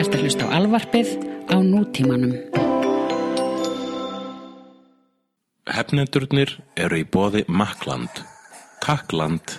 Ertu 0.00 0.16
að 0.16 0.22
hlusta 0.24 0.46
á 0.48 0.54
alvarpið 0.56 1.10
á 1.52 1.56
nútímanum. 1.60 2.32
Hefnendurnir 5.72 6.54
eru 6.80 7.00
í 7.02 7.04
bóði 7.04 7.44
Makland. 7.48 8.22
Takland. 8.84 9.58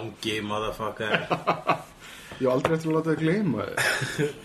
Gangi, 0.00 0.40
motherfucker 0.40 1.14
Ég 2.40 2.46
hef 2.46 2.52
aldrei 2.54 2.76
eftir 2.76 2.90
að 2.90 2.96
láta 2.96 3.12
þig 3.12 3.22
gleyma 3.24 3.68
þig. 3.68 4.34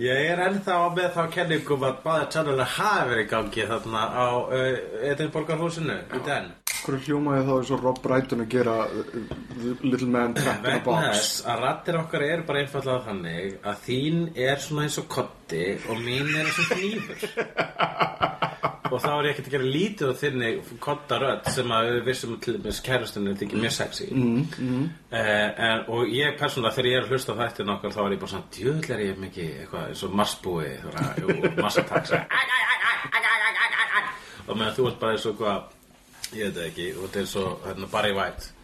Ég 0.00 0.30
er 0.30 0.40
ennþá 0.46 0.76
með 0.96 1.10
þá 1.12 1.22
kenningum 1.34 1.82
að 1.84 1.98
báða 2.04 2.28
channela 2.32 2.64
hafi 2.76 3.10
verið 3.10 3.26
í 3.26 3.28
gangi 3.28 3.66
þarna 3.68 4.04
á 4.16 4.28
uh, 4.32 4.68
Edinborgarhúsinu 5.10 5.98
í 6.16 6.20
den 6.24 6.48
Hverju 6.80 7.00
hljómaði 7.04 7.42
þá 7.44 7.50
eins 7.58 7.72
og 7.74 7.82
Rob 7.84 7.98
Brydon 8.00 8.44
að 8.46 8.54
gera 8.54 8.76
The 8.88 9.74
Little 9.84 10.08
Man 10.08 10.32
Trapped 10.38 10.64
in 10.64 10.70
a 10.70 10.78
Vegna 10.78 10.86
Box? 10.86 11.04
þess 11.04 11.44
að 11.52 11.60
rattir 11.66 12.00
okkar 12.00 12.24
eru 12.24 12.46
bara 12.48 12.62
einfallega 12.64 13.04
þannig 13.10 13.58
að 13.60 13.84
þín 13.84 14.22
er 14.48 14.64
svona 14.64 14.86
eins 14.86 14.96
og 15.02 15.10
kotti 15.12 15.64
og 15.90 16.00
mín 16.06 16.32
er 16.32 16.48
eins 16.48 16.62
og 16.64 16.72
hnífur 16.78 17.26
og 19.00 19.06
þá 19.06 19.12
er 19.14 19.26
ég 19.26 19.32
ekkert 19.32 19.48
að 19.48 19.54
gera 19.54 19.70
lítið 19.74 20.10
á 20.12 20.14
þinni 20.20 20.50
kottarödd 20.84 21.48
sem 21.54 21.72
að 21.72 21.88
við 21.88 22.02
vissum 22.10 22.36
til 22.44 22.54
dæmis 22.58 22.80
kærastunni 22.84 23.32
þetta 23.32 23.46
ekki 23.46 23.62
mjög 23.62 23.74
sexy. 23.76 24.08
Mm, 24.12 24.42
mm. 24.60 24.84
en, 25.16 25.84
og 25.88 26.12
ég 26.12 26.36
persónulega 26.40 26.76
þegar 26.76 26.90
ég 26.90 26.98
er 26.98 27.06
að 27.06 27.14
hlusta 27.14 27.36
á 27.36 27.40
þættin 27.40 27.74
okkar 27.74 27.96
þá 27.96 28.00
er 28.04 28.14
ég 28.14 28.22
bara 28.22 28.32
svona 28.34 28.52
djöðl 28.56 28.94
er 28.94 29.04
ég 29.06 29.20
mikið 29.24 29.50
eitthvað 29.64 29.88
eins 29.88 30.04
og 30.04 30.16
marsbúi 30.20 30.70
og 30.84 30.92
massataks 31.60 32.14
og 34.46 34.56
meðan 34.56 34.76
þú 34.76 34.88
ert 34.90 35.00
bara 35.02 35.16
eins 35.16 35.26
og 35.26 35.32
eitthvað 35.34 36.36
ég 36.36 36.54
veit 36.54 36.64
ekki 36.68 36.88
og 36.94 37.04
þetta 37.06 37.22
er 37.22 37.30
svo 37.30 37.44
hérna, 37.64 37.90
Barry 37.90 38.12
White 38.16 38.59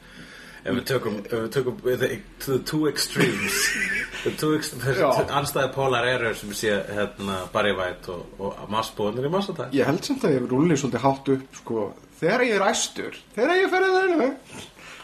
ef 0.67 0.75
við 0.81 0.85
tökum, 0.91 1.17
ef 1.25 1.33
við 1.37 1.51
tökum 1.55 1.81
the, 1.87 2.09
the 2.47 2.59
two 2.67 2.89
extremes. 2.91 3.63
The 4.27 4.33
two 4.35 4.57
ex 4.57 4.73
Já. 4.75 5.07
anstæði 5.39 5.69
polar 5.75 6.07
error 6.09 6.35
sem 6.35 6.51
sé 6.57 6.73
hérna, 6.91 7.37
Barry 7.53 7.71
White 7.77 8.11
og, 8.11 8.41
og 8.43 8.65
massbúinir 8.73 9.29
í 9.29 9.31
massatak 9.31 9.75
Ég 9.77 9.87
held 9.87 10.03
samt 10.03 10.25
að 10.27 10.35
ég 10.35 10.49
rúli 10.51 10.75
svolítið 10.75 11.05
hátt 11.05 11.31
upp 11.37 11.61
sko, 11.61 11.85
þegar 12.19 12.43
ég 12.49 12.57
er 12.57 12.65
æstur, 12.67 13.21
þegar 13.37 13.61
ég 13.61 13.71
fer 13.71 13.87
að 13.87 13.95
þeirra 14.01 14.29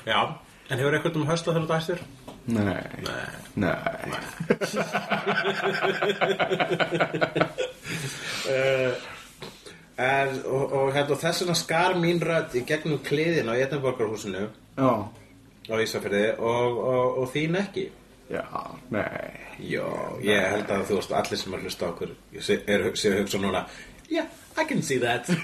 Já, 0.09 0.19
en 0.67 0.83
hefur 0.83 0.99
eitthvað 0.99 1.21
um 1.21 1.29
hösla 1.31 1.55
þegar 1.55 1.63
þú 1.63 1.71
dæstir? 1.77 2.03
Nei, 2.51 2.83
Nei. 3.07 3.23
Nei. 3.55 4.19
Uh, 8.51 8.93
en, 10.09 10.41
og, 10.43 10.65
og, 10.73 10.89
hérna, 10.97 11.15
og 11.15 11.21
þess 11.21 11.45
vegna 11.45 11.55
skar 11.59 11.95
mín 12.03 12.19
rödd 12.27 12.57
í 12.59 12.65
gegnum 12.67 12.99
kliðin 13.07 13.53
á 13.53 13.55
Edinborgarhúsinu. 13.55 14.49
Já, 14.75 14.91
á 15.73 15.75
Ísafirði 15.81 16.25
og, 16.39 16.79
og, 16.79 17.19
og 17.23 17.31
þín 17.33 17.57
ekki? 17.63 17.87
Já, 18.33 18.45
nei. 18.93 19.33
Já, 19.63 19.87
ég 20.25 20.47
held 20.55 20.71
að 20.73 20.87
þú 20.89 20.99
veist 21.01 21.17
allir 21.17 21.41
sem 21.41 21.53
er 21.53 21.59
að 21.59 21.67
hlusta 21.67 21.89
á 21.89 21.93
okkur 21.93 22.11
séu 23.01 23.17
hugsa 23.19 23.41
núna 23.41 23.67
Yeah, 24.13 24.29
I 24.57 24.65
can 24.69 24.83
see 24.83 24.99
that. 25.01 25.25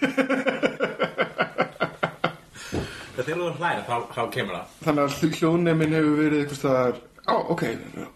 Þegar 3.18 3.40
þú 3.40 3.46
hlæra 3.58 3.82
þá, 3.84 3.96
þá 4.14 4.22
kemur 4.32 4.54
það. 4.54 4.74
Þannig 4.84 5.02
að 5.04 5.38
hljóðneimin 5.38 5.94
hefur 5.96 6.18
verið 6.18 6.42
eitthvað 6.42 6.98
Á, 7.28 7.34
ok, 7.52 7.62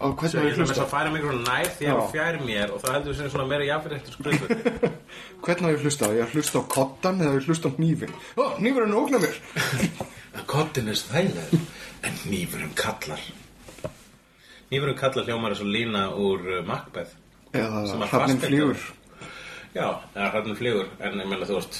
á 0.01 0.05
hvernig 0.09 0.33
er 0.33 0.45
með 0.47 0.59
hlusta? 0.63 0.83
að 0.83 0.89
færa 0.89 1.09
mig 1.13 1.21
einhvern 1.21 1.43
nær 1.45 1.67
því 1.77 1.89
að 1.93 1.99
fjær 2.13 2.37
mér 2.47 2.71
og 2.73 2.79
það 2.81 2.95
heldur 2.95 3.11
við 3.13 3.19
sem 3.19 3.29
svona 3.29 3.45
meira 3.51 3.67
jafnir 3.67 3.93
eftir 3.99 4.15
skruðu 4.15 4.91
Hvernig 5.43 5.65
var 5.67 5.75
ég 5.75 5.83
hlusta? 5.85 6.09
Ég 6.17 6.33
hlusta 6.33 6.61
á 6.61 6.63
kottan 6.73 7.21
eða 7.21 7.35
ég 7.37 7.45
hlusta 7.45 7.69
á 7.69 7.75
hnífin? 7.77 8.15
Ó, 8.39 8.43
hnífurinn 8.57 8.95
ógna 8.97 9.19
mér 9.21 9.37
Kottin 10.53 10.89
er 10.89 10.97
þægileg 10.97 11.53
en 12.09 12.17
nýfurum 12.31 12.73
kallar 12.79 13.21
Nýfurum 14.73 14.97
kallar 14.97 15.29
hljómar 15.29 15.53
er 15.53 15.61
svo 15.61 15.69
lína 15.69 16.07
úr 16.17 16.49
uh, 16.57 16.63
Macbeth 16.65 17.13
Eða 17.53 17.83
fasteignum. 18.09 18.41
flýgur 18.47 18.81
Já, 19.73 19.87
eða 20.17 20.31
hrannum 20.33 20.57
flýgur 20.57 20.89
en 21.05 21.21
ég 21.21 21.29
meina 21.29 21.45
þú 21.49 21.59
veist 21.59 21.79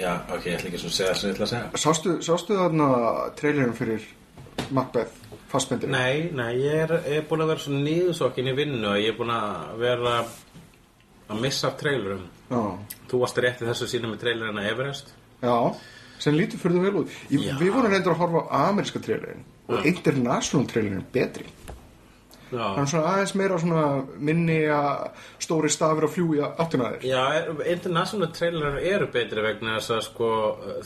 Já, 0.00 0.16
ok, 0.32 0.48
ég 0.48 0.56
ætla 0.56 0.72
ekki 0.72 0.80
svona 0.80 0.96
að 0.96 0.96
segja 0.96 1.12
það 1.12 1.20
sem 1.20 1.28
ég 1.28 1.36
ætla 1.36 1.46
að 1.46 1.52
segja 1.52 1.84
Sástu, 1.84 2.16
sástu 2.24 2.56
þarna 2.56 2.88
trailerin 3.36 3.76
fyrir 3.76 4.08
Macbeth 4.72 5.12
fastbendir? 5.52 5.90
Nei, 5.92 6.30
nei, 6.34 6.50
ég 6.62 6.76
er, 6.86 6.94
ég 7.08 7.22
er 7.22 7.26
búin 7.28 7.44
að 7.44 7.52
vera 7.52 7.64
svo 7.64 7.76
nýðusokkin 7.76 8.50
í 8.52 8.54
vinnu 8.56 8.88
að 8.88 9.00
ég 9.02 9.12
er 9.12 9.18
búin 9.18 9.32
að 9.34 9.74
vera 9.82 10.14
að 11.32 11.40
missa 11.42 11.68
af 11.70 11.78
trailerum. 11.80 12.24
Já, 12.52 12.62
Þú 13.10 13.20
varst 13.22 13.40
rétt 13.44 13.60
í 13.64 13.68
þessu 13.68 13.88
sína 13.90 14.08
með 14.08 14.22
trailerina 14.24 14.64
Everest. 14.70 15.12
Já, 15.42 15.56
sem 16.22 16.36
lítur 16.36 16.60
fyrir 16.62 16.78
þú 16.78 16.84
vel 16.86 16.94
út. 17.02 17.16
Ég, 17.32 17.46
Já. 17.48 17.56
Við 17.60 17.72
vorum 17.74 17.92
reyndur 17.92 18.14
að 18.14 18.22
horfa 18.22 18.44
á 18.48 18.58
ameríska 18.70 19.02
trailerin 19.04 19.44
og 19.72 19.86
international 19.88 20.66
trailerin 20.68 21.00
er 21.02 21.08
betri 21.14 21.46
Já, 22.52 22.64
Hann 22.76 22.84
er 22.84 22.90
svona 22.90 23.12
aðeins 23.14 23.34
meira 23.40 23.58
svona 23.60 23.84
minni 24.28 24.58
að 24.68 25.06
stóri 25.40 25.70
stafir 25.72 26.04
að 26.04 26.14
fljúi 26.16 26.40
áttina 26.44 26.90
þér. 26.92 27.06
Já, 27.08 27.22
er- 27.38 27.62
international 27.72 28.28
trailerar 28.36 28.76
eru 28.92 29.06
betri 29.14 29.44
vegna 29.46 29.78
þess 29.78 29.94
að 29.96 30.02
sko 30.08 30.28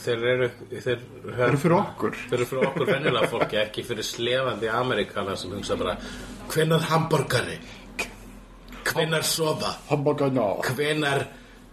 þeir 0.05 0.27
eru 0.33 0.49
þeir, 0.71 1.01
Það 1.25 1.43
eru 1.47 1.59
fyrir 1.65 1.77
okkur. 1.81 2.21
Þeir 2.29 2.37
eru 2.39 2.49
fyrir 2.51 2.69
okkur 2.69 2.91
venjulega 2.93 3.31
fólki, 3.33 3.59
ekki 3.65 3.83
fyrir 3.89 4.07
slefandi 4.07 4.71
Amerikana 4.71 5.35
sem 5.35 5.51
hugsa 5.51 5.75
bara 5.75 5.97
hvenar 6.53 6.87
hamborgari? 6.87 7.59
Hvenar 8.87 9.27
ná 10.31 10.45
hvenar 10.63 11.27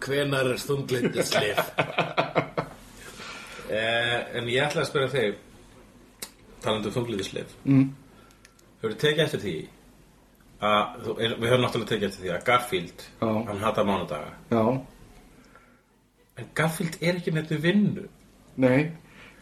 hvenar 0.05 0.51
þunglindisleif 0.61 1.61
eh, 3.71 4.19
en 4.37 4.49
ég 4.51 4.65
ætla 4.65 4.83
að 4.83 4.89
spyrja 4.91 5.13
þig 5.15 5.39
talandi 6.65 6.91
um 6.91 6.97
þunglindisleif 6.99 7.55
mm. 7.65 7.87
hefur 8.83 8.97
tekið 9.05 9.25
eftir 9.27 9.45
því 9.45 9.55
að 10.63 11.09
við 11.19 11.49
höfum 11.51 11.65
náttúrulega 11.65 11.91
tekið 11.91 12.09
eftir 12.09 12.25
því 12.25 12.33
að 12.35 12.45
Garfield 12.49 13.07
Já. 13.21 13.31
hann 13.49 13.63
hata 13.65 13.85
mánudaga. 13.85 14.31
Já, 14.51 14.65
en 16.39 16.51
Garfield 16.55 16.99
er 17.01 17.15
ekki 17.19 17.35
nefnir 17.35 17.63
vinnu. 17.65 18.05
Nei. 18.57 18.93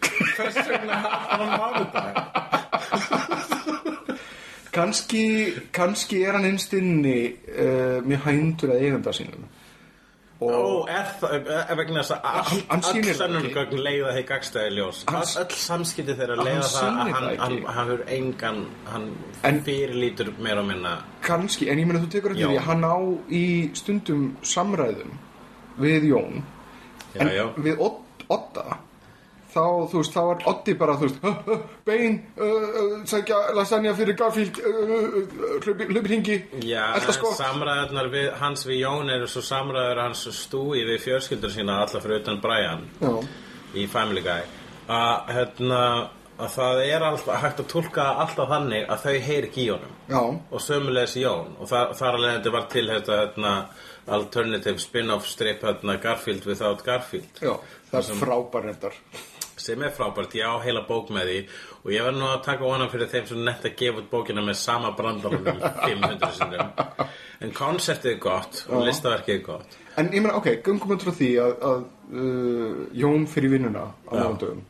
Hvers 0.02 0.56
vegna 0.68 1.02
hata 1.04 1.36
hann 1.36 1.52
mánudaga? 1.60 2.12
Kanski, 4.72 5.52
kanski 5.72 6.22
er 6.24 6.38
hann 6.38 6.48
innst 6.48 6.72
inni 6.72 7.18
uh, 7.28 7.98
mjög 8.06 8.22
hændur 8.24 8.72
að 8.72 8.86
eiganda 8.86 9.12
sínum 9.12 9.44
Ó, 10.42 10.88
er 10.88 11.06
það, 11.20 11.34
er 11.70 11.76
vegna 11.76 12.00
þess 12.02 12.12
að 12.16 12.20
all, 12.32 12.44
hann 12.50 12.62
all 12.70 12.82
sýnir 12.92 13.08
það 13.14 13.18
sönnun 13.22 13.44
ekki. 13.46 13.54
gögn 13.54 13.82
leiða 13.86 14.12
þeir 14.16 14.26
gagstæði 14.32 14.70
ljós 14.76 15.02
All- 15.12 15.56
samskipti 15.62 16.14
þeirra 16.18 16.36
leiða 16.42 16.62
það 16.66 16.82
að 16.82 16.96
hann, 16.98 17.12
það 17.12 17.18
hann, 17.22 17.28
ekki. 17.32 17.66
hann 17.76 17.90
hefur 17.90 18.04
engan 18.18 18.60
hann 18.92 19.06
En- 19.44 19.62
fyrirlítur 19.64 20.32
meira 20.38 20.60
og 20.60 20.66
minna 20.66 20.94
Kanski, 21.22 21.68
en 21.70 21.78
ég 21.78 21.86
meina 21.86 22.00
þú 22.04 22.10
tekur 22.16 22.34
Já. 22.36 22.46
því 22.48 22.56
að 22.58 22.66
hann 22.70 22.84
á 22.84 22.96
í 23.30 23.44
stundum 23.74 24.36
samræðum 24.42 25.12
við 25.78 26.08
Jón 26.10 26.42
Já, 27.14 27.20
en 27.20 27.28
já. 27.28 27.44
við 27.56 27.78
Odda 28.28 28.78
þá, 29.52 29.64
þú 29.92 30.00
veist, 30.00 30.14
þá 30.16 30.22
var 30.28 30.44
Oddi 30.52 30.74
bara, 30.80 30.94
þú 31.00 31.08
veist 31.08 31.18
"Huh, 31.22 31.34
huh, 31.46 31.58
bein, 31.86 32.18
sækja 33.08 33.40
lasagna 33.56 33.92
fyrir 33.98 34.16
Garfield 34.16 34.60
hlupir 35.64 36.08
hingi 36.16 36.36
Já, 36.66 36.86
Elta 36.96 37.12
sko 37.16 37.32
samræðarnar 37.36 38.08
við, 38.12 38.30
hans 38.40 38.64
við 38.66 38.80
Jón 38.82 39.10
eru 39.12 39.28
svo 39.30 39.42
samræður 39.44 40.00
hans 40.06 40.24
stúi 40.36 40.84
við 40.88 41.00
fjölskyldur 41.06 41.52
sína 41.54 41.80
alla 41.84 42.00
fyrir 42.02 42.20
utan 42.22 42.40
Brian 42.42 42.86
Já, 43.02 43.12
í 43.74 43.86
Family 43.88 44.20
Guy. 44.24 44.42
Að, 44.88 45.30
hérna, 45.32 45.82
að 46.42 46.50
það 46.56 46.80
er 46.88 47.04
alltaf 47.06 47.42
hægt 47.42 47.60
að 47.62 47.68
tólka 47.70 48.06
alltaf 48.24 48.48
þannig 48.50 48.88
að 48.90 49.04
þau 49.06 49.14
heyri 49.28 49.48
ekki 49.48 49.62
í 49.66 49.70
honum. 49.70 49.92
Já, 50.10 50.20
og 50.52 50.60
sömulegis 50.60 51.14
Jón. 51.22 51.54
Og 51.60 51.68
þar, 51.70 51.94
þar 51.96 52.18
alveg 52.18 52.34
þetta 52.38 52.52
var 52.56 52.66
til 52.72 52.86
þetta 52.90 53.18
hérna, 53.20 53.52
alternative 54.18 54.78
spin-off 54.82 55.28
strip 55.30 55.62
hérna, 55.62 55.96
Garfield 56.02 56.46
without 56.50 56.82
Garfield. 56.84 57.40
Já 57.40 57.54
það 57.92 58.08
er 58.10 58.20
frábær 58.22 58.64
reyndar 58.66 58.94
sem 59.62 59.84
er 59.86 59.94
frábært, 59.94 60.34
ég 60.38 60.48
á 60.48 60.58
heila 60.64 60.82
bók 60.88 61.12
með 61.14 61.30
því 61.30 61.38
og 61.82 61.92
ég 61.94 62.06
var 62.06 62.16
nú 62.16 62.26
að 62.28 62.42
taka 62.48 62.66
vona 62.66 62.88
fyrir 62.92 63.10
þeim 63.12 63.28
sem 63.30 63.44
nett 63.46 63.68
að 63.68 63.76
gefa 63.78 64.02
út 64.02 64.10
bókina 64.10 64.44
með 64.44 64.58
sama 64.62 64.92
brandaranum 64.98 65.62
500 65.62 66.34
sinnum. 66.38 66.74
En 67.42 67.54
konceptið 67.56 68.16
er 68.16 68.20
gott 68.22 68.64
og 68.68 68.84
listaverkið 68.86 69.38
er 69.38 69.46
gott. 69.46 69.78
En 69.98 70.12
ég 70.12 70.22
meina, 70.22 70.36
ok, 70.38 70.50
gangum 70.64 70.94
við 70.94 71.06
frá 71.06 71.16
því 71.16 71.32
að, 71.42 71.56
að 71.70 71.80
uh, 72.12 72.84
Jón 72.96 73.26
fyrir 73.30 73.56
vinnuna 73.56 73.88
á 74.08 74.12
mándögum 74.14 74.62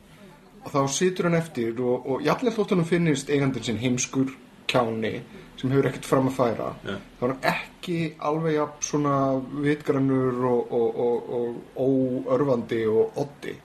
og 0.63 0.71
þá 0.71 0.83
situr 0.95 1.29
hann 1.29 1.39
eftir 1.39 1.79
og, 1.83 2.07
og 2.07 2.23
jafnlega 2.23 2.55
þótt 2.55 2.75
hann 2.77 2.87
finnist 2.87 3.31
eigandinn 3.33 3.67
sinn 3.67 3.81
heimskur 3.83 4.31
kjáni 4.71 5.17
sem 5.59 5.73
hefur 5.73 5.89
ekkert 5.91 6.09
fram 6.09 6.31
að 6.31 6.37
færa. 6.39 6.69
Já. 6.87 6.95
þá 7.19 7.25
er 7.25 7.33
hann 7.33 7.49
ekki 7.53 7.99
alveg 8.31 8.57
jafn 8.57 8.87
svona 8.89 9.17
vitgrannur 9.65 10.47
og, 10.53 10.73
og, 10.79 11.03
og, 11.07 11.61
og 11.83 12.33
óörfandi 12.37 12.83
og 12.91 13.21
oddi 13.25 13.57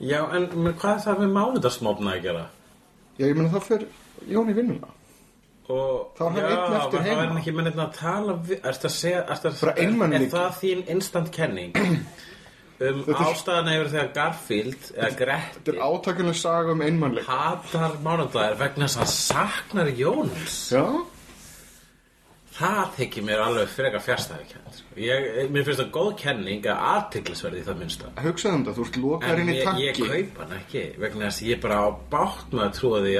Já, 0.00 0.20
en 0.36 0.48
men, 0.54 0.72
hvað 0.80 0.94
er 0.96 1.02
það 1.04 1.18
með 1.24 1.34
mánudagsmófna 1.36 2.14
að 2.16 2.22
gera? 2.24 2.46
Já, 3.20 3.26
ég 3.26 3.36
meina 3.36 3.50
þá 3.52 3.60
fer 3.66 3.84
Jón 4.30 4.48
í 4.52 4.54
vinnuna. 4.56 4.88
Og, 5.70 6.08
Þá 6.18 6.22
er 6.24 6.30
hann 6.30 6.40
já, 6.40 6.46
einn 6.50 6.74
eftir 6.80 7.04
heima. 7.04 7.04
Það 7.04 7.20
er 7.22 7.28
hann 7.28 7.38
ekki 7.40 7.52
með 7.56 7.66
neitt 7.68 7.78
að 7.84 7.92
tala 8.00 8.34
við, 8.48 8.58
ertu 8.72 8.88
að 8.88 8.94
segja, 8.96 9.20
ertu 9.34 9.50
að 9.50 9.60
Bara 9.60 9.74
er, 9.84 10.16
er 10.18 10.24
það 10.32 10.58
þín 10.62 10.82
instant 10.96 11.30
kenning? 11.36 11.76
Um 12.80 13.02
Þetta 13.04 13.12
er- 13.12 13.26
ástæðan 13.28 13.66
yfir 13.74 13.88
þegar 13.92 14.06
Garfield 14.16 14.84
eða 14.94 15.00
Þetta 15.10 15.16
Gretti 15.20 15.72
er 15.74 15.80
átakunlega 15.84 16.38
saga 16.40 16.72
um 16.72 16.80
einmannleik 16.86 17.26
hatar 17.28 17.96
mánudagir 18.06 18.54
vegna 18.56 18.86
þess 18.88 18.96
að 18.96 19.02
hann 19.02 19.10
saknar 19.12 19.90
Jóns. 19.98 20.54
Já, 20.72 20.84
það 22.60 22.90
þykir 22.98 23.24
mér 23.26 23.40
alveg 23.46 23.70
frekar 23.72 24.02
fjárstæðikend 24.04 24.80
ég, 25.00 25.28
mér 25.54 25.64
finnst 25.66 25.80
það 25.82 25.90
góð 25.96 26.10
kenning 26.20 26.66
að 26.68 26.82
aðtiklisverði 26.90 27.62
það 27.66 27.78
minnsta. 27.80 28.10
Hugsaðu 28.20 28.58
um 28.60 28.64
það, 28.68 28.76
þú 28.78 28.84
ert 28.86 28.98
en 29.00 29.04
lokarinn 29.06 29.48
í 29.50 29.56
ég, 29.56 29.62
ég 29.80 29.96
tanki. 29.96 30.10
kaup 30.10 30.42
hann 30.44 30.54
ekki 30.58 30.84
vegna 31.00 31.30
þess 31.30 31.42
að 31.44 31.48
ég 31.50 31.62
bara 31.64 31.80
á 31.80 31.88
bátt 32.12 32.52
með 32.52 32.66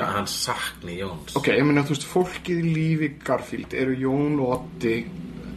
að 0.05 0.15
hann 0.19 0.31
sakni 0.31 0.99
Jóns. 1.01 1.37
Ok, 1.41 1.49
ég 1.57 1.65
meina, 1.67 1.87
þú 1.89 1.97
veist, 1.97 2.07
fólkið 2.11 2.61
í 2.61 2.75
lífi 2.77 3.11
Garfield 3.25 3.75
eru 3.81 3.97
Jón 4.05 4.39
og 4.45 4.55
Oddi 4.59 4.97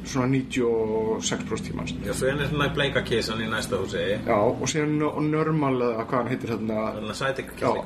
svona 0.03 0.27
96% 0.35 1.63
tímans. 1.68 1.94
Já, 2.03 2.12
svo 2.13 2.27
er 2.27 2.50
svona 2.50 2.68
bleika 2.75 3.03
kissan 3.07 3.39
í 3.44 3.47
næsta 3.47 3.77
húsi. 3.80 4.01
Já, 4.27 4.35
og 4.35 4.63
síðan 4.68 4.97
N- 5.00 5.30
Normal 5.31 5.77
eða 5.80 6.06
hvað 6.09 6.18
hann 6.19 6.31
heitir 6.33 6.51
hérna? 6.51 6.80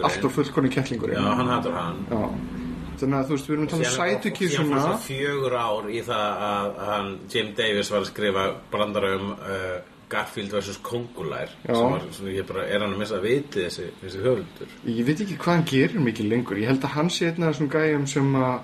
Allt 0.07 0.25
og 0.25 0.33
fullkonni 0.33 0.71
kettlingurinn 0.73 1.19
Já, 1.19 1.35
hann 1.37 1.51
hattur 1.51 1.75
hann. 1.77 1.99
Já, 2.09 2.21
þannig 3.01 3.19
að 3.19 3.27
þú 3.27 3.35
veist, 3.35 3.49
við 3.49 3.55
erum 3.55 3.67
að 3.67 3.73
tala 3.73 3.83
um 3.83 3.91
sætu 3.91 4.07
Síðan 4.07 4.23
fór 4.23 4.37
kísuna 4.39 4.81
svo 4.85 4.95
fjögur 5.05 5.57
ár 5.57 5.91
í 5.91 6.01
það 6.07 6.47
að 6.47 6.79
hann, 6.87 7.11
Jim 7.33 7.53
Davis 7.57 7.91
var 7.93 8.03
að 8.03 8.09
skrifa 8.11 8.47
brandara 8.71 9.13
um 9.17 9.31
uh, 9.35 9.77
Garfield 10.07 10.53
vs. 10.55 10.79
Kongulær 10.87 11.51
Já. 11.51 11.73
sem 11.73 11.91
var, 11.91 12.07
svona, 12.15 12.31
ég 12.31 12.47
bara, 12.47 12.63
er 12.67 12.83
hann 12.83 12.95
að 12.95 13.01
missa 13.01 13.19
viti 13.23 13.65
þessi, 13.65 13.89
þessi 14.01 14.23
höfundur 14.23 14.75
Ég 14.87 15.07
veit 15.07 15.23
ekki 15.25 15.37
hvað 15.41 15.57
hann 15.57 15.67
gerir 15.73 16.05
mikið 16.05 16.31
lengur 16.31 16.61
Ég 16.61 16.71
held 16.71 16.87
að 16.87 16.95
hann 16.95 17.11
sé 17.11 17.31
einn 17.31 17.43
af 17.43 17.53
þessum 17.53 17.71
gæjum 17.73 18.07
sem 18.11 18.37
að 18.39 18.55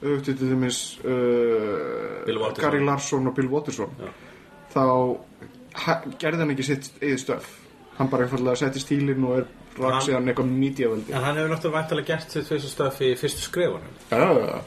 auðvitað 0.00 0.38
til 0.40 0.50
dæmis 0.50 0.82
uh. 1.04 2.52
Gary 2.60 2.84
Larson 2.84 3.28
og 3.28 3.34
Bill 3.36 3.50
Watterson 3.52 3.96
Já. 4.00 4.12
þá 4.74 4.84
gerði 6.20 6.44
hann 6.44 6.54
ekki 6.54 6.68
sitt 6.68 6.92
eigið 7.00 7.18
stöf 7.24 7.48
hann 7.98 8.08
bara 8.12 8.26
einfallega 8.26 8.56
setti 8.62 8.80
stílinn 8.82 9.26
og 9.28 9.40
er 9.40 9.48
rak 9.82 9.96
Hann- 9.96 10.06
síðan 10.08 10.28
eitthvað 10.32 10.52
mídíaveldi 10.60 11.12
En 11.16 11.24
hann 11.24 11.36
hefur 11.40 11.50
náttúrulega 11.54 11.78
væntalega 11.80 12.06
gert 12.12 12.30
sitt 12.36 12.46
fyrstu 12.48 12.68
stöf 12.74 13.00
í 13.00 13.10
fyrstu 13.20 13.42
skrifunum. 13.48 13.98
Já, 14.10 14.18
já, 14.20 14.46
já. 14.54 14.60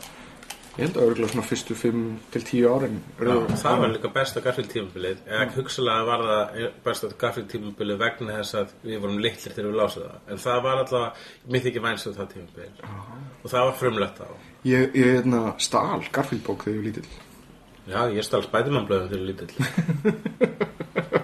Ég 0.73 0.87
held 0.87 0.95
að 0.97 1.03
örgulega 1.05 1.29
svona 1.29 1.45
fyrstu 1.45 1.75
5 1.77 1.97
til 2.33 2.41
10 2.49 2.63
árin. 2.73 2.95
Já, 3.21 3.33
það 3.61 3.75
var 3.83 3.91
líka 3.93 4.09
besta 4.15 4.41
Garfield 4.41 4.71
tímabilið 4.71 5.19
eða 5.29 5.43
hugsalega 5.53 6.05
var 6.07 6.23
það 6.29 6.71
besta 6.87 7.09
Garfield 7.21 7.49
tímabilið 7.51 7.99
vegna 8.01 8.37
þess 8.39 8.55
að 8.57 8.71
við 8.87 8.97
vorum 9.03 9.19
litlir 9.21 9.53
þegar 9.53 9.69
við 9.69 9.77
lásum 9.77 10.07
það. 10.07 10.15
En 10.33 10.41
það 10.47 10.63
var 10.65 10.81
alltaf, 10.81 11.27
mér 11.53 11.61
þykir 11.67 11.85
vænst 11.85 12.07
um 12.09 12.15
það 12.17 12.31
tímabilið 12.33 12.81
og 13.43 13.51
það 13.53 13.67
var 13.69 13.77
frumlegt 13.83 14.17
á 14.25 14.27
Ég, 14.65 14.89
ég 14.97 15.13
hérna, 15.19 15.43
stál 15.61 16.01
Garfield 16.11 16.43
bók 16.47 16.65
þegar 16.65 16.73
ég 16.73 16.81
var 16.81 16.87
lítill. 16.89 17.09
Já, 17.83 17.99
ég 18.17 18.23
stál 18.25 18.41
spætumannblöðum 18.47 19.09
þegar 19.13 19.25
lítill 19.29 19.53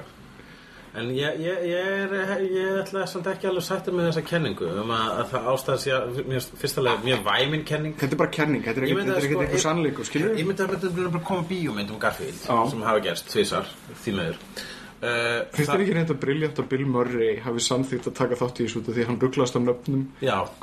En 0.99 1.11
ég, 1.15 1.37
ég, 1.43 1.59
ég, 1.69 1.91
er, 2.03 2.41
ég 2.43 2.79
ætla 2.81 3.05
samt 3.09 3.27
ekki 3.31 3.47
alveg 3.49 3.65
sætta 3.65 3.93
með 3.95 4.09
þessa 4.09 4.23
kenningu 4.27 4.67
um 4.81 4.89
að, 4.95 5.11
að 5.21 5.29
það 5.33 5.49
að 5.95 6.17
mér, 6.31 6.47
fyrstulega 6.63 7.03
mjög 7.05 7.21
væmin 7.29 7.63
kenning. 7.69 7.95
Þetta 7.99 8.17
er 8.17 8.21
bara 8.23 8.33
kenning, 8.35 8.65
þetta 8.65 8.81
er 8.83 8.87
Ég 8.89 8.97
ekkert 8.97 9.07
þetta 9.13 9.21
er 9.21 9.27
sko, 9.29 9.43
eitthvað 9.45 9.63
sannleikur, 9.65 10.09
skilur 10.09 10.35
Ég 10.39 10.49
myndi 10.49 10.65
að 10.65 10.73
þetta 10.75 10.89
er 10.89 10.97
bara 10.99 11.21
að 11.21 11.29
koma 11.29 11.47
bíómynd 11.53 11.93
um 11.95 12.01
Garfield 12.03 12.43
Já. 12.43 12.59
sem 12.73 12.83
hafa 12.89 13.05
gerst 13.07 13.31
tvisar, 13.31 13.71
því 14.03 14.15
meður 14.19 14.37
uh, 14.43 15.39
Finnst 15.55 15.71
þér 15.73 15.83
ekki 15.85 15.97
reynda 15.99 16.19
briljant 16.25 16.61
að 16.63 16.69
Bill 16.73 16.85
Murray 16.97 17.33
hafi 17.45 17.65
samþýtt 17.69 18.11
að 18.11 18.17
taka 18.19 18.39
þátt 18.43 18.59
í 18.61 18.67
þessu 18.67 18.83
því 18.89 19.07
hann 19.09 19.19
rugglast 19.23 19.57
á 19.57 19.61
nöfnum? 19.63 20.05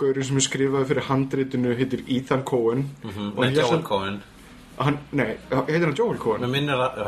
Gaurinn 0.00 0.29
sem 0.31 0.41
er 0.41 0.47
skrifaði 0.50 0.91
fyrir 0.93 1.09
handritinu 1.11 1.77
heitir 1.79 2.05
Ethan 2.19 2.44
Cohen. 2.49 2.88
Og 3.06 3.38
með 3.41 3.55
ég 3.55 3.62
Joel 3.62 3.77
sem- 3.79 3.87
Cohen 3.87 4.21
hann, 4.78 4.99
Nei, 5.17 5.26
heitir 5.50 5.84
hann 5.87 5.94
Joel 5.96 6.19
Cohen? 6.20 6.43
Mér 6.44 6.50
minnir 6.52 6.81
að 6.81 6.99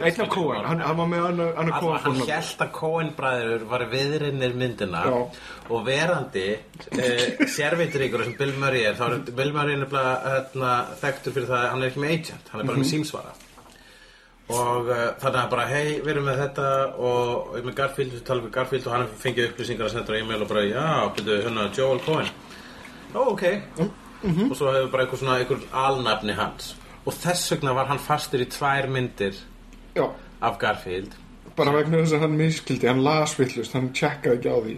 Einn 0.00 0.20
af 0.24 0.28
Cohen, 0.30 0.64
hann, 0.68 0.80
hann 0.84 0.96
var 1.00 1.08
með 1.10 1.24
Anna, 1.30 1.46
Anna 1.58 1.80
Cohen 1.80 2.00
hann 2.04 2.20
held 2.22 2.62
að 2.66 2.70
Cohen 2.76 3.10
bræður 3.18 3.64
var 3.72 3.84
viðrinnir 3.90 4.54
myndina 4.60 5.02
Já. 5.08 5.18
og 5.70 5.84
verandi 5.86 6.46
uh, 6.54 7.46
sérveitur 7.50 8.24
sem 8.24 8.34
Bill 8.38 8.54
Murray 8.62 8.84
er 8.90 8.94
þá 8.98 9.06
er 9.10 9.18
Bill 9.40 9.52
Murray 9.56 9.76
nefnilega 9.80 10.34
hérna, 10.36 10.72
þekktur 11.02 11.34
fyrir 11.38 11.48
það 11.50 11.62
að 11.64 11.70
hann 11.74 11.82
er 11.82 11.90
ekki 11.92 12.04
með 12.04 12.14
agent 12.18 12.52
hann 12.54 12.60
er 12.60 12.66
bara 12.70 12.76
Mhm. 12.78 12.84
með 12.84 12.92
símsvara 12.94 13.32
og 14.50 14.88
uh, 14.90 15.02
þannig 15.22 15.40
að 15.44 15.50
bara 15.52 15.64
hei, 15.70 16.00
við 16.02 16.08
erum 16.14 16.24
með 16.26 16.40
þetta 16.44 16.68
og 16.98 17.50
og 17.54 17.66
með 17.68 17.74
Garfield, 17.78 18.14
við 18.16 18.24
talum 18.26 18.46
við 18.48 18.54
Garfield 18.56 18.86
og 18.88 18.94
hann 18.96 19.04
fengið 19.22 19.50
upplýsingar 19.52 19.86
að 19.86 19.92
senda 19.94 20.14
á 20.14 20.18
e-mail 20.18 20.42
og 20.42 20.48
bara 20.50 20.64
já, 20.66 20.86
byrju 21.18 21.36
hérna 21.44 21.66
Joel 21.76 22.00
Cohen 22.06 22.30
ó, 23.14 23.20
ok 23.34 23.44
Mhm. 24.20 24.50
og 24.50 24.56
svo 24.58 24.68
hefur 24.74 24.90
bara 24.92 25.04
eitthvað 25.06 25.20
svona 25.22 25.36
einhver 25.40 25.62
alnafni 25.72 26.32
hans 26.36 26.74
og 27.10 27.16
þess 27.18 27.50
vegna 27.56 27.74
var 27.76 27.90
hann 27.90 27.98
fastur 28.02 28.42
í 28.44 28.46
tvær 28.50 28.86
myndir 28.94 29.34
Já, 29.98 30.06
af 30.40 30.58
Garfield. 30.62 31.16
Bara 31.58 31.72
vegna 31.74 31.98
þess 32.04 32.14
að 32.16 32.24
hann 32.28 32.36
miskildi, 32.38 32.86
hann 32.88 33.02
las 33.04 33.34
villust, 33.38 33.74
hann 33.74 33.90
tjekkaði 33.96 34.38
ekki 34.38 34.54
á 34.54 34.58
því. 34.64 34.76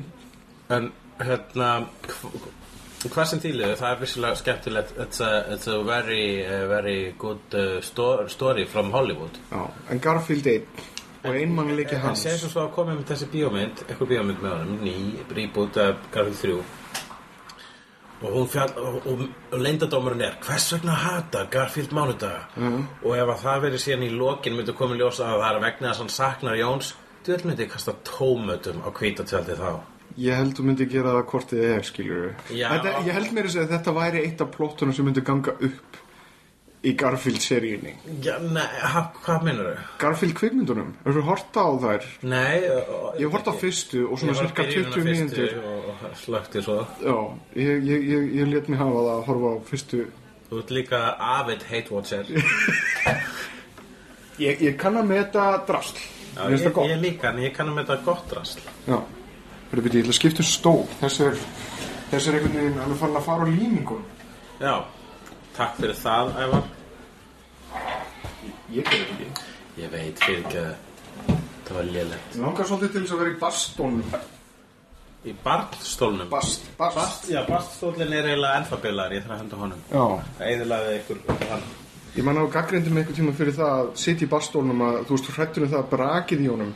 En 0.78 0.90
hérna 1.20 1.68
hv- 2.08 2.50
Hvað 3.02 3.26
sem 3.32 3.40
þýliðu, 3.42 3.76
það 3.80 3.92
er 3.92 3.96
vissilega 4.00 4.36
skemmtilegt. 4.38 4.90
It's 5.02 5.20
a, 5.26 5.30
it's 5.56 5.66
a 5.66 5.80
very, 5.82 6.44
uh, 6.46 6.66
very 6.70 7.14
good 7.18 7.56
uh, 7.58 7.80
sto 7.82 8.28
story 8.30 8.64
from 8.64 8.92
Hollywood. 8.94 9.38
Já, 9.50 9.64
en 9.90 9.98
Garfield 10.00 10.46
einn 10.46 10.66
og 11.24 11.36
einmannleiki 11.38 11.94
En 11.98 12.00
hans. 12.06 12.22
segir 12.22 12.38
svo 12.38 12.48
svo 12.50 12.62
að 12.68 12.70
komið 12.74 12.96
með 13.00 13.10
þessi 13.12 13.26
bíómynd 13.30 13.82
Eitthvað 13.88 14.08
bíómynd 14.10 14.40
með 14.42 14.54
honum, 14.56 14.80
ný, 14.82 14.94
reboot 15.36 15.76
af 15.78 16.00
Garfield 16.14 16.40
3 16.40 17.01
Og 18.22 18.56
Og, 18.78 19.06
og, 19.10 19.22
leyndadómurinn 19.58 20.22
er 20.26 20.36
Hvers 20.44 20.68
vegna 20.76 20.94
hata 20.94 21.46
Garfield 21.50 21.94
mánudaga? 21.96 22.46
Og 23.02 23.16
ef 23.16 23.32
að 23.34 23.40
það 23.44 23.64
verið 23.66 23.84
síðan 23.86 24.04
í 24.06 24.10
lokin 24.14 24.56
Myndi 24.58 24.74
komið 24.78 25.02
ljósa 25.02 25.30
að 25.30 25.40
það 25.42 25.48
er 25.56 25.64
vegna 25.66 25.88
þess 25.88 25.96
að 25.98 26.04
hann 26.04 26.14
saknar 26.18 26.60
Jóns 26.60 26.92
Þú 27.22 27.36
vil 27.36 27.48
myndi 27.52 27.66
kasta 27.70 27.92
tómötum 28.02 28.80
á 28.82 28.90
hvítatjaldi 28.90 29.54
þá. 29.54 29.68
Ég 30.18 30.34
held 30.36 30.56
þú 30.58 30.64
myndi 30.66 30.86
gera 30.90 31.12
það 31.14 31.28
hvort 31.30 31.52
þið 31.52 31.66
er, 31.68 31.84
skilur 31.86 32.24
Já. 32.50 32.66
þetta, 32.72 32.94
Ég 33.06 33.14
held 33.16 33.30
mér 33.36 33.46
að 33.48 33.58
að 33.62 33.70
þetta 33.76 33.94
væri 33.96 34.24
eitt 34.26 34.42
af 34.42 34.50
plottunum 34.56 34.96
sem 34.96 35.06
myndi 35.06 35.22
ganga 35.24 35.54
upp 35.54 36.00
í 36.82 36.92
Garfield-seríunni. 36.98 37.92
Já, 38.24 38.32
nei, 38.42 38.64
hvað 39.22 39.44
minnur 39.46 39.68
þau? 39.70 39.82
Garfield-kvikmyndunum, 40.02 40.88
hefur 41.04 41.18
þú 41.20 41.24
horta 41.28 41.62
á 41.62 41.70
þær? 41.84 42.08
Nei 42.26 42.56
Ég 42.64 43.22
hef 43.26 43.36
hort 43.36 43.50
á 43.50 43.54
fyrstu 43.54 44.00
og 44.08 44.18
svona 44.18 44.34
cirka 44.34 44.64
20 44.66 45.04
mínútur. 45.06 45.54
og, 45.62 45.92
og 45.92 46.16
slökti 46.18 46.62
svo. 46.64 46.80
Já, 47.04 47.14
ég, 47.60 47.84
ég, 47.86 48.08
ég, 48.10 48.26
ég 48.40 48.50
let 48.50 48.68
mig 48.72 48.80
hafa 48.82 48.96
það 48.98 49.12
að 49.14 49.24
horfa 49.28 49.52
á 49.52 49.56
fyrstu. 49.70 50.00
Þú 50.50 50.58
ert 50.64 50.72
líka 50.74 51.02
avid 51.38 51.62
hate 51.70 51.94
watcher 51.94 52.26
Ég, 54.42 54.58
ég 54.64 54.76
kann 54.80 54.96
að 54.98 55.06
meta 55.12 55.44
drasl. 55.68 55.98
Já, 56.32 56.46
Mér 56.48 56.58
ég, 56.58 56.78
ég 56.88 57.00
líka, 57.02 57.30
en 57.30 57.42
ég 57.44 57.52
kann 57.54 57.68
að 57.68 57.76
með 57.76 57.90
þetta 57.90 58.04
gott 58.06 58.30
rasl 58.38 58.62
Já, 58.88 58.98
fyrir 59.70 59.84
byrja, 59.84 59.98
ég 60.00 60.06
ætla 60.06 60.14
að 60.14 60.18
skipta 60.18 60.40
um 60.42 60.48
stól. 60.48 60.84
Þessi 61.02 61.26
er, 61.28 61.36
þessi 62.10 62.30
er 62.30 62.38
einhvern 62.38 62.56
veginn 62.56 62.78
hann 62.80 62.94
er 62.94 63.00
farin 63.02 63.18
að 63.20 63.26
fara 63.26 63.44
á 63.44 63.52
límingun 63.52 64.06
Já, 64.62 64.74
takk 65.56 65.80
fyrir 65.80 65.98
það, 65.98 66.32
Ævar. 66.42 66.70
Ég 68.72 68.86
gerði 68.88 69.02
þetta 69.08 69.26
ekki. 69.26 69.50
Ég 69.82 69.92
veit 69.92 70.22
fyrir 70.26 70.44
ekki 70.44 70.62
að 70.62 70.70
það 71.66 71.74
var 71.78 71.90
lélegt. 71.96 72.36
Mér 72.36 72.46
langar 72.46 72.68
svolítið 72.70 72.94
til 72.94 73.02
þess 73.02 73.16
að 73.16 73.22
vera 73.22 73.32
í 73.32 73.40
bastónum 73.42 74.14
Í 75.22 75.32
barnstólnum? 75.44 76.26
Bast, 76.30 76.64
bast, 76.78 76.96
Bast, 76.98 77.28
Já, 77.30 77.44
barnstólinn 77.46 78.10
er 78.10 78.26
eiginlega 78.26 78.58
ennþá 78.58 78.78
bilar 78.82 79.12
Ég 79.14 79.22
þarf 79.22 79.36
að 79.36 79.42
henda 79.44 79.60
honum. 79.60 79.82
Já, 79.92 80.06
Það 80.40 80.88
ykkur 80.96 81.20
upp 81.20 81.30
á 81.30 81.46
hann. 81.52 81.68
Ég 82.16 82.26
man 82.26 82.40
á 82.42 82.44
gaggrindum 82.52 82.98
einhvern 82.98 83.18
tíma 83.20 83.34
fyrir 83.36 83.54
það 83.56 83.76
að 83.76 83.92
sitja 84.02 84.26
í 84.26 84.32
bastónum 84.32 84.82
að 84.84 84.98
þú 85.06 85.14
veist, 85.14 85.28
þú 85.28 85.36
hrættur 85.36 85.66
um 85.66 85.70
það 85.72 85.78
að 85.78 85.92
brakið 85.92 86.42
í 86.42 86.48
honum. 86.50 86.72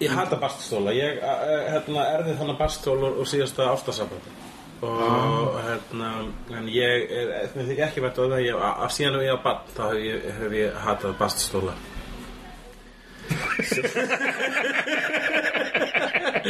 Ég 0.00 0.14
hata 0.16 0.38
baststóla, 0.40 0.94
ég 0.96 1.18
uh, 1.18 1.42
hérna, 1.74 2.06
erði 2.14 2.36
þannig 2.38 2.60
baststól 2.62 2.96
úr, 3.02 3.18
úr 3.20 3.28
síðasta 3.28 3.66
ástasabandi 3.74 4.49
og 4.80 5.60
hérna, 5.60 6.10
en 6.56 6.68
ég 6.72 7.10
er, 7.12 7.32
mér 7.54 7.66
þykir 7.68 7.86
ekki 7.86 8.00
á 8.00 8.10
það, 8.16 8.36
ég, 8.46 8.54
að, 8.56 8.74
að 8.86 8.92
síðan 8.96 9.18
ef 9.18 9.24
ég 9.26 9.34
á 9.36 9.44
bann 9.44 9.72
þá 9.76 9.82
hef 9.90 9.98
ég, 10.06 10.28
hef 10.40 10.52
ég 10.56 10.78
hatað 10.86 11.18
baststóla 11.20 11.74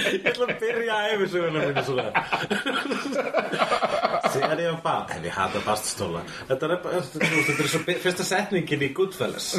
Ég 0.01 0.25
ætla 0.31 0.47
að 0.47 0.53
byrja 0.61 0.95
að 0.97 1.11
æfisuguna 1.15 1.63
mínu 1.67 1.83
svona. 1.85 2.05
Þegar 4.31 4.63
ég 4.63 4.71
var 4.71 4.81
barn 4.85 5.11
Hef 5.11 5.27
ég 5.27 5.35
hata 5.35 5.63
baststóla 5.67 6.23
Þetta 6.49 6.69
er, 6.69 6.75
þetta 6.87 7.65
er 7.65 7.71
svo 7.73 7.81
fyrsta 7.89 8.25
setningin 8.31 8.87
í 8.87 8.93
Goodfellas. 8.97 9.53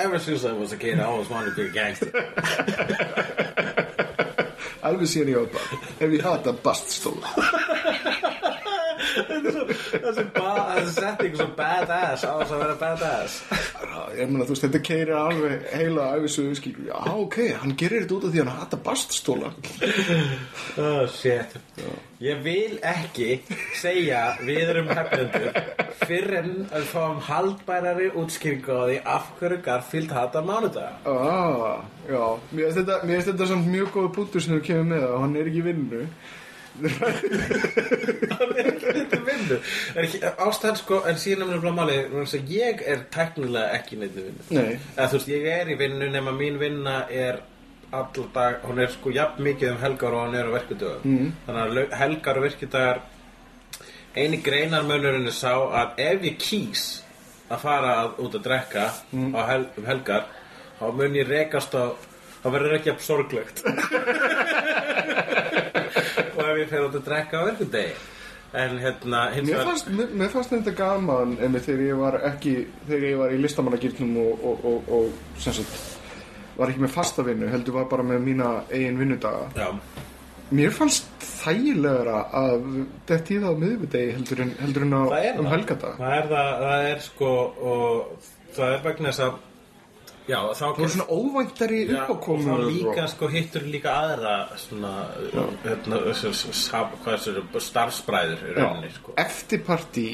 Ever 0.00 0.18
since 0.18 0.42
I 0.48 0.56
was 0.56 0.72
a 0.72 0.80
kid 0.80 0.98
I 0.98 1.04
always 1.04 1.30
wanted 1.30 1.54
to 1.54 1.56
be 1.56 1.68
a 1.68 1.72
gangster 1.76 2.10
Alveg 4.86 5.10
síðan 5.10 5.32
ég 5.32 5.38
var 5.40 5.48
bara 5.56 5.66
Ef 5.98 6.08
Þessi 9.16 10.92
setning 10.94 11.36
svo 11.38 11.46
badass 11.56 12.24
Á 12.26 12.32
þess 12.40 12.52
að 12.54 12.62
vera 12.62 12.76
badass. 12.80 13.36
Já, 13.50 14.00
Ég 14.16 14.30
meina, 14.30 14.46
þú 14.46 14.54
veist, 14.54 14.64
þetta 14.66 14.80
keirir 14.86 15.14
alveg 15.18 15.66
heila 15.74 16.08
æfisugu 16.16 16.56
skilur 16.58 16.88
Já, 16.90 16.98
ok, 17.14 17.38
hann 17.62 17.76
gerir 17.80 18.04
þetta 18.04 18.18
út 18.18 18.26
af 18.28 18.34
því 18.34 18.42
hann 18.42 18.52
hata 18.60 18.80
baststóla 18.86 19.52
Oh 20.86 21.06
shit. 21.10 21.56
Ég 22.22 22.40
vil 22.44 22.78
ekki 22.86 23.30
segja 23.76 24.22
við 24.40 24.62
erum 24.72 24.88
hefnendur 24.92 25.60
Fyrr 26.06 26.36
en 26.40 26.52
að 26.76 26.86
fáum 26.92 27.20
haldbærari 27.26 28.08
útskýringu 28.16 28.72
á 28.72 28.82
því 28.88 28.96
Af 29.16 29.28
hverju 29.40 29.60
Garfield 29.66 30.12
hata 30.16 30.42
mánudag. 30.44 30.96
Ah, 31.08 31.82
já, 32.08 32.22
mér 32.52 32.70
finnst 32.70 32.80
þetta, 32.82 32.98
þetta 33.30 33.48
samt 33.50 33.68
mjög 33.72 33.92
góða 33.94 34.12
punktur 34.16 34.44
sem 34.44 34.56
þú 34.56 34.62
kemur 34.68 34.90
með 34.92 35.06
að 35.08 35.16
hann 35.24 35.36
er 35.40 35.50
ekki 35.50 35.64
vinnu 35.66 36.02
Það 36.76 38.52
er 38.56 38.70
ekki 38.72 38.94
þetta 39.00 39.20
vinnu. 39.26 39.58
Er 39.94 40.06
ekki- 40.06 40.22
Ástæðan 40.46 40.80
sko, 40.82 41.02
en 41.08 41.20
síðan 41.20 41.42
er 41.46 41.52
náttúrulega 41.56 41.78
máli 41.80 41.98
vegna 42.02 42.24
þess 42.24 42.38
að 42.40 42.54
Ég 42.56 42.86
er 42.86 43.04
teknilega 43.16 43.74
ekki 43.80 44.00
neitt 44.00 44.16
í 44.16 44.24
vinnu. 44.28 44.48
Nei. 44.50 44.78
Eða 44.96 45.08
þú 45.10 45.18
veist, 45.20 45.34
ég 45.34 45.50
er 45.56 45.66
í 45.72 45.78
vinnu 45.80 46.10
nema 46.12 46.32
mín 46.36 46.58
vinna 46.62 46.96
er 47.10 47.42
allar 47.92 48.28
dag, 48.34 48.62
hún 48.66 48.80
er 48.82 48.90
sko 48.90 49.10
jafn 49.14 49.42
mikið 49.46 49.70
um 49.74 49.78
helgar 49.82 50.14
og 50.14 50.24
hann 50.26 50.34
er 50.34 50.48
á 50.50 50.52
verkudögum 50.56 51.04
mm. 51.04 51.28
þannig 51.46 51.78
að 51.78 51.94
helgar 52.00 52.40
og 52.40 52.46
virkudagar 52.46 53.00
eini 54.16 54.40
greinarmunurinn 54.42 55.28
er 55.30 55.36
sá 55.36 55.52
að 55.54 56.00
ef 56.02 56.26
ég 56.26 56.38
kýs 56.40 56.84
að 57.46 57.62
fara 57.62 57.92
að, 58.02 58.10
út 58.24 58.34
að 58.34 58.46
drekka 58.48 58.88
á 58.90 59.40
hel, 59.52 59.64
um 59.78 59.86
helgar 59.86 60.26
þá 60.80 60.86
mun 60.98 61.18
ég 61.20 61.30
rekast 61.30 61.76
á 61.78 61.94
þá 62.42 62.48
verður 62.54 62.76
ekki 62.76 62.92
að 62.92 63.00
sorglegt. 63.02 63.62
og 63.66 63.70
ef 66.52 66.60
ég 66.62 66.70
fer 66.72 66.86
út 66.86 66.98
að 67.00 67.04
drekka 67.10 67.42
á 67.42 67.46
verkudegi 67.50 67.96
en 68.56 68.78
hérna 68.80 69.20
Mér 69.44 69.64
fannst, 69.66 69.88
mér, 69.90 70.30
fannst 70.32 70.54
þetta 70.54 70.72
gaman 70.78 71.36
þegar 71.58 71.84
ég 71.86 72.00
var 72.00 72.18
ekki 72.30 72.54
þegar 72.86 73.06
ég 73.10 73.20
var 73.20 73.34
í 73.34 73.40
listamannagirnum 73.42 74.16
og, 74.22 74.44
og, 74.50 74.66
og, 74.70 74.90
og 74.98 75.40
sagt 75.42 75.96
var 76.56 76.72
ekki 76.72 76.84
með 76.86 76.94
fasta 76.94 77.24
vinnu, 77.26 77.48
heldur 77.52 77.74
var 77.76 77.88
bara 77.90 78.04
með 78.06 78.22
mína 78.24 78.50
eigin 78.72 78.96
vinnudaga. 79.00 79.50
já, 79.56 79.68
Mér 80.56 80.70
fannst 80.72 81.08
þægilegra 81.42 82.20
að 82.38 82.62
þetta 83.08 83.34
í 83.34 83.38
það 83.42 83.50
á 83.50 83.60
miðvikudegi 83.62 84.14
heldur 84.14 84.42
en, 84.44 84.52
heldur 84.62 84.86
en 84.86 84.94
á, 84.94 85.02
um 85.02 85.10
það. 85.10 85.50
helgadag. 85.52 85.96
það 85.98 86.14
er 86.20 86.28
það, 86.30 86.50
það 86.62 86.86
er 86.92 87.02
sko 87.08 87.32
og 87.72 88.30
það 88.56 88.72
er 88.76 88.84
vegna 88.86 89.10
þess 89.12 89.24
að 89.26 89.36
já, 90.28 90.38
þá 90.54 90.58
Það 90.60 90.76
voru 90.78 90.88
svona 90.94 91.08
óvæntari 91.16 91.80
Já, 91.90 92.04
og 92.10 92.20
líka 92.66 93.04
sko 93.12 93.28
hittur 93.30 93.62
líka 93.70 93.90
aðra 94.02 94.36
svona 94.58 94.94
hérna, 95.64 96.00
starfsbræður 97.60 98.40
sko. 98.96 99.14
Eftirpartí 99.16 100.08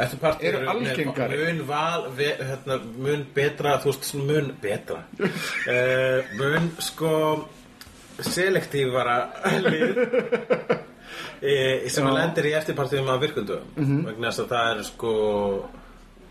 Eftir 0.00 0.18
partí 0.22 0.46
Eru 0.48 0.60
algengari. 0.70 1.36
mun 1.44 1.58
val, 1.68 2.06
ve, 2.16 2.28
hérna, 2.38 2.76
mun 2.96 3.26
betra 3.34 3.74
þú 3.82 3.90
veist, 3.90 4.04
svona 4.08 4.24
mun 4.32 4.52
betra 4.62 5.02
uh, 5.20 6.20
mun 6.38 6.70
sko 6.80 7.10
selektífara 8.20 9.18
e, 11.42 11.88
sem 11.90 12.06
Já. 12.06 12.12
lendir 12.14 12.48
í 12.50 12.54
eftirpartíðum 12.58 13.08
af 13.14 13.20
virkundum 13.22 13.62
Mhm. 13.76 14.00
vegna 14.06 14.28
þess 14.30 14.40
að 14.44 14.48
það 14.54 14.70
er 14.78 14.82
sko 14.88 15.12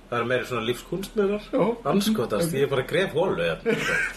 það 0.09 0.19
er 0.19 0.29
meiri 0.33 0.49
svona 0.49 0.67
lífskunst 0.67 1.17
með 1.19 1.35
Já. 1.37 1.39
þar 1.53 1.91
anskotast, 1.93 2.53
ég 2.57 2.65
er 2.65 2.71
bara 2.71 2.85
að 2.85 2.91
gref 2.93 3.17
hólu. 3.17 3.49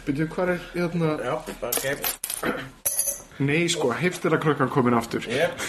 Byrju, 0.06 0.28
hvað 0.32 0.54
er, 0.56 0.68
hérna, 0.74 1.14
já, 1.20 1.34
ok 1.36 2.22
nei 3.42 3.68
sko, 3.70 3.90
heifstirakrökkan 3.96 4.70
komin 4.70 4.94
aftur. 4.94 5.24
Yep. 5.28 5.62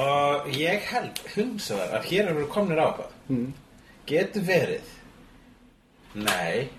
og 0.00 0.46
ég 0.56 0.86
held 0.88 1.18
hunsaðar 1.34 1.98
að 1.98 2.06
hér 2.10 2.30
eru 2.32 2.46
komnir 2.50 2.80
á 2.80 2.86
eitthvað 2.86 3.10
mm. 3.34 3.50
getur 4.08 4.46
verið 4.46 4.94
nei 6.16 6.70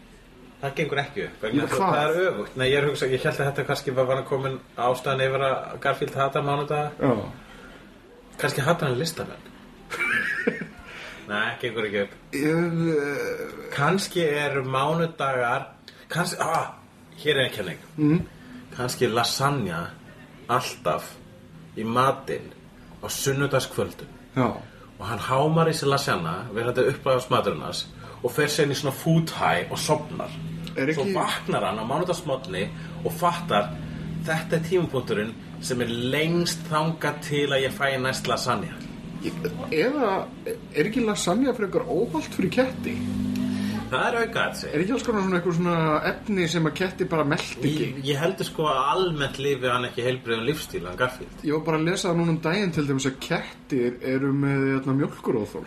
það 0.64 0.76
gengur 0.80 1.02
ekki 1.04 1.28
upp 1.28 1.46
að 1.46 1.58
hvað? 1.60 1.78
það 1.84 2.02
er 2.02 2.20
öfugt 2.32 2.58
nei 2.58 2.68
ég 2.72 2.78
er 2.80 2.88
að 2.88 2.92
hugsa, 2.92 3.10
ég 3.12 3.22
held 3.22 3.34
að 3.36 3.50
þetta 3.52 3.68
kannski 3.70 3.96
var 3.96 4.10
var 4.10 4.24
komin 4.30 4.60
ástæðan 4.74 5.26
yfir 5.28 5.48
að 5.50 5.80
Garfield 5.86 6.20
hata 6.24 6.44
mánudag 6.46 7.04
Já. 7.04 7.14
kannski 8.42 8.66
hata 8.66 8.90
hann 8.90 9.02
listamenn 9.02 9.50
nei, 11.34 11.50
gengur 11.62 11.88
ekki 11.90 12.02
upp. 12.06 12.14
Ég, 12.38 12.80
eh, 12.94 13.44
kannski 13.76 14.24
eru 14.46 14.64
mánudagar 14.76 15.68
kannski, 16.14 16.38
ah, 16.42 16.74
hér 17.24 17.40
er 17.40 17.48
ekki 17.50 17.62
hennig 17.64 17.80
mm. 17.98 18.20
kannski 18.78 19.10
lasagna 19.10 19.88
alltaf 20.50 21.14
í 21.78 21.84
matinn 21.86 22.52
á 23.04 23.08
sunnudagskvöldum. 23.10 24.10
Já. 24.36 24.48
og 25.00 25.06
hann 25.10 25.20
hámar 25.20 25.70
í 25.70 25.74
sig 25.76 25.90
lasagna 25.90 26.34
verðandi 26.54 26.88
upplæðast 26.94 27.32
maturnas 27.34 27.80
og 28.24 28.32
fer 28.32 28.48
sér 28.50 28.68
inn 28.68 28.76
í 28.76 28.78
svona 28.80 28.96
food 28.96 29.34
high 29.40 29.72
og 29.72 29.78
sopnar 29.82 30.32
Er 30.78 30.88
ekki- 30.88 30.96
svo 30.96 31.14
vaknar 31.14 31.66
hann 31.68 31.82
á 31.82 31.86
mánudagsmotni 31.86 32.64
og 33.04 33.12
fattar 33.12 33.70
þetta 34.26 34.56
er 34.56 34.64
tímapunkturinn 34.70 35.34
sem 35.62 35.82
er 35.82 35.88
lengst 35.88 36.60
þangað 36.72 37.22
til 37.22 37.48
að 37.50 37.64
ég 37.68 37.74
fæ 37.78 37.98
næst 38.02 38.28
lasagna 38.28 38.78
Eða, 39.74 40.10
er 40.76 40.90
ekki 40.90 41.04
lasagna 41.06 41.54
fyrir 41.56 41.70
eitthvað 41.70 41.94
óholt 41.94 42.34
fyrir 42.36 42.52
ketti? 42.54 42.96
það 43.94 44.08
er 44.08 44.16
auka 44.24 44.44
að 44.50 44.64
Er 44.74 44.82
ekki 44.82 44.94
alls 44.96 45.04
konar 45.06 45.22
svona 45.24 45.38
eitthvað 45.38 45.58
svona 45.60 45.76
efni 46.10 46.48
sem 46.50 46.66
að 46.70 46.76
ketti 46.80 47.08
bara 47.12 47.26
meld 47.30 47.44
ekki? 47.46 47.74
ég, 47.84 48.00
ég 48.10 48.20
heldur 48.24 48.48
sko 48.48 48.66
að 48.72 48.82
almennt 48.96 49.38
lifi 49.44 49.70
hann 49.70 49.86
ekki 49.90 50.06
heilbriðum 50.08 50.48
lífstíl 50.50 50.84
hann 50.88 50.98
Garfield 50.98 51.46
Ég 51.46 51.54
var 51.58 51.64
bara 51.68 51.80
að 51.82 51.88
lesa 51.92 52.10
það 52.10 52.20
núna 52.22 52.34
um 52.34 52.42
daginn 52.48 52.74
til 52.74 52.86
dæmis 52.90 53.08
að 53.10 53.20
kettir 53.28 53.98
eru 54.14 54.32
með 54.34 54.66
hérna, 54.72 54.96
mjólkuróþól. 54.98 55.66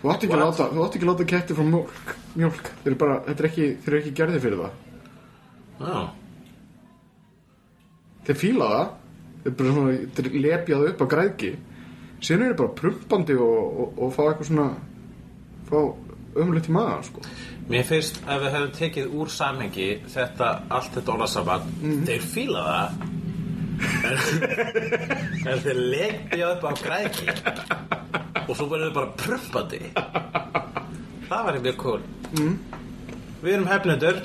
Þú 0.00 0.10
átt 0.12 0.24
ekki, 0.26 0.36
að 0.36 0.42
láta, 0.44 0.68
þú 0.72 0.84
átt 0.86 0.96
ekki 0.96 1.06
að 1.06 1.10
láta 1.12 1.28
kettir 1.34 1.56
frá 1.58 1.66
mjólk. 1.66 2.10
Mjólk. 2.36 2.68
Þeir 2.82 2.90
eru 2.92 2.98
bara, 3.00 3.14
þetta 3.26 3.42
er 3.42 3.48
ekki, 3.50 3.68
þeir 3.84 3.92
eru 3.92 4.00
ekki 4.02 4.14
gerði 4.20 4.42
fyrir 4.44 4.62
það. 4.64 4.82
Já, 5.80 5.96
Þeir 8.26 8.38
fíla 8.40 8.68
það. 8.72 8.92
Þeir 9.44 9.54
bara 9.60 9.72
svona, 9.76 9.96
þeir 10.16 10.28
lepjað 10.46 10.86
upp 10.90 11.02
á 11.02 11.06
græðki. 11.14 11.50
Síðan 12.20 12.46
eru 12.46 12.52
þeir 12.52 12.60
bara 12.62 12.76
prumpandi 12.80 13.36
og, 13.36 13.80
og, 13.82 13.98
og 14.00 14.14
fá 14.16 14.22
eitthvað 14.26 14.48
svona, 14.50 14.68
fá 15.68 15.78
ömulegt 16.36 16.70
í 16.70 16.74
maður, 16.76 17.04
sko. 17.10 17.26
Mér 17.66 17.86
finnst 17.88 18.20
ef 18.22 18.42
við 18.42 18.52
hefum 18.54 18.72
tekið 18.76 19.14
úr 19.18 19.30
samhengi 19.34 19.88
þetta, 20.12 20.50
allt 20.70 20.92
þetta 20.94 21.14
orðasabat 21.16 21.70
þeir 22.06 22.26
fíla 22.34 22.64
það. 22.70 23.06
En, 25.46 25.58
þeir 25.64 25.80
leggja 25.92 26.52
upp 26.54 26.64
á 26.64 26.72
græki. 26.80 27.34
Og 28.46 28.52
svo 28.54 28.68
verður 28.70 28.92
þau 28.92 28.96
bara 29.00 29.16
prumpandi. 29.24 29.80
Það 31.26 31.48
var 31.48 31.58
mjög 31.66 31.80
cool. 31.82 32.06
Mm. 32.38 32.54
Við 33.42 33.52
erum 33.56 33.68
hefnendur. 33.70 34.22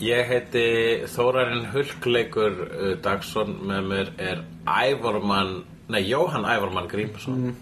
Ég 0.00 0.26
heiti 0.30 0.64
Þórarinn 1.12 1.68
Hulkleikur 1.74 2.56
uh, 2.64 2.90
Dagsson 3.04 3.52
með 3.68 3.90
mér 3.90 4.10
er 4.16 4.40
Ævormann, 4.64 5.58
nei 5.92 6.02
Jóhann 6.08 6.46
Ævormann 6.48 6.88
Grímsson 6.88 7.54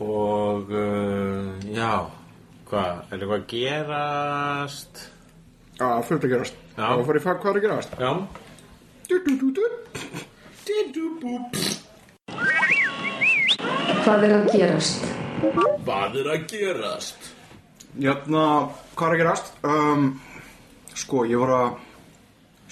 og 0.00 0.70
uh, 0.72 1.50
já 1.68 1.90
hvað, 2.70 3.02
er 3.12 3.18
eitthvað 3.18 3.36
að 3.36 3.46
gerast 3.52 5.02
Já, 5.72 5.86
það 5.88 6.02
fyrir 6.06 6.22
að 6.22 6.32
gerast. 6.32 6.56
Já. 6.76 6.82
Það 6.84 7.00
fyrir 7.08 7.22
að 7.22 7.38
hvað 7.42 7.50
er 7.50 7.56
að 7.58 7.64
gerast. 7.66 7.94
já 7.98 8.10
Du, 9.08 9.16
du, 9.26 9.32
du, 9.40 9.48
du. 9.56 9.64
Didubúp. 10.62 11.56
Hvað 14.04 14.26
er 14.28 14.34
að 14.36 14.50
gerast? 14.52 15.08
hvað 15.82 16.18
er 16.22 16.28
að 16.32 16.44
gerast 16.52 17.30
Jæna, 18.00 18.44
hvað 18.96 19.08
er 19.08 19.14
að 19.16 19.20
gerast? 19.20 19.50
Um, 19.68 20.06
sko, 20.96 21.24
ég 21.28 21.42
var 21.42 21.50
að 21.56 21.72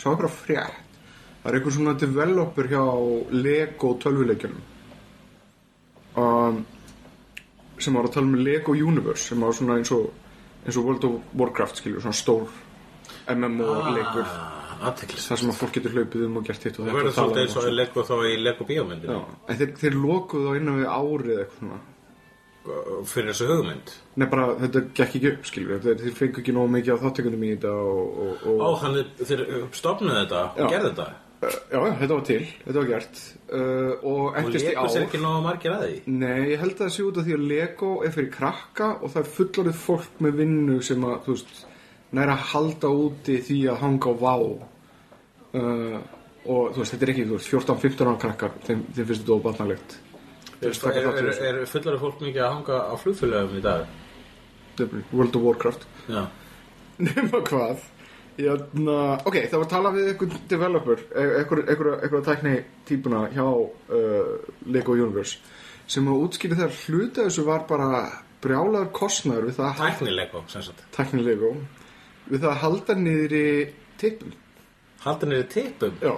sjá 0.00 0.06
ykkur 0.14 0.28
að 0.30 0.36
frétt. 0.38 0.78
Það 1.40 1.50
er 1.50 1.56
einhver 1.56 1.72
svona 1.72 1.96
developer 1.96 2.68
hjá 2.68 2.82
Lego 3.32 3.94
tölvuleikjunum. 4.02 4.64
Um, 6.20 6.64
sem 7.80 7.96
var 7.96 8.08
að 8.08 8.16
tala 8.16 8.28
um 8.28 8.40
Lego 8.44 8.74
Universe, 8.76 9.30
sem 9.30 9.40
var 9.40 9.54
svona 9.56 9.78
eins 9.80 9.92
og, 9.96 10.10
eins 10.66 10.76
og 10.76 10.88
World 10.88 11.06
of 11.08 11.36
Warcraft, 11.40 11.80
skilju, 11.80 12.02
svona 12.04 12.18
stór 12.18 12.50
MMO-leikur. 13.30 14.26
aðteklis 14.80 15.28
þar 15.28 15.40
sem 15.42 15.52
að 15.52 15.60
fólk 15.60 15.74
getur 15.76 15.94
hlaupið 15.96 16.26
um 16.26 16.36
og 16.40 16.44
gert 16.48 16.62
hitt 16.64 16.78
og 16.78 16.86
þetta 16.86 16.96
verður 16.96 17.14
svolítið 17.16 17.40
um 17.40 17.46
eins 17.46 17.56
og 17.56 17.64
og 17.68 17.74
Lego 17.76 18.04
þá 18.08 18.14
í 18.24 18.34
Lego 18.40 18.66
bíómyndinu 18.68 19.16
þeir, 19.48 19.72
þeir 19.80 19.96
lokuðu 20.00 20.52
á 20.52 20.52
innan 20.56 20.78
við 20.80 20.92
árið 20.94 21.40
eitthvað 21.42 21.58
svona. 21.60 21.80
Fyrir 23.08 23.30
þessu 23.30 23.46
hugmynd. 23.48 23.90
Nei, 24.20 24.26
bara 24.28 24.46
þetta 24.60 24.82
gekk 24.92 25.14
ekki 25.16 25.30
upp, 25.30 25.46
skilur 25.48 25.78
Þeir, 25.80 26.00
þeir 26.02 26.16
fengu 26.18 26.42
ekki 26.42 26.52
nógu 26.52 26.72
mikið 26.74 26.92
á 26.92 27.02
þáttekundum 27.06 27.44
í 27.46 27.52
þetta 27.54 27.70
og, 27.72 28.18
og, 28.24 28.42
og 28.52 28.60
Ó, 28.60 28.68
þannig 28.82 29.14
þeir 29.30 29.44
stopnuðu 29.78 30.18
þetta 30.18 30.42
og 30.44 30.60
Já. 30.60 30.66
gerðu 30.74 30.90
þetta 30.90 31.06
Já, 31.40 31.48
já, 31.72 31.78
þetta 31.96 32.12
var 32.12 32.24
til, 32.28 32.40
þetta 32.66 32.76
var 32.76 32.88
gert. 32.90 33.20
Uh, 33.48 33.92
og 34.04 34.18
og 34.20 34.34
endist 34.36 34.66
í 34.66 34.68
leikur 34.68 34.90
sér 34.92 35.00
ár 35.00 35.06
ekki 35.06 35.20
nógu 35.22 35.44
margir 35.46 35.72
að 35.72 35.84
því? 35.86 35.94
Nei, 36.20 36.40
ég 36.50 36.60
held 36.60 36.74
að 36.74 36.82
það 36.82 36.90
sé 36.92 37.04
út 37.06 37.20
af 37.20 37.24
því 37.26 37.36
að 37.36 37.44
Lego 37.52 37.92
er 38.04 38.12
fyrir 38.16 38.32
krakka 38.34 38.88
og 38.98 39.14
það 39.14 39.20
er 39.22 39.30
fullorðið 39.36 39.78
fólk 39.80 40.18
með 40.26 40.34
vinnu 40.42 40.76
sem 40.84 41.06
að, 41.08 41.14
þú 41.24 41.36
veist, 41.36 41.62
næra 42.18 42.34
halda 42.50 42.90
úti 43.06 43.36
því 43.46 43.56
að 43.72 43.80
hanga 43.86 44.12
á 44.12 44.14
vá. 44.20 44.34
Uh, 45.50 45.96
og 46.44 46.74
þú 46.74 46.82
veist, 46.82 46.92
þetta 46.92 47.08
er 47.08 47.12
ekki, 47.14 47.24
þú 47.30 47.38
veist, 47.38 47.52
14-15 47.54 48.10
ára 48.10 48.20
krakkar 48.26 48.58
þeim, 48.66 48.82
þeim 48.90 49.06
finnst 49.06 49.24
þetta 49.24 49.38
óbarnalegt. 49.38 49.96
Er, 50.60 50.76
er, 50.92 51.08
er, 51.08 51.30
er 51.54 51.62
fullarið 51.72 52.04
fólk 52.04 52.20
mikið 52.20 52.44
að 52.44 52.52
hanga 52.58 52.82
á 52.84 52.94
flugfélögum 53.00 53.56
í 53.56 53.64
dag? 53.64 53.96
World 55.08 55.40
of 55.40 55.48
Warcraft. 55.48 55.88
Já. 56.04 56.26
Nefna 57.06 57.40
hvað 57.48 57.88
Jæna, 58.38 58.96
ok, 59.26 59.36
það 59.50 59.56
var 59.56 59.66
að 59.66 59.72
tala 59.72 59.92
við 59.94 60.08
einhvern 60.12 60.36
developer 60.48 61.02
einhverja 61.18 62.22
tækni 62.28 62.54
típuna 62.88 63.24
hjá 63.34 63.44
uh, 63.44 64.34
Lego 64.70 64.94
Universe 64.94 65.40
sem 65.90 66.06
að 66.06 66.24
útskýri 66.24 66.58
þegar 66.58 66.76
hluta 66.84 67.26
þessu 67.26 67.44
var 67.48 67.64
bara 67.68 68.02
brjálaður 68.40 68.92
kostnaður 68.96 69.48
við 69.48 69.56
það 69.58 69.68
að 69.68 69.80
Tæknilego, 69.80 70.42
sem 70.48 70.64
sagt. 70.64 70.84
Tækni 70.94 71.24
Lego 71.26 71.54
við 72.30 72.44
það 72.44 72.50
að 72.52 72.60
halda 72.62 72.96
niðri 73.00 73.46
tippum. 74.00 74.36
Halda 75.04 75.28
niður 75.28 75.48
tippum? 75.54 75.98
Já, 76.00 76.14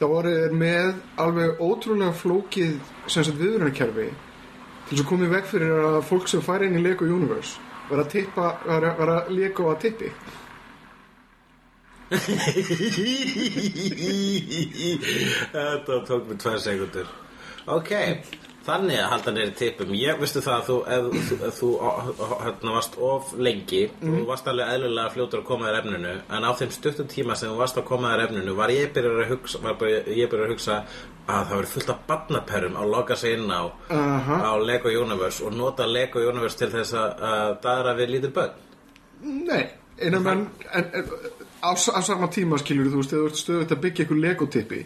það 0.00 0.12
voru 0.14 0.34
með 0.58 0.90
alveg 1.24 1.62
ótrúlega 1.62 2.16
flókið 2.16 2.74
sem 3.06 3.24
sagt 3.24 3.38
viðvörunarkerfi 3.38 4.08
til 4.08 4.96
þess 4.96 5.04
að 5.04 5.08
koma 5.12 5.28
í 5.28 5.32
veg 5.32 5.48
fyrir 5.48 5.80
að 5.86 5.98
fólk 6.08 6.28
sem 6.32 6.44
færi 6.44 6.68
inn 6.68 6.78
í 6.80 6.84
Lego 6.84 7.08
Universe 7.08 7.64
vera 7.88 8.04
að 8.04 8.12
tippa, 8.12 8.50
vera, 8.66 8.92
vera 8.98 9.16
að 9.22 9.32
Lego 9.36 9.70
að 9.72 9.82
tippi 9.86 10.12
Þetta 15.52 15.96
tók 16.08 16.28
mér 16.28 16.38
tvær 16.40 16.60
sekundur 16.64 17.08
Ok, 17.68 17.90
þannig 18.64 18.96
að 18.96 19.10
halda 19.12 19.32
neyri 19.36 19.52
tippum. 19.58 19.90
Ég 19.92 20.16
veistu 20.16 20.40
það 20.40 20.54
að 20.54 20.62
þú, 20.68 20.76
ef, 20.94 21.02
þú, 21.58 21.68
hérna, 22.46 22.72
varst 22.78 22.94
of 23.10 23.34
lengi 23.36 23.82
Þú 24.00 24.22
varst 24.30 24.48
alveg 24.48 24.72
eðlulega 24.72 25.12
fljótur 25.12 25.42
að 25.42 25.48
koma 25.50 25.68
þér 25.68 25.78
efninu 25.82 26.14
En 26.38 26.46
á 26.48 26.50
þeim 26.56 26.72
stuttum 26.78 27.10
tíma 27.12 27.36
sem 27.36 27.52
þú 27.52 27.58
varst 27.60 27.80
að 27.80 27.88
koma 27.90 28.14
þér 28.14 28.24
efninu 28.28 28.56
Var 28.56 28.72
ég 28.72 28.94
byrjar 28.96 29.20
að 29.26 29.32
hugsa, 29.34 29.60
var 29.66 29.76
bara, 29.82 30.00
ég 30.08 30.32
byrjar 30.32 30.48
að 30.48 30.54
hugsa 30.54 30.74
að 31.28 31.42
það 31.50 31.56
var 31.58 31.66
fullt 31.74 31.90
af 31.92 31.98
barnaperrum 32.08 32.76
að 32.80 32.92
loka 32.94 33.16
sig 33.20 33.34
inn 33.36 33.50
á 33.52 33.68
Aha. 33.92 34.36
á 34.48 34.52
Lego 34.64 34.88
Universe 34.88 35.44
og 35.44 35.52
nota 35.52 35.84
Lego 35.84 36.22
Universe 36.24 36.56
til 36.56 36.70
þess 36.72 36.94
að, 36.96 37.58
daðra 37.66 37.92
við 37.98 38.14
lítil 38.14 38.30
börn. 38.38 38.54
Nei, 39.44 39.66
en, 40.00 40.16
en, 40.16 40.46
en 40.72 40.88
á, 41.62 41.70
á 41.74 42.00
sama 42.04 42.28
tíma 42.30 42.58
skilur 42.60 42.90
þú 42.92 43.00
veist, 43.00 43.12
þegar 43.12 43.24
þú 43.24 43.30
ert 43.30 43.40
stöðut 43.40 43.74
að 43.74 43.80
byggja 43.84 44.04
eitthvað 44.04 44.22
legotippi 44.24 44.80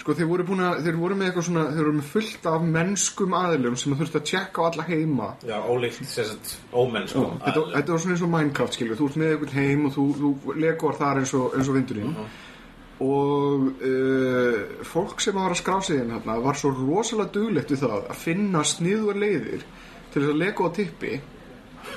sko 0.00 0.16
þeir 0.16 0.30
voru 0.30 0.46
að, 0.56 0.80
þeir 0.86 0.98
voru 1.00 1.18
með 1.18 1.28
eitthvað 1.28 1.46
svona 1.48 1.64
þeir 1.68 1.82
voru 1.82 1.98
með 1.98 2.10
fullt 2.14 2.48
af 2.52 2.66
mennskum 2.76 3.36
aðilum 3.36 3.76
sem 3.80 3.96
þurfti 4.00 4.20
að 4.20 4.26
tjekka 4.30 4.64
á 4.64 4.68
alla 4.70 4.86
heima. 4.88 5.28
Já, 5.46 5.56
ólíkt 5.60 6.00
sem 6.00 6.28
sagt 6.30 6.56
ómennskum 6.72 7.38
þetta, 7.44 7.64
þetta 7.76 7.94
var 7.94 8.04
svona 8.04 8.16
eins 8.16 8.26
og 8.26 8.34
Minecraft 8.34 8.78
skilur 8.78 9.00
þú 9.00 9.10
ert 9.10 9.20
með 9.22 9.32
eitthvað 9.34 9.56
heim 9.60 9.86
og 9.88 9.96
þú, 9.96 10.08
þú 10.22 10.58
legoar 10.64 11.00
þar 11.02 11.22
eins 11.22 11.36
og, 11.36 11.56
eins 11.56 11.70
og 11.70 11.78
vindurinn. 11.78 12.18
Og 13.04 13.66
uh, 13.84 14.60
fólk 14.88 15.20
sem 15.20 15.36
var 15.36 15.52
að 15.52 15.60
skrá 15.60 15.76
sig 15.84 16.00
inn 16.00 16.14
hérna 16.14 16.38
var 16.40 16.56
svo 16.56 16.72
rosalega 16.72 17.34
duglegt 17.34 17.74
við 17.74 17.84
það 17.84 17.98
að 18.00 18.20
finna 18.22 18.64
sniður 18.64 19.20
leiðir 19.20 19.66
til 20.14 20.22
þess 20.22 20.32
að 20.32 20.40
lego 20.46 20.70
á 20.72 20.76
tippi. 20.80 21.16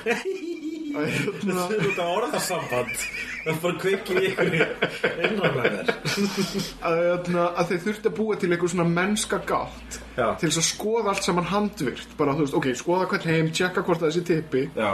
að 0.04 0.26
hérna 0.94 1.66
Þú 1.70 1.80
ert 1.80 2.00
að 2.00 2.14
orðasamband 2.16 3.04
Það 3.40 3.50
er 3.52 3.60
bara 3.62 3.78
kveikið 3.80 4.18
í 4.20 4.30
ykkur 4.30 4.48
innan 5.24 5.54
með 5.56 5.76
þér. 5.76 5.92
Að, 6.84 6.98
hérna, 7.06 7.44
þeir 7.70 7.78
þurfti 7.86 8.10
að 8.10 8.16
búa 8.18 8.36
til 8.36 8.50
eitthvað 8.50 8.72
svona 8.74 8.86
mennska 8.90 9.38
gátt 9.48 9.96
Já. 10.18 10.26
til 10.40 10.50
þess 10.50 10.60
að 10.60 10.66
skoða 10.66 11.14
allt 11.14 11.24
saman 11.24 11.48
handvirt 11.48 12.12
bara 12.18 12.34
þú 12.36 12.44
veist, 12.44 12.58
ok, 12.58 12.68
skoða 12.76 13.08
hvern 13.14 13.30
heim, 13.30 13.48
tjekka 13.56 13.84
hvort 13.86 14.02
það 14.02 14.10
er 14.10 14.12
þessi 14.12 14.26
tippi. 14.28 14.66
Já. 14.76 14.90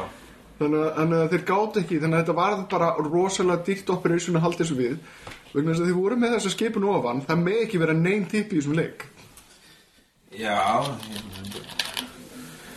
Þannig 0.60 1.00
að, 1.02 1.26
þeir 1.32 1.44
gátt 1.50 1.80
ekki 1.82 1.98
þannig 2.04 2.16
að 2.16 2.22
þetta 2.22 2.36
var 2.38 2.54
bara 2.70 2.92
rosalega 3.08 3.66
dýrt 3.66 3.92
operation 3.96 4.38
að 4.38 4.46
halda 4.46 4.62
þessu 4.62 4.78
við. 4.78 4.94
Vegna 5.50 5.72
þess 5.72 5.82
að 5.82 5.90
þeir 5.90 5.98
voru 5.98 6.20
með 6.22 6.36
þessa 6.36 6.54
skipun 6.54 6.88
ofan 6.94 7.24
það 7.26 7.42
með 7.42 7.60
ekki 7.66 7.82
vera 7.82 7.98
neinn 7.98 8.30
tippi 8.30 8.56
í 8.56 8.62
þessum 8.62 8.78
leik. 8.78 9.08
Já 10.36 10.86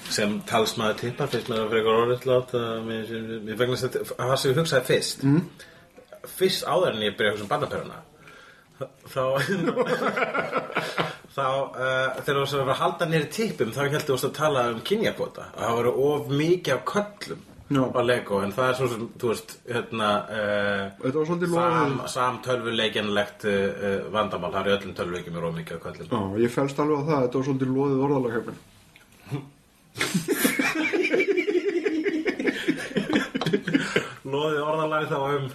Sem 0.09 0.37
talsmaður 0.49 1.01
tippa 1.03 1.27
finnst 1.29 1.49
mér 1.51 1.63
að 1.63 1.73
frekar 1.73 1.99
orðislátt 2.03 2.53
Mér 2.87 3.59
vegna 3.59 3.77
að 3.77 3.99
það 4.15 4.37
sem 4.41 4.51
ég 4.51 4.61
hugsaði 4.61 4.87
fyrst 4.89 5.25
mm. 5.27 5.41
Fyrst 6.39 6.65
áður 6.67 6.95
en 6.95 7.05
ég 7.05 7.17
byrja 7.19 7.33
að 7.33 7.37
hugsa 7.37 7.45
um 7.45 7.51
barnaperuna 7.53 7.99
Þá 9.09 9.23
Þá 11.29 11.45
uh, 11.45 12.17
þegar 12.23 12.33
þú 12.33 12.39
varst 12.39 12.57
að 12.59 12.71
halda 12.79 13.07
nýri 13.09 13.27
tippum 13.33 13.69
þá 13.75 13.83
heldur 13.83 14.17
þú 14.17 14.27
að 14.29 14.33
tala 14.39 14.63
um 14.73 14.81
kynjakvota 14.85 15.45
að 15.51 15.61
það 15.61 15.77
voru 15.77 15.93
of 16.07 16.33
mikið 16.39 16.73
af 16.75 16.81
köllum 16.89 17.45
Já. 17.69 17.83
á 17.85 18.01
Lego 18.01 18.39
en 18.41 18.53
það 18.55 18.71
er 18.71 18.77
svo 18.79 18.87
sem, 18.89 19.03
þú 19.21 19.29
veist, 19.29 19.51
hérna 19.69 20.07
uh, 20.25 21.11
var 21.13 21.27
svolítið 21.29 21.51
sam, 21.53 22.39
uh, 23.45 24.07
vandamál, 24.15 24.49
það 24.55 24.61
er 24.63 24.69
í 24.71 24.73
öllum 24.77 24.95
tölvuleikjum 24.97 25.37
er 25.37 25.45
of 25.45 25.55
mikið 25.59 25.77
af 25.77 25.83
köllum 25.85 26.09
Já, 26.09 26.41
ég 26.41 26.55
fælst 26.55 26.81
alveg 26.81 26.97
á 26.97 27.07
það, 27.11 27.21
þetta 27.27 27.39
var 27.39 27.47
svolítið 27.49 27.75
loðið 27.75 28.03
orðalag 28.07 28.35
Lóðið 34.29 34.61
orðalagi 34.61 35.07
þá 35.09 35.19
um 35.25 35.45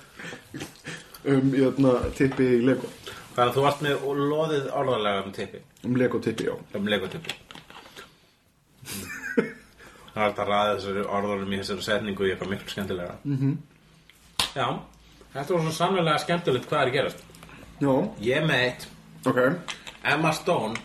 um, 1.24 1.54
jötna, 1.54 1.94
tippi 2.18 2.44
í 2.56 2.62
Lego. 2.64 2.90
Þannig 3.34 3.48
að 3.48 3.54
þú 3.56 3.62
varst 3.64 3.82
með 3.84 3.94
loðið 4.30 4.64
orðalega 4.80 5.24
um 5.24 5.32
tippi? 5.34 5.60
Um 5.84 5.96
Lego 5.98 6.20
tippi, 6.22 6.46
já. 6.48 6.54
Um 6.76 6.88
legotippi 6.90 7.32
Það 10.14 10.22
er 10.22 10.26
alltaf 10.28 10.46
ræða 10.48 10.74
þessari 10.76 11.04
orðarum 11.18 11.54
í 11.54 11.58
þessari 11.58 11.84
setningu 11.88 12.26
í 12.26 12.30
eitthvað 12.30 12.50
miklu 12.52 12.70
skemmtilega 12.70 13.14
mm 13.24 13.38
-hmm. 13.40 13.54
Já, 14.54 14.68
þetta 15.32 15.54
var 15.54 15.62
svo 15.64 15.72
sannlega 15.74 16.18
skemmtilegt 16.22 16.68
hvað 16.70 16.82
er 16.86 16.90
gerast. 16.94 17.24
Já, 17.80 17.94
Ég 18.20 18.44
með 18.46 18.60
eitt. 18.66 18.86
Ok. 19.26 19.38
Emma 20.04 20.32
Stone 20.32 20.78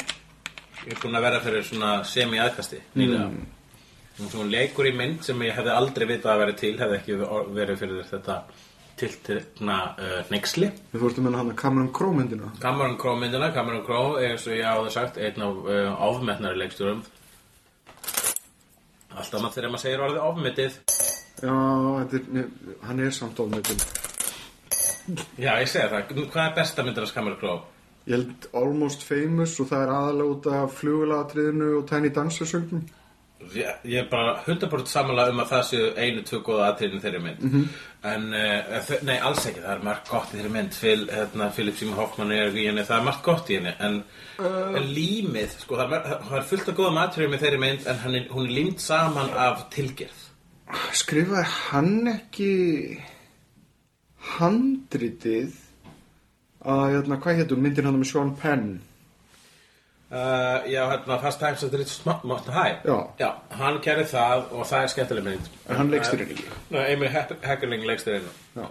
er 0.87 0.99
búin 1.01 1.19
að 1.19 1.25
vera 1.27 1.41
fyrir 1.43 1.65
svona 1.67 1.91
semi-aðkasti 2.07 2.81
nýlega. 2.99 3.27
Mm. 3.29 4.31
hún 4.33 4.51
leikur 4.51 4.87
í 4.89 4.95
mynd 4.95 5.23
sem 5.27 5.41
ég 5.45 5.55
hefði 5.57 5.75
aldrei 5.75 6.07
vitað 6.09 6.33
að 6.33 6.41
vera 6.43 6.57
til 6.63 6.73
hefði 6.79 6.99
ekki 6.99 7.19
verið 7.55 7.79
fyrir 7.83 8.09
þetta 8.09 8.41
tiltekna 8.99 9.77
uh, 9.95 10.17
neyksli 10.31 10.67
Þú 10.91 11.01
fórstu 11.03 11.21
að 11.21 11.27
menna 11.29 11.39
hann 11.39 11.53
að 11.53 11.59
Cameron 11.61 11.93
Crowe 11.95 12.17
myndina. 12.17 12.51
Cameron 12.59 12.97
Crowe 12.99 13.21
myndina, 13.21 13.51
Cameron 13.55 13.85
Crowe 13.87 14.19
eins 14.25 14.47
og 14.47 14.57
ég 14.57 14.67
áður 14.67 14.91
sagt, 14.95 15.19
einn 15.23 15.45
af 15.45 15.61
uh, 15.63 16.03
ofmetnari 16.09 16.59
leikstjórum. 16.59 16.99
Alltaf 19.15 19.39
maður 19.39 19.55
þegar 19.55 19.71
maður 19.71 19.85
segir 19.85 20.03
orðið 20.03 20.27
ofmetið. 20.27 20.77
Já, 21.39 21.55
er, 22.03 22.47
hann 22.83 22.99
er 22.99 23.13
samt 23.15 23.39
ofnættin 23.39 23.77
Já, 25.39 25.53
ég 25.61 25.69
segi 25.71 25.85
það, 25.87 26.09
hvað 26.33 26.41
er 26.43 26.57
besta 26.57 26.83
myndina 26.83 27.07
af 27.07 27.13
Cameron 27.15 27.39
Crowe? 27.39 27.78
Ég 28.09 28.15
held 28.15 28.47
Almost 28.57 29.03
Famous 29.05 29.59
og 29.61 29.69
það 29.69 29.83
er 29.85 29.91
aðalega 29.95 30.35
út 30.35 30.47
af 30.59 30.79
flugulatriðinu 30.79 31.75
og 31.77 31.85
Tiny 31.89 32.09
Dancer 32.13 32.49
söngnum 32.49 32.87
Ég, 33.55 33.69
ég 33.87 34.01
er 34.01 34.07
bara 34.11 34.33
100% 34.43 34.89
samanlega 34.91 35.31
um 35.31 35.39
að 35.41 35.51
það 35.53 35.61
séu 35.69 35.85
einu, 35.95 36.23
tvö 36.27 36.39
góða 36.43 36.65
atriðin 36.73 37.01
þeirri 37.01 37.21
mynd. 37.23 37.45
En, 38.09 38.25
uh, 38.35 38.89
nei, 39.07 39.15
alls 39.15 39.45
ekki, 39.47 39.63
það 39.63 39.71
er 39.73 39.85
margt 39.87 40.11
gott 40.11 40.33
í 40.33 40.37
þeirri 40.37 40.51
mynd. 40.53 40.75
Phil, 40.75 41.05
hérna, 41.07 41.47
Philip 41.55 41.77
Seymour 41.79 42.01
Hoffman 42.01 42.33
er 42.35 42.51
í 42.51 42.65
henni, 42.67 42.83
það 42.85 42.97
er 42.97 43.05
margt 43.07 43.23
gott 43.25 43.49
í 43.49 43.57
henni. 43.57 43.73
En, 43.87 44.01
en 44.43 44.89
límið, 44.97 45.55
sko, 45.63 45.79
það 45.79 45.95
er, 45.97 46.11
það 46.27 46.35
er 46.41 46.49
fullt 46.51 46.73
af 46.73 46.77
góðum 46.81 47.01
atriðum 47.05 47.37
í 47.37 47.41
þeirri 47.45 47.61
mynd 47.63 47.87
en 47.93 48.19
er, 48.19 48.27
hún 48.35 48.49
er 48.49 48.55
límt 48.59 48.83
saman 48.83 49.33
af 49.47 49.63
tilgerð. 49.73 50.27
Skrifaði 50.99 51.47
hann 51.55 52.11
ekki 52.11 52.51
handritið 54.35 55.55
að, 56.65 56.85
jötna, 56.95 57.17
hvað 57.23 57.41
hétur 57.43 57.61
myndin 57.63 57.87
hann 57.89 57.99
með 58.01 58.11
Sean 58.11 58.31
Penn. 58.39 58.69
Uh, 60.09 60.65
já, 60.65 60.81
hérna, 60.89 61.19
Fast 61.21 61.39
Times 61.39 61.63
at 61.63 62.25
Mountain 62.25 62.53
High. 62.55 62.79
Já. 63.19 63.29
hann 63.59 63.77
gerði 63.85 64.07
það 64.09 64.47
og 64.57 64.65
það 64.65 64.83
er 64.83 64.87
skemmtileg 64.95 65.27
mynd. 65.27 65.49
En 65.69 65.77
hann 65.77 65.91
leikstýrir 65.93 66.25
henni 66.25 66.39
ekki. 66.39 66.57
Nei, 66.73 66.81
Emil 66.95 67.11
Heckerling 67.13 67.85
leikstýr 67.85 68.17
henni. 68.17 68.33
Já, 68.57 68.65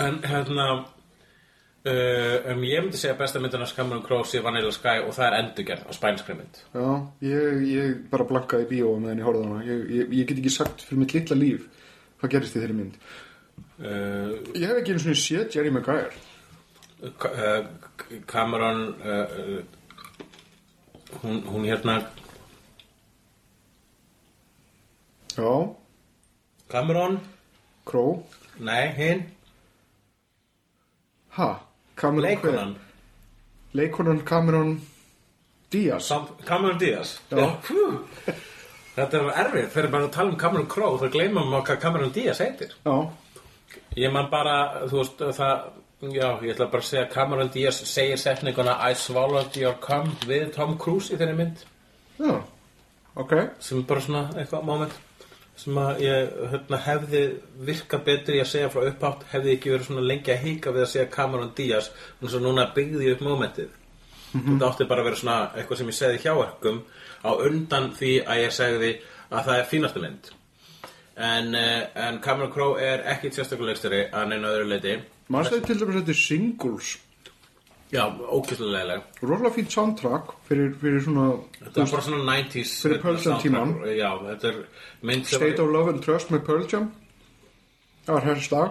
En 0.00 0.16
hérna 0.26 0.64
uh, 0.72 2.50
um, 2.50 2.64
Ég 2.64 2.80
myndi 2.82 2.98
segja 2.98 3.14
besta 3.18 3.38
myndin 3.44 3.62
af 3.62 3.74
Cameron 3.76 4.02
Crowe 4.02 4.24
sé 4.26 4.40
Vanilla 4.42 4.72
Sky 4.74 5.04
og 5.04 5.12
það 5.14 5.26
er 5.28 5.36
endurgerð 5.42 5.84
á 5.84 5.92
spænskri 5.94 6.38
mynd. 6.40 6.62
Já 6.72 6.88
ég, 7.28 7.60
ég 7.74 8.00
bara 8.10 8.26
blankaði 8.32 8.64
í 8.66 8.70
bíó 8.72 8.94
meðan 8.98 9.20
ég 9.20 9.28
horfði 9.28 9.44
á 9.44 9.48
hana. 9.52 9.62
Ég, 9.68 9.84
ég, 10.00 10.14
ég 10.22 10.30
get 10.32 10.40
ekki 10.40 10.54
sagt 10.56 10.82
fyrir 10.88 11.04
mitt 11.04 11.14
litla 11.14 11.38
líf 11.38 11.68
hvað 12.22 12.34
gerist 12.38 12.56
í 12.56 12.62
þeirri 12.64 12.78
mynd. 12.80 12.96
Uh, 13.78 14.32
Ég 14.56 14.64
hef 14.70 14.80
ekki 14.80 14.94
einu 14.96 15.04
svona 15.04 15.20
séð 15.20 15.58
Jerry 15.58 15.70
Maguire 15.76 16.14
Cameron 18.26 18.78
uh, 19.04 19.26
uh, 19.40 19.62
hún, 21.22 21.42
hún 21.46 21.64
hérna 21.68 21.98
Já, 25.36 25.74
Cameron, 26.68 27.20
Crow? 27.84 28.22
Nei, 28.58 28.88
hinn? 28.96 29.24
Ha, 31.36 31.60
Cameron 31.96 32.22
Leikonan? 32.22 32.76
Leikonan 33.74 34.20
Cameron 34.24 34.80
Diaz 35.70 36.04
Sam- 36.06 36.28
Cameron 36.46 36.78
fú. 37.66 37.80
Þetta 38.94 39.18
er 39.18 39.30
erfið, 39.42 39.68
þegar 39.74 39.90
að 40.06 40.12
tala 40.14 40.30
um 40.30 40.36
Cameron 40.38 40.68
Crowe 40.70 41.00
þá 41.02 41.08
gleymum 41.16 41.50
við 41.50 41.64
hvað 41.66 41.80
Cameron 41.82 42.12
Diaz 42.14 42.38
heitir. 42.44 42.76
Já, 42.86 42.96
Ég 43.98 44.12
man 44.14 44.28
bara, 44.30 44.86
þú 44.86 45.00
veist, 45.00 45.18
það 45.34 45.64
Já, 46.02 46.28
ég 46.42 46.52
ætla 46.52 46.68
bara 46.72 46.82
að 46.82 46.88
segja 46.88 47.04
að 47.06 47.12
Cameron 47.14 47.50
Diaz 47.54 47.78
segir 47.88 48.20
setninguna 48.20 48.74
I 48.82 48.96
swallowed 48.98 49.56
your 49.56 49.78
cum 49.80 50.10
við 50.26 50.50
Tom 50.56 50.76
Cruise 50.78 51.14
í 51.14 51.18
þeirri 51.20 51.36
mynd. 51.38 51.62
Já, 52.18 52.34
ok. 53.14 53.34
Sem 53.62 53.80
er 53.80 53.86
bara 53.88 54.04
svona 54.04 54.24
eitthvað 54.34 54.66
moment 54.68 54.98
sem 55.56 55.78
að 55.78 56.02
ég 56.02 56.34
hérna, 56.50 56.80
hefði 56.82 57.22
virkað 57.68 58.04
betri 58.08 58.40
að 58.42 58.50
segja 58.50 58.72
frá 58.74 58.88
upphátt 58.88 59.22
hefði 59.30 59.54
ekki 59.54 59.70
verið 59.70 59.86
svona 59.86 60.06
lengi 60.10 60.34
að 60.34 60.44
hika 60.48 60.74
við 60.74 60.82
að 60.82 60.92
segja 60.96 61.10
Cameron 61.14 61.52
Diaz 61.54 61.92
og 62.18 62.26
svo 62.26 62.40
núna 62.42 62.66
byggði 62.74 63.06
ég 63.06 63.14
upp 63.14 63.22
momentið 63.22 63.70
þetta 64.34 64.68
átti 64.68 64.86
bara 64.90 65.04
að 65.04 65.08
vera 65.08 65.20
svona 65.20 65.36
eitthvað 65.54 65.80
sem 65.80 65.90
ég 65.92 65.98
segði 65.98 66.22
hjá 66.24 66.32
ekkum 66.42 66.80
á 67.22 67.30
undan 67.46 67.92
því 67.94 68.12
að 68.26 68.40
ég 68.42 68.56
segði 68.56 68.90
að 69.30 69.44
það 69.46 69.58
er 69.58 69.68
fínasta 69.70 70.02
mynd. 70.02 70.30
En, 71.14 71.54
uh, 71.54 71.82
en 72.06 72.18
Cameron 72.22 72.50
Crowe 72.52 72.82
er 72.82 73.04
ekki 73.14 73.30
sérstaklega 73.30 74.08
að 74.10 74.32
neina 74.32 74.50
öðru 74.50 74.72
leiti 74.72 74.96
Manstu 75.32 75.60
til 75.64 75.80
dæmis 75.80 75.96
þetta 76.00 76.12
er 76.12 76.20
singles? 76.20 76.98
Já, 77.94 78.04
ókvæslega 78.10 78.70
leiðilega 78.74 79.28
Róla 79.28 79.50
fínt 79.54 79.72
soundtrack 79.72 80.32
fyrir, 80.48 80.72
fyrir 80.80 81.00
svona 81.04 81.26
þetta 81.60 81.84
er 81.84 81.90
bara 81.92 82.04
svona 82.08 82.36
90s 82.42 82.72
Fyrir 82.82 83.00
Pearl 83.02 83.18
Jam 83.24 83.40
tímann. 83.40 83.74
já, 83.94 84.10
þetta 84.28 84.50
er 84.50 85.24
State 85.24 85.62
of 85.62 85.70
Love 85.70 85.92
and 85.94 86.02
Trust 86.02 86.32
með 86.34 86.44
Pearl 86.48 86.66
Jam. 86.72 86.90
Það 88.06 88.14
var 88.14 88.24
herrst 88.28 88.52
lag. 88.52 88.70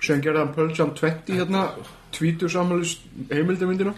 Síðan 0.00 0.22
gerði 0.26 0.42
hann 0.44 0.54
Pearl 0.54 0.74
Jam 0.78 0.94
20 0.94 1.38
hérna 1.38 1.64
Tvítur 2.12 2.48
samhælis 2.50 2.98
heimildamindina 3.30 3.94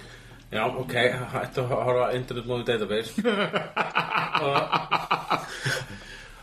Já, 0.52 0.66
ok, 0.68 0.92
hættu 1.32 1.62
að 1.64 1.70
horfa 1.72 2.10
Internet 2.12 2.46
Movie 2.46 2.66
Database. 2.68 3.22
Og 4.42 4.56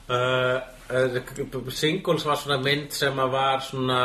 uh, 0.15 0.78
Singles 0.89 2.25
var 2.25 2.37
svona 2.41 2.57
mynd 2.63 2.93
sem 2.97 3.19
að 3.21 3.33
var 3.35 3.61
svona 3.61 3.97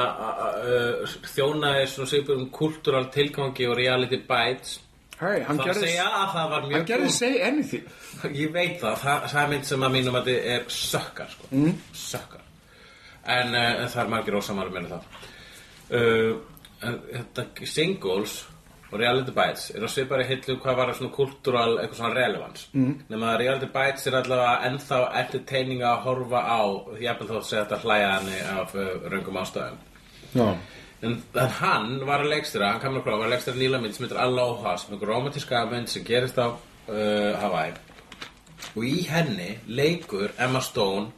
uh, 0.60 1.14
þjónaði 1.32 1.86
svona 1.88 2.10
svipur 2.10 2.40
um 2.42 2.48
kultúral 2.52 3.06
tilgangi 3.14 3.68
og 3.70 3.76
reality 3.78 4.18
bites. 4.28 4.78
Hei, 5.14 5.44
hann 5.46 5.60
Það 5.60 5.70
gerði 5.70 5.88
segja 5.88 6.06
að 6.10 6.32
það 6.34 6.48
var 6.52 6.64
mjög 6.66 6.76
Hann 6.76 6.88
gerði 6.90 7.10
Say 7.14 7.42
Anything. 7.46 7.92
Ég 8.34 8.52
veit 8.52 8.74
það, 8.82 8.96
það, 9.00 9.28
það 9.32 9.40
er 9.42 9.52
mynd 9.54 9.68
sem 9.70 9.86
að 9.86 9.94
mínum 9.94 10.18
að 10.18 10.28
þetta 10.30 10.56
er 10.56 10.66
sökkar 10.78 11.36
sko. 11.36 11.50
mm. 11.52 11.76
sökkar. 12.04 12.42
En, 13.24 13.54
uh, 13.54 13.68
en 13.70 13.92
það 13.94 14.02
er 14.04 14.10
margir 14.16 14.38
ósamar 14.40 14.74
með 14.74 14.90
það. 14.92 15.08
Uh, 15.94 16.34
þetta 16.84 17.46
singles 17.70 18.42
og 18.94 19.00
reality 19.02 19.34
bites 19.34 19.66
eru 19.74 19.88
að 19.88 19.94
svipari 19.94 20.28
hillu 20.28 20.56
hvað 20.62 20.78
var 20.80 20.94
svona 20.94 21.16
kultúral 21.16 21.72
eitthvað 21.80 21.98
svona 22.00 22.14
relevance 22.18 22.68
mm. 22.72 22.94
nema 23.10 23.32
að 23.32 23.40
reality 23.42 23.70
bites 23.74 24.06
er 24.06 24.20
allavega 24.20 24.70
ennþá 24.70 25.00
entertaining 25.24 25.82
að 25.82 26.06
horfa 26.06 26.44
á 26.46 26.62
því 26.94 27.10
að 27.10 27.26
þá 27.32 27.36
segja 27.40 27.64
þetta 27.64 27.82
hlæja 27.82 28.14
henni 28.14 28.40
af 28.54 28.78
uh, 28.78 28.94
röngum 29.10 29.42
ástæðum 29.42 29.82
Já 30.34 30.48
En, 31.04 31.18
hann 31.60 31.98
var 32.08 32.22
að 32.24 32.30
leikstýra, 32.32 32.70
hann 32.72 32.80
kamur 32.80 33.02
að 33.02 33.08
prófa, 33.08 33.18
var 33.20 33.28
að 33.28 33.34
leikstýra 33.34 33.60
nýla 33.60 33.80
mynd 33.82 33.96
sem 33.96 34.06
heitir 34.06 34.20
Aloha, 34.22 34.76
sem 34.80 34.94
er 34.96 35.02
romantíska 35.10 35.64
mynd 35.68 35.90
sem 35.92 36.06
gerist 36.06 36.38
á 36.40 36.48
uh, 36.48 37.32
Hawaii. 37.42 37.74
Og 38.72 38.86
í 38.88 39.02
henni 39.10 39.50
leikur 39.68 40.32
Emma 40.40 40.62
Stone 40.64 41.10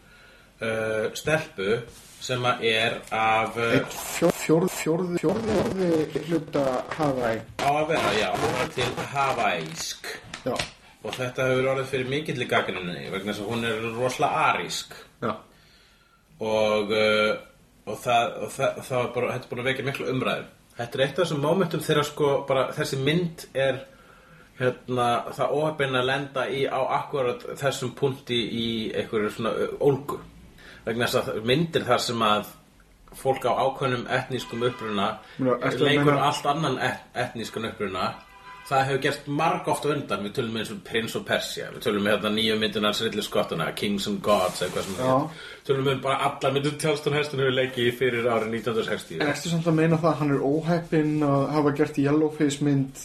uh, 0.59 1.12
stelpu 1.15 1.79
sem 2.27 2.49
að 2.51 2.67
er 2.73 2.99
af, 3.15 3.61
uh, 3.61 4.36
fjórð, 4.47 4.71
fjórð, 4.79 5.13
fjórð, 5.19 5.47
fjórði 5.51 6.25
hluta 6.29 6.65
Hawaii 6.95 7.41
á 7.59 7.69
að 7.73 7.85
vera, 7.91 8.11
já, 8.15 8.29
til 8.77 8.91
Hawaiisk. 9.11 10.11
Já, 10.47 10.55
Og 11.07 11.15
þetta 11.15 11.45
hefur 11.47 11.69
orðið 11.71 11.91
fyrir 11.93 12.09
mikill 12.11 12.43
í 12.43 12.49
gaggrinni 12.51 13.11
vegna 13.13 13.31
þess 13.31 13.43
að 13.45 13.51
hún 13.53 13.67
er 13.69 13.85
rosalega 13.95 14.47
arísk. 14.51 14.95
já. 15.23 15.33
Og, 16.37 16.91
uh, 16.91 17.37
og, 17.87 17.99
það, 18.03 18.33
og 18.43 18.51
það, 18.53 18.81
það 18.89 18.97
var 18.99 19.13
bara, 19.15 19.35
þetta 19.35 19.47
er 19.47 19.53
búin 19.53 19.63
að 19.63 19.69
vekja 19.71 19.87
miklu 19.87 20.09
umræðu. 20.13 20.49
Þetta 20.77 20.99
er 20.99 21.05
eitt 21.05 21.13
af 21.19 21.23
þessum 21.23 21.45
momentum 21.47 21.85
þegar 21.87 22.09
sko 22.11 22.33
bara 22.49 22.65
þessi 22.77 22.99
mynd 23.01 23.47
er 23.55 23.79
hérna, 24.59 25.07
það 25.37 25.55
óhefinn 25.61 25.97
að 26.01 26.09
lenda 26.11 26.47
í 26.53 26.67
á 26.67 26.81
akkurat 26.99 27.47
þessum 27.63 27.95
punkti 27.97 28.37
í 28.37 28.67
einhverju 28.93 29.33
svona 29.37 29.55
ólgu. 29.79 30.19
Vegna 30.87 31.07
þess 31.07 31.23
að 31.23 31.47
myndir 31.49 31.87
þar 31.87 32.03
sem 32.03 32.27
að 32.27 32.51
fólk 33.20 33.44
á 33.48 33.52
ákveðnum 33.66 34.07
etnískum 34.18 34.62
uppruna 34.68 35.09
leikur 35.40 36.12
meina- 36.12 36.22
allt 36.31 36.46
annan 36.46 36.79
et, 36.79 37.02
etnískan 37.14 37.64
uppruna. 37.70 38.14
Það 38.66 38.81
hefur 38.87 39.02
gerst 39.05 39.26
marg 39.31 39.68
oft 39.70 39.85
undan 39.87 40.24
við 40.26 40.33
tölum 40.35 40.57
eins 40.59 40.70
og 40.74 40.81
Prince 40.88 41.14
of 41.18 41.22
Persia 41.29 41.68
við 41.70 41.85
tölum 41.85 42.02
með 42.02 42.16
hérna 42.16 42.33
nýju 42.35 42.57
myndunar 42.59 42.96
Ridley 42.98 43.22
Scottana 43.22 43.68
Kings 43.79 44.09
and 44.11 44.18
Gods 44.26 44.62
eitthvað 44.66 44.88
sem 44.88 44.96
það 44.98 45.29
tölum 45.68 45.87
við 45.87 46.00
bara 46.02 46.16
allar 46.26 46.52
myndur 46.57 46.74
Tjálston 46.83 47.14
Heston 47.14 47.40
hefur 47.44 47.55
leikið 47.61 47.92
fyrir 48.00 48.26
árið 48.26 48.57
1960 48.59 49.20
En 49.22 49.31
ertu 49.31 49.52
samt 49.52 49.68
að 49.70 49.79
meina 49.79 50.00
það 50.02 50.11
að 50.11 50.18
hann 50.24 50.35
er 50.35 50.42
óheppinn 50.50 51.14
að 51.29 51.46
hafa 51.55 51.74
gert 51.79 52.00
Yellowface 52.02 52.66
mynd 52.66 53.05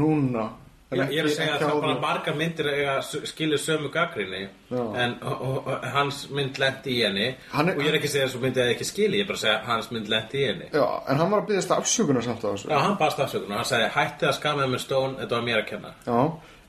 núna 0.00 0.46
En 0.90 1.02
Ég, 1.02 1.10
er 1.20 1.26
að 1.28 1.34
segja 1.36 1.52
að 1.58 1.60
það 1.66 1.80
bara 1.82 1.88
áður? 1.92 2.00
margar 2.00 2.36
myndir 2.38 2.66
eiga 2.72 2.92
s- 3.04 3.24
skilur 3.28 3.58
sömu 3.60 3.90
gaggrinni 3.92 4.38
Já. 4.70 4.78
en 5.02 5.10
og, 5.20 5.42
og, 5.44 5.56
og, 5.68 5.82
hans 5.92 6.22
mynd 6.32 6.56
lendi 6.58 6.94
í 6.94 7.02
henni. 7.04 7.26
Hann 7.52 7.68
er- 7.68 7.76
og 7.76 7.82
ég 7.84 7.90
er 7.90 7.98
ekki 7.98 8.08
að 8.08 8.14
segja 8.14 8.24
að 8.24 8.30
þessu 8.30 8.40
myndi 8.46 8.62
eða 8.62 8.72
ekki 8.72 8.86
skili 8.88 9.18
ég 9.18 9.26
er 9.26 9.28
bara 9.28 9.36
að 9.36 9.42
segja 9.42 9.58
að 9.58 9.66
hans 9.68 9.90
mynd 9.92 10.08
lendi 10.08 10.38
í 10.40 10.46
henni. 10.48 10.68
Já, 10.72 10.86
en 11.12 11.16
hann 11.20 11.30
var 11.30 11.42
að 11.42 11.46
byggðast 11.50 11.74
afsökunar 11.76 12.24
samt 12.24 12.40
á 12.40 12.48
þessu. 12.54 12.70
Já, 12.72 12.78
hann 12.86 12.96
baðst 13.02 13.20
afsökun 13.26 13.52
og 13.52 13.56
hann 13.60 13.68
sagði 13.68 13.90
hætti 13.98 14.26
að 14.30 14.34
skamma 14.38 14.66
með 14.72 14.80
Stone, 14.86 15.14
þetta 15.20 15.36
var 15.36 15.44
mér 15.50 15.60
að 15.60 15.66
kenna. 15.74 15.92
Já, 16.06 16.18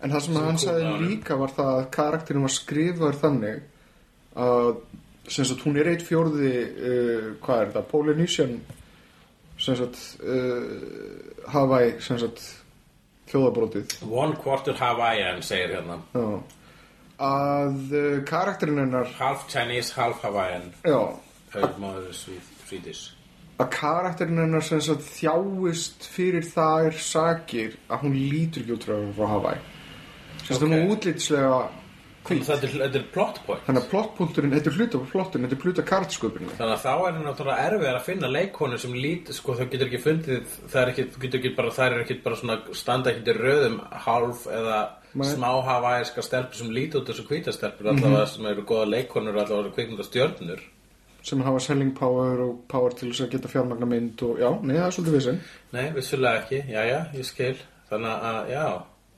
en 0.04 0.12
það 0.12 0.22
sem, 0.28 0.36
hann 0.36 0.46
kom 0.52 0.58
sagði 0.58 1.08
líka 1.08 1.40
var 1.40 1.56
það 1.56 1.72
að 1.80 1.90
karakterin 1.96 2.42
var 2.50 2.56
skrifaður 2.60 3.22
þannig 3.24 3.62
að 4.36 4.76
sem 5.30 5.46
sagt 5.46 5.64
hún 5.64 5.78
er 5.80 5.88
eitt 5.94 6.04
fjórði 6.04 6.54
uh, 6.60 7.26
hvað 7.40 7.62
er 7.64 7.72
þetta, 7.72 7.88
Polynesian 7.88 8.60
sem 9.60 9.76
sagt 9.80 10.00
uh, 10.28 11.52
Hawaii 11.56 11.96
sem 12.04 12.20
sagt 12.20 12.44
þjóðabrótið 13.32 13.96
One 14.10 14.36
quarter 14.42 14.74
Hawaiian 14.80 15.42
segir 15.46 15.76
hérna. 15.78 16.00
Já. 16.14 16.26
Að 17.20 17.94
uh, 17.94 18.24
karakterin 18.30 18.80
hennar 18.80 19.10
Half 19.20 19.48
Chinese, 19.52 19.94
half 19.98 20.22
Hawaiian. 20.24 20.70
Já, 20.88 21.00
Swede- 21.52 22.44
Swedish. 22.70 23.10
Að 23.60 23.70
karakterin 23.76 24.38
hennar 24.40 24.64
sem 24.64 24.80
sagt 24.82 25.04
þjáist 25.18 26.06
fyrir 26.14 26.46
þær 26.48 26.96
sakir 27.04 27.74
að 27.92 28.06
hún 28.06 28.14
lítur 28.32 28.64
ekki 28.64 28.76
út 28.78 28.86
frá 28.88 28.96
frá 29.18 29.28
Hawaii. 29.34 29.60
Sem 30.46 30.54
sagt 30.54 30.64
hún 30.64 30.78
er 30.78 30.86
útlitslega 30.94 31.58
Þetta 32.28 32.68
er, 32.68 32.74
þetta 32.84 33.00
er 33.00 33.06
plot 33.14 33.40
point? 33.46 33.62
Þannig 33.66 33.82
að 33.86 33.90
plottpunkturinn, 33.94 34.52
þetta 34.54 34.70
er 34.70 34.76
hluta 34.78 35.00
af 35.00 35.12
plottin 35.14 35.46
þetta 35.46 35.56
er 35.56 35.64
hluta 35.66 35.86
kartsköpunni 35.88 36.56
Þannig 36.60 36.74
að 36.76 36.84
þá 36.84 36.92
er 36.94 37.14
það 37.16 37.24
náttúrulega 37.26 37.68
erfið 37.70 37.90
að 37.90 38.06
finna 38.06 38.30
leikonu 38.34 38.80
sem 38.84 38.96
lít, 38.96 39.32
sko, 39.34 39.56
það 39.58 39.72
getur 39.74 39.90
ekki 39.90 40.02
fundið, 40.04 40.58
það 40.70 40.82
er 40.82 40.92
ekki, 40.94 41.06
getur 41.24 41.40
ekki 41.40 41.54
bara, 41.58 41.72
það 41.78 41.88
er 41.96 42.04
ekki 42.04 42.18
bara 42.26 42.40
svona, 42.42 42.58
standa 42.78 43.14
ekki 43.14 43.26
til 43.30 43.38
röðum 43.40 43.80
hálf 44.06 44.44
eða 44.60 44.80
Nei. 45.14 45.26
smá 45.32 45.48
hafæska 45.66 46.22
stelpur 46.22 46.60
sem 46.60 46.70
líti 46.76 47.00
út 47.00 47.10
þessu 47.10 47.26
hvítastelpur, 47.32 47.90
allavega 47.94 48.28
sem 48.30 48.46
eru 48.52 48.68
góða 48.70 48.92
leikonur, 48.92 49.40
allavega 49.42 49.74
kvikmynda 49.74 50.06
stjörnur. 50.06 50.62
sem 51.24 51.42
hafa 51.42 51.60
selling 51.60 51.96
power 51.98 52.40
og 52.46 52.62
power 52.70 52.94
til 52.96 53.10
þess 53.10 53.26
að 53.26 53.34
geta 53.34 53.50
fjármagna 53.52 53.90
mynd 53.90 54.22
og 54.24 54.38
já, 54.40 54.50
nei, 54.62 54.76
það 54.78 54.86
er 54.86 54.94
svolítið 54.96 55.18
vissin 55.18 55.42
Nei, 55.74 55.90
vissulega 55.98 56.44
ekki, 56.44 56.62
já, 56.70 56.80
já, 56.88 57.00
ég 57.18 57.26
skil, 57.28 57.58
þannig 57.90 58.30
að, 58.30 58.40
já, 58.54 58.64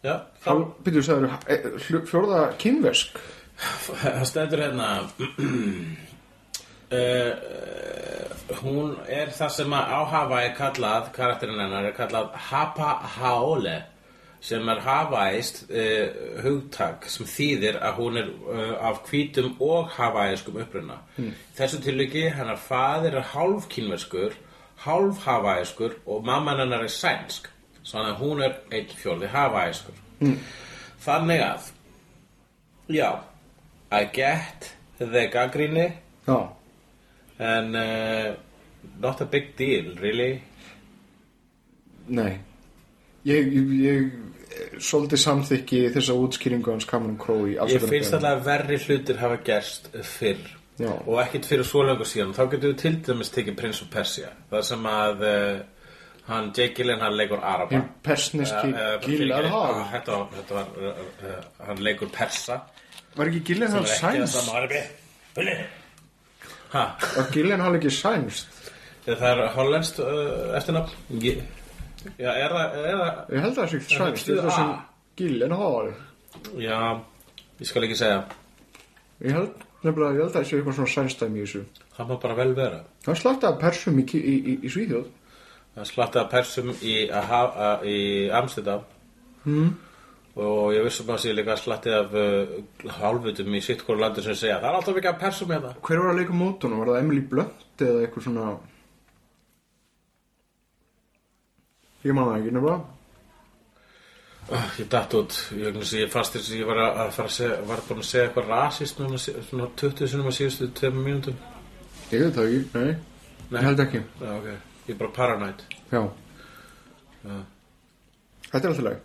já, 0.04 0.16
þá, 0.42 0.50
þá 0.50 0.54
byrjuðu 0.86 1.06
sagður 1.08 2.06
fjórða 2.10 2.42
kynversk 2.62 3.22
það 3.62 4.26
stendur 4.30 4.64
hérna, 4.64 4.88
uh, 6.92 7.34
hún 8.62 8.98
er 9.08 9.32
það 9.36 9.56
sem 9.56 9.78
að 9.78 9.94
á 9.94 10.00
Hawaii 10.16 10.52
kallað, 10.58 11.12
karakterinn 11.16 11.62
hennar 11.62 11.90
er 11.92 11.98
kallað 11.98 12.34
Hapa 12.50 12.96
Haole 13.18 13.80
sem 14.42 14.70
er 14.74 14.80
havaíst 14.82 15.68
uh, 15.70 16.08
hugtak 16.42 17.06
sem 17.14 17.28
þýðir 17.30 17.78
að 17.78 18.00
hún 18.00 18.18
er 18.24 18.32
uh, 18.50 18.74
af 18.90 19.04
hvítum 19.06 19.54
og 19.62 19.92
havaískum 19.94 20.58
uppruna. 20.64 20.98
Mm. 21.20 21.36
Þessu 21.58 21.82
tilviki 21.86 22.26
hennar 22.34 22.58
faðir 22.58 23.20
er 23.20 23.28
hálf 23.36 23.70
kínverskur, 23.70 24.34
hálf 24.88 25.22
havaískur 25.28 26.00
og 26.10 26.26
mamma 26.26 26.58
hennar 26.58 26.88
er 26.88 26.94
sænsk. 26.94 27.52
Þannig 27.88 28.12
að 28.12 28.22
hún 28.22 28.44
er 28.46 28.58
einn 28.72 28.94
fjórði 29.00 29.32
havaískur. 29.32 29.98
Mm. 30.22 30.38
Þannig 31.02 31.42
að, 31.46 31.72
já, 32.94 33.10
I 33.92 34.06
get 34.14 34.72
the 34.98 35.28
gaggrinni 35.28 35.94
já, 36.28 36.50
and 37.40 37.76
uh, 37.76 38.36
not 39.00 39.22
a 39.22 39.26
big 39.26 39.56
deal, 39.58 39.96
really. 40.00 40.42
nei 42.08 42.40
ég, 43.24 43.52
ég, 43.54 43.74
ég 43.82 44.80
svolítið 44.82 45.22
samþykki 45.22 45.82
þessa 45.96 46.16
útskýringu 46.18 46.74
hans 46.74 46.88
Cameron 46.90 47.20
Crowe 47.22 47.52
í 47.54 47.58
Ég 47.72 47.84
finnst 47.86 48.16
alltaf 48.18 48.40
að 48.40 48.48
verri 48.48 48.80
hlutir 48.82 49.22
hafa 49.22 49.38
gerst 49.46 49.92
fyrr 49.94 50.42
Já. 50.82 50.92
og 50.92 51.20
ekkert 51.22 51.46
fyrir 51.46 51.68
svo 51.68 51.84
lengur 51.86 52.10
síðan 52.10 52.34
þá 52.36 52.44
getur 52.56 52.72
við 52.72 52.80
til 52.82 52.94
dæmis 53.06 53.32
tekið 53.36 53.58
Prince 53.60 53.86
of 53.86 53.92
Persia 53.94 54.32
það 54.50 54.66
sem 54.72 54.90
að 54.92 55.24
uh, 55.28 55.62
hann, 56.28 56.52
Jake 56.58 56.74
Gyllenhaal 56.78 57.16
leikur 57.18 57.40
Araba. 57.44 57.72
Hinn 57.74 57.88
persneski 58.06 58.72
Gil 59.06 59.18
fyrirgefðu, 59.18 59.52
Arhal 59.52 59.86
Þetta 59.92 60.18
var, 60.18 60.28
þetta 60.38 60.58
var 60.58 60.68
uh, 60.78 61.02
uh, 61.30 61.38
hann 61.68 61.84
leikur 61.88 62.12
Persa. 62.14 62.60
Var 63.18 63.32
ekki 63.32 63.42
Gyllenhaal 63.52 63.88
sem 63.88 64.12
er 64.56 65.64
Ha, 66.72 66.84
Var 67.18 67.32
Gyllenhaal 67.34 67.76
ekki 67.80 67.92
sænst? 67.92 68.62
það 69.20 69.32
er 69.32 69.50
hollenskt 69.56 70.00
uh, 70.04 70.54
eftirnafn. 70.60 70.94
Ég- 71.24 71.42
er 72.38 72.54
það, 72.56 72.78
er 72.82 73.42
held 73.44 73.52
að 73.52 73.58
það 73.60 73.72
sé 73.74 73.80
það 73.82 73.98
sænst. 73.98 74.22
Betyder 74.22 74.46
Það 74.48 74.56
sem 74.56 74.70
A. 74.70 74.78
Gyllenhaal. 75.22 75.90
Já, 76.62 76.78
ég 77.60 77.70
skal 77.70 77.88
ekki 77.88 77.98
segja. 78.00 78.22
Ég 79.22 79.36
held 79.36 79.66
nefnilega, 79.84 80.14
ég 80.16 80.22
held 80.24 80.30
að 80.30 80.38
það 80.38 80.48
sé 80.48 80.58
eitthvað 80.60 80.78
svona 80.80 80.94
sænstæmi 80.96 81.42
í 81.42 81.46
þessu. 81.46 81.64
Það 81.98 82.10
má 82.12 82.16
bara 82.24 82.38
vel 82.40 82.54
vera. 82.58 82.80
Það 83.06 83.20
slattaði 83.22 83.62
persum 83.66 84.00
í, 84.02 84.06
í, 84.22 84.22
í, 84.22 84.56
í 84.62 84.72
Svíþjóð 84.72 85.10
Það 85.76 85.88
slattaði 85.88 86.30
persum 86.34 86.72
í, 86.84 86.96
í 87.88 87.98
Amsterdam. 88.42 88.82
Mm. 89.46 89.70
og 90.42 90.70
ég 90.76 90.84
vissum 90.86 91.10
að 91.12 91.18
sé 91.24 91.32
líka 91.34 91.56
slattið 91.60 91.96
af 91.98 92.14
uh, 92.16 92.92
hálfutum 93.02 93.56
í 93.58 93.62
sitt 93.66 93.82
hvort 93.88 94.00
landur 94.00 94.24
sem 94.24 94.36
segja 94.38 94.60
það 94.62 94.68
er 94.70 94.78
alltaf 94.78 95.00
ekki 95.02 95.10
að 95.12 95.18
persum 95.24 95.50
hérna. 95.52 95.72
Hver 95.84 96.00
var 96.04 96.12
að 96.14 96.20
leika 96.22 96.36
mótunum? 96.40 96.80
Var 96.84 96.92
það 96.94 97.00
Emily 97.02 97.24
Blunt 97.34 97.84
eða 97.88 98.04
eitthvað 98.06 98.28
svona? 98.28 98.46
Ég 102.06 102.16
man 102.18 102.30
það 102.30 102.38
ekki 102.40 102.54
nefnilega. 102.56 102.80
Oh, 104.52 104.64
Ég 104.82 104.88
datt 104.92 105.14
út, 105.16 105.36
ég, 105.56 105.76
ég 106.02 106.10
fannst 106.12 106.34
þess 106.36 106.50
að 106.52 106.58
ég 106.60 106.68
var 106.68 106.80
að, 106.82 107.02
að 107.22 107.30
segja, 107.36 107.60
var 107.70 107.84
búin 107.88 108.02
að 108.02 108.08
segja 108.10 108.26
eitthvað 108.30 108.50
sí- 109.22 109.36
svona 109.50 109.68
20 109.80 110.10
sinum 110.12 110.28
að 110.32 110.36
síðustu 110.40 110.68
tveimur 110.80 111.06
mínútum. 111.06 111.38
Ég 112.12 112.26
veit 112.26 112.36
það 112.36 112.50
ekki, 112.50 112.64
nei, 112.74 112.96
Nei. 113.52 113.60
ég 113.62 113.68
held 113.70 113.84
ekki. 113.86 114.02
Já, 114.20 114.32
ok, 114.40 114.50
ég 114.88 114.96
er 114.96 115.00
bara 115.00 115.14
paranoid. 115.16 115.64
Já. 115.92 116.02
Já. 117.22 117.38
Þetta 118.52 118.66
er 118.66 118.72
alltaf 118.72 118.86
leið 118.88 119.00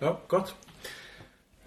Já, 0.00 0.10
gott. 0.28 0.54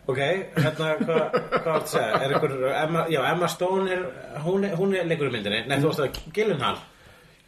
Ok, 0.09 0.17
hérna, 0.19 0.89
hvað 0.99 1.03
hva 1.05 1.17
var 1.63 1.75
að 1.77 1.85
segja? 1.93 2.17
Er 2.17 2.33
einhver, 2.33 2.53
Emma, 2.75 3.03
já, 3.13 3.19
Emma 3.29 3.47
Stone 3.47 3.93
er, 3.93 4.01
hún 4.43 4.65
hún 4.75 4.95
er 4.97 5.05
leikur 5.07 5.29
í 5.29 5.35
myndinni. 5.37 5.61
Nei, 5.69 5.77
þú 5.79 5.91
veist 5.91 6.03
að 6.03 6.17
Gyllenhaal. 6.35 6.81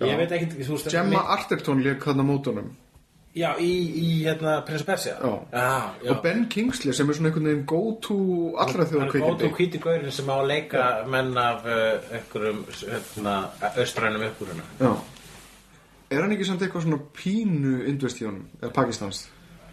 Ég 0.06 0.20
veit 0.22 0.36
ekki, 0.38 0.62
þú 0.62 0.78
veist 0.78 0.92
Gemma 0.94 1.24
Arterton 1.36 1.82
leik 1.84 2.06
hann 2.08 2.22
á 2.22 2.26
mótunum. 2.28 2.70
Já, 3.36 3.50
í, 3.60 3.72
í 4.00 4.06
hérna, 4.24 4.62
Prince 4.64 4.86
of 4.86 4.88
Persia. 4.88 5.18
Já. 5.20 5.34
já, 5.52 5.74
já. 6.06 6.12
Og 6.14 6.22
Ben 6.24 6.46
Kingsley 6.54 6.96
sem 6.96 7.10
er 7.10 7.18
svona 7.18 7.34
einhvern 7.34 7.50
veginn 7.50 7.66
go 7.68 7.82
to 8.06 8.20
allra 8.64 8.86
þjóða 8.88 9.02
Hann 9.02 9.10
er 9.10 9.12
góð 9.12 9.18
kveikindi 9.18 9.50
og 9.50 9.60
hvíti 9.60 9.82
gaurin 9.84 10.16
sem 10.16 10.32
á 10.32 10.36
að 10.38 10.48
leika 10.54 10.86
menn 11.12 11.34
af 11.42 11.68
uh, 11.68 12.14
einhverjum 12.16 12.64
hérna, 12.86 13.36
austrænum 13.74 14.24
uppuruna 14.30 14.70
Já 14.80 14.94
Er 16.16 16.24
hann 16.24 16.32
ekki 16.32 16.46
samt 16.48 16.62
eitthvað 16.64 16.86
svona 16.86 17.02
pínu 17.18 17.82
indvest 17.90 18.22
í 18.22 18.28
honum? 18.28 18.46
Eða 18.62 18.72
Pakistans? 18.78 19.26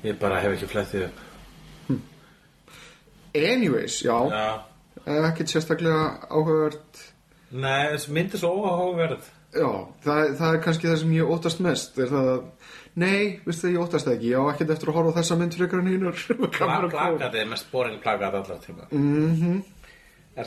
Ég 0.02 0.16
bara 0.18 0.40
hef 0.42 0.56
ekki 0.56 0.70
flettið 0.72 1.04
upp. 1.06 1.20
Anyways, 3.38 4.00
já, 4.04 4.16
Já, 4.28 4.48
ekkert 5.06 5.52
sérstaklega 5.52 6.00
áhugavert. 6.28 7.04
Nei, 7.52 7.92
þessi 7.94 8.16
mynd 8.16 8.34
er 8.34 8.42
svo 8.42 8.50
óhóverð 8.58 9.30
Já, 9.52 9.68
það, 10.04 10.20
það 10.38 10.54
er 10.54 10.60
kannski 10.64 10.88
það 10.88 10.98
sem 11.02 11.14
ég 11.14 11.30
óttast 11.34 11.62
mest. 11.64 11.98
Er 12.00 12.08
það 12.08 12.28
að, 12.32 12.44
nei, 13.02 13.22
veistu 13.44 13.66
það 13.66 13.74
ég 13.74 13.82
óttast 13.84 14.08
það 14.08 14.14
ekki. 14.16 14.30
Ég 14.32 14.40
á 14.40 14.44
ekkert 14.52 14.74
eftir 14.74 14.90
að 14.90 14.98
horfa 14.98 15.14
þessa 15.18 15.38
mynd 15.40 15.56
frekar 15.58 15.82
en 15.82 15.90
hínur 15.92 16.22
Plagatið 16.56 17.38
er 17.42 17.50
mest 17.50 17.68
boring 17.72 17.98
plagat 18.02 18.38
allar 18.40 18.62
tíma 18.64 18.88
mm 18.90 19.34
-hmm. 19.42 19.62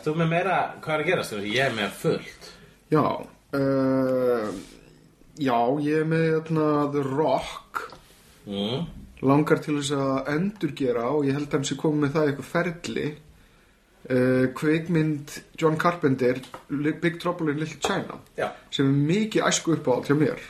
Þú 0.04 0.16
með 0.18 0.32
meira, 0.34 0.58
hvað 0.82 0.96
er 0.96 1.04
að 1.04 1.10
gerast? 1.12 1.38
Ég 1.46 1.66
er 1.66 1.76
með 1.78 1.92
fullt. 2.02 2.52
Já 2.90 3.06
uh, 3.06 4.50
Já, 5.36 5.58
ég 5.84 6.02
er 6.04 6.08
með 6.08 6.26
þarna, 6.38 6.68
The 6.94 7.04
Rock. 7.12 7.86
Mm. 8.46 8.86
langar 9.26 9.58
til 9.64 9.80
þess 9.80 9.96
að 9.98 10.28
endurgera 10.36 11.08
og 11.16 11.24
ég 11.26 11.34
held 11.34 11.48
að 11.50 11.56
hann 11.58 11.64
sé 11.66 11.78
komið 11.82 12.04
með 12.04 12.12
það 12.18 12.28
eitthvað 12.30 12.52
ferli. 12.52 13.06
Uh, 14.06 14.52
kveikmynd 14.54 15.32
John 15.58 15.80
Carpenter 15.82 16.38
Big 17.02 17.16
Trouble 17.18 17.50
in 17.50 17.58
Little 17.58 17.80
China 17.82 18.20
Já, 18.38 18.52
sem 18.70 18.86
er 18.86 19.00
mikið 19.08 19.48
æsku 19.48 19.74
uppáhald 19.74 20.06
hjá 20.06 20.14
mér. 20.20 20.44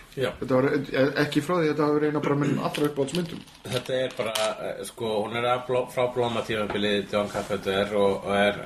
Var 0.50 0.67
e- 0.74 1.06
ekki 1.24 1.39
frá 1.39 1.54
því 1.62 1.69
að 1.69 1.69
þetta 1.69 1.88
verið 1.93 2.12
eina 2.12 2.24
bara 2.26 2.38
með 2.41 2.52
allra 2.67 2.89
uppáhaldsmyndum. 2.89 3.45
Þetta 3.63 3.95
er 4.02 4.17
bara, 4.17 4.34
eh, 4.60 4.84
sko, 4.89 5.13
hún 5.24 5.39
er 5.39 5.48
frá 5.69 6.04
blóma 6.12 6.43
tímabilið 6.43 7.15
John 7.15 7.32
Carpenter 7.32 7.95
og, 7.95 8.28
og 8.28 8.36
er 8.36 8.60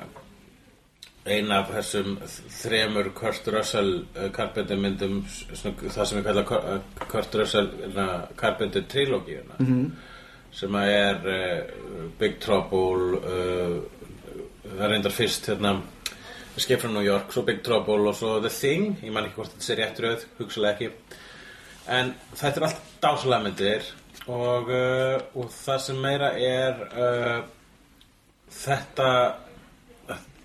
ein 1.30 1.52
af 1.54 1.70
þessum 1.74 2.16
þremur 2.60 3.10
Kurt 3.16 3.48
Russell 3.54 3.92
eh, 4.16 4.28
Carpenter 4.34 4.78
myndum 4.80 5.20
svona, 5.28 5.74
það 5.86 6.08
sem 6.10 6.18
ég 6.20 6.26
kalla 6.26 6.44
Kurt- 6.48 6.68
eh, 6.72 7.06
Kurt 7.10 7.38
Russell 7.40 7.70
na, 7.94 8.06
Carpenter 8.36 8.84
trilógíuna 8.90 9.58
-hmm. 9.60 9.90
sem 10.52 10.74
að 10.74 10.88
er 10.88 11.16
uh, 11.26 12.10
Big 12.18 12.40
Trouble 12.40 13.18
uh, 13.18 13.80
það 14.78 14.88
reyndar 14.90 15.12
fyrst 15.12 15.46
hérna 15.48 15.80
Escape 16.56 16.80
from 16.80 16.94
New 16.94 17.04
York, 17.04 17.32
svo 17.32 17.42
Big 17.42 17.62
Trouble 17.62 18.08
og 18.08 18.14
svo 18.14 18.40
The 18.40 18.50
Thing, 18.50 18.98
ég 19.02 19.12
man 19.12 19.24
ekki 19.24 19.34
hvort 19.38 19.52
þetta 19.52 19.64
sé 19.64 19.76
rétt 19.78 20.00
röð 20.00 20.24
hugsalega 20.38 20.72
ekki 20.74 20.90
en 21.88 22.14
þetta 22.34 22.56
er 22.60 22.66
allt 22.66 22.82
dásalega 23.02 23.42
myndir 23.44 23.82
og, 24.26 24.68
uh, 24.68 25.20
og 25.34 25.50
það 25.50 25.78
sem 25.78 25.96
meira 25.96 26.32
er 26.38 26.74
uh, 26.92 27.44
þetta 28.50 29.08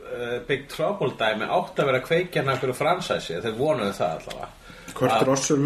uh, 0.05 0.37
Big 0.47 0.67
Trouble 0.71 1.11
dæmi 1.19 1.47
átt 1.49 1.81
að 1.81 1.89
vera 1.91 2.03
kveikjan 2.05 2.47
af 2.49 2.55
einhverju 2.57 2.77
fransæsi 2.79 3.41
þeir 3.43 3.57
vonuðu 3.59 3.93
það 3.97 4.15
allavega. 4.19 4.51
Kurt 4.95 5.11
Að- 5.11 5.27
Russell 5.27 5.65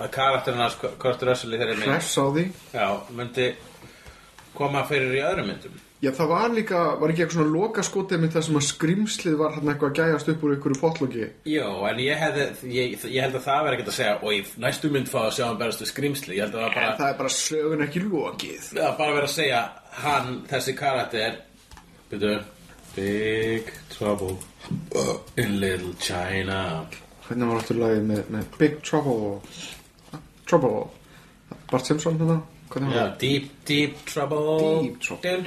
að 0.00 0.08
karakterinn 0.16 0.62
hans 0.64 0.76
Kurt 0.98 1.22
Russell 1.28 1.54
í 1.54 1.60
þeirri 1.60 1.76
mynd 1.78 1.92
hress 1.92 2.16
á 2.18 2.24
því? 2.34 2.44
Já, 2.74 2.86
myndi 3.14 3.48
koma 4.54 4.84
fyrir 4.88 5.14
í 5.18 5.22
öðrum 5.26 5.50
myndum. 5.52 5.80
Já, 6.04 6.10
það 6.12 6.28
var 6.28 6.50
líka, 6.52 6.78
var 7.00 7.08
ekki 7.14 7.22
eitthvað 7.24 7.38
svona 7.38 7.52
lokaskotið 7.54 8.18
með 8.20 8.32
það 8.34 8.42
sem 8.44 8.56
að 8.58 8.64
skrimslið 8.66 9.36
var 9.40 9.54
hann 9.54 9.70
eitthvað 9.72 9.88
að 9.94 10.00
gæjast 10.02 10.28
upp 10.34 10.42
úr 10.44 10.52
einhverju 10.56 10.80
potloki? 10.82 11.28
Jó, 11.48 11.68
en 11.88 12.00
ég, 12.04 12.18
hefði, 12.20 12.44
ég, 12.74 12.96
ég 13.08 13.24
held 13.24 13.38
að 13.38 13.46
það 13.46 13.62
verði 13.64 13.78
ekkert 13.78 13.92
að 13.92 13.96
segja 13.96 14.16
og 14.20 14.34
í 14.36 14.40
næstu 14.66 14.90
mynd 14.92 15.08
fá 15.08 15.16
að 15.22 15.30
sjá 15.38 15.44
hann 15.46 15.60
berast 15.62 15.80
við 15.84 15.90
skrimsli 15.94 16.36
ég 16.36 16.44
held 16.44 16.58
að 16.58 16.66
það 16.66 16.74
bara 16.76 16.90
En 16.90 16.98
það 17.00 17.08
er 17.14 17.18
bara 17.22 17.32
sögun 17.38 17.84
ekki 17.86 18.02
lokið. 18.04 18.68
Já, 18.76 18.84
bara 19.00 19.16
verið 19.16 19.30
að 19.30 19.34
segja 19.38 19.62
hann, 20.04 20.30
þessi 20.52 20.76
karakter 20.82 21.40
Byrju 22.12 22.34
Big 22.94 23.72
trouble 23.90 24.36
in 25.36 25.60
little 25.60 25.94
China. 25.98 26.86
Hvernig 27.26 27.48
var 27.48 27.60
aftur 27.62 27.80
lagið 27.80 28.04
með, 28.10 28.22
með 28.34 28.58
Big 28.58 28.82
Trouble? 28.86 29.40
Trouble. 30.46 30.84
Bart 31.70 31.88
Simpson 31.88 32.18
hérna 32.20 33.06
deep, 33.20 33.50
deep 33.64 34.04
trouble. 34.04 34.82
Deep 34.82 35.00
trouble. 35.00 35.22
Dun, 35.22 35.42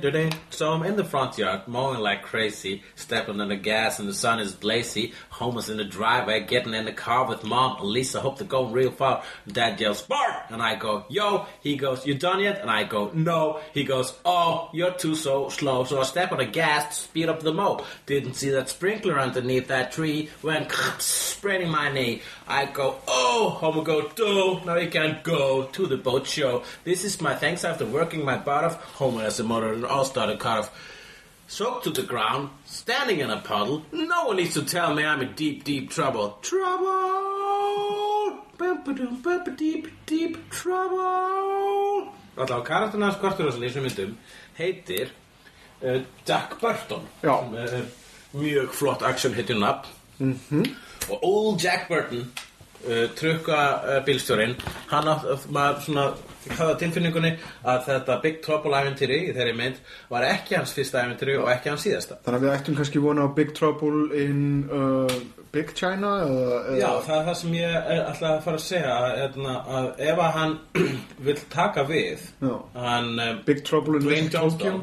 dun, 0.00 0.12
dun. 0.12 0.32
So 0.50 0.72
I'm 0.72 0.84
in 0.84 0.96
the 0.96 1.04
front 1.04 1.36
yard, 1.36 1.66
mowing 1.66 2.00
like 2.00 2.22
crazy, 2.22 2.82
stepping 2.94 3.40
on 3.40 3.48
the 3.48 3.56
gas, 3.56 3.98
and 3.98 4.08
the 4.08 4.14
sun 4.14 4.38
is 4.38 4.54
blazy. 4.54 5.12
Homer's 5.30 5.68
in 5.68 5.78
the 5.78 5.84
driveway, 5.84 6.44
getting 6.44 6.74
in 6.74 6.84
the 6.84 6.92
car 6.92 7.26
with 7.28 7.44
mom. 7.44 7.78
Lisa, 7.82 8.20
hope 8.20 8.38
they're 8.38 8.46
going 8.46 8.72
real 8.72 8.92
far. 8.92 9.24
Dad 9.48 9.80
yells, 9.80 10.00
Bart! 10.02 10.44
And 10.48 10.62
I 10.62 10.76
go, 10.76 11.04
yo. 11.08 11.46
He 11.60 11.76
goes, 11.76 12.06
you 12.06 12.14
done 12.14 12.40
yet? 12.40 12.60
And 12.60 12.70
I 12.70 12.84
go, 12.84 13.10
no. 13.14 13.60
He 13.72 13.84
goes, 13.84 14.14
oh, 14.24 14.70
you're 14.72 14.92
too 14.92 15.16
so 15.16 15.48
slow. 15.48 15.84
So 15.84 16.00
I 16.00 16.04
step 16.04 16.30
on 16.30 16.38
the 16.38 16.46
gas 16.46 16.88
to 16.88 17.02
speed 17.04 17.28
up 17.28 17.40
the 17.40 17.52
mow. 17.52 17.84
Didn't 18.06 18.34
see 18.34 18.50
that 18.50 18.68
sprinkler 18.68 19.18
underneath 19.18 19.68
that 19.68 19.92
tree. 19.92 20.30
Went 20.42 20.70
spreading 20.98 21.70
my 21.70 21.92
knee. 21.92 22.22
I 22.46 22.66
go, 22.66 22.98
oh, 23.08 23.50
Homer 23.58 23.82
go, 23.82 24.08
do. 24.08 24.60
Now 24.64 24.76
you 24.76 24.88
can't 24.88 25.22
go 25.24 25.64
to 25.64 25.86
the 25.86 25.96
boat 25.96 26.26
show. 26.26 26.62
This 26.84 27.04
is 27.04 27.20
my 27.20 27.33
thanks 27.34 27.64
after 27.64 27.86
working 27.86 28.24
my 28.24 28.36
butt 28.36 28.64
off. 28.64 28.82
Homer 28.94 29.24
as 29.24 29.40
a 29.40 29.44
motor 29.44 29.72
and 29.72 29.84
all 29.84 30.04
started 30.04 30.38
cut 30.38 30.58
off. 30.58 30.90
Soaked 31.46 31.84
to 31.84 31.90
the 31.90 32.02
ground, 32.02 32.50
standing 32.64 33.20
in 33.20 33.30
a 33.30 33.40
puddle. 33.40 33.84
No 33.92 34.26
one 34.26 34.36
needs 34.36 34.54
to 34.54 34.64
tell 34.64 34.94
me 34.94 35.04
I'm 35.04 35.20
in 35.20 35.34
deep, 35.34 35.64
deep 35.64 35.90
trouble. 35.90 36.38
Trouble! 36.40 36.86
Bum-ba-dum, 38.56 39.20
bum-ba-deep, 39.20 39.88
deep 40.06 40.50
trouble! 40.50 42.14
Alltaf, 42.36 42.64
karakterinn 42.66 43.04
hans 43.06 43.18
Kortur 43.22 43.52
í 43.52 43.58
þessum 43.60 43.84
myndum 43.86 44.14
heitir 44.58 45.12
uh, 45.82 46.00
Jack 46.26 46.56
Burton. 46.60 47.04
Já. 47.22 47.36
Sem 47.44 47.54
er 47.60 47.84
mjög 48.34 48.72
flott 48.74 49.04
action 49.06 49.36
hitjun 49.36 49.62
nafn. 49.62 49.92
-hmm. 50.18 50.74
Og 51.10 51.18
Old 51.22 51.60
Jack 51.60 51.88
Burton 51.88 52.32
uh, 52.84 53.04
trukka 53.18 53.60
uh, 53.80 53.98
bílstjórin 54.06 54.54
hann 54.92 55.10
átt, 55.10 55.48
maður 55.52 55.82
svona 55.86 56.06
hafði 56.52 56.74
á 56.76 56.80
tilfinningunni 56.82 57.30
að 57.64 57.86
þetta 57.88 58.16
Big 58.24 58.42
Trouble 58.44 58.76
æventýri 58.76 59.20
í 59.28 59.32
þeirri 59.36 59.54
mynd 59.56 59.78
var 60.10 60.26
ekki 60.28 60.58
hans 60.58 60.74
fyrsta 60.76 61.04
æventýri 61.04 61.38
og 61.40 61.48
ekki 61.52 61.72
hans 61.72 61.86
síðasta. 61.86 62.18
Þannig 62.26 62.40
að 62.40 62.44
við 62.44 62.54
ættum 62.58 62.78
kannski 62.80 63.02
vona 63.04 63.24
á 63.24 63.28
Big 63.38 63.54
Trouble 63.56 64.20
in 64.20 64.42
uh, 64.68 65.16
Big 65.54 65.72
China 65.78 66.12
eða, 66.26 66.60
eða 66.60 66.78
Já, 66.80 66.88
það 67.06 67.16
er 67.16 67.26
það 67.28 67.38
sem 67.40 67.56
ég 67.58 67.76
er 67.80 68.00
alltaf 68.04 68.30
að 68.30 68.40
fara 68.46 68.60
að 68.60 68.66
segja 68.66 68.94
að, 68.94 69.20
að, 69.24 69.74
að 69.78 69.90
ef 70.08 70.24
að 70.26 70.38
hann 70.38 70.56
vill 71.28 71.38
taka 71.54 71.86
við 71.88 72.26
hann 72.74 73.12
um, 73.14 73.44
Big 73.46 73.62
Trouble 73.68 74.00
in 74.00 74.08
Little 74.10 74.48
Tokyo. 74.50 74.74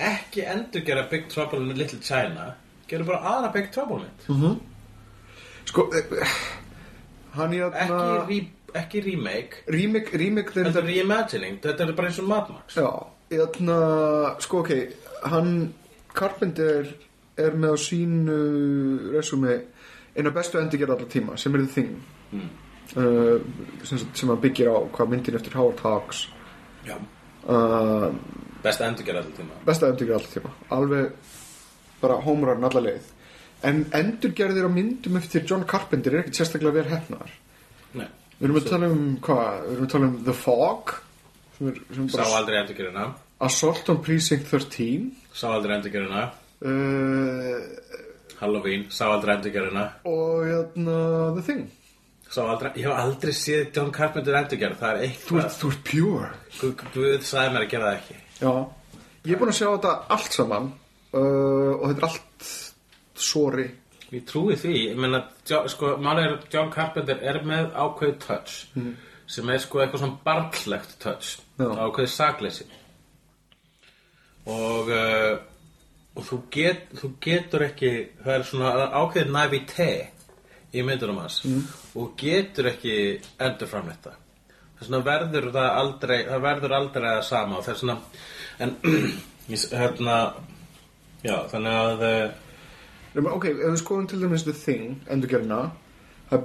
Ekki 0.00 0.44
endurgera 0.48 1.06
Big 1.10 1.30
Trouble 1.32 1.62
in 1.64 1.78
Little 1.78 2.00
China 2.04 2.52
gerur 2.90 3.06
bara 3.12 3.36
aðra 3.36 3.52
Big 3.54 3.70
Trouble 3.74 4.02
mynd. 4.02 4.60
Sko, 5.70 5.86
hann 7.36 7.54
í 7.54 7.60
ekki, 7.66 7.98
að 7.98 8.30
re, 8.30 8.40
ekki 8.80 9.02
remake. 9.04 9.64
Remake, 9.70 10.16
remake 10.22 10.54
þetta 10.56 10.82
er 10.82 10.88
reimagining, 10.88 11.60
þetta 11.62 11.86
er 11.86 11.94
bara 11.98 12.10
eins 12.10 12.20
og 12.22 12.30
Mad 12.30 12.50
Max. 12.54 12.78
Já, 12.78 12.90
hérna, 13.30 13.78
sko 14.42 14.64
ok 14.64 14.74
Hann, 15.30 15.52
Carpenter 16.16 16.88
er 17.40 17.56
með 17.60 17.76
á 17.76 17.78
sínu 17.80 18.36
resumi 19.14 19.58
eina 20.16 20.32
bestu 20.34 20.58
endurgerð 20.60 20.96
allra 20.96 21.08
tíma 21.10 21.36
sem 21.38 21.54
er 21.54 21.64
The 21.64 21.74
Thing. 21.74 21.94
Uh, 22.90 23.38
sem, 23.86 24.00
sem 24.16 24.32
að 24.32 24.40
byggir 24.46 24.70
á 24.72 24.76
hvað 24.90 25.12
myndin 25.12 25.36
eftir 25.38 25.54
Howard 25.54 25.82
Hawks. 25.84 26.24
Já. 26.86 26.96
uh, 27.46 28.08
besta 28.64 28.88
endurgera 28.88 29.20
alltaf 29.22 29.36
tíma. 29.38 29.60
besta 29.66 29.92
endurgerð 29.92 30.18
allra 30.18 30.34
tíma. 30.34 30.54
Alveg 30.74 31.36
bara 32.00 32.18
hómurarinn 32.24 32.66
alla 32.70 32.82
leið 32.88 33.10
en 33.66 33.84
endurgerðir 33.96 34.68
á 34.68 34.70
myndum 34.72 35.18
eftir 35.20 35.44
John 35.48 35.66
Carpenter 35.68 36.14
er 36.14 36.24
ekkert 36.24 36.40
sérstaklega 36.40 36.80
vel 36.80 36.90
hefnar 36.90 37.32
við 38.40 38.46
erum 38.46 38.60
að 38.60 38.68
tala 38.70 38.88
um 38.88 39.02
hvað, 39.20 39.64
við 39.66 39.72
erum 39.74 39.86
að 39.86 39.94
tala 39.94 40.06
um 40.08 40.14
The 40.24 40.36
Fog 40.36 40.94
sem 41.56 41.72
er, 41.72 41.80
sem 41.96 42.06
sá 42.14 42.22
aldrei 42.24 42.60
endurgerina 42.62 43.08
Assault 43.44 43.90
on 43.92 44.00
Precinct 44.04 44.48
13 44.48 45.10
sá 45.36 45.50
aldrei 45.52 45.76
endurgerina 45.76 46.24
uh, 46.64 47.58
Halloween, 48.40 48.86
sá 48.88 49.10
aldrei 49.10 49.36
endurgerina 49.36 49.84
og 50.08 50.46
hérna 50.48 50.96
The 51.36 51.44
Thing. 51.44 51.68
Aldrei, 52.40 52.70
ég 52.78 52.86
hef 52.86 52.94
aldrei 52.94 53.32
séð 53.34 53.72
John 53.76 53.90
Carpenter 53.92 54.36
endurgera 54.38 54.78
það 54.80 54.92
er 54.96 55.06
eitthvað 55.08 55.48
þú 55.58 55.70
ert 55.74 55.80
pure. 55.88 56.28
Guð, 56.60 56.84
Guð 56.94 57.24
sagði 57.26 57.54
mér 57.56 57.66
að 57.66 57.72
gera 57.74 57.88
það 57.90 57.98
ekki. 57.98 58.18
Já, 58.40 58.52
ég 59.26 59.34
er 59.34 59.40
búin 59.40 59.52
að 59.52 59.58
sjá 59.58 59.66
þetta 59.66 59.94
allt 60.16 60.36
saman 60.38 60.68
uh, 60.70 61.72
og 61.74 61.84
þetta 61.90 61.98
er 61.98 62.08
allt 62.08 62.29
sorry. 63.22 63.68
Ég 64.10 64.24
trúi 64.26 64.56
því, 64.58 64.74
ég 64.88 64.98
meina, 64.98 65.20
sko, 65.46 65.94
málið 66.02 66.24
er 66.24 66.32
að 66.34 66.48
John 66.54 66.72
Carpenter 66.74 67.20
er 67.22 67.38
með 67.46 67.70
ákveðið 67.78 68.16
touch 68.24 68.56
sem 69.30 69.50
er 69.54 69.60
sko 69.62 69.78
eitthvað 69.78 70.02
svona 70.02 70.24
barnlegt 70.26 70.96
touch, 70.98 71.36
Já. 71.60 71.68
ákveðið 71.70 72.10
sakleysi. 72.16 72.66
Og 74.50 74.90
uh, 74.90 75.36
og 76.18 76.26
þú, 76.26 76.38
get, 76.52 76.88
þú 76.98 77.12
getur 77.22 77.64
ekki 77.68 77.92
það 78.24 78.34
er 78.34 78.46
svona 78.48 78.88
ákveðið 78.98 79.32
navité 79.34 79.90
í 80.74 80.82
myndunum 80.86 81.20
hans 81.22 81.40
og 81.98 82.12
getur 82.18 82.70
ekki 82.72 82.94
endurframleitt 83.42 84.08
það. 84.08 84.18
Þess 84.80 84.90
vegna 84.90 85.00
verður 85.06 85.48
það 85.54 85.78
aldrei 85.82 86.18
það 86.26 86.44
verður 86.46 86.76
aldrei 86.78 87.08
það 87.08 87.24
sama 87.28 87.58
og 87.58 87.66
þess 87.66 87.84
vegna 87.84 87.96
en 88.64 88.76
hérna 89.82 90.16
já, 91.22 91.36
þannig 91.52 91.80
að 91.84 92.06
uh, 92.10 92.38
ok, 93.14 93.44
ef 93.50 93.60
við 93.64 93.80
skoðum 93.80 94.08
til 94.10 94.20
dæmis 94.22 94.46
The 94.46 94.54
Thing 94.54 95.00
endurgerðina 95.10 95.60
það, 96.30 96.44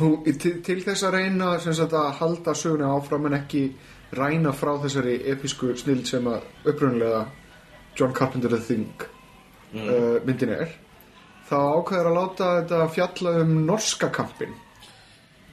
þú, 0.00 0.10
til, 0.42 0.54
til 0.66 0.78
þess 0.86 1.06
að 1.06 1.16
reyna 1.16 1.52
sagt, 1.62 1.94
að 1.94 2.16
halda 2.18 2.54
söguna 2.58 2.92
áfram 2.96 3.28
en 3.30 3.38
ekki 3.38 3.64
ræna 4.16 4.52
frá 4.56 4.74
þessari 4.82 5.20
episku 5.30 5.74
snill 5.78 6.02
sem 6.06 6.26
að 6.26 6.70
upprunnilega 6.72 7.26
John 7.98 8.14
Carpenter 8.16 8.50
The 8.50 8.62
Thing 8.64 9.04
uh, 9.74 10.18
myndin 10.26 10.56
er 10.56 10.74
þá 11.50 11.56
ákveður 11.60 12.10
að 12.10 12.18
láta 12.18 12.50
þetta 12.58 12.82
fjalla 12.96 13.36
um 13.44 13.54
norska 13.68 14.10
kampin 14.14 14.58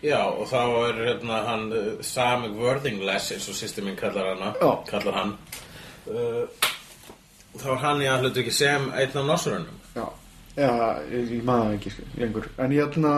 Já, 0.05 0.29
og 0.29 0.45
þá 0.45 0.61
er 0.61 0.99
hérna 1.07 1.37
hann 1.47 1.69
uh, 1.73 1.85
Sam 2.05 2.45
Worthingless 2.57 3.31
eins 3.33 3.47
og 3.49 3.57
sýstir 3.57 3.85
minn 3.85 3.97
kallar 3.99 4.33
kallar 4.89 5.21
hann 5.21 5.37
uh, 6.09 6.45
þá 7.57 7.69
er 7.73 7.83
hann 7.85 8.05
í 8.05 8.09
hlutu 8.23 8.43
ekki 8.43 8.53
sem 8.53 8.89
einn 8.93 9.21
af 9.21 9.29
nossurunum 9.29 9.76
Já, 10.57 10.71
ég, 11.13 11.33
maður 11.45 11.75
ekki 11.77 11.91
sko, 11.93 12.05
lengur. 12.17 12.47
En 12.57 12.71
ég 12.73 12.87
ætla 12.87 13.13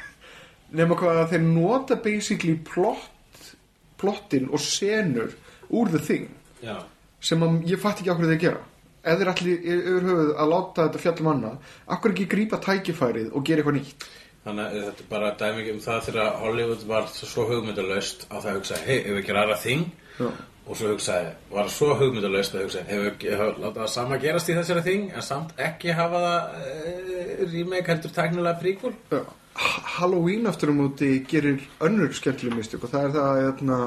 Nefna 0.78 0.96
hvað 1.00 1.16
að 1.24 1.32
þeir 1.32 1.46
nota 1.48 1.96
basically 2.04 2.54
plott 2.68 3.48
Plottin 3.98 4.46
og 4.54 4.62
senur 4.62 5.34
Úr 5.74 5.90
the 5.90 5.98
thing 5.98 6.28
Já, 6.62 6.76
Sem 7.20 7.42
að 7.42 7.64
ég 7.72 7.80
fatt 7.82 8.00
ekki 8.00 8.12
okkur 8.14 8.30
þeir 8.30 8.42
gera. 8.44 8.60
Ef 9.00 9.18
þeir 9.18 9.30
allir 9.32 9.66
yfir 9.74 10.06
höfuð 10.06 10.30
að 10.36 10.50
láta 10.52 10.86
þetta 10.86 11.02
fjallum 11.02 11.30
annað 11.34 11.74
Akkur 11.96 12.14
ekki 12.14 12.28
grípa 12.36 12.60
tækifærið 12.62 13.32
og 13.34 13.44
gera 13.48 13.64
eitthvað 13.64 13.78
nýtt? 13.80 14.06
Þannig 14.44 14.64
að 14.70 14.84
þetta 14.86 15.04
er 15.04 15.08
bara 15.10 15.30
dæmi 15.42 15.66
um 15.74 15.80
það 15.84 16.04
þegar 16.06 16.30
Hollywood 16.40 16.84
var 16.88 17.10
svo 17.12 17.42
hugmyndalaust 17.50 18.22
að 18.30 18.46
það 18.46 18.54
hugsaði, 18.56 18.86
hei, 18.86 18.98
ef 19.02 19.16
við 19.18 19.26
gera 19.26 19.42
aðra 19.42 19.56
þing. 19.60 19.82
Og 20.66 20.76
svo 20.76 20.92
hugsaði, 20.92 21.30
var 21.50 21.70
svo 21.72 21.94
hugmyndalaust 21.98 22.54
að 22.54 22.66
hugsaði, 22.66 22.86
hefur 22.92 23.14
við 23.18 23.38
hef, 23.40 23.56
láta 23.62 23.80
það 23.80 23.90
sama 23.94 24.18
gerast 24.22 24.50
í 24.52 24.56
þessari 24.58 24.82
þing 24.86 25.08
en 25.16 25.24
samt 25.26 25.50
ekki 25.68 25.94
hafa 25.96 26.20
það 26.26 26.40
uh, 26.60 27.44
remake 27.54 27.90
heldur 27.90 28.14
tæknilega 28.14 28.60
príkvul 28.60 28.92
Já. 29.10 29.22
Ha- 29.60 29.82
Halloween 29.96 30.46
aftur 30.46 30.70
á 30.70 30.74
móti 30.76 31.10
gerir 31.28 31.64
önnur 31.82 32.12
skemmtileg 32.14 32.54
mistök 32.60 32.86
og 32.86 32.92
það 32.92 33.08
er 33.08 33.14
það 33.16 33.26
að 33.30 33.42
hérna, 33.46 33.78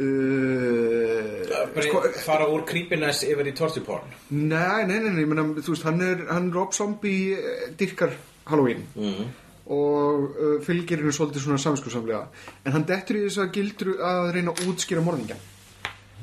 uh, 0.00 1.80
sko, 1.88 2.02
fara 2.24 2.48
úr 2.54 2.64
creepiness 2.68 3.24
yfir 3.28 3.50
í 3.50 3.54
torture 3.58 3.84
porn 3.86 4.14
Nei, 4.30 4.86
nei, 4.88 4.98
nei, 5.04 5.12
nei, 5.20 5.46
þú 5.60 5.74
veist, 5.74 5.86
hann 5.88 6.04
er, 6.06 6.26
hann 6.30 6.52
Rob 6.54 6.72
Zombie 6.74 7.34
eh, 7.36 7.66
dyrkar 7.78 8.14
Halloween 8.48 8.86
mm. 8.96 9.32
og 9.74 10.30
uh, 10.32 10.54
fylgir 10.64 11.02
henni 11.02 11.12
svolítið 11.12 11.44
svona 11.44 11.60
samskuðsamlega 11.60 12.24
en 12.64 12.78
hann 12.78 12.86
dettur 12.88 13.20
í 13.20 13.26
þess 13.26 13.42
að 13.44 13.52
gildru 13.58 13.98
að 14.00 14.30
reyna 14.38 14.54
að 14.54 14.70
útskýra 14.72 15.04
morðingjan 15.04 15.50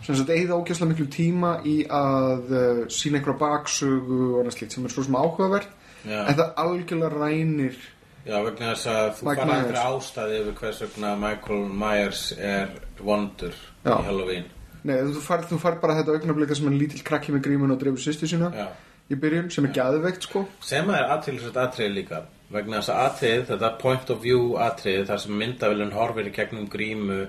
sem 0.06 0.18
sagt 0.18 0.34
eigða 0.34 0.58
ógæslega 0.60 0.92
miklu 0.92 1.08
tíma 1.14 1.54
í 1.68 1.78
að 1.86 2.52
uh, 2.52 2.84
sína 2.92 3.20
einhverja 3.20 3.40
baksögu 3.42 4.20
og 4.32 4.38
annað 4.42 4.58
slíkt 4.58 4.76
sem 4.76 4.86
er 4.88 4.94
svo 4.94 5.06
sem 5.08 5.18
áhugavert 5.18 5.68
Já. 6.02 6.22
en 6.26 6.38
það 6.40 6.48
algjörlega 6.64 7.12
rænir 7.16 7.78
Já, 8.22 8.38
vegna 8.46 8.74
þess 8.74 8.90
að 8.90 9.08
þú 9.18 9.28
Mike 9.28 9.42
fara 9.42 9.58
einhverja 9.58 9.86
ástæði 9.92 10.42
yfir 10.42 10.58
hvers 10.62 10.82
vegna 10.86 11.14
Michael 11.22 11.64
Myers 11.84 12.26
er 12.38 12.76
vondur 13.02 13.56
Já. 13.86 13.96
í 13.96 14.04
Halloween 14.10 14.50
Nei, 14.82 14.96
þú 15.14 15.22
far, 15.22 15.44
þú 15.46 15.60
far 15.62 15.78
bara 15.82 16.00
þetta 16.00 16.18
augnablik 16.18 16.56
sem 16.58 16.66
hann 16.66 16.80
lítill 16.82 17.04
krakki 17.06 17.34
með 17.36 17.46
grímun 17.46 17.74
og 17.76 17.82
dreifur 17.82 18.02
sýstu 18.02 18.30
sína 18.30 18.50
Já. 18.56 18.68
í 19.14 19.18
byrjun 19.22 19.52
sem 19.54 19.70
er 19.70 19.76
gæðveikt 19.78 20.30
sko 20.30 20.48
sem 20.66 20.90
að 20.90 21.04
er 21.04 21.16
aðtýrlisvægt 21.16 21.62
atriði 21.62 21.98
líka 22.00 22.24
vegna 22.52 22.82
þess 22.82 22.92
að 22.92 23.02
atrið, 23.06 23.42
þetta 23.52 23.72
point 23.80 24.14
of 24.14 24.22
view 24.24 24.56
atrið 24.60 25.06
þar 25.10 25.22
sem 25.24 25.38
myndavillin 25.40 25.94
horfir 25.96 26.28
í 26.28 26.34
gegnum 26.36 26.68
grímu 26.72 27.20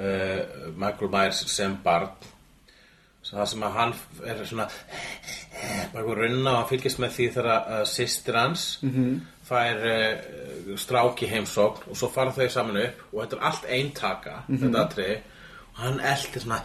uh, 0.00 0.68
Michael 0.76 1.12
Myers 1.12 1.44
sem 1.52 1.76
barn. 1.84 2.12
Það 3.30 3.46
sem 3.46 3.62
að 3.62 3.74
hann 3.76 3.92
er 4.26 4.38
svona 4.48 4.64
bara 5.92 6.00
eitthvað 6.00 6.16
runna 6.22 6.50
og 6.50 6.56
hann 6.56 6.68
fylgist 6.70 6.98
með 7.02 7.12
því 7.14 7.26
þegar 7.34 7.48
að 7.76 7.82
systir 7.86 8.38
hans 8.40 8.62
-hmm. 8.82 9.18
fær 9.46 9.82
uh, 9.90 10.76
strák 10.80 11.22
í 11.22 11.28
heimsókn 11.30 11.90
og 11.90 11.96
svo 11.96 12.08
fara 12.10 12.32
þau 12.32 12.48
saman 12.48 12.80
upp 12.80 13.04
og 13.12 13.20
þetta 13.20 13.36
er 13.36 13.44
allt 13.50 13.66
eintaka 13.68 14.36
þetta 14.48 14.84
atriði. 14.84 15.18
Og 15.70 15.82
hann 15.84 16.00
eldir 16.00 16.42
svona 16.42 16.62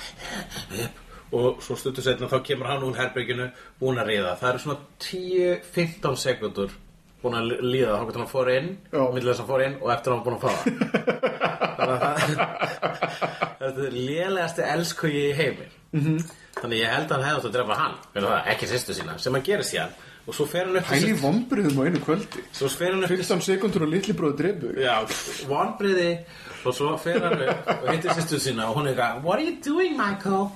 upp 0.86 1.04
og 1.36 1.62
svo 1.64 1.76
stuttur 1.76 2.04
setna 2.04 2.28
þá 2.32 2.40
kemur 2.44 2.68
hann 2.68 2.84
úr 2.84 2.98
herberginu 2.98 3.50
búinn 3.80 4.00
að 4.00 4.08
ríða. 4.08 4.38
Það 4.40 4.50
eru 4.50 4.60
svona 4.60 4.80
10-15 5.00 6.16
sekundur 6.16 6.72
búinn 7.26 7.40
að 7.42 7.52
líða 7.66 7.98
þá 7.98 8.06
getur 8.08 8.24
hann 8.24 8.32
fór 8.32 8.54
inn 8.54 8.72
millir 8.94 9.32
þess 9.32 9.42
að 9.42 9.44
hann 9.44 9.52
fór 9.52 9.66
inn 9.66 9.78
og 9.82 9.94
eftir 9.96 10.16
hann 10.16 10.26
búinn 10.26 10.38
að 10.38 10.46
að 11.86 11.98
það 12.06 12.16
þetta 13.66 13.86
er 13.88 13.96
lélegasti 13.96 14.66
elskugi 14.66 15.24
í 15.30 15.38
heimi. 15.38 15.70
-hmm. 15.96 16.20
þannig 16.60 16.82
ég 16.82 16.92
held 16.92 17.12
að 17.12 17.16
hann 17.16 17.28
hefði 17.28 17.40
átt 17.40 17.48
að 17.50 17.56
drefa 17.56 17.80
hann. 17.80 17.96
Það, 18.14 18.36
ekki 18.54 18.70
sýstu 18.72 18.98
sína, 18.98 19.18
sem 19.20 19.34
hann 19.34 19.46
gerir 19.46 19.68
síðan. 19.68 19.96
Og 20.26 20.34
svo 20.34 20.48
fer 20.50 20.66
hann 20.66 20.78
upp 20.80 20.88
Hæli 20.90 21.14
vombriðum 21.22 21.82
á 21.82 21.84
einu 21.86 22.00
kvöldi. 22.02 22.44
Svo 22.52 22.70
fer 22.70 22.96
hann 22.96 23.04
upp 23.06 23.14
15 23.14 23.44
sekundur 23.46 23.86
og 23.86 23.92
litli 23.94 24.16
bróðu 24.18 24.38
dreifu 24.40 24.72
Já, 24.82 24.96
vonbriði 25.46 26.08
og 26.66 26.74
svo 26.74 26.96
fer 26.98 27.22
hann 27.22 27.44
upp 27.46 27.70
og 27.76 27.92
hittir 27.92 28.16
sýstu 28.18 28.40
sína 28.42 28.72
og 28.72 28.80
hún 28.80 28.90
er 28.90 28.96
eitthvað 28.96 29.22
What 29.22 29.40
are 29.40 29.46
you 29.46 29.58
doing, 29.62 29.94
Michael? 30.00 30.50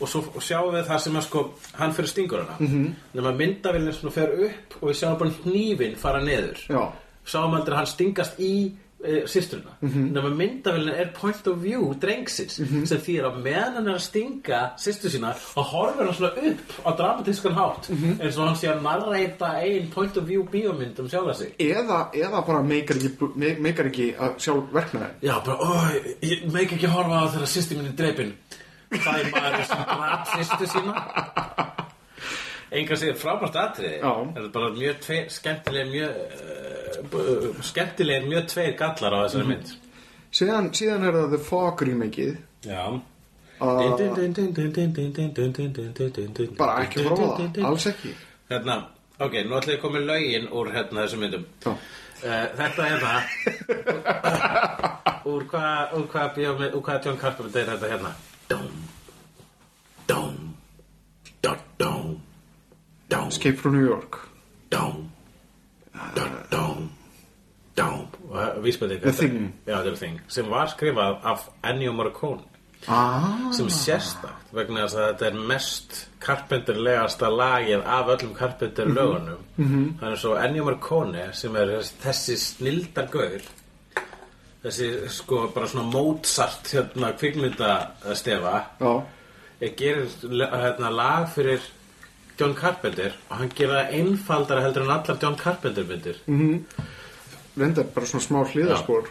Og 0.00 0.08
svo 0.08 0.22
sjáum 0.40 0.72
við 0.74 0.86
það 0.90 0.98
sem 1.04 1.16
að 1.16 1.22
sko 1.28 1.44
hann 1.78 1.92
fyrir 1.96 2.08
stingur 2.12 2.38
hana 2.44 2.56
mm 2.58 2.66
-hmm. 2.66 2.90
nema 3.14 3.32
myndavillin 3.32 3.92
svona 3.92 4.12
fer 4.12 4.28
upp 4.48 4.82
og 4.82 4.88
við 4.90 4.96
sjáum 5.02 5.18
bara 5.18 5.30
hnífin 5.44 5.96
fara 5.96 6.20
neður 6.24 6.58
Já, 6.68 6.92
sáum 7.26 7.54
aldrei 7.54 7.72
að 7.74 7.76
hann 7.76 7.86
stingast 7.86 8.40
í 8.40 8.72
e, 9.04 9.22
sýstruna 9.26 9.70
nema 9.82 10.28
myndavélina 10.30 10.92
er 10.96 11.10
point 11.20 11.46
of 11.46 11.58
view 11.62 11.94
drengsins 12.00 12.54
sem 12.88 12.98
þýr 12.98 13.24
að 13.28 13.42
meðan 13.42 13.74
hann 13.74 13.88
er 13.88 13.94
að 13.94 14.00
stinga 14.00 14.60
sýstu 14.78 15.08
sína 15.10 15.34
og 15.56 15.64
horfir 15.64 16.04
hann 16.06 16.14
svona 16.14 16.32
upp 16.50 16.72
á 16.86 16.90
dramatískan 16.96 17.54
hátt 17.54 17.90
eins 18.20 18.38
og 18.38 18.46
hann 18.46 18.56
sé 18.56 18.68
að 18.68 18.82
narreita 18.82 19.46
ein 19.62 19.90
point 19.94 20.16
of 20.16 20.24
view 20.24 20.42
bíómynd 20.52 20.98
um 21.00 21.08
sjálfa 21.08 21.34
sig. 21.34 21.54
Eða, 21.58 22.08
eða 22.14 22.46
bara 22.46 22.62
meikar 22.62 22.96
ekki, 22.96 23.10
me- 23.34 23.56
meikar 23.60 23.86
ekki 23.86 24.14
að 24.18 24.38
sjálf 24.38 24.64
verknaðin 24.72 25.14
Já, 25.22 25.34
bara, 25.44 25.56
ó, 25.56 25.90
ég 26.22 26.52
meik 26.52 26.72
ekki 26.72 26.86
horfa 26.86 27.20
á 27.24 27.32
þegar 27.32 27.46
sýsti 27.46 27.74
mín 27.76 27.86
er 27.86 27.96
dreipin 27.96 28.32
Það 28.92 29.16
er 29.20 29.26
maður 29.34 29.64
sem 29.70 29.80
draf 29.90 30.22
sýstu 30.34 30.64
sína 30.74 30.92
Engar 32.76 32.98
sér 32.98 33.14
frábært 33.14 33.54
atriði. 33.62 33.98
Það 34.02 34.38
er 34.40 34.46
bara 34.54 34.68
mjög 34.74 34.96
tveir, 35.04 35.26
skemmtileg 35.30 35.86
mjög 35.92 36.10
uh, 37.14 37.60
skemmtileg 37.66 38.24
mjög 38.26 38.44
tveir 38.52 38.72
gallar 38.78 39.12
á 39.14 39.18
þessari 39.26 39.46
mynd 39.52 39.68
síðan, 40.36 40.66
síðan 40.76 41.04
er 41.06 41.12
það 41.16 41.30
The 41.34 41.40
Fog 41.46 41.76
remakeið 41.86 42.34
Já 42.66 42.82
Bara 43.56 43.88
ekki 46.82 46.98
það, 47.06 47.10
alls 47.64 47.86
ekki 47.88 48.10
Hérna, 48.50 48.74
ok, 49.16 49.34
nú 49.46 49.52
ætla 49.56 49.72
ég 49.72 49.78
að 49.78 49.82
koma 49.86 49.94
með 49.96 50.04
lögin 50.10 50.46
úr 50.52 50.66
hérna 50.74 51.02
þessum 51.06 51.20
myndum 51.24 51.44
uh, 51.66 51.76
Þetta 52.26 52.82
er 52.90 52.98
það 53.06 53.20
Úr 55.26 55.42
hvað 55.50 55.80
úr 55.98 56.06
hvað 56.12 56.28
bíómynd, 56.36 56.72
úr 56.76 56.82
hvað 56.86 56.98
John 57.08 57.18
Carpenter 57.22 57.60
er 57.62 57.68
þetta 57.72 57.88
hérna 57.94 58.10
Escape 63.46 63.58
from 63.60 63.72
New 63.74 63.86
York. 63.86 64.28
Dóm 64.70 65.08
Dóm 66.14 66.32
Dóm 66.50 66.88
Dóm 67.76 68.06
Vísbending 68.62 69.00
The 69.00 69.12
Thing. 69.12 70.20
Sem 70.28 70.50
var 70.50 70.66
skrifað 70.66 71.20
af 71.22 71.48
Ennio 71.62 71.92
Morricone. 71.92 72.42
Ah, 72.88 73.52
sem 73.52 73.68
sérstakt 73.68 74.50
vegna 74.54 74.84
þess 74.84 74.96
að 74.96 75.06
þetta 75.06 75.26
er 75.26 75.38
mest 75.50 75.94
Carpenter-legasta 76.22 77.30
lagið 77.30 77.84
af 77.84 78.10
öllum 78.14 78.34
Carpenter-lögunum. 78.34 79.44
-hmm. 79.56 79.86
þannig 80.00 80.18
svo 80.18 80.34
Ennio 80.36 80.64
Morricone 80.64 81.32
sem 81.32 81.56
er 81.56 81.78
þessi 82.02 82.36
snildargaur 82.36 83.42
þessi 84.66 85.10
sko 85.14 85.46
bara 85.54 85.68
svona 85.70 85.86
Mozart 85.90 86.72
hérna 86.74 87.12
kvikmyndastefa 87.18 88.54
gerir 89.78 90.06
hérna, 90.32 90.90
lag 90.90 91.28
fyrir 91.32 91.62
John 92.36 92.54
Carpenter 92.54 93.14
og 93.30 93.36
hann 93.38 93.52
gerir 93.54 93.78
það 93.78 93.94
einfaldara 94.00 94.64
heldur 94.66 94.84
en 94.84 94.94
allar 94.98 95.22
John 95.22 95.38
Carpenter 95.40 95.86
myndir. 95.88 96.18
Reyndar 97.56 97.86
bara 97.94 98.06
svona 98.10 98.26
smá 98.26 98.42
hliðarspor. 98.44 99.08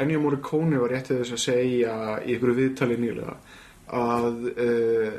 Ennio 0.00 0.20
Morricone 0.22 0.78
var 0.80 0.94
rétt 0.94 1.10
til 1.10 1.18
þess 1.20 1.34
að 1.36 1.42
segja 1.42 1.96
í 2.24 2.36
ykkur 2.36 2.54
viðtali 2.56 2.96
nýlega 3.02 3.34
að 3.94 4.46
uh, 4.54 5.18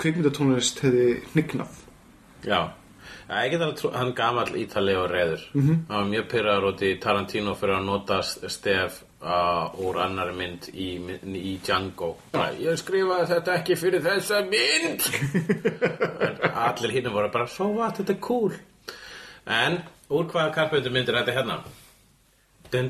kvikmyndatónlist 0.00 0.82
hefði 0.82 1.20
hnignað. 1.32 1.76
Já, 2.44 2.72
ég 3.44 3.54
get 3.54 3.64
alveg 3.64 3.80
trú, 3.80 3.90
hann 3.94 4.12
gamall 4.16 4.54
ítali 4.60 4.94
og 4.98 5.08
reyður 5.12 5.44
hann 5.54 5.84
var 5.88 6.08
mjög 6.10 6.28
pyrraður 6.32 6.68
út 6.72 6.84
í 6.84 6.94
Tarantino 7.02 7.54
fyrir 7.58 7.78
að 7.78 7.86
nota 7.88 8.20
stef 8.24 9.02
uh, 9.24 9.72
úr 9.84 10.00
annari 10.04 10.34
mynd 10.36 10.68
í, 10.72 10.88
í 11.40 11.54
Django. 11.64 12.14
Bara, 12.34 12.52
ég 12.60 12.78
skrifaði 12.80 13.30
þetta 13.32 13.56
ekki 13.60 13.78
fyrir 13.80 14.04
þessa 14.04 14.42
mynd. 14.48 15.08
Allir 16.66 16.96
hinn 16.98 17.10
voru 17.14 17.32
bara 17.32 17.48
svo 17.50 17.70
what, 17.78 18.00
þetta 18.00 18.16
er 18.16 18.20
cool. 18.24 18.52
En 19.44 19.80
úr 20.12 20.28
hvaða 20.28 20.52
karpendur 20.54 20.94
myndir 20.94 21.16
þetta 21.20 21.38
hérna 21.38 21.62
Ég 22.74 22.80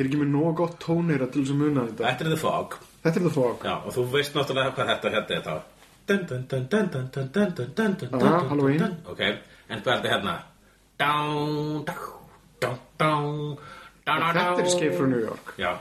er 0.00 0.04
ekki 0.04 0.20
með 0.20 0.30
nóg 0.34 0.52
gott 0.60 0.76
tónir 0.84 1.24
til 1.30 1.40
þess 1.40 1.54
að 1.54 1.60
muna 1.64 1.88
þetta. 1.88 2.04
Þetta 2.04 2.24
er 2.24 2.30
The 2.30 2.40
Fog. 2.44 2.78
Þetta 3.00 3.16
er 3.16 3.24
The 3.24 3.34
Fog. 3.40 3.56
Já, 3.64 3.74
og 3.80 3.90
þú 3.96 4.08
veist 4.12 4.36
náttúrulega 4.36 4.76
hvað 4.76 4.94
þetta 4.94 5.16
hérna 5.16 5.36
er 5.40 5.44
þá. 5.48 5.56
Já, 8.10 8.32
Halloween 8.50 8.82
Ok, 9.08 9.20
en 9.68 9.80
hvað 9.80 9.92
er 9.92 10.00
þetta 10.00 10.10
hérna? 10.14 10.34
Dá, 11.00 11.12
dá, 11.88 11.94
dá, 12.60 12.70
dá 13.00 13.12
Þetta 14.10 14.58
er 14.58 14.66
Escape 14.66 14.96
from 14.96 15.14
New 15.14 15.22
York. 15.22 15.54
Já. 15.60 15.78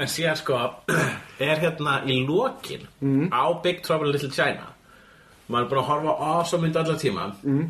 En 0.00 0.08
síðan 0.08 0.36
sko, 0.38 0.58
er 1.50 1.62
hérna 1.62 2.00
í 2.06 2.20
lokin 2.26 2.86
á 3.34 3.42
Big 3.62 3.82
Trouble 3.82 4.12
Little 4.12 4.30
China. 4.30 4.70
Maður 5.50 5.64
er 5.64 5.70
búin 5.70 5.80
að 5.80 5.88
horfa 5.88 6.12
á 6.22 6.32
svo 6.46 6.60
mynd 6.62 6.76
allar 6.78 6.98
tíma, 7.00 7.24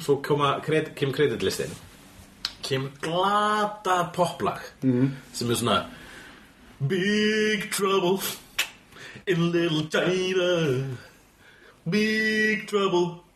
svo 0.05 0.19
koma, 0.23 0.51
kred, 0.65 0.93
kemur 0.99 1.17
kreditlistin. 1.17 1.73
Kemur 2.61 2.93
glata 3.01 4.03
poplag 4.13 4.61
sem 5.33 5.51
er 5.51 5.57
svona 5.57 5.79
Big 6.79 7.71
Trouble 7.73 8.21
in 9.27 9.49
Little 9.51 9.87
China. 9.89 10.51
Big 11.89 12.69
Trouble 12.69 13.30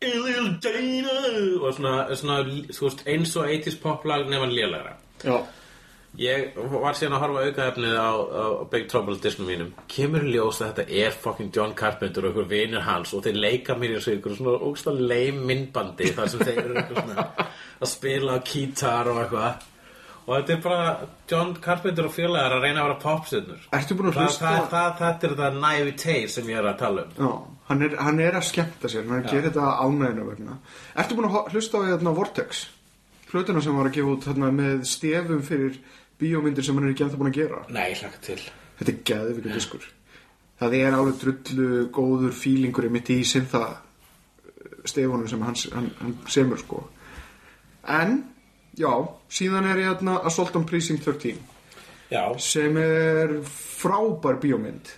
in 0.00 0.22
Little 0.24 0.58
China. 0.64 1.14
Og 1.60 1.74
svona, 1.76 1.94
svona 2.16 2.42
þú 2.72 2.86
veist, 2.86 3.06
eins 3.08 3.32
og 3.36 3.48
80s 3.52 3.80
poplag 3.82 4.28
nefn 4.30 4.54
lélægra 4.54 4.94
já, 5.20 5.34
ég 6.16 6.56
var 6.56 6.96
síðan 6.96 7.18
að 7.18 7.24
horfa 7.26 7.42
aukaefnið 7.48 7.96
á, 8.00 8.10
á 8.16 8.44
Big 8.72 8.86
Trouble 8.88 9.18
disknum 9.20 9.50
mínum. 9.50 9.74
Kemur 9.92 10.24
ljós 10.24 10.62
að 10.64 10.70
þetta 10.72 11.00
er 11.04 11.18
fucking 11.24 11.52
John 11.54 11.74
Carpenter 11.76 12.24
og 12.24 12.32
ykkur 12.32 12.48
vinir 12.50 12.86
hans 12.86 13.12
og 13.14 13.26
þeir 13.26 13.42
leika 13.44 13.76
mér 13.76 13.98
í 13.98 14.00
ykkur 14.16 14.38
svona 14.38 14.56
ógstað 14.70 15.02
leim 15.12 15.44
myndbandi 15.50 16.14
þar 16.16 16.32
sem 16.32 16.46
þeir 16.46 16.62
eru 16.64 16.80
eitthvað 16.80 17.04
svona 17.04 17.28
að 17.80 17.92
spila 17.92 18.40
á 18.40 18.46
kítar 18.52 19.12
og 19.12 19.20
eitthvað. 19.26 19.68
Og 20.30 20.34
þetta 20.36 20.52
er 20.54 20.60
bara 20.64 20.90
John 21.30 21.54
Carpenter 21.60 22.06
og 22.06 22.12
félagar 22.14 22.56
að 22.56 22.64
reyna 22.64 22.82
að 22.82 22.88
vera 22.88 23.00
popstjörnur. 23.04 23.62
Ertu 23.76 23.96
búin 23.98 24.10
að 24.10 24.20
hlusta 24.20 24.44
það, 24.48 24.66
það, 24.72 24.92
þetta 25.00 25.28
er 25.28 25.38
það 25.44 25.56
naivete 25.64 26.18
sem 26.30 26.52
ég 26.52 26.60
er 26.60 26.68
að 26.70 26.82
tala 26.84 27.06
um. 27.06 27.16
Já, 27.16 27.30
hann 27.70 27.86
er, 27.86 27.94
hann 28.02 28.20
er 28.22 28.36
að 28.38 28.48
skemmta 28.50 28.90
sér 28.90 29.06
hann 29.06 29.20
er 29.20 29.28
að 29.28 29.36
gera 29.36 29.48
þetta 29.48 29.70
ánæginu 29.86 30.26
vegna. 30.26 30.58
Ertu 30.98 31.16
búin 31.18 31.30
að 31.30 31.54
hlusta 31.54 31.80
á 31.80 31.88
hérna 31.88 32.14
Vortex? 32.16 32.64
Hlutuna 33.30 33.62
sem 33.62 33.76
var 33.78 33.86
að 33.86 33.96
gefa 33.98 34.14
út 34.16 34.26
hérna, 34.26 34.50
með 34.54 34.82
stefum 34.90 35.44
fyrir 35.46 35.78
bíómyndir 36.20 36.66
sem 36.66 36.76
hann 36.76 36.88
er 36.88 36.94
ekki 36.94 37.06
ennþá 37.06 37.20
búin 37.20 37.30
að 37.30 37.38
gera? 37.38 37.62
Nei, 37.70 37.92
hlaka 37.94 38.22
til. 38.26 38.40
Þetta 38.80 38.92
er 38.92 38.98
geðvikið 39.12 39.54
diskur. 39.54 39.86
Það 40.60 40.74
er 40.80 40.96
alveg 40.96 41.20
drullu 41.22 41.84
góður 41.94 42.34
fílingur 42.36 42.88
mitt 42.92 43.12
í 43.14 43.20
sinþa 43.24 43.62
stefunum 44.88 45.28
sem 45.30 45.46
hann, 45.46 45.56
hann, 45.76 45.88
hann 46.00 46.16
semur 46.28 46.60
sko. 46.60 46.82
En, 47.86 48.18
já, 48.76 48.90
síðan 49.32 49.70
er 49.70 49.80
ég 49.80 49.92
hérna 49.92 50.18
Assault 50.26 50.58
on 50.58 50.66
Precinct 50.68 51.06
13 51.06 51.38
Já, 52.10 52.24
sem 52.42 52.74
er 52.82 53.36
frábær 53.46 54.40
bíómynd 54.42 54.90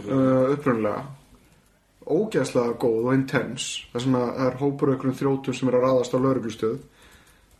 uh, 0.00 0.54
upprunlega 0.54 1.04
ógeðslega 2.14 2.76
góð 2.80 3.08
og 3.08 3.14
intense 3.16 3.88
það 3.92 4.04
sem 4.04 4.16
að 4.18 4.28
það 4.28 4.46
er 4.46 4.56
hópur 4.62 4.92
aukurum 4.94 5.18
þrjótum 5.18 5.56
sem 5.58 5.70
er 5.70 5.76
að 5.78 5.84
ráðast 5.86 6.16
á 6.16 6.18
lauruglustöð 6.24 6.78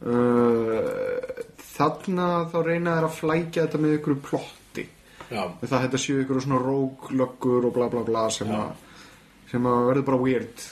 uh, 0.09 1.45
þarna 1.75 2.29
þá 2.53 2.59
reyna 2.67 2.97
þær 2.97 3.09
að 3.09 3.19
flækja 3.19 3.67
þetta 3.67 3.83
með 3.83 3.95
ykkur 3.99 4.19
plotti. 4.25 4.87
Já, 5.29 5.43
það 5.61 5.85
þetta 5.85 6.01
séu 6.03 6.23
ykkur 6.23 6.43
svona 6.43 6.61
róglöggur 6.65 7.69
og 7.69 7.77
bla 7.77 7.89
bla 7.93 8.03
bla 8.07 8.27
sem 8.33 8.51
að 8.55 8.75
sem 9.49 9.69
að 9.69 9.87
verður 9.91 10.07
bara 10.09 10.21
weird. 10.25 10.67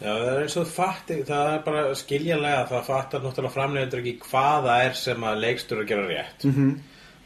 Já, 0.00 0.08
það 0.08 0.28
er 0.30 0.38
eins 0.40 0.56
og 0.56 0.68
fatti 0.70 1.16
Það 1.28 1.46
er 1.52 1.58
bara 1.64 1.80
skiljanlega 2.00 2.60
Það 2.70 2.86
fattar 2.86 3.20
náttúrulega 3.20 3.52
framleiðendur 3.52 4.00
ekki 4.00 4.14
hvað 4.30 4.68
það 4.68 4.84
er 4.86 4.94
sem 4.96 5.26
að 5.28 5.42
leikstur 5.44 5.82
að 5.82 5.90
gera 5.90 6.06
rétt. 6.08 6.46
-hmm. 6.46 6.70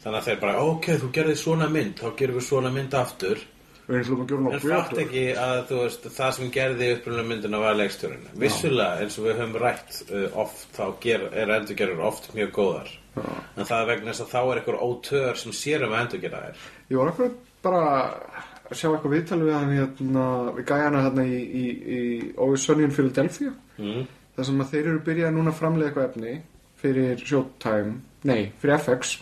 Þannig 0.03 0.19
að 0.19 0.25
þeir 0.25 0.41
bara, 0.41 0.63
ok, 0.71 0.89
þú 1.01 1.11
gerði 1.15 1.35
svona 1.39 1.69
mynd 1.71 2.01
Þá 2.01 2.09
gerum 2.19 2.35
við 2.35 2.47
svona 2.49 2.71
mynd 2.75 2.97
aftur 2.99 3.45
við 3.87 4.09
hljóðum 4.09 4.49
að 4.49 4.55
gera 4.55 4.55
En 4.55 4.63
fatt 4.65 5.01
ekki 5.03 5.25
að 5.39 5.73
veist 5.75 6.07
það 6.17 6.31
sem 6.37 6.51
gerði 6.55 6.91
upprunlega 6.95 7.29
myndina 7.29 7.61
var 7.61 7.77
leikstjórinn. 7.79 8.27
Vissulega 8.41 9.03
eins 9.03 9.19
og 9.19 9.27
við 9.27 9.39
höfum 9.41 9.59
rætt 9.61 9.99
uh, 10.09 10.25
oft 10.45 10.65
þá 10.77 10.85
ger, 11.03 11.27
er 11.33 11.53
endurgerður 11.59 12.03
oft 12.09 12.31
mjög 12.37 12.51
góðar. 12.57 12.91
Já. 13.15 13.29
En 13.55 13.69
það 13.69 13.77
er 13.77 13.91
vegna 13.93 14.11
þess 14.11 14.25
að 14.25 14.33
þá 14.33 14.41
er 14.41 14.61
einhver 14.61 14.81
ótör 14.81 15.39
sem 15.39 15.55
sér 15.55 15.85
um 15.85 15.95
að 15.95 16.03
endurgerða 16.05 16.43
þær. 16.47 16.67
Ég 16.89 16.99
var 17.01 17.13
akkurat 17.13 17.53
bara 17.65 17.85
að 18.65 18.79
sjá 18.79 18.89
eitthvað 18.89 19.13
viðtalið 19.13 19.49
við 19.49 19.55
hann 19.55 19.73
hérna, 19.75 20.25
við 20.55 20.67
gæjana 20.71 21.03
hérna 21.05 21.25
í, 21.29 21.39
í, 21.45 21.65
í 22.33 22.47
Sunny 22.61 22.87
in 22.87 22.95
Philadelphia 22.95 23.53
mm. 23.77 24.03
þar 24.37 24.49
sem 24.49 24.63
að 24.63 24.71
þeir 24.73 24.83
eru 24.85 25.03
byrjað 25.05 25.35
núna 25.35 25.53
að 25.53 25.59
framlega 25.59 25.91
eitthvað 25.91 26.09
efni 26.09 26.35
fyrir 26.81 27.21
Showtime, 27.21 27.99
nei, 28.27 28.51
fyrir 28.61 28.77
FX 28.79 29.15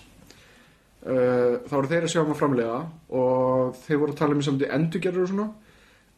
uh, 1.05 1.59
þá 1.67 1.75
eru 1.77 1.91
þeir 1.91 2.07
að 2.07 2.13
sjá 2.13 2.21
um 2.23 2.33
að 2.33 2.39
framlega 2.41 2.79
og 3.21 3.77
þeir 3.83 4.01
voru 4.01 4.15
að 4.15 4.19
tala 4.21 4.37
um 4.37 4.43
í 4.43 4.71
endurgerður 4.77 5.23
og 5.23 5.31
svona. 5.31 5.49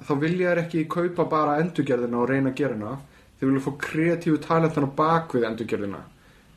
Þá 0.05 0.13
vilja 0.19 0.49
þeir 0.49 0.63
ekki 0.65 0.87
kaupa 0.91 1.27
bara 1.31 1.59
endurgerðina 1.61 2.21
og 2.21 2.29
reyna 2.29 2.51
að 2.51 2.59
gera 2.59 2.75
hana. 2.75 2.97
Þeir 3.39 3.49
vilja 3.49 3.65
fá 3.65 3.71
kreatífu 3.85 4.41
talentan 4.43 4.87
á 4.87 4.97
bakvið 4.99 5.47
endurgerðina. 5.51 6.03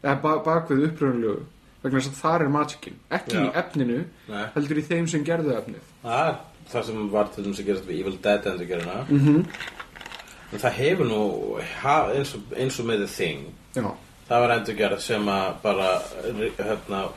Eða 0.02 0.18
ba 0.22 0.34
bakvið 0.46 0.84
uppröðunlegu 0.88 1.38
vegna 1.82 2.00
þess 2.02 2.10
að 2.12 2.20
það 2.22 2.44
er 2.44 2.52
magicin. 2.54 3.00
Ekki 3.14 3.36
í 3.38 3.46
Já. 3.46 3.52
efninu, 3.62 3.98
Nei. 4.28 4.44
heldur 4.54 4.80
í 4.80 4.86
þeim 4.88 5.10
sem 5.10 5.24
gerðu 5.26 5.54
efnið. 5.54 5.90
Það 6.02 6.28
er 6.28 6.38
það 6.72 6.88
sem 6.88 7.06
var 7.12 7.30
til 7.32 7.44
dæmis 7.44 7.62
að 7.62 7.68
gerast 7.70 7.86
við 7.88 8.00
Evil 8.02 8.18
Dead 8.24 8.48
endurgerina 8.50 9.04
mm 9.08 9.20
-hmm. 9.26 9.44
En 10.52 10.58
það 10.58 10.72
hefur 10.72 11.06
nú 11.06 11.22
eins, 12.16 12.34
og, 12.34 12.40
eins 12.56 12.80
og 12.80 12.86
með 12.86 13.06
já, 13.74 13.94
Það 14.28 14.40
var 14.40 14.50
endurgerð 14.50 15.00
sem 15.00 15.28
að 15.28 15.54
bara 15.62 16.02
hérna 16.58 17.08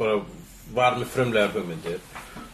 bara 0.00 0.20
var 0.74 0.98
með 0.98 1.12
frumlegar 1.14 1.54
hugmyndir. 1.54 2.00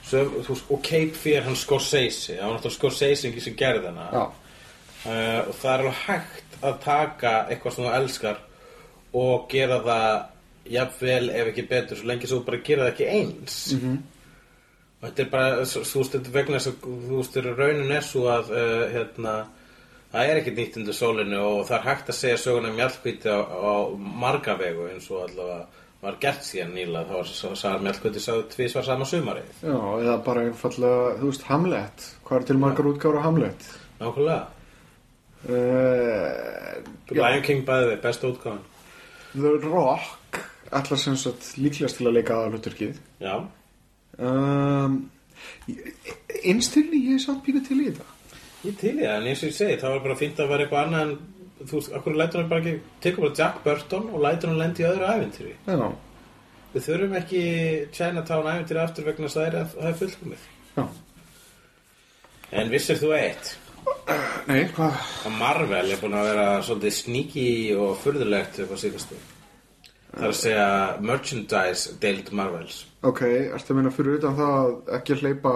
Svo, 0.06 0.22
þú 0.46 0.56
og 0.76 0.82
Cape 0.86 1.18
Fear 1.18 1.46
hann 1.48 1.58
Scorsese 1.58 2.36
það 2.36 2.44
var 2.44 2.52
náttúrulega 2.54 2.76
Scorsese 2.76 3.30
sem 3.42 3.56
gerði 3.58 3.90
hana 3.90 4.04
uh, 4.22 5.40
og 5.48 5.54
það 5.58 5.72
er 5.72 5.80
alveg 5.80 6.02
hægt 6.04 6.58
að 6.62 6.76
taka 6.84 7.32
eitthvað 7.50 7.74
sem 7.74 7.86
þú 7.86 7.94
elskar 7.96 8.42
og 9.16 9.48
gera 9.50 9.80
það 9.82 10.12
jafnvel 10.76 11.24
ef 11.30 11.50
ekki 11.50 11.64
betur 11.70 11.98
svo 11.98 12.10
lengi 12.10 12.30
svo 12.30 12.38
þú 12.40 12.46
bara 12.46 12.62
gera 12.68 12.86
það 12.86 12.92
ekki 12.92 13.08
eins. 13.18 13.56
-hmm. 13.72 13.96
og 15.00 15.08
þetta 15.08 15.22
er 15.22 15.30
bara 15.30 15.64
þú 15.64 15.98
veist, 15.98 16.12
þetta 16.14 16.36
vegna 16.38 16.58
þess 16.58 16.70
að 16.70 16.76
þú 17.08 17.16
veist, 17.16 17.32
þegar 17.34 17.58
raunin 17.58 17.92
er 17.92 18.02
svo 18.02 18.22
að 18.30 18.50
uh, 18.50 18.84
hérna, 18.92 19.34
það 20.12 20.30
er 20.30 20.36
ekkert 20.36 20.58
nýtt 20.58 20.76
undir 20.76 20.94
sólinu 20.94 21.40
og 21.40 21.66
það 21.66 21.78
er 21.78 21.88
hægt 21.88 22.08
að 22.08 22.20
segja 22.20 22.36
söguna 22.36 22.68
um 22.68 22.76
mjallkvíti 22.76 23.28
á, 23.28 23.40
á 23.42 23.74
marga 23.96 24.54
vegu 24.54 24.86
eins 24.88 25.10
og 25.10 25.26
allavega 25.26 25.66
var 26.02 26.18
gert 26.22 26.44
síðan 26.46 26.74
nýla 26.76 27.04
þá 27.08 27.14
var 27.16 27.30
sagði 27.32 27.86
mjallkvíti 27.86 28.22
sagði 28.22 28.46
tvisvar 28.52 28.86
sama 28.86 29.08
sumarið. 29.08 29.48
Já, 29.62 29.76
eða 29.76 30.16
bara 30.26 30.44
einfallega, 30.46 31.16
þú 31.20 31.32
veist, 31.32 31.48
Hamlet. 31.48 32.06
Hvað 32.26 32.38
er 32.38 32.46
til 32.50 32.58
margar 32.62 32.90
útgáður 32.92 33.20
á 33.20 33.26
Hamlet? 33.26 33.68
Nákvæmlega. 34.00 34.42
Uh, 35.46 36.80
Lion 37.14 37.44
King 37.46 37.62
bæði 37.66 37.92
við, 37.92 38.00
besta 38.02 38.26
útgáðan 38.26 38.64
The 39.36 39.50
Rock 39.68 40.40
allar 40.74 40.98
sem 40.98 41.16
sagt 41.20 41.52
líklegast 41.60 42.00
til 42.00 42.08
að 42.08 42.16
leika 42.16 42.34
aða 42.34 42.56
hluturkið 42.56 42.96
já, 43.22 43.34
um, 44.18 44.96
einstilni 46.40 47.02
ég 47.04 47.18
er 47.18 47.22
samt 47.22 47.44
pínu 47.46 47.62
til 47.66 47.78
í 47.78 47.88
þetta. 47.90 48.06
Ég 48.66 48.78
til 48.80 48.94
í 48.96 49.04
það, 49.04 49.14
en 49.20 49.28
eins 49.30 49.42
og 49.44 49.50
ég 49.52 49.56
segi, 49.60 49.78
það 49.82 49.94
var 49.94 50.04
bara 50.08 50.18
fínt 50.18 50.42
að 50.42 50.52
vera 50.52 50.66
eitthvað 50.66 50.86
annað 50.86 51.04
en 51.04 51.16
þú 51.64 51.72
veist, 51.78 51.92
okkur 51.96 52.16
lætur 52.20 52.40
hann 52.42 52.48
bara 52.50 52.60
ekki 52.60 52.80
tekur 53.00 53.26
bara 53.28 53.34
Jack 53.40 53.62
Burton 53.64 54.10
og 54.12 54.20
lætur 54.24 54.48
hann 54.52 54.58
lendi 54.60 54.82
í 54.84 54.88
öðru 54.90 55.08
æventýri. 55.14 55.54
já, 55.66 55.92
Við 56.74 56.84
þurfum 56.88 57.14
ekki 57.16 57.42
Chinatown 57.96 58.46
æventýri 58.52 58.82
aftur 58.82 59.04
vegna 59.06 59.26
þess 59.30 59.36
að 59.36 59.46
það 59.46 59.54
er, 59.60 59.68
það 59.76 59.88
er 59.92 60.00
fullkomið. 60.02 60.42
já 60.76 60.86
En 62.52 62.68
vissir 62.70 62.98
þú 63.00 63.08
eitt, 63.16 63.48
nei, 64.46 64.60
hvað, 64.76 64.98
að 65.26 65.32
Marvel 65.40 65.90
er 65.90 65.98
búin 66.02 66.14
að 66.14 66.28
vera 66.30 66.44
svolítið 66.62 66.92
sneaky 66.94 67.46
og 67.74 67.96
furðulegt 68.04 68.60
upp 68.62 68.70
á 68.70 68.76
síðastu. 68.78 69.16
Það 70.12 70.22
er 70.22 70.30
að 70.30 70.36
segja 70.38 70.68
merchandise 71.02 71.96
deild 72.00 72.30
Marvels. 72.32 72.84
ok, 73.02 73.20
ertu 73.56 73.72
að 73.74 73.76
minna 73.80 73.90
fyrir 73.92 74.20
utan 74.20 74.36
það 74.38 74.54
að 74.60 74.94
ekki 75.00 75.18
hleypa 75.22 75.54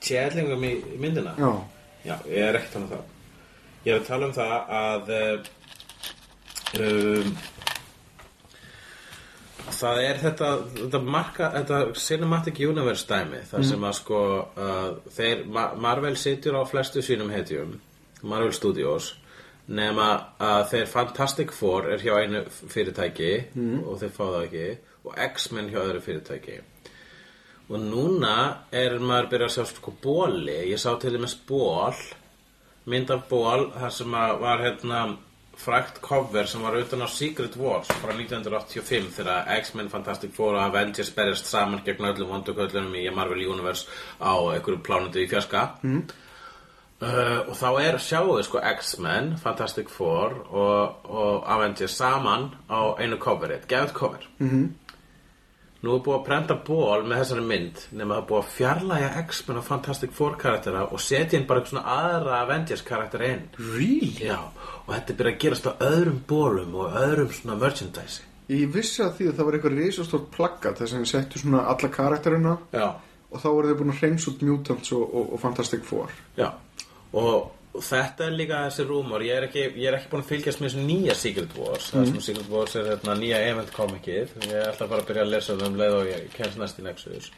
Tjælingum 0.00 0.62
í, 0.64 0.74
myndina. 1.02 1.34
já, 1.38 1.50
Já, 2.06 2.14
ég 2.30 2.46
er 2.46 2.56
ekkert 2.56 2.70
að 2.70 2.72
tala 2.72 2.84
um 2.84 2.92
það. 2.94 3.02
Ég 3.80 3.94
er 3.94 4.02
að 4.02 4.08
tala 4.10 4.26
um 4.28 4.32
það 4.36 4.50
að 4.76 5.06
uh, 5.16 5.46
um, 6.84 7.30
það 9.78 10.00
er 10.04 10.20
þetta, 10.20 10.50
þetta 10.74 11.00
marka, 11.06 11.48
þetta 11.54 11.78
Cinematic 11.96 12.60
Universe 12.66 13.08
dæmi, 13.08 13.40
þar 13.48 13.64
sem 13.70 13.86
að 13.88 13.96
sko 14.02 14.20
uh, 14.42 14.90
þeir, 15.16 15.46
Ma 15.48 15.70
Marvel 15.80 16.12
situr 16.20 16.60
á 16.60 16.62
flestu 16.68 17.00
sínum 17.04 17.32
hetjum, 17.32 17.72
Marvel 18.20 18.52
Studios, 18.52 19.14
nema 19.72 20.10
að 20.36 20.66
þeir 20.74 20.92
Fantastic 20.92 21.56
Four 21.56 21.88
er 21.94 22.04
hjá 22.04 22.18
einu 22.20 22.44
fyrirtæki 22.52 23.32
og 23.86 24.00
þeir 24.02 24.16
fá 24.16 24.24
það 24.26 24.40
ekki 24.44 24.68
og 25.06 25.20
X-Men 25.30 25.72
hjá 25.72 25.80
öðru 25.86 26.04
fyrirtæki. 26.04 26.60
Og 27.70 27.78
núna 27.80 28.66
er 28.74 28.98
maður 28.98 29.30
byrjað 29.30 29.48
að 29.48 29.54
sjá 29.54 29.76
sko 29.78 29.92
bóli 30.02 30.56
ég 30.68 30.80
sá 30.82 30.90
til 31.00 31.14
dæmis 31.14 31.38
ból 31.48 31.94
mynd 32.90 33.10
af 33.14 33.26
ból 33.30 33.68
þar 33.78 33.92
sem 33.94 34.14
var 34.44 34.64
hérna 34.64 35.02
frækt 35.60 36.00
cover 36.00 36.46
sem 36.48 36.62
var 36.62 36.76
utan 36.78 37.04
á 37.04 37.08
Secret 37.08 37.56
Wars 37.56 37.88
frá 38.00 38.12
1985 38.14 39.10
þegar 39.18 39.50
X-Men 39.60 39.90
Fantastic 39.92 40.32
Four 40.36 40.56
og 40.56 40.62
Avengers 40.62 41.12
berjast 41.16 41.50
saman 41.50 41.82
gegn 41.84 42.08
öllum 42.08 42.32
vonduköllunum 42.32 42.96
í 42.96 43.06
Marvel 43.14 43.44
Universe 43.44 43.86
á 44.20 44.32
einhverju 44.54 44.80
plánutu 44.86 45.20
í 45.20 45.28
fjarska. 45.28 45.66
Mm. 45.82 46.02
uh, 47.02 47.40
og 47.48 47.54
þá 47.60 47.68
er 47.82 48.00
sjáuðu 48.00 48.44
sko 48.48 48.62
X-Men 48.72 49.34
Fantastic 49.42 49.92
Four 49.92 50.38
og, 50.48 51.04
og 51.04 51.48
Avengers 51.56 51.96
saman 52.00 52.50
á 52.70 52.96
einu 52.96 53.20
coveri, 53.20 53.60
ett 53.60 53.68
gefið 53.68 53.96
cover 53.96 54.28
Nú 55.80 55.94
er 55.94 56.02
búið 56.04 56.16
að 56.18 56.24
prenta 56.26 56.56
ból 56.66 57.06
með 57.08 57.22
þessari 57.22 57.44
mynd 57.48 57.82
nema 57.96 58.18
er 58.20 58.24
búið 58.28 58.42
að 58.42 58.50
fjarlæga 58.56 59.10
X-Men 59.22 59.60
og 59.60 59.64
Fantastic 59.64 60.12
Four 60.16 60.34
karaktera 60.40 60.82
og 60.92 61.00
setja 61.00 61.38
inn 61.38 61.46
bara 61.48 61.62
eitthvað 61.62 61.72
svona 61.72 61.94
aðra 61.96 62.40
Avengers 62.44 62.82
karakter 62.84 63.24
inn. 63.24 63.46
Really? 63.56 64.26
Já, 64.28 64.36
og 64.84 64.90
þetta 64.90 65.14
er 65.14 65.20
byrjað 65.20 65.32
að 65.32 65.44
gerast 65.44 65.70
á 65.70 65.72
öðrum 65.88 66.18
bólum 66.28 66.76
og 66.82 66.98
öðrum 67.00 67.30
svona 67.32 67.56
merchandise. 67.62 68.26
Ég 68.50 68.72
vissi 68.74 69.00
að 69.04 69.14
því 69.16 69.30
að 69.30 69.38
það 69.38 69.48
var 69.48 69.56
eitthvað 69.56 69.78
risastórt 69.78 70.30
plaggat 70.34 70.82
þess 70.82 70.96
að 70.96 71.04
við 71.04 71.12
settu 71.14 71.40
svona 71.40 71.64
alla 71.70 71.90
karakterina 71.94 72.56
Já, 72.74 72.88
og 73.30 73.40
þá 73.40 73.48
voru 73.48 73.70
þið 73.70 73.78
búin 73.80 73.92
að 73.94 74.02
hreins 74.02 74.26
út 74.28 74.42
Mutants 74.44 74.92
og, 74.96 75.04
og, 75.06 75.32
og 75.36 75.42
Fantastic 75.44 75.86
Four. 75.86 76.12
Já 76.36 76.50
og, 77.12 77.50
og 77.70 77.84
þetta 77.86 78.26
er 78.26 78.36
líka 78.36 78.60
þessi 78.66 78.86
rúmor. 78.88 79.24
Ég 79.24 79.36
er 79.38 79.46
ekki, 79.46 79.64
ég 79.78 79.88
er 79.90 79.98
ekki 79.98 80.10
búin 80.12 80.24
að 80.24 80.30
fylgjast 80.32 80.62
með 80.62 80.72
þessu 80.72 80.86
nýja 80.86 81.16
Secret 81.18 81.56
Wars. 81.58 81.90
Það 81.94 82.08
sem 82.10 82.22
Secret 82.26 82.52
Wars 82.52 82.76
er 82.78 82.88
þetta 82.92 83.16
nýja 83.20 83.42
event 83.50 83.74
komikið 83.76 84.32
ég 84.48 84.64
ætla 84.64 84.88
bara 84.90 85.04
að 85.04 85.10
byrja 85.10 85.26
að 85.26 85.34
lesa 85.34 85.58
um 85.66 85.78
leið 85.78 85.98
og 85.98 86.08
ég 86.10 86.30
kemst 86.34 86.60
næst 86.60 86.80
í 86.80 86.86
Nexus. 86.86 87.30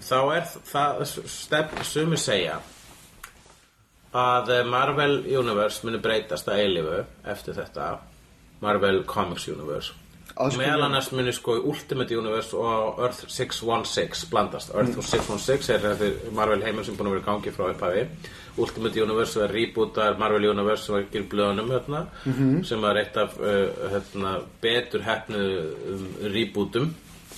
Þá 0.00 0.20
er 0.36 0.44
það 0.70 1.02
stefn 1.34 1.82
sumi 1.84 2.20
segja 2.20 2.60
að 4.16 4.54
eh, 4.54 4.66
Marvel 4.66 5.20
Universe 5.26 5.86
muni 5.86 6.00
breytast 6.02 6.48
að 6.50 6.62
eilifu 6.64 7.02
eftir 7.34 7.58
þetta. 7.58 7.90
Marvel 8.60 9.02
Comics 9.08 9.48
Universe 9.48 9.99
meðal 10.38 10.86
annars 10.86 11.10
muni 11.12 11.32
sko 11.34 11.56
í 11.58 11.64
Ultimate 11.66 12.16
Universe 12.16 12.56
og 12.56 13.00
Earth 13.02 13.26
616 13.26 14.30
blandast. 14.30 14.72
Earth 14.74 14.96
616 15.00 15.74
er 15.74 15.82
þetta 15.84 16.34
Marvel 16.36 16.62
heimur 16.64 16.86
sem 16.86 16.96
búin 16.98 17.10
að 17.10 17.18
vera 17.18 17.26
gangi 17.26 17.52
frá 17.54 17.66
upphafi. 17.72 18.06
Ultimate 18.60 19.02
Universe 19.02 19.42
er 19.44 19.54
rebootar 19.54 20.18
Marvel 20.20 20.48
Universe 20.50 20.86
sem 20.86 20.96
var 20.96 21.04
ekki 21.06 21.24
blöðunum 21.30 21.70
hérna, 21.74 22.02
sem 22.66 22.88
er 22.90 23.02
eitt 23.02 23.20
af 23.20 23.36
uh, 23.38 23.86
hérna, 23.94 24.34
betur 24.62 25.06
hefnu 25.06 25.44
um, 25.94 26.08
rebootum 26.34 26.90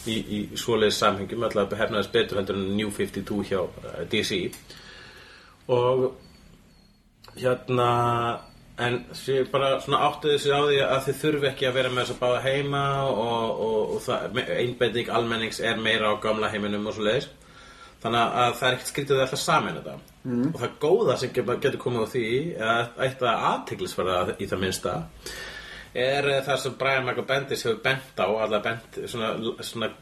í, 0.07 0.17
í 0.17 0.39
svoleiðis 0.59 1.01
samhengjum 1.03 1.45
alltaf 1.47 1.77
hefnaðist 1.79 2.15
betur 2.15 2.41
heldur 2.41 2.59
en 2.59 2.73
New 2.77 2.91
52 2.91 3.43
hjá 3.51 3.61
uh, 3.63 4.03
DC 4.11 4.41
og 5.73 6.09
hérna 7.37 7.91
en 8.87 8.99
sé 9.17 9.43
bara 9.53 9.75
svona 9.83 10.03
áttuðu 10.09 10.39
sig 10.41 10.55
á 10.55 10.61
því 10.63 10.81
að 10.87 11.05
þið 11.07 11.21
þurfi 11.23 11.49
ekki 11.51 11.69
að 11.69 11.79
vera 11.79 11.93
með 11.93 12.03
þess 12.03 12.15
að 12.15 12.23
báða 12.23 12.43
heima 12.47 12.83
og, 13.05 13.23
og, 13.67 13.95
og 13.97 14.03
það, 14.07 14.43
einbeiting 14.57 15.13
almennings 15.13 15.63
er 15.63 15.81
meira 15.83 16.13
á 16.13 16.23
gamla 16.23 16.51
heiminum 16.53 16.91
og 16.91 16.97
svo 16.97 17.07
leiðis 17.07 17.31
þannig 18.03 18.37
að 18.43 18.57
það 18.59 18.69
er 18.69 18.77
ekkert 18.77 18.91
skrítið 18.91 19.17
að 19.17 19.25
alltaf 19.25 19.43
samin 19.43 19.79
þetta 19.79 19.97
mm. 20.27 20.47
og 20.51 20.61
það 20.63 20.79
góða 20.83 21.17
sem 21.21 21.35
getur 21.39 21.81
komið 21.83 22.07
á 22.07 22.13
því 22.13 22.29
eða 22.53 22.77
eitt 23.07 23.27
að 23.27 23.49
aðtiklisverða 23.53 24.21
í 24.39 24.49
það 24.51 24.63
minnsta 24.65 24.95
er 25.93 26.31
eh, 26.33 26.41
það 26.47 26.63
sem 26.63 26.79
Brian 26.81 27.07
Michael 27.07 27.29
Bendis 27.29 27.67
hefur 27.67 27.83
bent 27.85 28.23
á 28.23 28.27
allavega 28.27 28.63
bent 28.71 28.99
svona, 29.13 29.35
svona 29.63 29.93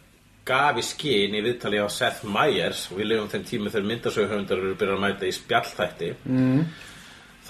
gaf 0.51 0.79
í 0.81 0.85
skinn 0.85 1.37
í 1.37 1.43
viðtali 1.45 1.81
á 1.83 1.89
Seth 1.93 2.25
Meyers 2.25 2.87
við 2.95 3.11
lifum 3.11 3.29
þeim 3.33 3.45
tími 3.51 3.73
þegar 3.73 3.91
myndasöguhöfundar 3.91 4.63
eru 4.63 4.79
byrjað 4.81 4.97
að 4.97 5.05
mæta 5.05 5.29
í 5.29 5.35
spjallþætti 5.37 6.13
mm. 6.25 6.63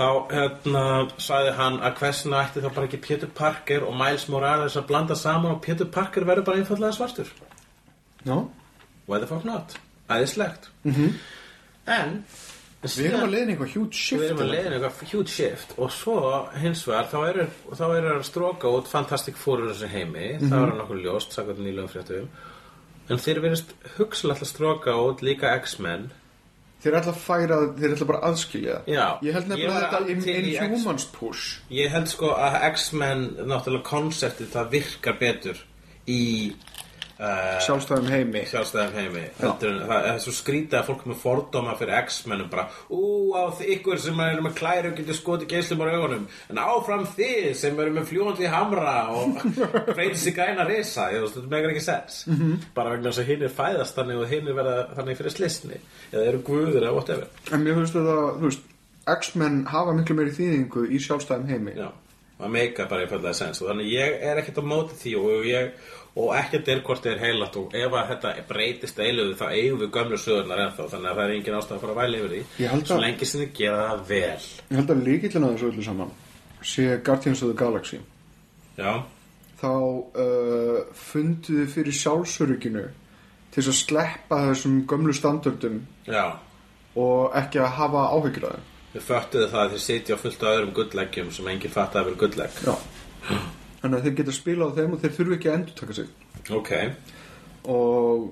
Þá 0.01 0.33
hérna 0.33 0.85
sagði 1.21 1.55
hann 1.59 1.79
að 1.85 1.99
hversna 2.01 2.45
ætti 2.45 2.63
þá 2.65 2.69
bara 2.73 2.89
ekki 2.89 3.01
Peter 3.05 3.33
Parker 3.41 3.85
og 3.87 3.97
Miles 3.99 4.27
Morales 4.33 4.79
að 4.81 4.87
blanda 4.89 5.17
saman 5.19 5.57
og 5.57 5.63
Peter 5.65 5.89
Parker 5.89 6.27
verður 6.29 6.47
bara 6.49 6.63
einfallega 6.63 6.97
svartur? 6.97 7.33
Já, 8.25 8.37
why 9.07 9.19
the 9.21 9.29
fuck 9.29 9.45
not, 9.45 9.77
æðislegt. 10.09 10.71
Mm 10.85 10.95
-hmm. 10.95 11.13
en 11.87 12.25
við 12.81 13.11
erum 13.11 13.27
að 13.27 13.35
leiðin 13.35 13.51
eitthvað 13.53 13.75
huge 13.75 13.97
shift 13.97 14.23
við 14.23 14.29
erum 14.29 14.45
að 14.45 14.53
leiðin 14.55 14.73
eitthvað 14.73 15.13
huge 15.13 15.29
shift. 15.29 15.75
Og 15.79 15.91
svo 15.93 16.49
hins 16.57 16.87
vegar 16.89 17.11
þá 17.13 17.19
eru 17.29 17.47
þá 17.73 17.87
eru 17.97 18.15
að 18.15 18.23
stróka 18.25 18.69
út 18.69 18.89
Fantastic 18.89 19.37
Four 19.37 19.61
úr 19.61 19.75
þessu 19.75 19.89
heimi, 19.89 20.39
það 20.41 20.63
er 20.63 20.75
nokkuð 20.79 21.05
ljóst 21.05 21.33
sagði 21.33 21.59
nýlegum 21.61 21.93
fréttum. 21.93 22.29
En 23.11 23.19
þeir 23.19 23.41
verðist 23.43 23.75
hugsalega 23.99 24.41
að 24.41 24.53
stróka 24.53 24.95
út 24.97 25.23
líka 25.23 25.53
X-Men 25.61 26.11
Þeir 26.81 26.95
ætla 27.01 27.13
að 27.13 27.19
færa, 27.21 27.57
þeir 27.77 27.93
ætla 27.95 28.07
bara 28.09 28.19
að 28.23 28.29
aðskilja. 28.31 28.77
Já, 28.89 29.07
Ég 29.27 29.35
held 29.37 29.49
nefnilega 29.51 29.73
var 29.75 29.83
þetta 29.91 30.11
in, 30.15 30.21
X- 30.25 30.63
Inhumans 30.65 31.05
push. 31.13 31.43
Ég 31.71 31.91
held 31.93 32.09
sko 32.09 32.31
að 32.41 32.57
X-Men 32.73 33.27
náttúrulega 33.51 33.85
konseptið 33.91 34.49
það 34.55 34.71
virkar 34.79 35.19
betur 35.21 35.61
í 36.09 36.23
sjálfstæðum 37.67 38.11
heimi. 38.11 38.43
Sjálfstæðum 38.49 38.97
heimi. 38.97 39.25
En, 39.45 39.55
það 39.61 40.09
er 40.11 40.21
svo 40.25 40.35
skrítið 40.35 40.79
að 40.81 40.87
fólk 40.89 41.07
með 41.11 41.21
fordóma 41.21 41.77
fyrir 41.79 41.99
X-mennum 42.01 42.51
bara 42.53 42.67
ú 42.89 43.31
á 43.37 43.53
þið 43.59 43.73
ykkur 43.77 44.01
sem 44.01 44.23
eru 44.25 44.47
með 44.47 44.57
klæri 44.61 44.91
og 44.91 44.97
getur 44.99 45.19
skotið 45.19 45.53
geislum 45.53 45.85
á 45.85 45.87
augunum 45.91 46.27
en 46.51 46.63
áfram 46.65 47.07
þið 47.19 47.51
sem 47.61 47.85
eru 47.85 47.95
með 47.97 48.09
fljúandi 48.11 48.51
hamra 48.51 48.97
og 49.13 49.41
risa. 50.71 51.11
Ég, 51.13 51.23
veist, 51.23 51.37
þetta 51.37 51.53
megar 51.53 51.75
ekki 51.75 51.85
sens. 51.85 52.25
-hmm. 52.41 52.67
bara 52.75 52.91
vegna 52.95 53.11
þess 53.11 53.23
að 53.23 53.31
hinn 53.31 53.43
er 53.47 53.57
fæðast 53.61 53.97
þannig 53.99 54.21
og 54.21 54.29
hinn 54.31 54.49
er 54.49 54.59
verða 54.59 54.77
þannig 54.97 55.21
fyrir 55.21 55.35
slisni 55.35 55.81
eða 56.13 56.27
eru 56.27 56.43
guður 56.47 56.83
eða 56.83 56.95
whatever. 56.97 57.27
En 57.53 57.65
mér 57.65 57.81
finnst 57.81 57.97
þetta, 57.99 58.61
X-menn 59.11 59.65
hafa 59.67 59.95
miklu 59.97 60.17
meiri 60.17 60.35
þýðingu 60.37 60.87
í 60.93 61.01
sjálfstæðum 61.03 61.49
heimi. 61.51 61.73
Já, 61.79 61.89
það 62.39 62.53
meika 62.57 62.87
bara 62.91 63.07
í 63.07 63.09
föllega 63.11 63.33
sens 63.35 63.63
og 63.63 63.71
þannig 63.71 63.93
ég 63.95 64.21
er 64.29 64.41
ekkert 64.41 64.61
á 64.61 64.65
móti 64.65 64.99
því 65.01 65.15
og 65.21 65.49
ég 65.49 65.73
og 66.17 66.33
ekkert 66.35 66.69
er 66.69 66.81
hvort 66.87 67.05
þið 67.05 67.13
er 67.13 67.21
heilat 67.25 67.57
og 67.61 67.75
ef 67.79 67.93
að 68.01 68.09
þetta 68.11 68.33
breytist 68.49 68.99
eiluðu 68.99 69.35
þá 69.39 69.45
eigum 69.55 69.79
við 69.85 69.91
gömlu 69.95 70.19
sögurnar 70.19 70.63
ennþá 70.65 70.89
þannig 70.91 71.11
að 71.13 71.21
það 71.21 71.25
er 71.29 71.35
engin 71.37 71.59
ástæð 71.61 71.77
að 71.77 71.81
fara 71.85 71.93
að 71.95 72.01
væli 72.03 72.19
yfir 72.19 72.33
því 72.35 72.43
svo 72.85 72.97
að- 72.97 73.05
lengi 73.05 73.29
sem 73.31 73.41
þið 73.45 73.53
gera 73.61 73.85
það 73.91 74.03
vel 74.09 74.43
Ég 74.71 74.77
held 74.81 74.91
að 74.91 75.05
líkillin 75.07 75.45
að 75.47 75.55
þessu 75.55 75.71
öllu 75.71 75.85
saman 75.87 76.11
sé 76.63 76.87
Guardians 77.05 77.43
of 77.43 77.49
the 77.55 77.65
Galaxy. 77.65 78.01
Já, 78.77 78.93
Þá 79.61 79.69
uh, 79.69 80.81
fundu 80.97 81.55
þið 81.61 81.71
fyrir 81.75 81.93
sjálfsörygginu 82.01 82.83
til 83.53 83.63
að 83.67 83.75
sleppa 83.77 84.39
þessum 84.49 84.79
gömlu 84.89 85.13
standardum 85.17 85.81
já 86.09 86.27
og 86.97 87.35
ekki 87.39 87.61
að 87.63 87.75
hafa 87.79 88.05
áhyggjur 88.17 88.47
af 88.49 88.55
þeim. 88.57 88.67
Við 88.95 89.03
föttuðu 89.07 89.49
það 89.53 89.61
að 89.63 89.73
þið 89.77 89.83
sitja 89.85 90.17
á 90.17 90.23
fullt 90.25 90.43
af 90.43 90.55
öðrum 90.57 90.73
gullleggjum 90.75 91.29
sem 91.33 91.49
enginn 91.53 91.71
fatt 91.75 91.95
að 91.95 92.09
vera 92.11 92.21
gulllegg 92.25 92.63
Já. 92.67 92.75
Þannig 93.81 93.97
að 93.97 94.07
þeir 94.07 94.17
geta 94.19 94.35
spilað 94.37 94.73
á 94.73 94.77
þeim 94.77 94.95
og 94.95 95.01
þeir 95.03 95.15
þurfi 95.17 95.37
ekki 95.37 95.51
að 95.51 95.57
endur 95.59 95.77
taka 95.79 95.97
sig. 95.97 96.09
Ok, 96.57 96.73
og 97.73 98.27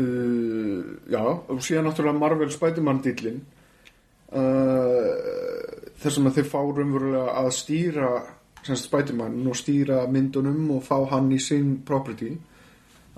uh, 0.00 0.78
já, 1.12 1.20
og 1.24 1.60
síðan 1.64 1.88
náttúrulega 1.88 2.20
Marvel 2.20 2.52
Spider-Man 2.52 3.02
dýllin 3.04 3.42
uh, 4.32 5.10
þess 6.00 6.20
að 6.20 6.38
þeir 6.38 6.48
fá 6.48 6.58
raunverulega 6.60 7.36
að 7.42 7.50
stýra 7.58 8.14
Spider-Man 8.64 9.42
og 9.44 9.58
stýra 9.60 10.04
myndunum 10.08 10.70
og 10.78 10.86
fá 10.86 10.96
hann 11.10 11.28
í 11.36 11.40
sinn 11.42 11.82
property. 11.84 12.32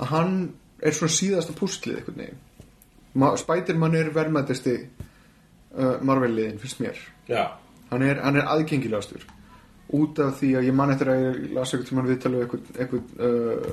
Að 0.03 0.11
hann 0.11 0.35
er 0.83 0.97
svona 0.97 1.15
síðasta 1.15 1.55
púslið 1.57 2.01
einhvern 2.01 2.19
veginn. 2.25 2.43
Ma 3.17 3.31
Spider-Man 3.39 3.95
er 3.97 4.11
verðmættasti 4.17 4.75
uh, 4.83 6.03
Marvel-liðin 6.03 6.59
fyrst 6.61 6.83
mér. 6.83 6.99
Já, 7.31 7.55
hann 7.93 8.03
er, 8.03 8.19
er 8.19 8.51
aðgengilegastur 8.57 9.36
út 9.95 10.23
af 10.25 10.39
því 10.41 10.53
að 10.59 10.69
ég 10.69 10.77
man 10.77 10.93
eftir 10.95 11.11
að 11.13 11.21
ég 11.23 11.53
las 11.55 11.73
eitthvað 11.73 11.91
tímann 11.91 12.09
viðtalið 12.11 12.45
eitthvað, 12.45 12.71
eitthvað 12.77 13.27
uh, 13.27 13.69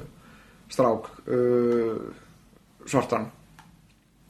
strák 0.73 1.09
uh, 1.25 2.03
svartan. 2.85 3.29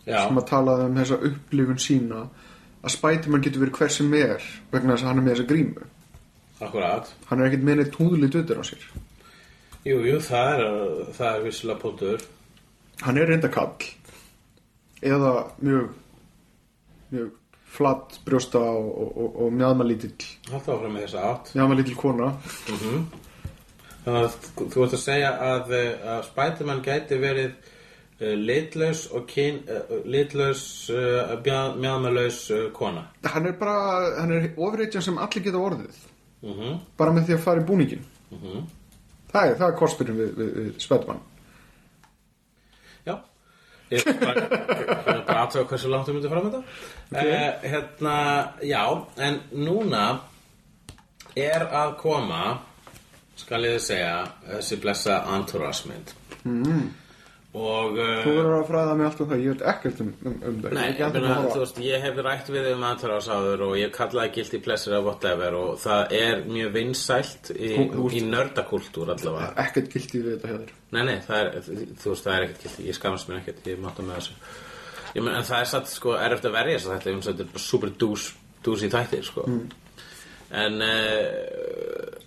Já, 0.03 0.19
sem 0.25 0.39
að 0.41 0.49
talaði 0.49 0.85
um 0.89 0.99
þessa 0.99 1.19
upplifun 1.29 1.79
sína 1.79 2.21
að 2.83 2.91
Spiderman 2.91 3.43
getur 3.43 3.63
verið 3.63 3.77
hver 3.79 3.91
sem 3.95 4.15
er 4.19 4.47
vegna 4.71 4.97
þess 4.97 5.05
að 5.05 5.09
hann 5.11 5.21
er 5.21 5.25
með 5.27 5.35
þessa 5.35 5.49
grímu. 5.53 5.89
Akkurat. 6.63 7.11
Hann 7.29 7.41
er 7.41 7.49
ekkert 7.49 7.67
með 7.67 7.79
neitt 7.79 7.99
húðlið 7.99 8.33
döður 8.35 8.59
á 8.59 8.63
sér. 8.67 8.87
Jú, 9.83 9.97
jú, 10.03 10.17
það 10.23 10.49
er, 10.53 10.65
það 11.15 11.29
er 11.29 11.45
vissilega 11.47 11.79
póntur 11.79 12.25
hann 13.01 13.17
er 13.17 13.29
reynda 13.29 13.49
kall 13.51 13.87
eða 15.03 15.31
mjög 15.63 15.89
mjög 17.11 17.31
flatt 17.73 18.19
brjósta 18.25 18.61
og, 18.61 18.89
og, 19.01 19.27
og, 19.45 19.51
mjadmalítill 19.57 20.27
Haltu 20.51 20.73
áfram 20.75 20.93
með 20.93 21.05
þessa 21.07 21.25
átt. 21.31 21.51
Mjadmalítill 21.57 21.97
kona. 21.97 22.31
Þannig 24.03 24.23
að 24.23 24.33
þú 24.73 24.85
ert 24.85 24.95
að 24.97 25.03
segja 25.03 25.31
að, 25.47 25.71
eh, 25.79 26.07
að 26.13 26.25
Spiderman 26.27 26.81
gæti 26.85 27.19
verið 27.21 27.51
uh, 27.53 28.33
litlaus 28.37 29.05
og 29.15 29.27
kyn, 29.31 29.61
uh, 29.71 29.93
litlaus, 30.05 30.63
uh, 30.91 31.33
mjadmalaus 31.79 32.41
uh, 32.51 32.65
kona. 32.75 33.07
Hann 33.25 33.47
er 33.47 33.55
bara, 33.59 33.77
hann 34.19 34.35
er 34.35 34.49
ofreitjan 34.57 35.05
sem 35.05 35.17
allir 35.17 35.45
geta 35.47 35.61
orðið. 35.61 36.01
Mm 36.43 36.79
bara 36.97 37.11
með 37.15 37.29
því 37.29 37.33
að 37.37 37.43
fara 37.45 37.61
í 37.61 37.67
búningin 37.67 38.03
Mhm. 38.33 38.63
það 39.31 39.47
er, 39.47 39.55
það 39.59 39.67
er 39.67 39.75
kosturinn 39.77 40.17
við, 40.17 40.31
við, 40.37 40.49
við 40.57 40.79
Spiderman 40.81 41.19
Ég 43.91 44.05
ég 44.07 44.21
er 44.23 45.23
bara 45.27 45.43
aðtöða 45.43 45.67
hversu 45.69 45.89
langt 45.91 46.07
þú 46.07 46.15
myndir 46.15 46.31
fram 46.31 46.47
þetta 46.47 46.61
okay. 47.11 47.71
Hérna, 47.73 48.15
já, 48.65 48.83
en 49.27 49.39
núna 49.51 50.03
er 51.35 51.67
að 51.67 51.95
koma 52.01 52.43
skal 53.39 53.63
ég 53.65 53.79
segja 53.81 54.17
þessi 54.47 54.79
blessa 54.81 55.21
entourage 55.35 55.89
mynd 55.89 56.13
mm. 56.43 56.83
Og 57.53 57.97
uh, 58.01 58.11
þú 58.23 58.31
verður 58.33 58.55
að 58.55 58.63
fræða 58.65 58.93
mig 58.97 59.05
allt 59.07 59.19
um 59.21 59.27
það, 59.29 59.41
ég 59.43 59.53
veit 59.53 59.65
ekkert 59.69 59.99
um, 60.01 60.07
um, 60.25 60.37
um 60.49 60.55
það 60.63 60.71
Nei, 60.73 60.85
Ég 60.89 61.01
að 61.05 61.49
þú 61.51 61.59
veist, 61.61 61.81
ég 61.85 62.05
hef 62.07 62.21
rætt 62.25 62.49
við 62.49 62.69
um 62.71 62.85
entourage 62.87 63.37
áður 63.37 63.63
og 63.67 63.73
ég 63.77 63.93
kallaði 63.93 64.33
guilty 64.39 64.61
pleasure 64.65 64.97
of 64.97 65.05
whatever 65.05 65.57
og 65.59 65.75
það 65.83 66.15
er 66.17 66.41
mjög 66.47 66.73
vinsælt 66.79 67.51
í, 67.53 67.71
í 68.17 68.23
nördakultúr 68.25 69.13
allavega. 69.13 69.51
Ekkert 69.67 69.93
gildi 69.93 70.23
við 70.23 70.33
þetta 70.33 70.53
hefur 70.53 70.73
Nei, 70.93 71.03
nei, 71.09 71.15
það 71.25 71.39
er, 71.43 71.69
þú 72.01 72.13
veist, 72.13 72.25
það 72.25 72.33
er 72.33 72.47
ekkert 72.47 72.65
gildi, 72.65 72.87
ég 72.89 72.97
skamast 72.97 73.29
mér 73.29 73.39
ekkert, 73.43 73.63
ég 73.69 73.79
mátta 73.85 74.05
með 74.05 74.19
þessu. 74.19 74.35
Ég 75.13 75.21
menn, 75.21 75.37
en 75.37 75.47
það 75.47 75.61
er 75.61 75.71
satt, 75.75 75.93
sko, 75.93 76.17
er 76.17 76.33
eftir 76.33 76.49
að 76.49 76.57
verja 76.57 76.79
þess 76.79 76.89
að 76.89 76.97
þetta, 76.97 77.13
um, 77.13 77.23
þetta 77.27 77.45
er 77.45 77.53
bara 77.53 77.63
super 77.67 77.95
dús, 78.01 78.27
dús 78.65 78.85
í 78.85 78.89
þættir, 78.93 79.25
sko. 79.29 79.45
En 80.63 80.85
uh, 80.85 82.22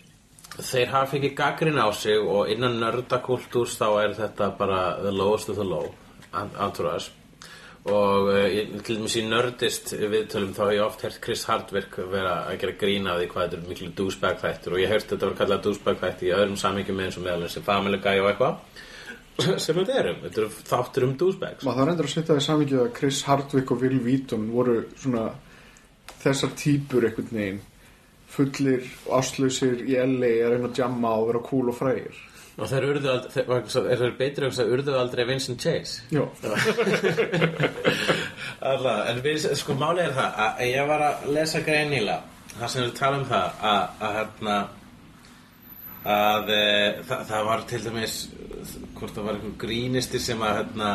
þeir 0.57 0.91
hafa 0.93 1.11
fengið 1.13 1.37
gaggrin 1.37 1.79
á 1.81 1.89
sig 1.93 2.17
og 2.17 2.51
innan 2.53 2.79
nördakultúrs 2.81 3.77
þá 3.77 3.87
er 4.05 4.17
þetta 4.17 4.51
bara 4.59 4.81
the 5.03 5.13
lowest 5.13 5.51
of 5.53 5.61
the 5.61 5.67
low, 5.67 5.91
entourage. 6.33 7.13
Og 7.87 8.33
uh, 8.33 8.47
ég, 8.51 8.73
til 8.83 8.97
dæmis 8.99 9.15
í 9.21 9.23
nördist 9.23 9.93
viðtölum 9.95 10.57
þá 10.57 10.63
hef 10.65 10.73
ég 10.75 10.83
oft 10.83 11.05
hert 11.07 11.21
Chris 11.23 11.45
Hardwick 11.47 12.01
vera 12.11 12.41
að 12.49 12.59
gera 12.65 12.75
grína 12.81 13.15
því 13.21 13.29
hvað 13.31 13.45
þetta 13.45 13.59
er 13.61 13.69
miklu 13.71 13.91
douchebag 14.01 14.41
þættir 14.43 14.75
og 14.75 14.83
ég 14.83 14.91
hef 14.91 14.99
hert 14.99 15.13
þetta 15.13 15.29
var 15.29 15.37
kallað 15.39 15.63
douchebag 15.69 16.01
þætti 16.01 16.27
í 16.27 16.33
öðrum 16.35 16.59
samhengjum 16.59 17.05
eins 17.05 17.21
og 17.21 17.27
meðal 17.29 17.47
þessi 17.47 17.63
Family 17.69 18.01
Guy 18.03 18.25
og 18.25 18.33
eitthvað 18.33 18.83
sem 19.63 19.79
þetta 19.79 20.01
eru, 20.01 20.17
þetta 20.25 20.43
eru 20.43 20.51
þáttur 20.73 21.07
um 21.07 21.15
douchebags. 21.21 21.69
Maður 21.69 21.83
þarf 21.83 21.93
endur 21.95 22.09
að 22.09 22.15
setja 22.17 22.33
það 22.33 22.43
í 22.43 22.47
samvikið 22.49 22.83
að 22.83 22.93
Chris 22.99 23.23
Hardwick 23.29 23.71
og 23.71 23.85
Will 23.85 24.03
Wheaton 24.03 24.51
voru 24.51 24.77
svona 24.97 25.25
þessar 26.25 26.59
típur 26.59 27.07
einhvern 27.07 27.35
veginn 27.39 27.65
fullir 28.37 28.83
og 29.07 29.13
áslausir 29.23 29.77
í 29.87 29.95
LA 29.99 30.33
að 30.47 30.51
reyna 30.55 30.69
að 30.71 30.79
jamma 30.83 31.11
og 31.21 31.29
vera 31.33 31.43
cool 31.51 31.67
og 31.73 31.79
frægir. 31.81 32.17
Og 32.57 32.65
þeir 32.71 32.85
urðu 32.89 33.09
aldrei, 33.13 33.33
þeir, 33.35 33.47
vegna 33.51 33.67
þess 33.69 33.79
að- 33.83 33.89
er 33.93 33.99
þeir 34.01 34.15
að 34.65 34.71
urðu 34.77 34.93
aldrei 35.01 35.25
Vincent 35.29 35.61
Chase. 35.61 35.95
Já, 36.09 36.23
Alla, 38.71 38.95
en 39.11 39.19
við, 39.25 39.45
sko 39.61 39.75
málið 39.79 40.07
er 40.09 40.15
það 40.17 40.31
að 40.47 40.63
ég 40.71 40.89
var 40.89 41.03
að 41.11 41.27
lesa 41.37 41.61
grein 41.67 41.91
nýlega 41.93 42.23
það 42.57 42.71
sem 42.73 42.83
er 42.83 42.89
að 42.89 42.97
tala 42.97 43.17
um 43.21 43.27
það 43.29 43.49
að, 43.71 43.83
að 44.07 44.13
hérna 44.17 44.57
að 46.17 46.45
e, 46.55 46.57
það, 47.11 47.21
það 47.29 47.43
var 47.51 47.61
til 47.73 47.81
dæmis 47.85 48.15
hvort 48.97 49.13
það 49.19 49.27
var 49.27 49.35
einhver 49.37 49.57
grínisti 49.67 50.19
sem 50.23 50.41
að 50.47 50.57
hérna 50.63 50.91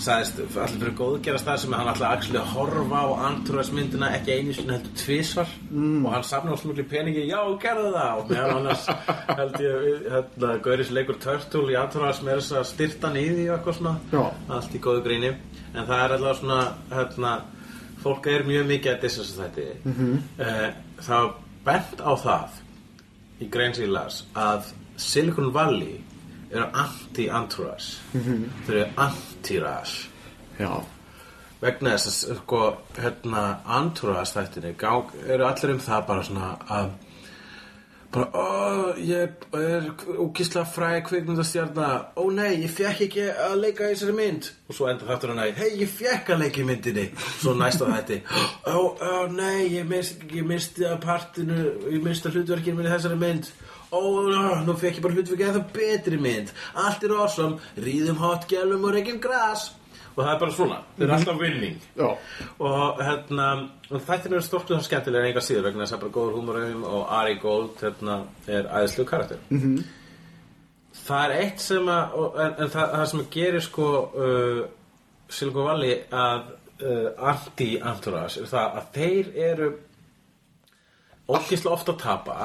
sagðist 0.00 0.38
allir 0.42 0.80
fyrir 0.80 0.94
góðgera 0.98 1.40
stað 1.40 1.60
sem 1.62 1.74
hann 1.76 1.90
ætlaði 1.92 2.16
actually 2.16 2.40
að 2.40 2.52
horfa 2.52 3.00
á 3.00 3.06
Androids 3.30 3.72
myndina 3.74 4.10
ekki 4.16 4.36
einu 4.36 4.54
sinni 4.56 4.74
heldur 4.76 4.94
tvisvar. 5.00 5.52
Mm. 5.70 6.04
og 6.04 6.14
hann 6.14 6.26
safna 6.26 6.54
á 6.54 6.60
smugli 6.60 6.84
peningi 6.90 7.26
já, 7.28 7.40
gerðu 7.62 7.90
það. 7.96 8.20
Og 8.20 8.30
meðan 8.30 8.56
annars 8.60 8.86
held 9.40 9.58
ég 9.64 10.06
hérna, 10.12 10.54
Gauris 10.66 10.92
leikur 10.92 11.20
Turtle 11.22 11.72
í 11.72 11.78
Androids 11.80 12.22
með 12.26 12.40
þess 12.40 12.58
að 12.60 12.70
styrta 12.72 13.12
því 13.16 13.26
og 13.48 13.56
eitthvað 13.56 13.78
svona. 13.80 14.26
Allt 14.58 14.76
í 14.76 14.82
góðu 14.86 15.04
gríni. 15.06 15.34
En 15.74 15.84
það 15.84 16.04
er 16.04 16.16
alltaf 16.16 16.40
svona 16.40 16.60
hérna, 16.92 17.34
fólk 18.06 18.30
er 18.30 18.46
mjög 18.46 18.70
mikið 18.70 18.92
að 18.92 19.02
dissa 19.02 19.24
að 19.24 19.42
þetta 19.42 19.66
mm 19.82 19.94
-hmm. 19.98 20.72
það 21.00 21.22
var 21.22 21.34
bent 21.66 22.00
á 22.00 22.12
það 22.14 22.60
í 23.40 23.48
grein 23.50 23.74
sem 23.74 23.84
ég 23.84 23.92
las 23.92 24.24
að 24.34 24.72
Silicon 24.96 25.52
Valley 25.52 26.00
eru 26.50 26.66
anti-entourage. 26.82 27.96
Þau 28.66 28.74
eru 28.74 28.84
anti-rage. 29.06 30.12
Já, 30.56 30.70
vegna 31.62 31.96
þess 31.96 32.28
að 32.30 32.38
sko 32.42 32.62
hérna 32.96 33.42
entourage 33.80 34.36
þættinni 34.36 34.76
eru 34.76 35.48
allir 35.48 35.74
um 35.74 35.82
það 35.82 36.06
bara 36.12 36.24
svona 36.24 36.54
að 36.68 36.94
bara, 38.16 38.30
ó, 38.32 38.94
ég 38.96 39.34
er 39.52 39.88
úkislega 40.22 40.64
fræ 40.70 41.02
kvikmyndastjarna. 41.04 41.88
Ó 42.16 42.24
nei, 42.32 42.62
ég 42.62 42.72
fekk 42.72 43.02
ekki 43.08 43.26
að 43.28 43.56
leika 43.60 43.90
í 43.90 43.92
þessari 43.92 44.16
mynd. 44.16 44.50
Og 44.70 44.78
svo 44.78 44.88
enda 44.90 45.08
þáttur 45.08 45.34
hann 45.34 45.42
að 45.44 45.60
hei, 45.60 45.70
ég 45.82 45.92
fekk 45.92 46.32
að 46.32 46.44
leika 46.44 46.62
í 46.62 46.66
myndinni. 46.70 47.06
Svo 47.42 47.56
næsta 47.58 47.90
þætti 47.90 48.22
ó, 48.72 48.78
ó 48.96 49.26
nei, 49.32 49.66
ég, 49.74 49.86
mist, 49.90 50.24
ég 50.32 50.46
misti 50.46 50.86
að 50.88 51.00
partinu 51.04 51.58
ég 51.92 52.04
misti 52.04 52.30
að 52.30 52.38
hlutverkinu 52.40 52.80
minni 52.80 52.94
þessari 52.94 53.20
mynd 53.20 53.50
ó, 53.96 54.02
ó, 54.04 54.60
nú 54.66 54.76
fekk 54.78 55.00
ég 55.00 55.06
bara 55.06 55.16
hlutverkinu 55.16 55.50
eða 55.50 55.64
betri 55.74 56.20
mynd. 56.20 56.52
Allt 56.84 57.04
er 57.06 57.16
awesome, 57.16 57.58
ríðum 57.80 58.20
hot 58.20 58.46
gælum 58.50 58.86
og 58.86 58.96
reykjum 58.96 59.20
gras. 59.24 59.70
Og 60.16 60.22
það 60.24 60.30
er 60.32 60.38
bara 60.40 60.54
svona, 60.56 60.76
þetta 60.96 61.04
er 61.04 61.14
alltaf 61.18 61.40
winning 61.40 61.80
já. 61.96 62.06
Og 62.64 63.00
hérna 63.04 63.48
þættin 63.90 64.32
eru 64.32 64.44
stórkuð 64.46 64.78
og 64.78 64.86
skemmtilega 64.86 65.28
enga 65.28 65.42
síður 65.44 65.66
vegna 65.68 65.84
þess 65.84 65.96
að 65.98 66.04
bara 66.06 66.14
góður 66.14 66.38
húmórum 66.38 66.86
og 66.88 67.02
Ari 67.18 67.34
Gold 67.42 67.82
hérna, 67.84 68.22
er 68.48 68.70
æðislu 68.78 69.04
karakter. 69.04 69.42
-hmm. 69.50 69.82
það 71.06 71.24
er 71.24 71.34
eitt 71.42 71.60
sem 71.60 71.88
að 71.88 72.16
en, 72.44 72.54
en 72.58 72.70
það, 72.70 72.94
það 72.94 73.06
sem 73.10 73.26
gerir 73.30 73.60
sko 73.60 73.88
uh, 74.24 74.62
Silicon 75.28 75.68
Valley 75.68 75.98
að 76.10 76.40
uh, 76.80 77.10
anti-anturas 77.34 78.36
er 78.40 78.48
það 78.50 78.80
að 78.80 78.88
þeir 78.96 79.30
eru 79.50 79.70
ógislega 81.28 81.74
ofta 81.74 81.92
að 81.94 82.00
tapa. 82.02 82.36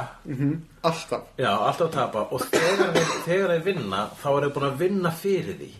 Alltaf. 0.81 1.29
Já, 1.37 1.51
alltaf 1.51 1.87
að 1.87 1.95
tapa. 1.95 2.25
Og 2.33 2.45
þegar 2.49 3.53
þeir, 3.53 3.63
vinna 3.65 4.03
þá 4.21 4.27
er 4.31 4.45
þeir 4.45 4.53
búin 4.57 4.67
að 4.69 4.83
vinna 4.83 5.13
fyrir 5.13 5.57
því. 5.61 5.71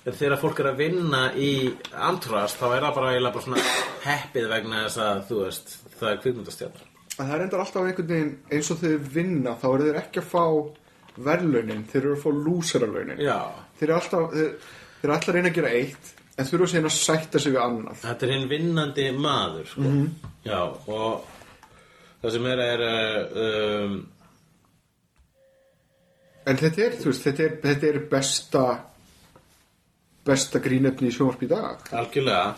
En 0.00 0.16
þegar 0.16 0.40
fólk 0.40 0.60
er 0.62 0.70
að 0.70 0.78
vinna 0.80 1.24
í 1.36 1.50
Antras 1.92 2.54
þá 2.56 2.66
er 2.70 2.86
það 2.86 2.94
bara, 2.96 3.16
bara 3.26 3.42
svona 3.44 3.64
heppið 4.06 4.46
vegna 4.48 4.84
þess 4.86 5.00
að 5.04 5.18
þú 5.28 5.40
veist 5.42 5.74
það 5.98 6.06
er 6.10 6.22
kvikmyndastjarnar 6.22 6.86
En 7.20 7.26
það 7.26 7.34
er 7.34 7.42
enda 7.44 7.58
alltaf 7.60 7.84
einhvern 7.84 8.08
veginn 8.08 8.30
eins 8.48 8.70
og 8.72 8.78
þeir 8.80 9.02
vinna 9.12 9.52
þá 9.60 9.66
eru 9.74 9.88
þeir 9.90 9.98
ekki 10.00 10.22
að 10.22 10.30
fá 10.30 10.46
verðlaunin, 11.26 11.82
þeir 11.90 12.00
eru 12.00 12.14
að 12.14 12.22
fá 12.22 12.30
lúsaralaunin 12.46 13.20
Já, 13.20 13.36
Þeir 13.76 13.86
eru 13.90 13.96
alltaf, 13.98 14.24
þeir, 14.32 14.54
þeir 15.02 15.10
eru 15.10 15.16
alltaf 15.18 15.32
að 15.34 15.36
reyna 15.36 15.52
að 15.52 15.58
gera 15.58 15.74
eitt 15.82 16.10
en 16.40 16.48
þurfa 16.48 16.70
síðan 16.72 16.88
að 16.88 16.96
sætta 16.96 17.40
sig 17.42 17.52
við 17.52 17.60
annað. 17.60 18.00
Þetta 18.00 18.26
er 18.26 18.32
hinn 18.32 18.48
vinnandi 18.48 19.06
maður 19.12 19.66
sko. 19.68 19.90
Já, 20.46 20.60
og 20.96 21.39
það 22.20 22.36
sem 22.36 22.48
er 22.52 22.64
er 22.66 22.86
uh, 22.86 23.44
um, 23.44 24.00
En 26.50 26.56
þetta 26.56 26.82
er, 26.82 26.94
veist, 27.04 27.22
þetta 27.26 27.42
er, 27.44 27.56
þetta 27.62 27.86
er 27.86 27.98
besta 28.10 28.62
besta 30.26 30.58
grínefni 30.62 31.10
í 31.10 31.14
sjónvarp 31.14 31.42
í 31.44 31.48
dag. 31.50 31.84
algjörlega. 31.92 32.54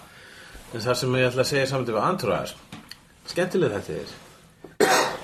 En 0.72 0.80
það 0.80 0.98
sem 1.00 1.16
ég 1.18 1.26
ætla 1.28 1.42
að 1.42 1.50
segja 1.50 1.66
saman 1.70 1.88
við 1.88 1.98
Antras 2.00 2.54
skemmtileg 3.30 3.72
þetta 3.76 3.98
er 4.00 4.12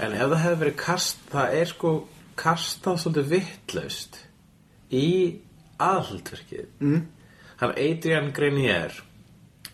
en 0.05 0.14
ef 0.14 0.30
það 0.30 0.41
hefði 0.45 0.62
verið 0.62 0.78
kast 0.78 1.22
það 1.32 1.55
er 1.59 1.70
sko 1.72 1.93
kastað 2.39 3.01
svolítið 3.03 3.30
vittlaust 3.34 4.18
í 4.95 5.09
aðhaldverkið 5.82 6.66
mm. 6.84 7.01
hann 7.62 7.74
Adrian 7.74 8.30
Grenier 8.34 8.95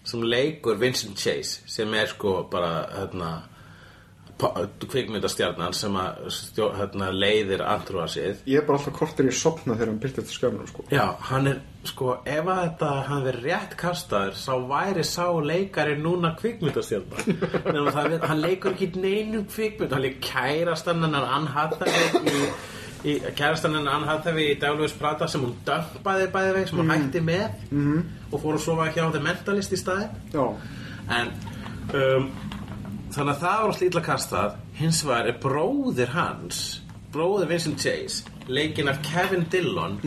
sem 0.05 0.25
leikur 0.25 0.81
Vincent 0.81 1.21
Chase 1.21 1.65
sem 1.71 1.93
er 1.97 2.09
sko 2.13 2.39
bara 2.53 2.87
hérna 2.95 3.35
kvikmyndastjarnan 4.39 5.75
sem 5.77 5.95
að 5.99 6.25
stjó, 6.35 6.67
hérna, 6.75 7.11
leiðir 7.15 7.63
Antrúasið 7.63 8.43
Ég 8.51 8.61
er 8.61 8.67
bara 8.67 8.81
alltaf 8.81 8.97
kortir 8.97 9.29
í 9.31 9.35
sopna 9.35 9.77
þegar 9.77 9.93
hann 9.93 10.01
byrti 10.03 10.23
þetta 10.23 10.35
skjáminu 10.35 10.67
sko. 10.71 10.87
Já, 10.91 11.05
hann 11.29 11.51
er, 11.53 11.61
sko, 11.87 12.11
ef 12.27 12.51
að 12.51 12.61
þetta 12.65 12.91
hann 13.09 13.25
verið 13.29 13.49
rétt 13.49 13.77
kastaður, 13.79 14.37
sá 14.41 14.53
væri 14.73 15.07
sá 15.07 15.27
leikari 15.39 15.97
núna 16.01 16.35
kvikmyndastjarnar. 16.41 17.27
Nefnum 17.69 17.91
það, 17.95 18.19
hann 18.27 18.43
leikur 18.43 18.75
ekki 18.75 18.91
neinum 18.99 19.49
kvikmynd, 19.55 19.95
hann 19.95 20.07
leik 20.09 20.21
kærastan 20.25 21.07
hennar 21.07 21.31
Ann 21.39 21.49
Hathaway 21.55 22.35
í, 22.35 22.47
í 23.15 23.19
kærastan 23.39 23.79
hennar 23.79 24.01
Ann 24.01 24.09
Hathaway 24.11 24.51
í 24.51 24.61
Daglugus 24.61 24.99
Prata 24.99 25.31
sem 25.31 25.47
hún 25.47 25.55
dömpaði 25.69 26.31
bæði 26.35 26.57
veg, 26.59 26.71
sem 26.73 26.83
hún 26.83 26.95
hætti 26.95 27.23
með 27.23 27.47
-hmm. 27.71 28.07
og 28.33 28.41
fór 28.43 28.59
að 28.59 28.65
sofa 28.67 28.91
hjá 28.91 29.05
The 29.13 29.23
Mentalist 29.23 29.73
í 29.73 29.79
staðinn. 29.79 30.25
Já, 30.35 30.49
En 31.05 31.29
um, 31.93 32.31
þannig 33.15 33.35
að 33.35 33.43
það 33.45 33.59
var 33.59 33.69
alltaf 33.71 33.89
illa 33.89 34.05
kastað. 34.05 34.57
Hins 34.79 35.05
er 35.05 35.35
bróðir 35.43 36.15
hans 36.15 36.63
bróðir 37.15 37.53
Vincent 37.53 37.79
Chase 37.79 38.35
leikinn 38.49 38.89
af 38.89 39.03
Kevin 39.03 39.47
Dillon. 39.53 40.01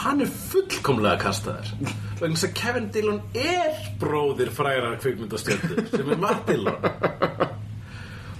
Hann 0.00 0.20
er 0.22 0.30
fullkomlega 0.30 1.18
kastaður. 1.20 1.72
Vegna 2.20 2.36
þess 2.36 2.46
að 2.46 2.54
Kevin 2.56 2.86
Dillon 2.94 3.20
er 3.36 3.80
bróðir 4.00 4.52
frægra 4.54 4.94
kvikmyndastjöldu 5.02 5.86
sem 5.90 6.12
er 6.14 6.20
Matt 6.20 6.46
Dillon. 6.48 6.86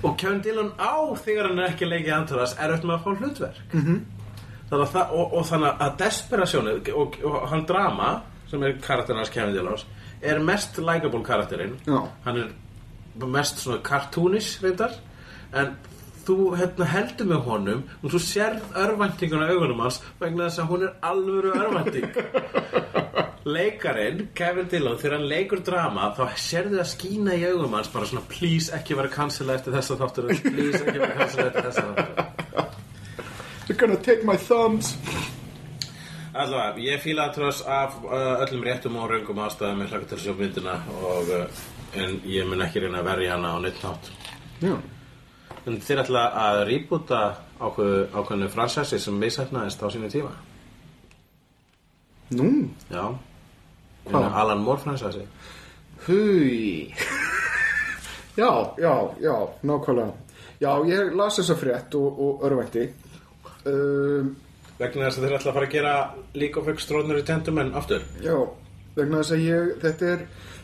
Og 0.01 0.17
Kevin 0.17 0.41
Dillon 0.41 0.73
á 0.79 1.13
þegar 1.21 1.51
hann 1.51 1.61
er 1.61 1.75
ekki 1.75 1.89
leikið 1.89 2.15
Antaras 2.17 2.55
er 2.57 2.73
auðvitað 2.73 2.89
með 2.89 2.97
að 2.97 3.05
fá 3.05 3.11
hlutverk. 3.21 3.61
-hmm. 3.73 3.99
þannig 4.71 4.87
að 4.87 4.93
það, 4.95 5.13
og, 5.19 5.35
og 5.35 5.47
þannig 5.51 5.83
að 5.85 5.99
desperasjónu 5.99 6.75
og, 6.95 7.19
og 7.25 7.49
hann 7.51 7.67
drama 7.67 8.11
sem 8.49 8.63
er 8.63 8.79
karakterinn 8.81 9.21
hans 9.21 9.35
Kevin 9.35 9.55
Dillons 9.55 9.87
er 10.23 10.39
mest 10.39 10.79
likeable 10.79 11.25
karakterinn. 11.25 11.77
Já. 11.87 12.09
hann 12.25 12.37
er 12.37 12.49
mest 13.27 13.63
svona 13.63 13.81
cartoonish 13.85 14.61
reyndar. 14.65 14.97
En 15.53 15.75
þú 16.27 16.37
hérna, 16.59 16.87
heldur 16.87 17.29
með 17.31 17.47
honum 17.49 17.83
og 18.03 18.13
þú 18.13 18.21
sérð 18.23 18.77
örvæntinguna 18.79 19.49
augunum 19.51 19.83
hans 19.85 20.01
vegna 20.21 20.47
þess 20.47 20.63
að 20.63 20.71
hún 20.71 20.87
er 20.87 20.93
alvöru 21.11 21.55
örvænting. 21.59 22.11
Leikarinn 23.55 24.27
Kevin 24.37 24.69
Dillon 24.69 24.99
þegar 25.01 25.17
hann 25.17 25.29
leikur 25.31 25.63
drama 25.65 26.11
þá 26.17 26.37
sérðu 26.37 26.77
það 26.77 26.91
skína 26.93 27.39
í 27.41 27.47
augum 27.49 27.77
hans 27.79 27.89
bara 27.93 28.11
svona 28.11 28.27
please 28.29 28.69
ekki 28.77 28.99
vera 28.99 29.13
cancela 29.13 29.57
eftir 29.57 29.75
þessa 29.79 29.97
þáttur 30.03 30.29
please 30.45 30.83
ekki 30.85 30.99
vera 30.99 31.17
cancela 31.17 31.49
eftir 31.49 31.69
þessa 31.71 31.87
þáttur. 31.89 32.27
They're 33.67 33.79
gonna 33.79 33.97
take 33.97 34.25
my 34.25 34.37
thumbs 34.37 34.97
Allavega, 36.31 36.79
ég 36.79 37.01
fíla 37.03 37.27
að 37.27 37.37
tröss 37.41 37.65
af 37.67 37.97
uh, 38.05 38.43
öllum 38.45 38.63
réttum 38.63 38.99
og 39.01 39.09
raungum 39.11 39.41
ástæðum 39.43 39.81
með 39.83 39.95
hlaka 39.95 40.11
til 40.11 40.17
að 40.19 40.25
sjá 40.25 40.35
myndina 40.39 40.77
og, 41.03 41.31
uh, 41.35 41.63
en 41.99 42.21
ég 42.31 42.47
mun 42.47 42.63
ekki 42.63 42.85
reyna 42.85 43.01
að 43.01 43.09
verja 43.11 43.33
hana 43.35 43.55
á 43.55 43.59
neitt 43.65 43.81
nátt 43.83 44.11
Já, 44.63 44.77
En 45.67 45.81
þeir 45.83 46.03
ætla 46.05 46.23
að 46.41 46.61
rýbúta 46.69 47.23
ákveðinu 47.61 48.49
fransessi 48.53 49.01
sem 49.03 49.19
misætnaðist 49.19 49.83
á 49.83 49.87
sínu 49.91 50.09
tíma? 50.13 50.31
Nú, 52.39 52.71
Já. 52.93 53.11
Hvað? 54.07 54.31
Alan 54.43 54.63
Moore 54.63 54.85
fransessi 54.85 55.27
hui 56.07 56.95
Já, 58.39 58.75
já, 58.79 58.95
já, 59.21 59.35
nákvæmlega. 59.63 60.13
Já, 60.61 60.71
ég 60.87 61.11
las 61.17 61.41
þessa 61.41 61.57
frétt 61.59 61.95
og, 61.99 62.21
og 62.21 62.45
örvænti. 62.47 62.87
Um, 63.67 64.37
Vegna 64.81 65.09
þess 65.11 65.19
að 65.21 65.25
þeir 65.27 65.37
ætla 65.39 65.51
að 65.53 65.57
fara 65.59 65.67
að 65.69 65.75
gera 65.75 65.95
League 66.41 66.61
of 66.63 66.69
Extraordinary 66.73 67.23
Gentlemen 67.29 67.73
aftur? 67.77 68.05
Já, 68.25 68.37
vegna 68.97 69.21
þess 69.21 69.35
að 69.37 69.43
ég 69.45 69.73
þetta 69.83 70.09
er, 70.15 70.23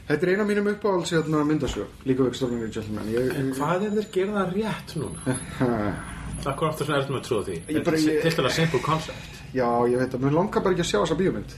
þetta 0.09 0.27
er 0.27 0.33
eina 0.33 0.47
af 0.47 0.51
mínum 0.51 0.71
uppáhalds 0.73 1.13
hérna 1.13 1.43
myndasög, 1.51 1.91
líka 2.09 2.25
við 2.25 2.33
Extraordinary 2.33 2.73
Gentleman 2.79 3.11
ég, 3.13 3.31
En 3.37 3.51
hvað 3.59 3.85
er 3.91 3.97
þeir 3.99 4.09
gera 4.17 4.39
það 4.41 4.57
rétt 4.57 4.97
núna? 5.03 5.39
Akkur 6.51 6.69
aftur 6.69 6.87
svona 6.87 7.01
ertum 7.03 7.17
að 7.19 7.25
trúa 7.27 7.43
því. 7.47 7.55
Ég 7.75 7.85
bara- 7.87 7.99
ég- 7.99 8.21
Til 8.23 8.31
þetta 8.37 8.51
simple 8.55 8.81
concept. 8.85 9.39
Já, 9.57 9.67
ég 9.91 9.97
veit 9.99 10.13
að 10.15 10.21
mér 10.27 10.35
langar 10.37 10.63
bara 10.63 10.75
ekki 10.77 10.85
að 10.85 10.91
sjá 10.91 10.99
þessa 11.01 11.17
bíómynd. 11.21 11.55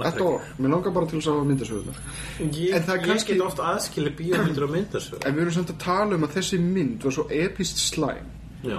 Þetta 0.00 0.24
orð, 0.24 0.50
mér 0.60 0.70
langar 0.74 0.92
bara 0.96 1.06
til 1.10 1.18
þess 1.18 1.28
að 1.28 1.34
hafa 1.34 1.48
myndasögunar 1.50 1.96
Ég, 2.40 2.74
En 2.76 2.82
það 2.86 2.96
ég 3.00 3.06
kannski- 3.10 3.34
get 3.34 3.42
oft 3.44 3.58
aðskili 3.58 4.12
bíómyndir 4.16 4.62
og 4.64 4.70
myndasög 4.72 5.26
En 5.26 5.34
við 5.34 5.40
erum 5.42 5.52
samt 5.56 5.72
að 5.74 5.78
tala 5.82 6.14
um 6.16 6.24
að 6.24 6.36
þessi 6.38 6.60
mynd 6.62 7.02
var 7.04 7.12
svo 7.12 7.24
epist 7.28 7.76
slæm. 7.82 8.28
Já, 8.64 8.78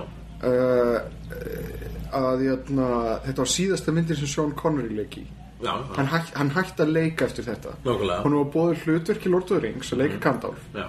að 2.11 2.43
jötna, 2.47 2.87
þetta 3.25 3.43
var 3.43 3.51
síðasta 3.53 3.93
myndin 3.95 4.19
sem 4.19 4.29
Sean 4.31 4.51
Connery 4.57 4.95
leiki 4.95 5.23
já, 5.61 5.71
hann, 5.95 6.09
hæ, 6.09 6.17
hann 6.35 6.51
hætti 6.55 6.83
að 6.83 6.93
leika 6.95 7.27
eftir 7.27 7.45
þetta. 7.47 7.75
Nákvæmlega. 7.85 8.19
hann 8.25 8.37
var 8.39 8.51
bóður 8.55 8.83
hlutverk 8.85 9.25
í 9.25 9.31
Lord 9.31 9.47
of 9.47 9.53
the 9.55 9.61
Rings 9.67 9.93
að 9.93 10.03
leika 10.03 10.17
mm 10.17 10.23
Gandalf. 10.25 10.67
Já. 10.75 10.87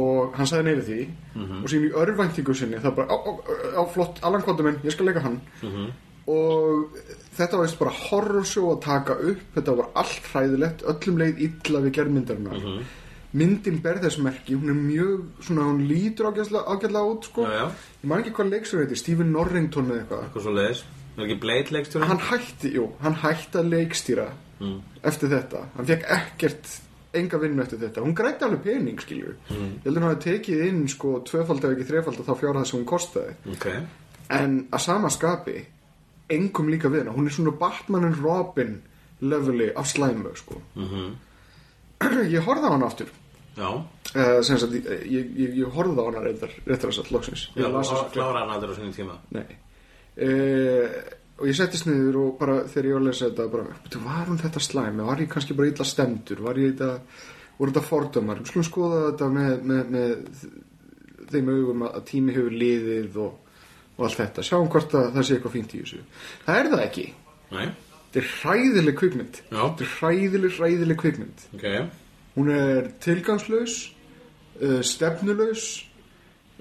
Og 0.00 0.36
hann 0.38 0.46
sagði 0.46 0.64
neyri 0.68 0.84
því. 0.86 1.00
Og 1.62 1.66
síðan 1.68 1.88
í 1.88 1.94
örvæntingu 2.02 2.54
sinni 2.54 2.78
það 2.78 2.94
bara, 3.00 3.08
á, 3.10 3.16
á, 3.18 3.32
á 3.74 3.82
flott, 3.90 4.20
Kvotum 4.46 4.70
minn, 4.70 4.80
ég 4.86 4.94
skal 4.94 5.06
leika 5.10 5.20
hann. 5.24 5.40
Og 6.30 6.96
þetta 7.36 7.58
var 7.58 7.66
bara 7.80 7.94
horrorsjó 7.96 8.70
að 8.70 8.80
taka 8.84 9.16
upp. 9.18 9.44
Þetta 9.56 9.76
var 9.80 9.88
allt 9.94 10.28
hræðilegt, 10.32 10.84
öllum 10.86 11.18
leið 11.18 11.44
illa 11.48 11.80
við 11.86 11.94
gerðmyndarinnar 11.98 12.60
myndin 13.32 13.80
ber 13.82 14.00
þess 14.02 14.18
merki, 14.22 14.56
hún 14.58 14.72
er 14.72 14.78
mjög 14.78 15.44
svona, 15.46 15.68
hún 15.70 15.84
lítur 15.86 16.30
ágætlega 16.32 17.02
út 17.06 17.28
sko. 17.30 17.44
Já, 17.46 17.52
já. 17.60 17.66
ég 18.02 18.08
man 18.10 18.24
ekki 18.24 18.32
hvað 18.38 18.50
leikstur 18.54 18.82
heitir, 18.82 18.98
Stephen 18.98 19.30
Norrington 19.32 19.90
eða 19.90 20.02
eitthvað. 20.02 20.24
Eitthvað 20.26 20.46
svo 20.48 20.54
leiðis 20.56 20.84
Er 21.20 21.26
ekki 21.26 21.40
Blade 21.42 21.74
leikstjóri? 21.74 22.06
hann 22.06 22.20
hætti, 22.30 22.70
jú, 22.76 22.84
hann 23.02 23.16
hætti 23.20 23.58
að 23.60 23.68
leikstýra 23.74 24.28
eftir 25.02 25.28
þetta. 25.32 25.64
Hann 25.76 25.88
fekk 25.88 26.04
ekkert 26.16 26.70
enga 27.18 27.40
vinnu 27.42 27.62
eftir 27.62 27.80
þetta. 27.80 28.04
Hún 28.04 28.14
grætti 28.16 28.46
alveg 28.46 28.62
pening, 28.64 29.00
skilju 29.02 29.34
ég 29.50 29.82
heldur 29.84 30.04
hann 30.04 30.14
hafi 30.14 30.22
tekið 30.28 30.62
inn, 30.68 30.82
sko, 30.88 31.16
tvöfald 31.26 31.64
ef 31.66 31.74
ekki 31.74 31.88
þrefald 31.90 32.22
þá 32.24 32.32
fjárhæð 32.38 32.68
sem 32.70 32.78
hún 32.78 32.86
kostaði. 32.88 33.34
Ok. 33.52 33.66
En 34.30 34.56
að 34.70 34.84
sama 34.86 35.10
skapi 35.10 35.56
engum 36.30 36.70
líka 36.70 36.88
við 36.88 37.04
hana, 37.04 37.16
hún 37.16 37.26
er 37.26 37.34
svona 37.34 37.56
Batman 37.58 38.04
and 38.06 38.20
Robin 38.22 38.76
leveli 39.20 39.72
af 39.76 39.90
slæmu, 39.90 40.36
sko. 40.38 40.60
Ég 42.36 42.46
horfði 42.46 42.70
á 42.70 42.72
hana 42.72 42.86
aftur 42.86 43.10
uh, 43.58 44.42
sem 44.46 44.58
sagt, 44.62 44.74
ég, 44.78 45.30
ég, 45.36 45.56
ég, 45.58 45.64
horfði 45.74 46.02
á 46.02 46.04
hana 46.08 46.24
reyndar, 46.26 46.52
reyndar 46.66 46.92
að 46.92 46.98
satt, 47.00 47.10
loksins 47.14 47.48
Já, 47.56 47.66
klára 48.14 48.44
hann 48.44 48.54
aldrei 48.54 48.72
á 48.72 48.76
sinni 48.78 48.94
tíma. 48.94 49.18
Nei. 49.34 49.46
Uh, 50.20 51.16
Og 51.40 51.48
ég 51.48 51.56
settist 51.56 51.86
niður 51.88 52.18
og 52.20 52.32
bara 52.36 52.54
þegar 52.68 52.86
ég 52.86 52.96
var 52.96 53.00
að 53.00 53.06
lesa 53.08 53.28
þetta 53.30 53.44
bara, 53.48 53.76
"Bíddu, 53.84 54.00
var 54.04 54.26
hún 54.28 54.40
þetta 54.40 54.60
slæm? 54.60 54.98
Eða 55.00 55.06
var 55.06 55.20
ég 55.22 55.28
kannski 55.28 55.54
bara 55.56 55.68
illa 55.68 55.84
stemdur 55.88 56.42
var 56.44 56.54
ég 56.60 56.74
þetta, 56.74 57.00
voru 57.58 57.72
þetta 57.72 57.88
fordömar 57.88 58.40
við 58.40 58.50
skulum 58.50 58.66
skoða 58.68 58.98
þetta 59.06 59.28
með, 59.36 59.62
með, 59.70 59.88
með 59.94 61.30
þeim 61.30 61.48
augum 61.48 61.82
að 61.88 62.04
tími 62.10 62.34
hefur 62.34 62.50
liðið 62.50 63.16
og, 63.16 63.38
og 63.96 64.04
allt 64.04 64.20
þetta. 64.20 64.42
Sjáum 64.42 64.68
hvort 64.68 64.94
að 64.94 65.12
það 65.14 65.24
sé 65.24 65.34
eitthvað 65.34 65.52
fínt 65.56 65.74
í 65.74 65.80
þessu. 65.80 66.02
Það 66.44 66.60
er 66.60 66.70
það 66.74 66.84
ekki, 66.84 67.06
Nei. 67.50 67.66
Þetta 68.10 68.20
er 68.20 68.30
hræðileg 68.42 68.96
kvikmynd. 68.98 69.40
Já. 69.50 69.62
þetta 69.64 69.84
er 69.86 69.92
hræðileg, 69.96 70.52
hræðileg 70.58 71.00
kvikmynd. 71.00 71.48
Ok 71.54 71.66
hún 72.36 72.50
er 72.54 72.92
tilgangslaus 73.02 73.80
uh, 74.62 74.80
stefnulaus 74.82 75.66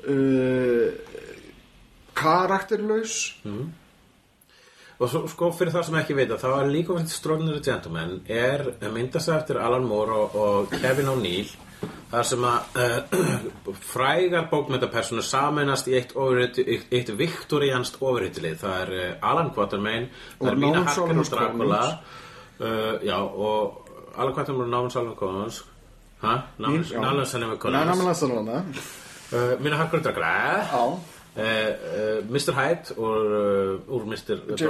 uh, 0.08 0.90
karakterlaus. 2.20 3.20
Og 5.00 5.08
svo, 5.08 5.24
sko 5.32 5.48
fyrir 5.56 5.72
það 5.72 5.86
sem 5.88 5.98
ekki 6.02 6.16
vita, 6.18 6.36
þá 6.42 6.50
er 6.58 6.72
líka 6.74 6.92
fyrir 6.92 7.00
Extraordinary 7.06 7.62
Gentlemen 7.64 8.18
er 8.28 8.66
myndast 8.92 9.32
eftir 9.32 9.62
Alan 9.64 9.88
Moore 9.88 10.18
og, 10.26 10.36
og 10.36 10.74
Kevin 10.82 11.14
O'Neill 11.14 11.54
þar 12.10 12.26
sem 12.28 12.46
að 12.50 12.80
uh, 12.84 13.76
frægar 13.94 14.50
bókmyndapersonu 14.52 15.24
saminast 15.24 15.88
í 15.88 15.96
eitt, 16.00 16.16
eitt, 16.92 17.14
viktorianst 17.16 18.02
ofurhittilið. 18.02 18.58
Það 18.64 18.82
er 18.82 19.14
Alan 19.32 19.54
Quatermain, 19.56 20.10
það 20.40 20.50
Og 20.50 20.52
er 20.52 20.66
Harker 20.66 20.98
Solomon 20.98 21.24
og 21.24 21.32
Dracula 21.36 21.84
uh, 22.60 22.96
Já, 23.06 23.20
og 23.24 23.89
Alan 24.20 24.34
Quatermain 24.36 24.68
og 24.68 24.74
Náman 24.74 24.92
Solomon 24.96 25.16
Collins 25.20 25.62
Hæ? 26.24 26.34
Náman 26.60 26.84
Já. 26.84 27.26
Solomon 27.26 27.58
Collins 27.58 27.80
Nei, 27.80 27.94
námið 27.94 28.12
næsta 28.12 28.28
núna 28.34 28.60
uh, 28.64 29.56
Mina 29.64 29.80
Harker 29.80 30.02
og 30.02 30.04
Dracula 30.04 30.36
Já 30.74 30.84
Uh, 31.40 31.44
uh, 31.46 32.32
Mr. 32.34 32.52
Hyde 32.58 32.96
uh, 32.98 33.94
úr 33.96 34.04
Mr. 34.06 34.36
Dr. 34.50 34.64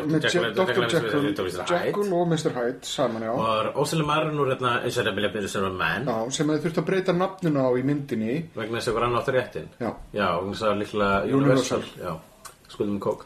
Jekyll 1.71 2.13
og 2.13 2.27
Mr. 2.27 2.51
Hyde 2.51 2.79
saman, 2.81 3.23
já 3.23 3.29
og 3.31 3.79
Ósili 3.81 4.05
Marun 4.05 4.39
úr 4.39 4.51
hérna 4.51 4.83
eins 4.83 4.97
og 4.97 5.05
Rebellia 5.07 5.31
Byrjus 5.33 5.55
er 5.55 5.69
Man 5.71 6.05
Já, 6.05 6.29
sem 6.29 6.49
hefði 6.49 6.65
þurft 6.65 6.81
að 6.81 6.85
breyta 6.85 7.15
nafninu 7.15 7.63
á 7.63 7.69
í 7.79 7.83
myndinni 7.87 8.35
vegna 8.55 8.77
þess 8.77 8.87
að 8.87 8.93
ykkur 8.93 9.07
annar 9.07 9.23
áttur 9.23 9.37
réttin 9.39 9.71
Já. 9.79 9.91
já 10.13 10.27
vegna 10.35 10.53
þess 10.53 10.67
að 10.67 10.77
líklega 10.83 11.37
Universal. 11.39 11.83
Universal 11.95 12.19
skuldum 12.67 12.99
kók 12.99 13.25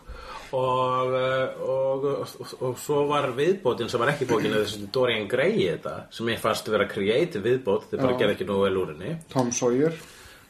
og, 0.53 1.13
uh, 1.13 1.67
og, 1.67 2.07
og, 2.13 2.55
og 2.61 2.81
svo 2.81 3.03
var 3.09 3.31
viðbótin 3.37 3.89
sem 3.91 4.01
var 4.01 4.13
ekki 4.13 4.29
bókin 4.29 4.51
eða 4.51 4.65
þessi 4.67 4.89
Dorian 4.93 5.29
Gray 5.31 5.55
í 5.57 5.69
þetta 5.71 5.95
sem 6.13 6.33
ég 6.33 6.41
fannst 6.43 6.69
vera 6.73 6.89
creative 6.89 7.43
viðbót 7.45 7.89
þeir 7.89 8.03
bara 8.03 8.19
gerði 8.19 8.37
ekki 8.37 8.49
nógu 8.49 8.67
vel 8.67 8.83
úr 8.83 8.93
henni. 8.93 9.15
Tom 9.33 9.49
Sawyer. 9.55 9.97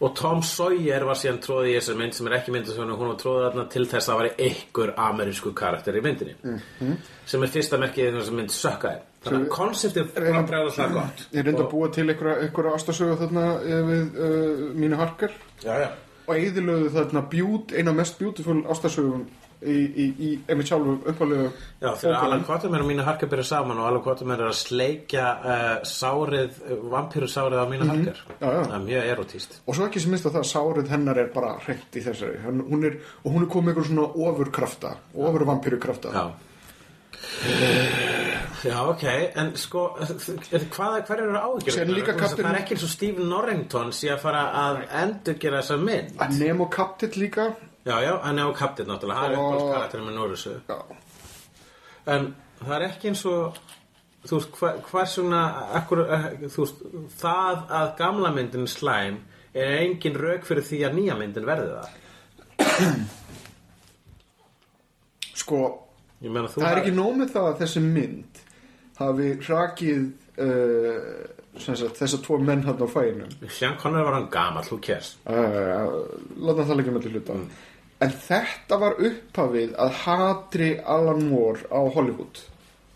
Og 0.03 0.11
Tom 0.17 0.41
Sawyer 0.43 1.05
var 1.07 1.15
síðan 1.15 1.39
tróðið 1.43 1.69
í 1.69 1.75
þessari 1.77 1.99
mynd 2.01 2.15
sem 2.17 2.27
er 2.27 2.35
ekki 2.39 2.51
myndið 2.51 2.75
sem 2.75 2.89
hún 2.91 3.09
var 3.13 3.19
tróðið 3.21 3.45
þarna 3.47 3.65
til 3.71 3.83
þess 3.87 4.03
að 4.03 4.09
það 4.09 4.21
væri 4.21 4.47
einhver 4.49 4.93
amerísku 5.05 5.53
karakter 5.55 5.95
í 5.95 6.01
myndinni. 6.03 6.55
Sem 7.29 7.45
er 7.45 7.51
fyrsta 7.53 7.79
merkið 7.79 8.17
þess 8.17 8.31
að 8.33 8.39
mynd 8.41 8.55
sökkaði. 8.57 9.03
Þannig 9.23 9.45
að 9.45 9.53
konseptið 9.53 10.09
var 10.19 10.47
bregðast 10.49 10.81
gott. 10.97 11.21
Ég 11.31 11.45
reyndi 11.47 11.63
að 11.63 11.69
búa 11.71 11.87
til 11.95 12.07
einhverja, 12.11 12.73
ástasögu 12.75 13.15
þarna 13.21 13.45
eh, 13.61 13.83
við 13.87 14.17
uh, 14.19 14.65
mínu 14.81 14.99
harkar 14.99 15.37
já, 15.63 15.77
já. 15.85 15.87
og 16.25 16.33
eðilöðu 16.35 16.89
þarna 16.97 17.23
bjút, 17.31 17.71
eina 17.77 17.93
mest 17.95 18.19
beautiful 18.19 18.57
ástasögum 18.67 19.23
í, 19.65 19.77
í, 20.03 20.05
í 20.27 20.29
einmitt 20.49 20.67
sjálfu 20.69 20.95
uppálegu 21.11 21.47
Já, 21.83 21.89
þegar 22.01 22.17
Alan 22.27 22.43
Quatermain 22.47 22.81
og 22.83 22.87
mínu 22.91 23.03
harkar 23.07 23.29
byrja 23.31 23.45
saman 23.49 23.79
og 23.79 23.87
Alan 23.89 24.03
Quatermain 24.05 24.39
er 24.39 24.49
að 24.51 24.57
sleikja 24.59 25.25
uh, 25.39 25.75
sárið, 25.87 26.57
uh, 26.69 26.77
vampíru 26.93 27.27
sárið 27.31 27.63
á 27.63 27.65
mínu 27.71 27.89
harkar 27.89 28.21
Mhm. 28.23 28.39
Já, 28.39 28.47
já. 28.53 28.63
það 28.69 28.75
er 28.79 28.85
mjög 28.87 29.11
erotíst 29.13 29.59
og 29.67 29.75
svo 29.75 29.87
ekki 29.89 29.99
sem 30.03 30.11
minnst 30.11 30.25
að 30.29 30.37
það 30.39 30.47
sárið 30.53 30.93
hennar 30.95 31.17
er 31.23 31.29
bara 31.35 31.53
hreint 31.65 31.95
í 31.99 32.01
þessari. 32.07 32.39
Hún 32.45 32.83
er, 32.89 32.97
og 33.23 33.31
hún 33.35 33.43
er 33.47 33.51
komið 33.53 33.73
einhver 33.73 33.87
svona 33.91 34.07
ofurkrafta 34.29 34.95
ofurvampírukrafta. 35.15 36.11
Já. 36.13 36.25
Já, 38.63 38.77
ok, 38.87 39.03
en 39.35 39.49
sko 39.59 39.81
hvað, 39.97 41.01
hver 41.07 41.19
eru 41.19 41.93
líka 41.93 42.13
kaptinn- 42.15 42.45
Það 42.45 42.53
er 42.53 42.59
ekki 42.61 42.75
eins 42.77 42.83
og 42.87 42.89
Stephen 42.93 43.27
Norrington 43.29 43.91
sé 43.91 44.09
að 44.13 44.19
fara 44.23 44.43
að 44.61 44.79
endurgera 45.03 45.59
þessa 45.61 45.77
mynd. 45.83 46.39
Nemo 46.39 46.69
Captain 46.71 47.11
líka 47.19 47.49
Já, 47.83 47.95
já, 47.99 48.13
hann 48.23 48.39
er 48.39 48.47
á 48.47 48.53
kaptinn 48.55 48.87
náttúrulega, 48.87 49.19
hann 49.19 49.31
er 49.31 49.37
Og- 49.37 49.43
uppáhalds 49.43 49.73
karakterinn 49.75 50.07
með 50.07 50.15
Norrisu 50.19 50.53
Já, 50.69 50.77
En 52.07 52.29
það 52.63 52.75
er 52.77 52.85
ekki 52.87 53.09
eins 53.11 53.25
og 53.27 53.57
þú 54.23 54.37
veist, 54.39 54.51
hva, 54.59 54.69
hvað 54.87 55.05
svona 55.11 55.41
akkur, 55.79 56.03
þú 56.47 56.63
veist, 56.63 56.83
það 57.19 57.63
að 57.79 57.91
gamla 57.99 58.31
myndin 58.35 58.67
slæm 58.71 59.17
er 59.53 59.75
engin 59.81 60.15
rauk 60.19 60.47
fyrir 60.47 60.63
því 60.63 60.79
að 60.87 60.95
nýja 60.97 61.17
myndin 61.19 61.45
verði 61.47 61.67
það. 61.75 61.89
Sko 65.43 65.59
meina 66.23 66.47
þú 66.47 66.61
það 66.63 66.71
er 66.71 66.81
ekki 66.83 66.95
nóg 66.95 67.17
með 67.19 67.31
það 67.35 67.47
að 67.49 67.61
þessi 67.63 67.83
mynd 67.83 68.41
hafi 68.99 69.29
hrakið 69.43 70.03
uh, 70.39 70.99
sem 71.61 71.77
sagt, 71.77 71.99
þessa 71.99 72.19
tvo 72.23 72.39
menn 72.41 72.63
hann 72.65 72.79
á 72.81 72.87
fæinum. 72.89 73.29
Sean 73.51 73.75
Connery 73.81 74.07
var 74.07 74.15
hann 74.17 74.29
gamall, 74.33 74.65
who 74.71 74.79
cares? 74.81 75.15
Uh, 75.27 76.07
láta 76.41 76.65
það 76.65 76.79
leggja 76.79 76.95
með 76.95 77.05
til 77.05 77.13
hluta 77.17 77.35
en 78.01 78.09
þetta 78.09 78.79
var 78.81 78.97
upphafið 78.99 79.75
að 79.79 79.93
hatri 80.05 80.71
Alan 80.79 81.23
Moore 81.29 81.67
á 81.71 81.79
Hollywood 81.93 82.41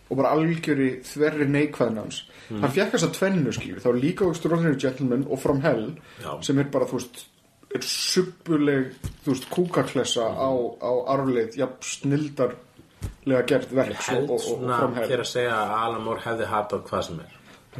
og 0.09 0.17
bara 0.21 0.29
algjöri 0.37 1.01
þverri 1.03 1.45
neikvæðin 1.51 1.97
hans. 1.99 2.21
Hann 2.47 2.71
fekk 2.71 2.93
þess 2.93 3.03
að 3.09 3.15
tvennu 3.17 3.51
skilur 3.51 3.81
þá 3.83 3.89
líka 3.99 4.27
Extraordinary 4.31 4.79
Gentleman 4.79 5.25
og 5.29 5.39
From 5.43 5.59
Hell 5.61 5.89
Já. 6.23 6.31
sem 6.47 6.59
er 6.59 6.69
bara 6.71 6.85
þú 6.87 7.01
veist 7.01 7.25
er 7.75 7.83
subbuleg 7.83 8.93
þú 9.25 9.33
veist 9.33 9.49
kúkaklessa 9.51 10.23
á, 10.31 10.49
á 10.79 10.91
arfleið 11.11 11.57
jafn 11.59 11.83
snildarlega 11.83 13.41
gert 13.51 13.73
verk 13.75 13.99
held 14.07 14.29
og, 14.29 14.29
og, 14.29 14.39
og 14.39 14.45
svona 14.45 14.77
From 14.79 14.95
Hell. 14.95 15.09
þegar 15.09 15.25
að 15.25 15.31
segja 15.33 15.57
að 15.59 15.73
Alan 15.81 16.05
Moore 16.07 16.23
hefði 16.23 16.47
hatað 16.53 16.85
hvað 16.87 17.03
sem 17.09 17.19
er. 17.25 17.33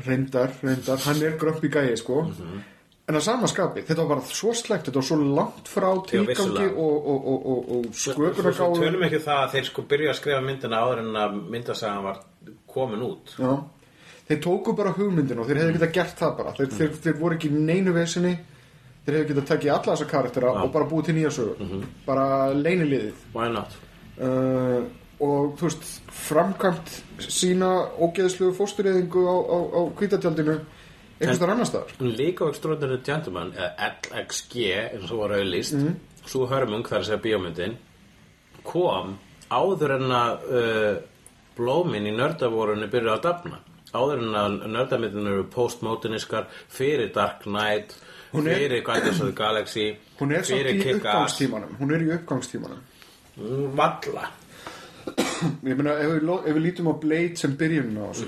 Reyndar, 0.07 0.51
reyndar, 0.61 0.99
hann 1.07 1.23
er 1.25 1.37
grömpi 1.41 1.71
gæi 1.73 1.95
sko. 1.97 2.21
Mhm. 2.27 2.59
En 3.07 3.15
að 3.15 3.23
sama 3.23 3.47
skapi, 3.47 3.81
þetta 3.87 4.03
var 4.03 4.09
bara 4.17 4.25
svo 4.35 4.51
slæmt 4.57 4.87
þetta 4.89 4.99
var 4.99 5.05
svo 5.07 5.17
langt 5.23 5.69
frá 5.71 5.87
tilgangi 6.09 6.65
og, 6.73 7.07
og, 7.13 7.29
og, 7.31 7.45
og, 7.53 7.71
og 7.77 7.85
Svo 7.95 8.13
svo 8.13 8.27
sköpunargáfu. 8.33 8.81
tölum 8.83 9.05
ekki 9.07 9.21
það 9.23 9.39
að 9.45 9.53
þeir 9.55 9.69
sko 9.69 9.85
byrja 9.93 10.11
að 10.11 10.19
skrifa 10.19 10.41
myndina 10.43 10.81
áður 10.83 11.01
en 11.05 11.15
að 11.23 11.37
myndasagan 11.55 12.03
var 12.03 12.19
komin 12.67 13.05
út. 13.07 13.31
Já, 13.39 13.53
þeir 14.27 14.41
tóku 14.43 14.75
bara 14.75 14.91
hugmyndin 14.97 15.39
og 15.39 15.47
þeir 15.47 15.61
hefðu 15.63 15.77
getað 15.79 15.95
gert 16.01 16.19
það 16.19 16.35
bara. 16.41 16.53
Þeir, 16.59 16.69
þeir, 16.77 16.93
þeir 17.07 17.17
voru 17.23 17.37
ekki 17.39 17.49
neinu 17.55 17.93
vesinni 17.95 18.35
þeir 19.07 19.15
hefðu 19.21 19.27
getað 19.31 19.49
tekið 19.53 19.71
alla 19.77 19.93
þessa 19.95 20.11
karaktera 20.11 20.53
og 20.65 20.71
bara 20.75 20.87
búið 20.91 21.05
til 21.07 21.15
nýja 21.15 21.29
sögur 21.31 21.83
bara 22.05 22.25
leiniliðið 22.59 23.21
Why 23.37 23.47
not? 23.55 23.77
uh, 24.19 24.81
og 25.23 25.53
þú 25.57 25.69
veist 25.69 25.85
framkvæmt 26.27 26.91
sína 27.23 27.69
ógeðslugu 28.03 28.51
fóstureyðingu 28.59 29.23
á, 29.31 29.35
á, 29.47 29.57
á 29.79 29.81
kvítatjaldinu 29.95 30.57
einhvers 31.19 31.41
þar 31.41 31.53
annars 31.53 31.71
staðar? 31.71 31.93
Líka 32.17 32.47
á 32.47 32.51
Extraordinary 32.51 33.01
Gentleman 33.05 33.53
eða 33.55 33.91
LXG 33.91 34.65
eins 34.73 35.11
og 35.11 35.21
var 35.23 35.35
auðlýst 35.37 35.77
mm. 35.77 35.93
svo 36.25 36.47
hörmung 36.51 36.85
þar 36.87 37.07
segja 37.07 37.21
bíómyndin 37.23 37.77
kom 38.67 39.15
áður 39.49 39.95
en 39.97 40.13
að 40.17 40.49
uh, 40.51 40.91
blómin 41.57 42.09
í 42.09 42.13
nördavorunni 42.15 42.89
byrjuði 42.91 43.15
að 43.15 43.23
dafna. 43.25 43.61
Áður 43.95 44.25
en 44.25 44.35
að 44.35 44.57
nördamyndin 44.73 45.29
eru 45.31 45.45
postmoderniskar 45.51 46.49
fyrir 46.51 47.13
Dark 47.15 47.47
Knight 47.47 47.95
er- 48.33 48.43
fyrir 48.43 48.83
Guardians 48.85 49.21
of 49.23 49.31
the 49.31 49.37
Galaxy 49.37 49.87
hún 50.19 50.35
er 50.35 50.43
samt 50.43 50.67
í 50.67 50.81
uppgangstímanum. 50.97 51.77
Hún 51.79 51.95
er 51.95 52.03
í 52.03 52.11
uppgangstímanum. 52.17 52.83
Mm, 53.37 53.71
Valla 53.77 54.27
ég 55.07 55.77
meina 55.77 55.95
ef 56.01 56.13
við, 56.15 56.31
ef 56.33 56.55
við 56.55 56.63
lítum 56.63 56.89
á 56.91 56.93
Blade 56.99 57.39
sem 57.39 57.53
byrjunum 57.59 57.99
á 58.03 58.05
þessu 58.11 58.27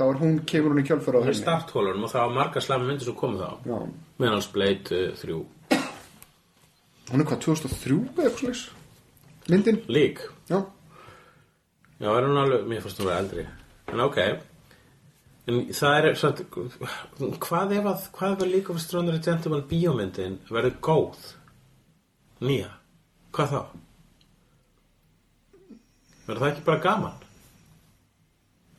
þá 0.00 0.04
er 0.06 0.18
hún, 0.22 0.36
kemur 0.48 0.72
hún 0.72 0.80
í 0.80 0.86
kjálfæra 0.88 1.20
á 1.20 1.20
Hún 1.20 1.28
er 1.28 1.34
henni 1.34 1.44
starthólunum 1.44 2.06
og 2.06 2.12
það 2.14 2.26
var 2.26 2.36
marga 2.38 2.64
slæmi 2.64 2.88
myndir 2.88 3.10
sem 3.10 3.16
komið 3.20 3.42
þá. 3.44 3.50
Já. 3.68 3.78
meðan 4.22 4.44
Blade 4.54 5.00
uh, 5.00 5.16
3 5.20 5.40
hún 7.10 7.22
er 7.22 7.26
hvað 7.26 7.42
2003 7.44 7.96
eða 8.00 8.28
eitthvað 8.30 8.40
slags 8.40 8.62
myndin, 9.50 9.80
Lík 9.90 10.22
já. 10.48 10.60
Já, 12.00 12.08
er 12.14 12.24
hún 12.24 12.40
alveg, 12.40 12.64
mér 12.70 12.80
fannst 12.80 13.00
hún 13.02 13.10
vera 13.10 13.20
eldri. 13.20 13.42
En 13.92 14.00
ok. 14.00 14.18
En 15.50 15.58
það 15.76 15.96
er 15.98 16.14
satt, 16.16 16.40
Hvað 17.44 17.74
ef 17.76 17.88
að 17.90 18.06
Hvað 18.16 18.36
ef 18.36 18.44
að 18.46 18.52
líka 18.54 18.72
fyrir 18.72 18.84
Strónari 18.86 19.20
Gentleman 19.26 19.66
bíómyndin 19.68 20.38
verður 20.48 20.78
góð? 20.86 21.26
Nýja. 22.40 22.70
Hvað 23.36 23.52
þá? 23.52 23.60
Verður 26.24 26.40
það 26.40 26.52
ekki 26.54 26.66
bara 26.70 26.84
gaman? 26.86 27.26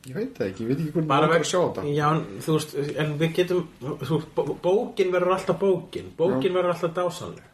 Ég 0.08 0.14
veit 0.18 0.34
það 0.38 0.46
ekki, 0.48 0.62
ég 0.64 0.68
veit 0.72 0.80
ekki 0.82 0.92
hvernig 0.96 1.08
maður 1.12 1.32
veg- 1.32 1.44
að 1.44 1.50
sjá 1.52 1.60
þetta. 1.62 1.84
Já, 1.94 2.08
þú 2.46 2.56
veist, 2.58 2.74
en 3.04 3.14
við 3.18 3.34
getum 3.38 3.68
þú 4.02 4.20
Bókin 4.62 5.12
verður 5.14 5.36
alltaf 5.36 5.58
bókin. 5.60 6.12
Bókin 6.18 6.52
verður 6.56 6.74
alltaf 6.74 6.94
dásanleg 6.96 7.44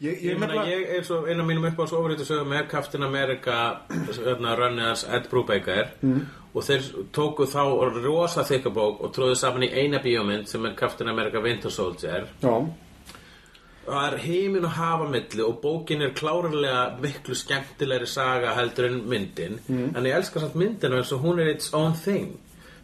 ég, 0.00 0.10
Ég, 0.12 0.24
ég, 0.28 0.38
meina, 0.38 0.64
ég, 0.68 0.82
er 0.98 1.04
svo 1.08 1.22
einu 1.24 1.40
af 1.40 1.46
mínum 1.48 1.64
uppáhalds 1.70 1.94
ofriðu 1.96 2.24
sögum 2.28 2.52
er 2.52 2.66
Captain 2.68 3.02
America 3.06 3.80
hérna, 3.88 4.56
Runners 4.58 5.04
Ed 5.08 5.30
Brubaker. 5.30 5.94
Mm. 6.02 6.26
og 6.56 6.62
þeir 6.64 6.84
tóku 7.12 7.44
þá 7.44 7.62
rosa 8.04 8.40
þykka 8.48 8.70
bók 8.72 9.00
og 9.04 9.10
tróðu 9.12 9.34
saman 9.36 9.62
í 9.66 9.70
eina 9.76 9.98
bíómynd 10.00 10.46
sem 10.48 10.64
er 10.64 10.72
Captain 10.76 11.08
America 11.08 11.40
Winter 11.40 11.70
Soldier. 11.70 12.26
Já, 12.40 12.54
það 13.86 14.06
er 14.12 14.16
heimin 14.24 14.64
og 14.68 14.74
hafa 14.76 15.06
milli 15.10 15.42
og 15.46 15.60
bókin 15.62 16.02
er 16.02 16.14
klárlega 16.18 16.80
miklu 17.02 17.34
skemmtilegri 17.38 18.08
saga 18.10 18.54
heldur 18.58 18.88
en 18.90 18.98
myndin. 19.10 19.58
En 19.70 20.02
ég 20.06 20.16
elska 20.18 20.42
samt 20.42 20.58
myndina 20.58 20.98
eins 21.00 21.12
og 21.16 21.22
hún 21.24 21.40
er 21.42 21.52
its 21.54 21.72
own 21.74 21.94
thing. 21.94 22.34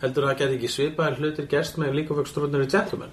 Heldur 0.03 0.29
það 0.31 0.39
geti 0.45 0.57
ekki 0.61 0.71
svipaðar 0.77 1.19
hlutir 1.21 1.47
gerst 1.51 1.77
með 1.79 1.99
líka 2.01 2.15
fyrir 2.19 2.33
stróðnir 2.33 2.65
í 2.67 2.71
Gentleman 2.73 3.13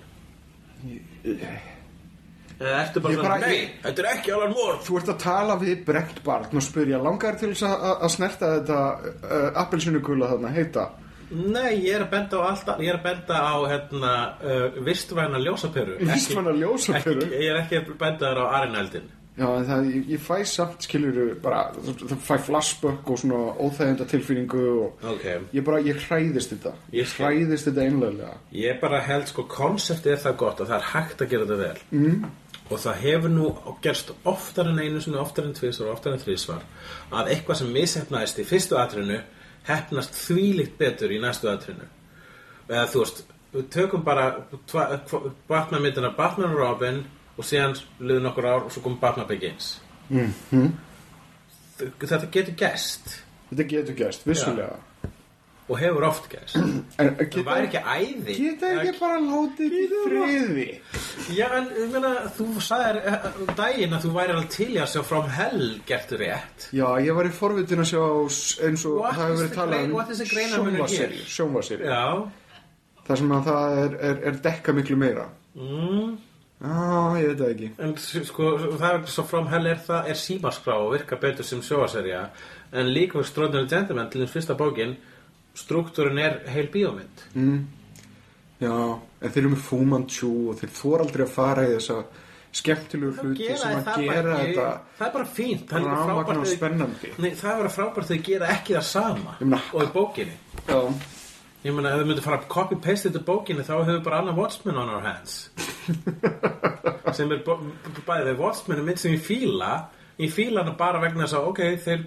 eða 2.60 2.80
ertu 2.84 3.00
bara 3.04 3.14
Ég 3.14 3.20
svona 3.20 3.30
bara- 3.30 3.48
nei, 3.48 3.70
þetta 3.84 4.02
er 4.04 4.08
ekki 4.14 4.32
Alan 4.36 4.52
Moore. 4.52 4.78
Þú 4.84 4.98
ert 5.00 5.12
að 5.14 5.20
tala 5.24 5.56
við 5.60 5.86
brent 5.86 6.24
barn 6.26 6.58
og 6.60 6.64
spyrja, 6.66 6.98
langar 7.04 7.38
til 7.40 7.54
þess 7.54 7.64
að, 7.64 7.86
snerta 8.10 8.50
þetta 8.58 8.80
uh, 9.00 9.62
appelsinu 9.64 10.02
þarna 10.34 10.52
heita 10.52 10.90
Nei, 11.30 11.76
ég 11.86 11.94
er 12.00 12.04
að 12.08 12.10
benda 12.16 12.40
á 12.42 12.44
alltaf 12.50 12.80
Ég 12.82 12.90
er 12.90 12.98
að 12.98 13.04
benda 13.06 13.38
á 13.38 13.56
hérna 13.70 14.14
uh, 14.42 14.80
Vistvæna 14.88 15.38
ljósaperu. 15.44 15.98
Vistvæna 16.02 16.54
ljósaperu? 16.58 17.22
Ekki- 17.28 17.40
Ég 17.44 17.54
er 17.54 17.60
ekki 17.64 17.80
að 17.84 17.92
benda 18.02 18.30
þar 18.32 18.42
á 18.42 18.46
Arineldin 18.62 19.08
Já, 19.40 19.46
en 19.56 19.64
það, 19.70 19.86
ég, 19.94 20.08
ég 20.12 20.20
fæ 20.20 20.42
samt 20.52 20.84
skilur 20.84 21.20
bara, 21.40 21.60
það, 21.80 22.18
fæ 22.28 22.34
flashback 22.44 23.08
og 23.14 23.20
svona 23.22 23.38
óþægenda 23.64 24.08
tilfinningu 24.12 24.64
og 24.82 25.06
Ok. 25.14 25.24
ég 25.56 25.64
bara, 25.64 25.80
ég 25.86 26.02
hræðist 26.10 26.52
þetta. 26.58 26.74
Ég 26.92 27.14
hræðist 27.16 27.70
þetta 27.70 27.86
einlega 27.86 28.34
Ég 28.52 28.82
bara 28.82 29.00
held 29.06 29.30
sko, 29.32 29.46
konseptið 29.48 30.12
er 30.18 30.20
það 30.26 30.36
gott 30.42 30.60
að 30.66 30.74
það 30.74 30.78
er 30.82 30.90
hægt 30.92 31.24
að 31.24 31.30
gera 31.32 31.48
þetta 31.48 31.62
vel. 31.64 31.80
Mm. 31.96 32.26
og 32.70 32.78
það 32.84 33.00
hefur 33.02 33.32
nú 33.34 33.48
gerst 33.82 34.12
oftar 34.30 34.68
en 34.70 34.78
einu 34.84 35.00
oftar 35.24 35.46
en 35.48 35.54
tvisvar 35.58 35.88
og 35.88 35.94
oftar 35.96 36.14
en 36.14 36.20
þrísvar 36.22 36.68
að 37.18 37.32
eitthvað 37.34 37.56
sem 37.64 37.72
mishefnaðist 37.74 38.40
í 38.44 38.46
fyrstu 38.46 38.78
atrinu 38.78 39.22
hefnast 39.68 40.16
þvílíkt 40.16 40.78
betur 40.78 41.12
í 41.12 41.20
næstu 41.22 41.50
atrinu 41.52 41.88
eða 42.70 42.88
þú 42.92 43.04
veist, 43.04 43.24
við 43.54 43.70
tökum 43.74 44.04
bara 44.06 44.28
Batman 45.50 45.82
myndina 45.82 46.12
Batman 46.18 46.54
Robin 46.54 47.02
og 47.38 47.48
síðan 47.48 47.78
liður 48.00 48.28
nokkur 48.28 48.50
ár 48.50 48.68
og 48.68 48.74
svo 48.74 48.84
kom 48.84 49.00
Batman 49.00 49.28
Begins. 49.28 49.80
Mm 50.10 50.34
-hmm. 50.52 50.70
Þetta 52.00 52.32
getur 52.32 52.54
gerst. 52.54 53.24
Þetta 53.50 53.64
getur 53.64 53.96
gerst, 53.96 54.28
vissulega 54.28 54.78
og 55.70 55.78
hefur 55.80 56.06
oft 56.08 56.28
En 57.00 57.12
Það 57.20 57.44
væri 57.46 57.68
ekki 57.70 57.82
æði. 57.86 58.36
geta 58.40 58.70
ekki 58.74 58.94
bara 59.00 59.20
látið 59.24 59.76
í 59.80 59.84
friði? 59.94 60.68
Já, 61.38 61.46
en 61.60 61.68
meina, 61.94 62.14
þú 62.38 62.48
sagðir 62.66 63.00
uh, 63.14 63.28
daginn 63.60 63.94
að 63.98 64.06
þú 64.08 64.14
væri 64.18 64.36
alveg 64.36 64.50
til 64.56 64.70
að 64.82 64.90
sjá 64.94 65.04
From 65.12 65.28
Hell 65.38 65.68
gertu 65.90 66.20
rétt. 66.22 66.70
Já, 66.74 66.88
ég 67.06 67.18
var 67.20 67.30
í 67.30 67.34
forvitin 67.40 67.84
að 67.86 67.92
sjá 67.92 68.02
eins 68.68 68.86
og 68.90 68.98
What 69.04 69.20
það 69.20 69.26
hefur 69.28 69.44
verið 69.44 69.58
talað 69.60 69.84
um. 69.86 69.94
Já, 71.86 72.06
þar 73.10 73.22
sem 73.22 73.38
að 73.38 73.46
það 73.52 73.78
er, 73.84 74.00
er, 74.10 74.26
er 74.32 74.42
dekka 74.50 74.76
miklu 74.80 74.98
meira. 75.00 75.30
Mm, 75.60 76.18
Já, 76.60 77.16
ég 77.22 77.30
veit 77.30 77.40
það 77.40 77.52
ekki. 77.54 77.68
En 77.86 77.94
sko, 78.28 78.48
það 78.76 78.90
er 78.90 79.04
svo 79.14 79.24
From 79.30 79.46
Hell 79.48 79.70
er 79.72 79.78
það 79.86 80.10
er 80.12 80.18
símaskrá 80.20 80.74
og 80.84 80.90
virkar 80.98 81.22
betur 81.22 81.48
sem 81.48 81.62
sjóaserja 81.64 82.26
en 82.76 82.90
líka 82.92 83.16
fyrir 83.16 83.30
Stróðnir 83.30 83.70
Gentleman 83.72 84.10
til 84.12 84.26
þess 84.26 84.36
fyrsta 84.36 84.58
bókin 84.60 84.98
struktúrin 85.60 86.18
er 86.24 86.40
heil 86.54 86.70
bíómynd 86.74 87.26
mm. 87.36 87.60
Já, 88.60 88.72
en 88.76 89.32
þeir 89.32 89.44
eru 89.46 89.52
með 89.54 89.86
Manchu 89.94 90.30
og 90.52 90.58
þeir 90.60 90.72
þor 90.76 91.04
aldrei 91.06 91.24
að 91.24 91.32
fara 91.32 91.64
í 91.68 91.76
þessa 91.78 92.00
skemmtilegu 92.60 93.12
hluti 93.22 93.46
sem 93.62 93.76
að 93.78 93.86
það 93.86 94.02
gera 94.04 94.24
bara 94.24 94.40
þetta 94.42 94.66
það 94.98 95.06
er 95.08 95.14
bara 95.14 95.30
fínt 95.38 95.70
það 95.70 95.86
er 95.86 96.00
frábært 96.10 96.40
og 96.42 96.48
spennandi. 96.50 97.12
Nei, 97.22 97.30
það 97.38 97.52
er 97.52 97.60
bara 97.62 97.72
frábært 97.76 98.04
að 98.04 98.12
þau 98.12 98.26
gera 98.30 98.50
ekki 98.56 98.76
það 98.80 98.88
sama 98.90 99.36
Ég 99.40 99.46
meina- 99.52 99.62
og 99.74 99.84
í 99.86 99.92
bókinni 99.94 100.36
Já, 100.66 100.80
Ég 101.60 101.76
meina, 101.76 101.90
ef 101.94 102.00
þau 102.02 102.08
myndu 102.10 102.24
fara 102.26 102.40
að 102.40 102.48
copy-paste 102.56 103.10
þetta 103.12 103.24
bókinni 103.28 103.66
þá 103.68 103.74
hefur 103.84 104.04
bara 104.10 104.20
annað 104.24 104.40
Watchmen 104.42 104.78
on 104.82 104.90
our 104.96 105.04
hands 105.06 105.38
sem 107.18 107.32
er 107.36 107.42
bo- 107.46 107.60
bæði 108.08 108.36
Watchmen 108.40 108.80
er 108.82 108.86
mynd 108.88 109.02
sem 109.02 109.14
ég 109.16 109.24
fíla 109.26 109.72
ég 110.20 110.32
fíla 110.34 110.64
hana 110.64 110.76
bara 110.80 111.02
vegna 111.04 111.26
þess 111.28 111.38
að 111.40 111.50
ok, 111.54 111.62
þeir 111.86 112.06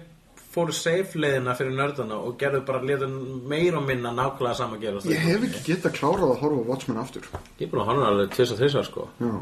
fóru 0.53 0.75
safe 0.77 1.19
leiðina 1.19 1.55
fyrir 1.57 1.73
nördana 1.77 2.19
og 2.21 2.37
gerðu 2.41 2.61
bara 2.67 2.83
liða 2.85 3.09
meira 3.49 3.81
og 3.81 3.87
minna 3.89 4.13
nákvæmlega 4.13 4.59
sama 4.59 4.77
að 4.77 4.85
gera 4.85 5.03
ég 5.09 5.25
hef 5.25 5.49
ekki 5.49 5.65
getað 5.71 5.97
klárað 5.97 6.35
að 6.35 6.39
horfa 6.45 6.69
Watchmen 6.69 7.01
aftur. 7.01 7.27
Ég 7.59 7.67
er 7.67 7.73
búin 7.73 7.83
að 7.83 7.91
horfa 7.91 8.09
alveg 8.11 8.33
tvis 8.37 8.53
og 8.53 8.61
þrisvar 8.61 8.89
sko. 8.89 9.09
Já, 9.19 9.33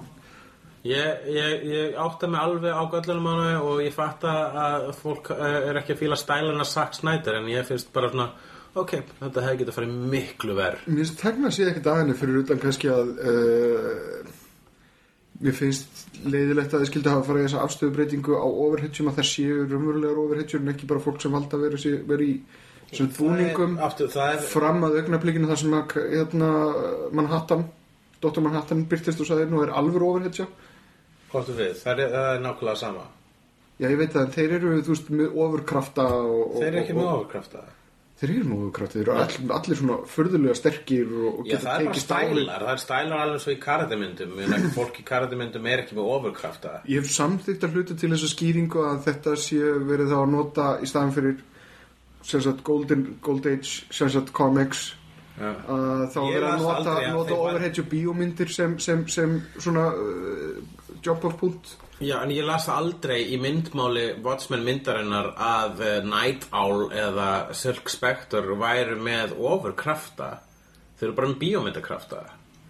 Ég, 0.82 1.26
ég, 1.30 1.64
ég 1.70 1.97
átta 2.01 2.26
mig 2.26 2.41
alveg 2.41 2.74
á 2.74 2.82
göllunum 2.89 3.28
hana 3.30 3.49
og 3.62 3.84
ég 3.86 3.93
fatt 3.93 4.24
að 4.26 4.88
fólk 4.97 5.28
eh, 5.36 5.57
er 5.70 5.78
ekki 5.78 5.93
að 5.93 5.99
fíla 5.99 6.18
stælina 6.18 6.66
Zack 6.66 6.97
Snyder 6.97 7.38
en 7.38 7.49
ég 7.51 7.68
finnst 7.68 7.91
bara 7.93 8.09
svona 8.09 8.32
ok, 8.74 8.95
þetta 9.20 9.43
hefði 9.45 9.59
getað 9.59 9.78
farið 9.78 9.99
miklu 10.16 10.55
verð 10.57 10.88
mér 10.88 11.03
finnst 11.03 11.20
tegna 11.22 11.51
sér 11.53 11.70
ekkert 11.70 11.91
að 11.91 12.01
henni 12.01 12.16
fyrir 12.18 12.41
utan 12.41 12.64
kannski 12.64 12.89
að 12.89 13.12
uh, 13.30 14.34
mér 15.45 15.57
finnst 15.59 16.01
leiðilegt 16.26 16.74
að 16.74 16.84
þið 16.84 16.89
skildi 16.91 17.11
hafa 17.11 17.28
farið 17.28 17.45
þessa 17.47 17.61
afstöðubreitingu 17.65 18.38
á 18.38 18.47
overhitjum 18.47 19.11
að 19.11 19.19
það 19.19 19.30
séu 19.32 19.61
raunverulegar 19.65 20.19
overhitjur 20.22 20.61
en 20.61 20.74
ekki 20.74 20.89
bara 20.89 21.03
fólk 21.03 21.22
sem 21.24 21.34
valda 21.34 21.57
að 21.57 21.65
vera, 21.67 22.26
í 22.28 22.34
sem 22.91 23.07
það 23.15 24.34
er, 24.34 24.41
fram 24.51 24.84
að 24.84 24.97
augnablikinu 24.99 25.47
þar 25.47 25.61
sem 25.61 25.76
að 25.78 25.95
hérna, 26.11 26.49
Manhattan 27.15 27.63
Dr. 28.22 28.43
Manhattan 28.43 28.86
byrtist 28.89 29.22
og 29.24 29.30
sagði 29.30 29.47
nú 29.49 29.63
er 29.63 29.74
alveg 29.74 30.03
overhitja 30.05 30.47
Hvort 31.32 31.51
við, 31.55 31.76
það 31.80 32.03
er, 32.03 32.11
það 32.11 32.32
er 32.36 32.41
nákvæmlega 32.45 32.82
sama 32.82 33.05
Já, 33.82 33.88
ég 33.88 33.97
veit 33.97 34.11
það, 34.13 34.26
en 34.26 34.34
þeir 34.36 34.55
eru, 34.59 34.74
þú 34.86 34.93
veist, 34.93 35.13
með 35.15 35.38
ofurkrafta 35.45 36.03
og, 36.19 36.57
Þeir 36.59 36.67
eru 36.67 36.82
ekki 36.84 36.93
og, 36.93 36.99
með 36.99 37.07
og, 37.07 37.13
ofurkrafta 37.22 37.63
Þeir 38.22 38.32
eru 38.36 38.43
með 38.51 38.57
ofurkrafta, 38.61 38.93
þeir 38.99 39.07
eru 39.07 39.13
all, 39.17 39.45
allir 39.57 39.78
svona 39.80 39.95
furðulega 40.13 40.53
sterkir 40.59 41.07
og, 41.09 41.39
og 41.41 41.47
Já, 41.49 41.55
það 41.57 41.72
er 41.72 41.86
bara 41.88 41.95
við- 41.95 42.03
stælar, 42.03 42.65
það 42.67 42.74
er 42.76 42.82
stælar 42.84 43.24
alveg 43.26 43.41
svo 43.41 43.51
í 43.55 43.59
karatemyndum. 43.63 44.36
En 44.45 44.67
fólk 44.76 44.99
í 45.01 45.05
karatemyndum 45.07 45.65
er 45.72 45.82
ekki 45.86 45.97
með 45.97 46.11
ofurkrafta 46.19 46.74
Ég 46.86 47.01
hef 47.01 47.09
samþýtt 47.15 47.65
að 47.65 47.74
hluta 47.80 47.97
til 47.97 48.11
þessa 48.13 48.30
skýringu 48.36 48.84
að 48.91 48.99
þetta 49.07 49.34
sé 49.41 49.57
verið 49.89 50.13
þá 50.13 50.17
að 50.22 50.32
nota 50.36 50.67
í 50.86 50.89
staðan 50.91 51.15
fyrir 51.17 51.39
sem 52.22 52.41
sagt 52.45 52.61
Golden, 52.63 53.07
Gold 53.26 53.47
Age, 53.49 53.86
sem 53.89 54.09
sagt 54.13 54.30
Comics 54.38 54.91
Já. 55.41 55.55
að 55.74 56.03
þá 56.13 56.19
Ég 56.22 56.36
verið 56.36 56.45
að 56.45 56.51
las 56.51 56.61
nota, 56.61 56.76
aldrei 56.78 57.07
að 57.07 57.15
nota 57.15 57.30
þeir 57.32 57.38
væru- 57.39 57.47
overheadju 57.49 57.84
bíómyndir 57.95 58.51
sem, 58.53 58.76
sem, 58.80 59.07
sem 59.09 59.34
svona 59.57 59.88
uh, 59.97 60.59
job 61.01 61.26
of 61.26 61.39
punt 61.41 61.72
Já, 62.02 62.16
en 62.24 62.32
ég 62.34 62.45
las 62.47 62.66
aldrei 62.72 63.20
í 63.30 63.38
myndmáli 63.41 64.08
Watchmen 64.26 64.64
myndarinnar 64.66 65.34
að 65.38 65.82
uh, 65.86 65.89
Night 66.06 66.47
Owl 66.49 66.88
eða 66.89 67.54
Silk 67.58 67.91
Spectre 67.93 68.58
væru 68.58 68.97
með 68.97 69.36
ofurkrafta. 69.38 70.32
Þeir 70.97 71.08
eru 71.12 71.18
bara 71.20 71.30
með 71.30 71.41
bíómyndakrafta. 71.43 72.22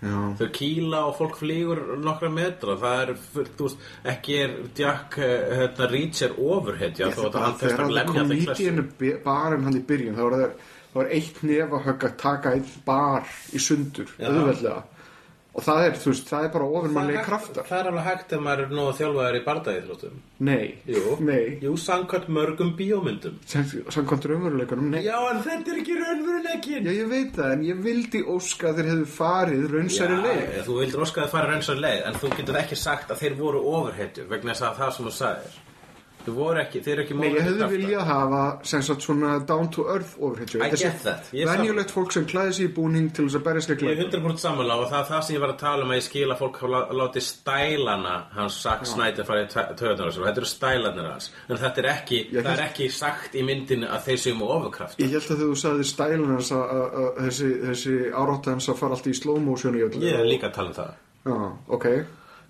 Já, 0.01 0.15
Þau 0.39 0.47
kýla 0.57 0.99
og 1.07 1.15
fólk 1.19 1.37
flýgur 1.39 1.81
nokkra 2.01 2.31
metra. 2.33 2.75
Það 2.81 3.03
er, 3.05 3.13
þú 3.37 3.67
veist, 3.69 3.87
ekki 4.15 4.37
er 4.41 4.55
Jack 4.77 5.17
uh, 5.21 5.33
hérna, 5.61 5.89
Reacher 5.93 6.35
ofurhetja 6.35 7.11
þó 7.15 7.25
að 7.29 7.41
hann 7.45 7.59
þegar 7.63 7.63
fyrst 7.63 7.85
að 7.85 7.97
lemja 7.99 8.13
það 8.25 8.35
í 8.35 8.45
komídíinu 8.45 8.87
barinn 9.23 9.67
hann 9.69 9.79
í 9.79 9.85
byrjun 9.93 10.19
þá 10.19 10.23
var 10.25 10.37
það, 10.41 10.55
það 10.91 11.01
var 11.01 11.13
eitt 11.19 11.43
nefahögg 11.47 12.07
að 12.09 12.17
taka 12.25 12.55
einn 12.57 12.73
bar 12.83 13.35
í 13.55 13.63
sundur 13.63 14.11
auðveldlega 14.19 14.81
og 15.51 15.63
það 15.65 15.81
er, 15.85 15.95
veist, 16.05 16.29
það 16.31 16.45
er 16.45 16.51
bara 16.53 16.67
ofurmannlega 16.79 17.21
kraftar. 17.25 17.65
Það 17.67 17.79
er 17.81 17.87
alveg 17.89 18.05
hægt 18.07 18.33
ef 18.37 18.43
maður 18.45 18.61
er 18.63 18.69
nú 18.77 18.83
að 18.87 18.99
þjálfaður 19.01 19.37
í 19.37 19.41
bardagíþróttum 19.47 20.19
Nei, 20.47 20.67
Jú, 20.87 21.15
nei. 21.27 21.57
Jú, 21.61 21.73
samkvæmt 21.77 22.29
mörgum 22.33 22.71
bíómyndum. 22.79 23.35
Samkvæmt 23.51 24.27
raunveruleikunum, 24.31 24.87
nei. 24.95 25.01
Já, 25.05 25.17
en 25.33 25.41
þetta 25.45 25.73
er 25.75 25.81
ekki 25.83 25.97
raunveruleikin 25.99 26.87
Já, 26.87 26.93
ég 27.01 27.11
veit 27.11 27.35
það, 27.35 27.51
en 27.57 27.65
ég 27.67 27.83
vildi 27.85 28.23
óska 28.37 28.71
að 28.71 28.79
þeir 28.79 28.89
hefðu 28.93 29.09
farið 29.17 29.65
raunsæri 29.75 30.21
leið. 30.23 30.41
Já, 30.55 30.63
þú 30.69 30.77
vildir 30.79 31.03
óska 31.05 31.25
að 31.27 31.33
fara 31.35 31.51
raunsar 31.51 31.83
leið 31.83 32.07
en 32.09 32.21
þú 32.23 32.31
getur 32.39 32.61
ekki 32.63 32.79
sagt 32.79 33.11
að 33.11 33.21
þeir 33.25 33.37
voru 33.43 33.61
ofurhetjur 33.75 34.31
vegna 34.31 34.55
þess 34.55 34.69
að 34.71 34.79
það 34.81 34.95
sem 34.97 35.09
þú 35.11 35.13
sagðir 35.19 35.59
ekki, 36.27 36.81
þeir 36.85 36.93
eru 36.93 37.03
ekki 37.03 37.15
Nei, 37.17 37.29
ég 37.33 37.45
hefði 37.47 37.67
viljað 37.71 38.05
hafa 38.05 38.41
sem 38.63 38.81
sagt 38.85 39.01
svona 39.05 39.31
down 39.47 39.69
to 39.73 39.85
earth 39.89 40.13
overhitju 40.19 40.61
I 40.61 40.69
get 40.69 41.01
that, 41.03 41.29
Venjulegt 41.33 41.91
fólk 41.91 42.11
sem 42.13 42.25
klæði 42.29 42.53
sig 42.53 42.69
í 42.69 42.73
búning 42.75 43.09
til 43.15 43.25
þess 43.25 43.39
að 43.39 43.43
berja 43.47 43.61
sig 43.65 43.81
Ég 43.81 43.99
er 43.99 44.05
100% 44.11 44.43
sammála 44.43 44.77
og 44.81 44.85
það 44.91 44.99
er 44.99 45.09
það 45.09 45.21
sem 45.27 45.35
ég 45.35 45.41
var 45.41 45.53
að 45.55 45.59
tala 45.63 45.83
um 45.87 45.91
að 45.91 45.99
ég 46.01 46.05
skil 46.07 46.27
að 46.29 46.37
fólk 46.43 46.59
hafa 46.61 46.71
lá- 46.75 46.93
látið 47.01 47.25
stælana 47.27 48.15
hans 48.37 48.61
Zack 48.61 48.85
Snyder 48.85 49.23
fara 49.27 49.43
í 49.43 49.49
töðunar 49.51 50.07
og 50.11 50.25
þetta 50.27 50.41
eru 50.43 50.51
stælanir 50.51 51.09
hans. 51.11 51.31
En 51.49 51.57
þetta 51.57 51.83
er 51.83 51.89
ekki, 51.95 52.21
Ég 52.31 52.45
það 52.45 52.53
er 52.53 52.65
ekki 52.69 52.89
sagt 52.91 53.35
í 53.35 53.43
myndinu 53.43 53.87
að 53.89 54.07
þeir 54.07 54.21
séu 54.25 54.37
með 54.37 54.55
ofurkraft. 54.55 54.99
Ég 55.01 55.11
held 55.15 55.29
að 55.35 55.41
þú 55.43 55.51
sagði 55.55 55.89
stælun 55.89 56.33
hans 56.35 56.51
að, 56.51 56.63
að, 56.77 56.97
að 57.01 57.21
þessi, 57.25 57.95
árátt 58.13 58.45
hans 58.53 58.69
að 58.69 58.81
fara 58.81 58.97
alltaf 58.97 59.11
í 59.11 59.17
slow 59.17 59.39
motion 59.41 59.75
Ég 59.75 60.13
er 60.19 60.25
líka 60.25 60.51
að 60.51 60.57
tala 60.59 60.69
um 60.69 60.79
það 60.81 60.91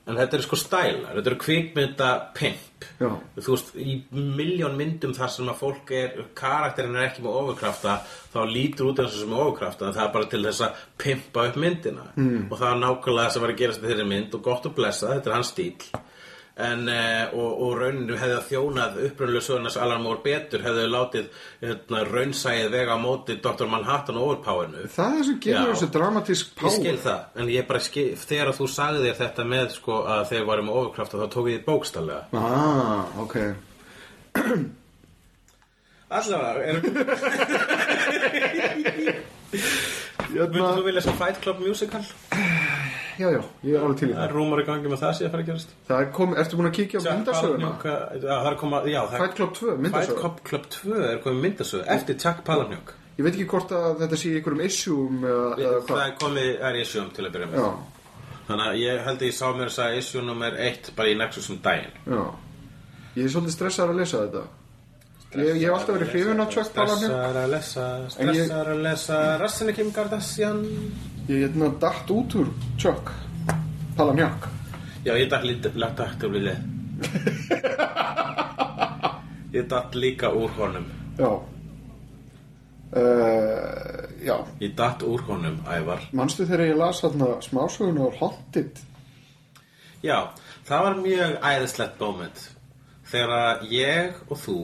En 0.10 0.18
þetta 0.18 0.38
eru 0.38 0.46
sko 0.48 0.58
stælar, 0.58 1.14
þetta 1.14 1.30
eru 1.30 1.40
kvikmynda 1.44 2.12
pimp 2.38 2.72
Já. 3.02 3.10
Þú 3.38 3.54
veist, 3.54 3.72
í 3.78 3.96
miljón 4.12 4.78
myndum 4.80 5.14
þar 5.14 5.32
sem 5.34 5.50
að 5.52 5.60
fólk 5.60 5.92
er, 5.94 6.16
karakterin 6.38 6.98
er 6.98 7.08
ekki 7.10 7.26
með 7.26 7.38
ofurkrafta 7.42 7.98
þá 8.34 8.40
lítur 8.50 8.92
út 8.92 9.02
eins 9.04 9.16
og 9.16 9.24
sem 9.24 9.36
ofurkrafta 9.38 9.88
en 9.88 9.98
það 9.98 10.06
er 10.06 10.14
bara 10.16 10.30
til 10.32 10.42
þess 10.48 10.64
að 10.66 10.86
pimpa 11.04 11.46
upp 11.50 11.60
myndina 11.62 12.08
mm. 12.16 12.48
og 12.48 12.56
það 12.56 12.68
er 12.72 12.82
nákvæmlega 12.82 13.28
það 13.28 13.36
sem 13.36 13.46
var 13.46 13.54
að 13.54 13.62
gerast 13.62 13.84
í 13.84 13.90
þeirri 13.90 14.08
mynd 14.14 14.38
og 14.38 14.44
gott 14.48 14.68
að 14.70 14.76
blessa, 14.80 15.12
þetta 15.14 15.32
er 15.32 15.38
hans 15.38 15.54
stíl 15.54 16.02
en, 16.60 16.90
eh, 16.92 17.32
og, 17.34 17.62
og 17.64 17.78
rauninu 17.80 18.18
hefði 18.20 18.36
að 18.36 18.48
þjónað 18.50 18.98
upprunnulega 19.08 19.46
sögurnars 19.46 19.78
Alan 19.80 20.04
Moore 20.04 20.20
betur 20.26 20.66
hefði 20.66 20.88
látið 20.92 21.30
hérna, 21.62 22.04
raunsæið 22.10 22.68
vega 22.74 22.98
á 22.98 23.00
móti 23.02 23.38
Dr. 23.42 23.70
Manhattan 23.72 24.20
og 24.20 24.28
Overpowerinu 24.28 24.84
Það 24.92 25.06
er 25.06 25.16
það 25.16 25.26
sem 25.30 25.40
gefur 25.46 25.72
þessu 25.72 25.90
dramatísk 25.96 26.52
Ég 26.52 26.60
power 26.60 26.76
skil 26.76 27.00
það, 27.06 27.24
en 27.36 27.54
ég 27.56 27.70
bara 27.72 27.84
skil, 27.88 28.10
þegar 28.20 28.54
þú 28.60 28.70
sagði 28.76 29.08
þér 29.08 29.18
þetta 29.22 29.48
með 29.56 29.74
sko 29.78 30.04
að 30.18 30.28
þeir 30.34 30.46
varum 30.52 30.70
með 30.70 30.80
ofurkrafta 30.82 31.22
þá 31.22 31.28
tók 31.38 31.50
ég 31.52 31.60
því 31.62 31.66
bókstallega. 31.72 32.24
Ah, 32.36 33.02
ok 33.24 33.36
Allavega, 36.12 36.64
er, 36.68 36.76
Jötna, 40.32 40.52
myndir 40.52 40.76
þú 40.76 40.84
vilja 40.90 41.04
svo 41.06 41.14
Fight 41.16 41.40
Club 41.44 41.64
musical? 41.64 42.04
Já, 43.22 43.28
já, 43.36 43.42
ég 43.68 43.76
er 43.78 43.84
alveg 43.86 44.00
til 44.02 44.08
í 44.10 44.14
Það 44.14 44.20
það 44.22 44.28
er 44.28 44.34
rúmar 44.38 44.62
í 44.62 44.66
gangi 44.70 44.92
með 44.94 45.02
það 45.04 45.14
sé 45.20 45.26
að 45.28 45.32
fara 45.36 45.44
að 45.46 45.50
gerast. 45.52 45.74
Það 45.88 46.02
er 46.02 46.10
komið, 46.18 46.40
ertu 46.44 46.60
búin 46.60 46.70
að 46.72 46.76
kíkja 46.80 47.00
á 47.00 47.04
myndasöguna? 47.12 47.70
Palahniuk, 47.84 47.86
Já, 48.26 48.34
það 48.42 48.50
er 48.52 48.58
koma, 48.64 48.82
já, 48.90 49.00
það 49.12 49.24
Fight 49.24 49.36
Club 49.40 49.54
2, 49.60 49.68
Fight 49.72 49.82
myndasöguna 49.86 50.20
Club, 50.22 50.42
Club 50.50 50.66
2 50.76 50.98
er 51.12 51.22
komið 51.26 51.42
myndasögu 51.46 51.84
eftir 51.96 52.20
Chuck 52.26 52.44
Palahniuk. 52.48 52.94
Ég 53.20 53.26
veit 53.28 53.34
ekki 53.36 53.48
hvort 53.52 53.72
að 53.78 54.00
þetta 54.02 54.18
sé 54.22 54.30
í 54.32 54.36
einhverjum 54.40 54.64
issueum 54.66 55.26
eða, 55.28 55.48
eða 55.62 55.74
Það 55.82 55.90
hvað 55.92 56.04
er 56.08 56.16
komið, 56.24 56.52
er 56.70 56.80
issue 56.82 57.04
til 57.18 57.26
að 57.28 57.34
byrja 57.36 57.50
með. 57.52 57.60
Já, 57.62 57.72
Þannig 58.48 58.66
að 58.72 58.80
ég 58.82 59.04
held 59.06 59.20
að 59.22 59.28
ég 59.30 59.36
sá 59.38 59.46
mér 59.56 59.70
þess 59.70 59.82
að 59.84 59.98
issue 60.02 60.24
nummer 60.26 60.56
1 60.72 60.90
bara 60.98 61.12
í 61.12 61.18
Nexus 61.20 61.50
um 61.54 61.60
daginn. 61.64 61.94
já 62.08 62.24
Ég 63.20 63.26
er 63.28 63.32
svolítið 63.36 63.54
stressaður 63.58 63.94
að 63.94 64.00
lesa 64.02 64.24
þetta 64.26 64.44
Ég, 65.32 65.56
ég 65.62 65.68
hef 65.70 65.76
alltaf 65.78 65.96
verið 65.96 66.10
hrifin 66.12 66.42
á 66.44 66.46
Chuck 66.52 66.72
Palahniuk 66.76 67.12
Stressar 67.12 67.38
að 67.40 67.52
lesa, 67.54 67.84
ég- 68.02 68.12
stressar 68.16 68.72
að 68.74 68.82
lesa 68.84 69.20
Rassinu 69.40 69.76
Kim 69.78 69.92
Kardashian 69.96 70.60
Ég 71.32 71.40
hérna 71.40 71.70
datt 71.80 72.10
út 72.10 72.34
úr 72.34 72.48
Chuck. 72.76 73.12
Palahniuk 73.96 74.48
Já, 75.04 75.14
ég 75.16 75.30
datt 75.32 75.46
lítið 75.48 75.78
dætt 75.80 76.24
úr 76.28 76.34
liðið 76.36 76.60
Ég 79.56 79.68
datt 79.68 79.96
líka 79.96 80.32
úr 80.36 80.52
honum. 80.58 80.86
Já. 81.18 81.32
Uh, 82.92 84.12
Já. 84.20 84.36
Ég 84.60 84.76
datt 84.76 85.02
úr 85.08 85.24
honum, 85.30 85.64
Ævar. 85.68 86.04
Manstu 86.12 86.44
þegar 86.46 86.66
ég 86.68 86.76
las 86.84 87.02
hérna 87.04 87.42
smásöguna 87.42 88.12
á 88.12 88.16
Haunted? 88.20 88.84
Já, 90.04 90.36
það 90.68 90.84
var 90.84 90.96
mjög 91.00 91.40
æðislegt 91.40 92.00
moment. 92.00 92.44
Þegar 93.08 93.64
ég 93.72 94.20
og 94.28 94.38
þú 94.38 94.60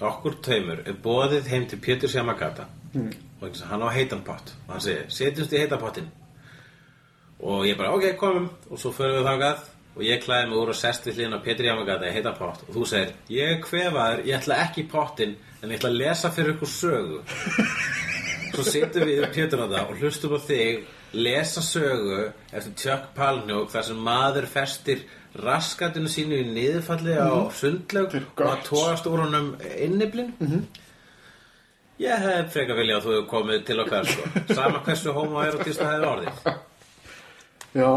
Okkur 0.00 0.38
taumur 0.44 0.80
er 0.88 0.96
boðið 0.96 1.48
heim 1.52 1.66
til 1.68 1.80
Pétur 1.80 2.08
Sjámagata 2.08 2.64
mm. 2.94 3.10
Og 3.40 3.60
hann 3.70 3.84
á 3.84 3.88
heitan 3.94 4.24
pott 4.24 4.54
Og 4.66 4.74
hann 4.74 4.84
segir, 4.84 5.06
setjumst 5.08 5.54
í 5.56 5.62
heitan 5.62 5.80
pottin 5.82 6.10
Og 7.40 7.64
ég 7.64 7.78
bara, 7.78 7.94
ok, 7.96 8.10
komum. 8.20 8.50
Og 8.68 8.76
svo 8.76 8.90
förum 8.92 9.22
við 9.22 9.28
þangað. 9.30 9.62
Og 9.96 10.02
ég 10.04 10.20
klæði 10.20 10.50
mig 10.50 10.58
úr 10.60 10.72
og 10.74 10.76
sest 10.76 11.06
við 11.08 11.16
hliðin 11.16 11.38
á 11.40 11.44
Pétur 11.46 11.66
Sjámagata 11.66 12.10
í 12.10 12.14
heitan 12.14 12.36
pott 12.36 12.62
Og 12.68 12.74
þú 12.76 12.84
segir, 12.90 13.14
ég 13.32 13.62
kvefaður, 13.64 14.24
ég 14.28 14.36
ætla 14.36 14.60
ekki 14.66 14.84
í 14.84 14.90
pottin 14.92 15.34
En 15.60 15.72
ég 15.72 15.80
ætla 15.80 15.90
að 15.90 15.98
lesa 16.00 16.30
fyrir 16.32 16.54
ykkur 16.54 16.70
sögu. 16.72 17.22
Svo 18.54 18.64
sittum 18.66 19.06
við 19.08 19.26
Pétur 19.34 19.64
á 19.64 19.66
það 19.66 19.80
og 19.82 20.00
hlustum 20.00 20.36
á 20.36 20.40
þig 20.42 20.84
lesa 21.12 21.62
sögu 21.62 22.20
eftir 22.52 22.74
Chuck 22.78 23.10
Palahniuk 23.16 23.70
þar 23.72 23.86
sem 23.88 24.04
maður 24.04 24.46
festir 24.50 25.02
raskatinu 25.38 26.10
sínu 26.10 26.38
í 26.40 26.46
niðurfalli 26.50 27.16
á 27.18 27.30
sundlaug 27.54 28.10
Til 28.12 28.22
og 28.26 28.46
að 28.46 28.62
tóast 28.66 29.08
úr 29.10 29.24
honum 29.24 29.52
inniblin 29.78 30.32
Ég 32.00 32.22
hef 32.24 32.54
frekar 32.54 32.78
vilja 32.78 32.96
að 32.96 33.06
þú 33.06 33.10
hefur 33.12 33.24
komið 33.28 33.64
til 33.68 33.80
okkar 33.82 34.06
sko. 34.08 34.28
sama 34.56 34.78
hversu 34.86 35.12
homoerotist 35.12 35.80
það 35.82 35.90
hefur 35.94 36.10
orðið. 36.14 36.52
Já, 37.70 37.90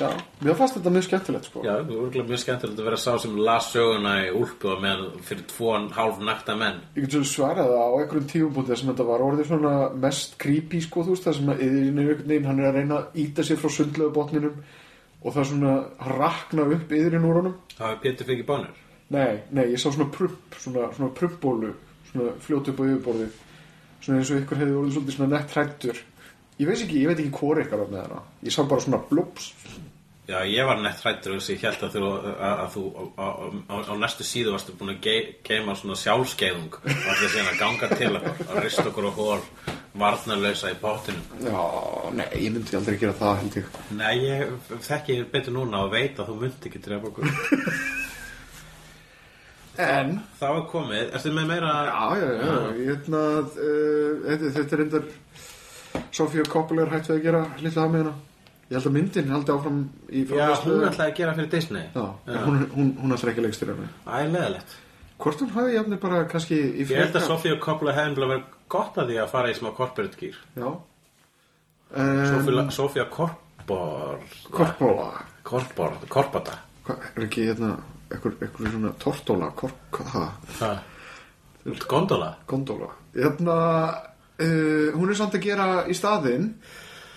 já. 0.00 0.10
Mér 0.40 0.54
fannst 0.56 0.76
þetta 0.78 0.92
mjög 0.94 1.06
skemmtilegt 1.08 1.48
sko. 1.50 1.62
Já, 1.66 1.72
það 1.80 1.90
voru 1.90 2.22
mjög 2.28 2.40
skemmtilegt 2.44 2.78
að 2.78 2.86
vera 2.88 3.00
sá 3.02 3.10
sem 3.20 3.34
las 3.42 3.72
söguna 3.74 4.14
í 4.22 4.30
úlpu 4.38 4.76
meðan 4.80 5.18
fyrir 5.26 5.42
tvo 5.50 5.72
og 5.74 5.90
hálf 5.98 6.22
nakta 6.24 6.56
menn. 6.60 6.78
Ég 6.94 7.08
get 7.08 7.16
svo 7.18 7.26
svarað 7.32 7.72
það 7.74 7.82
á 7.82 7.90
einhverjum 7.98 8.30
tífubúti 8.30 8.78
sem 8.78 8.92
þetta 8.92 9.08
var 9.10 9.26
orðið 9.26 9.50
svona 9.50 9.74
mest 10.06 10.38
creepy 10.40 10.84
sko 10.86 11.04
þú 11.04 11.16
veist 11.16 11.28
það 11.28 11.38
sem 11.40 11.52
að 11.52 11.66
yðurinn 11.66 12.00
einhvern 12.04 12.30
veginn 12.30 12.48
hann 12.52 12.62
er 12.62 12.70
að 12.70 12.78
reyna 12.78 13.02
að 13.02 13.20
íta 13.24 13.48
sér 13.50 13.60
frá 13.60 13.74
sundlegu 13.80 14.14
botninum 14.14 14.64
og 15.20 15.34
það 15.34 15.50
svona 15.50 15.76
rakna 16.14 16.70
upp 16.78 16.96
yðurinn 16.96 17.28
úr 17.28 17.42
honum. 17.42 17.60
Það 17.74 17.90
hefur 17.90 18.02
Pétur 18.06 18.30
fengið 18.30 18.48
bánur 18.54 18.78
Nei, 19.10 19.40
nei, 19.50 19.64
ég 19.72 19.80
sá 19.82 19.88
svona 19.90 20.06
prump 20.14 20.54
svona, 20.62 20.86
svona 20.94 21.10
svona 22.10 22.36
fljótu 22.44 22.74
upp 22.74 22.82
á 22.82 22.84
yfirborðið. 22.90 23.40
Svona 24.00 24.20
eins 24.20 24.32
og 24.32 24.40
ykkur 24.42 24.60
hefði 24.62 24.78
orðið 24.80 24.96
svolítið 24.96 25.16
svona 25.18 25.34
nett 25.36 25.54
hrættur 25.56 25.98
Ég 26.60 26.68
veist 26.68 26.84
ekki, 26.84 27.00
ég 27.00 27.08
veit 27.08 27.20
ekki 27.22 27.38
hvori 27.38 27.62
ykkar 27.64 27.80
var 27.80 27.92
með 27.92 28.02
hana 28.04 28.22
Ég 28.44 28.52
sá 28.52 28.60
bara 28.68 28.84
svona 28.84 29.00
blúps. 29.08 29.52
Já, 30.28 30.42
ég 30.46 30.66
var 30.68 30.78
nett 30.78 31.00
hrættur 31.02 31.38
að 31.38 31.48
ég 31.50 31.62
held 31.64 31.84
að 31.86 31.94
þú, 31.96 32.10
að, 32.46 32.60
þú 32.74 32.82
á, 32.94 33.26
á, 33.26 33.76
á, 33.90 33.92
næstu 33.98 34.26
síðu 34.28 34.52
varstu 34.54 34.74
búin 34.78 34.92
að 34.92 35.00
ge, 35.06 35.14
geima 35.48 35.74
svona 35.74 35.96
sjálfskeiðung 35.98 36.76
og 36.76 37.08
allir 37.14 37.32
síðan 37.32 37.48
að 37.50 37.58
ganga 37.64 37.88
til 37.96 38.10
að 38.20 38.60
rist 38.62 38.84
okkur 38.84 39.08
og 39.08 39.18
hól 39.18 39.42
varnarlausa 39.98 40.70
í 40.70 40.76
pottinum. 40.78 41.24
Já, 41.42 41.64
nei, 42.14 42.28
ég 42.44 42.54
myndi 42.54 42.78
aldrei 42.78 43.00
gera 43.00 43.16
það 43.18 43.40
held 43.40 43.58
ég. 43.58 43.72
Nei, 43.98 44.12
ég 44.22 44.76
þekki 44.86 45.18
betur 45.32 45.56
núna 45.56 45.82
og 45.88 45.96
veit 45.96 46.20
að 46.20 46.30
þú 46.30 46.38
myndi 46.44 46.70
ekki 46.70 46.84
drefa 46.84 47.10
okkur 47.10 47.26
En 49.80 50.10
Það 50.40 50.54
var 50.56 50.64
komið, 50.72 51.04
ertu 51.18 51.32
með 51.36 51.46
meira 51.50 51.74
Já, 51.86 52.06
já, 52.20 52.28
já, 52.40 52.54
ég 52.80 52.90
hérna 52.90 53.20
uh, 53.40 54.26
þetta, 54.26 54.50
þetta 54.56 54.76
er 54.76 54.82
reyndar 54.82 55.06
Sofía 56.14 56.44
Coppola 56.50 56.84
er 56.86 56.92
hægt 56.94 57.10
að 57.14 57.22
gera 57.24 57.40
lítið 57.60 57.78
það 57.78 57.94
með 57.94 58.04
hana 58.04 58.14
Ég 58.70 58.76
held 58.78 58.86
að 58.86 58.94
myndin 58.94 59.32
haldi 59.34 59.50
áfram 59.56 59.78
í 60.14 60.20
Já, 60.22 60.28
framleiðslu. 60.30 60.74
hún 60.76 60.84
ætlaði 60.90 61.10
að 61.10 61.16
gera 61.18 61.32
fyrir 61.34 61.48
Disney. 61.50 61.86
Já, 61.90 62.04
en 62.30 62.36
hún, 62.44 62.60
hún, 62.76 62.90
hún 63.00 63.14
ætlar 63.16 63.32
ekki 63.32 63.42
að 63.42 63.46
leikstýra 63.48 63.74
henni 63.74 63.88
Æ, 64.06 64.18
leðilegt 64.36 64.76
Hvort 65.20 65.42
hún 65.42 65.50
hafi 65.56 65.74
jafnir 65.74 65.98
bara 66.00 66.20
kannski 66.30 66.58
í 66.60 66.84
Ég 66.86 66.92
held 67.02 67.18
að 67.18 67.26
Sofía 67.26 67.56
Coppola 67.60 67.96
hefði 67.96 68.14
bara 68.20 68.30
verið 68.34 68.54
gott 68.70 69.00
að 69.02 69.10
því 69.10 69.18
að 69.24 69.32
fara 69.34 69.50
í 69.50 69.56
smá 69.58 69.72
corporate 69.76 70.20
gýr 70.20 70.38
Já. 70.54 70.68
Um, 71.90 72.70
Sofía 72.70 73.08
Corpor 73.10 74.20
Coppola 74.54 75.08
Corpor, 75.42 75.96
Corpata 76.08 76.54
Hvað, 76.86 77.08
er 77.16 77.26
ekki 77.26 77.48
hérna 77.50 77.72
ekkur, 78.14 78.36
ekkur 78.46 78.70
svona 78.70 78.92
tortóla 79.00 79.50
kor, 79.56 79.72
hvað? 79.94 80.78
Gondola? 81.88 82.30
Gondola. 82.48 82.88
Hérna, 83.14 83.56
uh, 84.40 84.92
hún 84.96 85.10
er 85.10 85.18
samt 85.18 85.36
að 85.36 85.44
gera 85.50 85.66
í 85.90 85.96
staðinn 85.96 86.54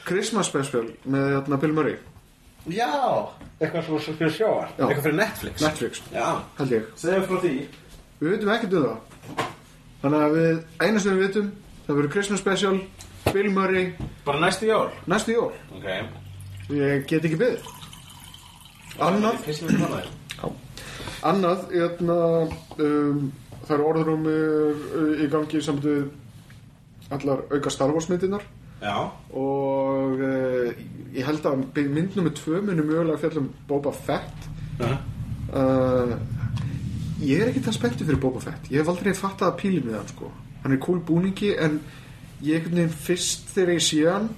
Christmas 0.08 0.50
special 0.52 0.86
með 1.06 1.30
hérna, 1.38 1.60
Bill 1.62 1.76
Murray. 1.76 1.98
Já, 2.72 2.90
eitthvað 3.60 3.88
svo 3.88 4.00
fyrir 4.04 4.32
sjóar. 4.36 4.70
Já. 4.78 4.86
Eitthvað 4.88 5.04
fyrir 5.08 5.20
Netflix. 5.20 5.64
Netflix, 5.64 6.04
Já, 6.14 6.28
held 6.60 6.78
ég. 6.78 6.88
Segðu 7.00 7.26
frá 7.28 7.42
því. 7.44 7.56
Við 8.22 8.34
veitum 8.36 8.54
ekkert 8.54 8.78
um 8.80 8.88
það. 8.88 9.44
Þannig 10.04 10.26
að 10.26 10.38
við, 10.38 10.64
eina 10.84 11.00
sem 11.00 11.16
við 11.16 11.28
veitum 11.28 11.52
Það 11.84 11.98
verður 11.98 12.12
Christmas 12.14 12.40
special 12.40 12.78
Bill 13.34 13.50
Murray. 13.52 13.90
Bara 14.24 14.40
næstu 14.40 14.70
jól? 14.70 14.92
Næstu 15.12 15.36
jól. 15.36 15.52
Ok. 15.76 15.88
Ég 16.72 17.08
get 17.10 17.26
ekki 17.28 17.40
byggð 17.42 17.72
Fyrst 19.44 19.66
við 19.66 19.82
talaði 19.82 20.06
Já. 20.06 20.23
Annað, 21.30 21.70
hérna, 21.72 22.18
um, 22.84 23.24
það 23.64 23.74
eru 23.78 23.88
orðrumur 23.92 24.84
uh, 25.00 25.24
í 25.24 25.30
gangi 25.32 25.62
samt 25.64 25.86
við 25.88 26.04
allar 27.14 27.46
auka 27.52 27.72
Star 27.74 27.94
Wars 27.94 28.10
myndirnar. 28.12 28.46
Já. 28.84 28.98
Og 29.40 30.20
uh, 30.20 30.70
ég 31.16 31.26
held 31.28 31.48
að 31.48 31.66
mynd 31.94 32.18
nummer 32.18 32.36
tvö 32.36 32.62
muni 32.62 32.84
mögulega 32.84 33.22
fjallum 33.22 33.50
Boba 33.70 33.94
Fett. 33.96 34.48
Uh. 34.82 34.96
uh, 35.56 36.16
ég 37.24 37.42
er 37.42 37.52
ekki 37.52 37.64
það 37.68 37.80
spenntur 37.80 38.10
fyrir 38.10 38.24
Boba 38.24 38.44
Fett. 38.44 38.72
Ég 38.72 38.84
hef 38.84 38.92
aldrei 38.92 39.16
fattað 39.18 39.52
að 39.52 39.60
píli 39.64 39.84
með 39.84 40.02
hann 40.02 40.16
sko. 40.16 40.32
Hann 40.64 40.76
er 40.76 40.84
cool 40.84 41.04
búningi 41.04 41.54
en 41.60 41.82
ég 42.44 42.68
fyrst 43.06 43.54
þegar 43.56 43.78
ég 43.78 43.86
sé 43.86 44.04
hann 44.08 44.32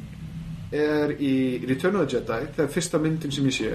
er 0.76 1.14
í 1.22 1.62
Return 1.66 2.00
of 2.00 2.08
the 2.08 2.18
Jedi 2.18 2.50
það 2.56 2.64
er 2.66 2.72
fyrsta 2.74 3.02
myndin 3.02 3.34
sem 3.34 3.46
ég 3.50 3.56
sé 3.56 3.72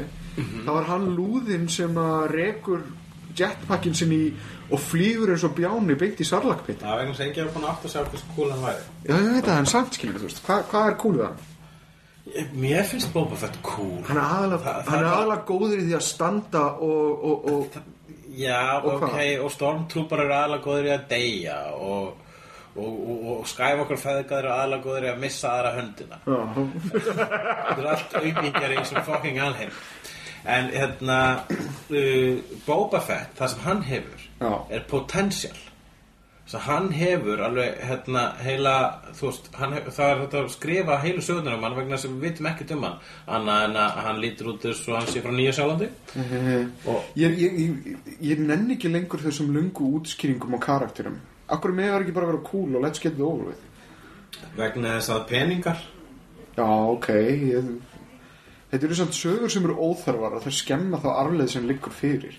þá 0.65 0.71
var 0.77 0.89
hann 0.91 1.07
lúðinn 1.17 1.69
sem 1.73 1.97
að 2.01 2.25
rekur 2.35 2.83
jetpackin 3.37 3.95
sinni 3.95 4.23
og 4.71 4.81
flýgur 4.83 5.31
eins 5.35 5.45
og 5.47 5.55
bjáni 5.57 5.95
beint 5.99 6.19
í 6.21 6.27
sarlakpitt 6.27 6.83
Það 6.83 6.99
vegna 7.01 7.15
sem 7.19 7.29
enginn 7.29 7.47
var 7.47 7.55
búin 7.55 7.65
að 7.69 7.71
átt 7.75 7.85
að 7.87 7.93
sjá 7.95 8.03
hversu 8.07 8.33
cool 8.37 8.51
hann 8.51 8.65
væri. 8.65 8.83
Já 9.07 9.15
ég 9.17 9.31
veit 9.37 9.45
það, 9.49 9.59
en 9.63 9.71
samt 9.75 9.95
skilur 9.99 10.19
þú 10.21 10.29
veist. 10.29 10.43
Hvað, 10.47 10.65
hvað 10.73 10.91
er 10.91 10.99
við 11.21 11.25
hann? 11.29 11.47
Mér 12.55 12.85
finnst 12.87 13.13
Boba 13.15 13.37
Fett 13.41 13.57
cool 13.67 14.03
hann 14.07 14.19
er 14.21 14.23
aðalega, 14.23 14.61
Það- 14.65 14.83
það 14.85 14.91
hann 14.91 15.05
er 15.05 15.07
er- 15.07 15.15
góður 15.49 15.79
í 15.81 15.87
því 15.89 15.95
að 15.99 16.05
standa 16.11 16.65
og, 16.89 17.25
og, 17.31 17.49
og 17.55 17.81
Já, 18.41 18.79
Og 18.85 19.03
ok, 19.03 19.17
og 19.43 19.51
Stormtrooper 19.51 20.21
eru 20.23 20.33
aðalega 20.37 20.63
góður 20.65 20.87
í 20.87 20.91
að 20.95 21.09
deyja 21.11 21.57
og, 21.75 22.13
og, 22.77 22.93
og, 23.11 23.25
og 23.33 23.49
Skywalker 23.51 23.99
feðgar 23.99 24.39
eru 24.45 24.53
aðalega 24.55 24.85
góður 24.85 25.07
í 25.09 25.11
að 25.11 25.19
missa 25.25 25.51
aðra 25.51 25.73
höndina. 25.81 26.21
Þetta 26.25 27.75
er 27.75 27.89
allt 27.91 28.15
auðmíkjar 28.21 28.77
í 28.77 28.85
sem 28.87 29.03
fucking 29.09 29.41
alheim 29.43 29.75
En 30.45 30.71
hérna 30.73 31.19
uh, 31.91 32.39
Boba 32.67 33.01
Fett, 33.05 33.35
það 33.39 33.49
sem 33.55 33.65
hann 33.67 33.83
hefur 33.85 34.23
Já. 34.41 34.53
er 34.71 34.87
potential. 34.89 35.59
Svo 36.51 36.59
hann 36.65 36.89
hefur 36.97 37.39
alveg 37.47 37.77
hérna 37.87 38.23
heila, 38.43 38.73
þú 39.15 39.29
veist, 39.29 39.51
hann, 39.55 39.75
hef- 39.77 39.91
það 39.95 40.09
er 40.11 40.23
þetta 40.25 40.41
að 40.41 40.49
skrifa 40.51 40.97
heilu 41.05 41.23
sögurnar 41.23 41.55
um 41.59 41.63
hann 41.69 41.77
vegna 41.77 41.99
sem 42.03 42.17
við 42.17 42.25
vitum 42.31 42.49
ekkert 42.51 42.73
um 42.75 42.87
hann 42.89 42.97
annað 43.37 43.67
en 43.69 43.77
að 43.85 44.01
hann 44.07 44.19
lítur 44.25 44.49
út 44.55 44.65
eins 44.67 44.81
og 44.89 44.97
hann 44.99 45.07
sé 45.13 45.23
frá 45.23 45.31
Nýja 45.37 45.53
Sjálandi. 45.61 45.91
Og 46.91 47.05
ég, 47.21 47.37
ég, 47.39 47.61
ég, 47.61 48.17
ég 48.33 48.43
nenni 48.43 48.75
ekki 48.79 48.91
lengur 48.91 49.23
þessum 49.23 49.53
lungu 49.55 49.93
útskýringum 50.01 50.57
á 50.59 50.61
karakterum. 50.65 51.21
Akkur 51.55 51.71
með 51.77 51.93
er 51.95 52.03
ekki 52.09 52.17
bara 52.19 52.27
að 52.27 52.33
vera 52.35 52.45
cool 52.51 52.75
og 52.81 52.83
let's 52.89 52.99
get 53.03 53.15
it 53.15 53.23
over 53.23 53.53
with? 53.53 53.63
Vegna 54.59 54.97
þess 54.97 55.13
að 55.15 55.25
peningar. 55.31 55.85
Já, 56.57 56.67
ok 56.67 57.09
ég, 57.15 57.71
þetta 58.71 58.87
eru 58.87 58.99
samt 58.99 59.17
sögur 59.19 59.53
sem 59.53 59.67
eru 59.67 59.77
óþarfar 59.91 60.39
og 60.39 60.47
það 60.47 60.57
skemma 60.61 61.03
þá 61.03 61.11
arfleð 61.13 61.53
sem 61.55 61.67
liggur 61.69 61.95
fyrir 61.95 62.39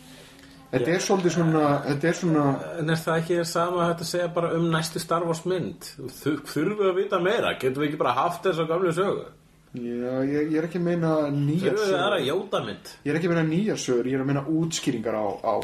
þetta 0.71 0.93
er 0.93 1.03
svolítið 1.03 1.35
svona 1.35 1.65
þetta 1.89 2.09
er 2.09 2.17
svona, 2.21 2.45
En 2.79 2.93
er 2.93 3.03
það 3.03 3.19
ekki 3.21 3.43
sama 3.49 3.83
að 3.83 3.91
þetta 3.91 4.09
segja 4.13 4.31
bara 4.37 4.53
um 4.57 4.69
næstu 4.71 5.03
Star 5.03 5.27
Wars 5.27 5.43
mynd? 5.49 5.91
Þurfum 6.21 6.79
við 6.79 6.87
að 6.87 6.97
vita 7.01 7.19
meira, 7.19 7.53
getum 7.59 7.83
við 7.83 7.91
ekki 7.91 8.01
bara 8.01 8.17
haft 8.21 8.47
þess 8.47 8.63
að 8.63 8.71
gamlu 8.71 8.95
sögu? 8.95 9.27
já, 9.71 10.15
ég, 10.27 10.49
ég 10.51 10.57
er 10.59 10.67
ekki 10.67 10.81
að 10.81 10.87
meina 10.89 11.11
nýjar 11.31 11.77
Þurfum 11.77 11.93
við 11.93 11.99
aðra 11.99 12.17
sögur 12.19 12.27
jóta 12.29 12.65
mynd? 12.65 12.95
ég 13.03 13.11
er 13.11 13.19
ekki 13.19 13.29
að 13.29 13.35
meina 13.35 13.47
nýjar 13.51 13.79
sögur, 13.85 14.09
ég 14.11 14.17
er 14.17 14.23
að 14.23 14.31
meina 14.31 14.47
útskýringar 14.51 15.19
á, 15.19 15.25
á 15.47 15.55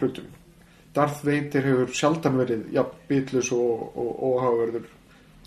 hlutum 0.00 0.34
Darth 0.96 1.24
Vader 1.24 1.68
hefur 1.68 1.92
sjaldan 1.94 2.38
verið 2.40 2.64
ja, 2.74 2.84
bitlus 3.08 3.52
og, 3.54 3.84
og, 3.92 4.08
og 4.08 4.38
óhafaverður 4.38 4.88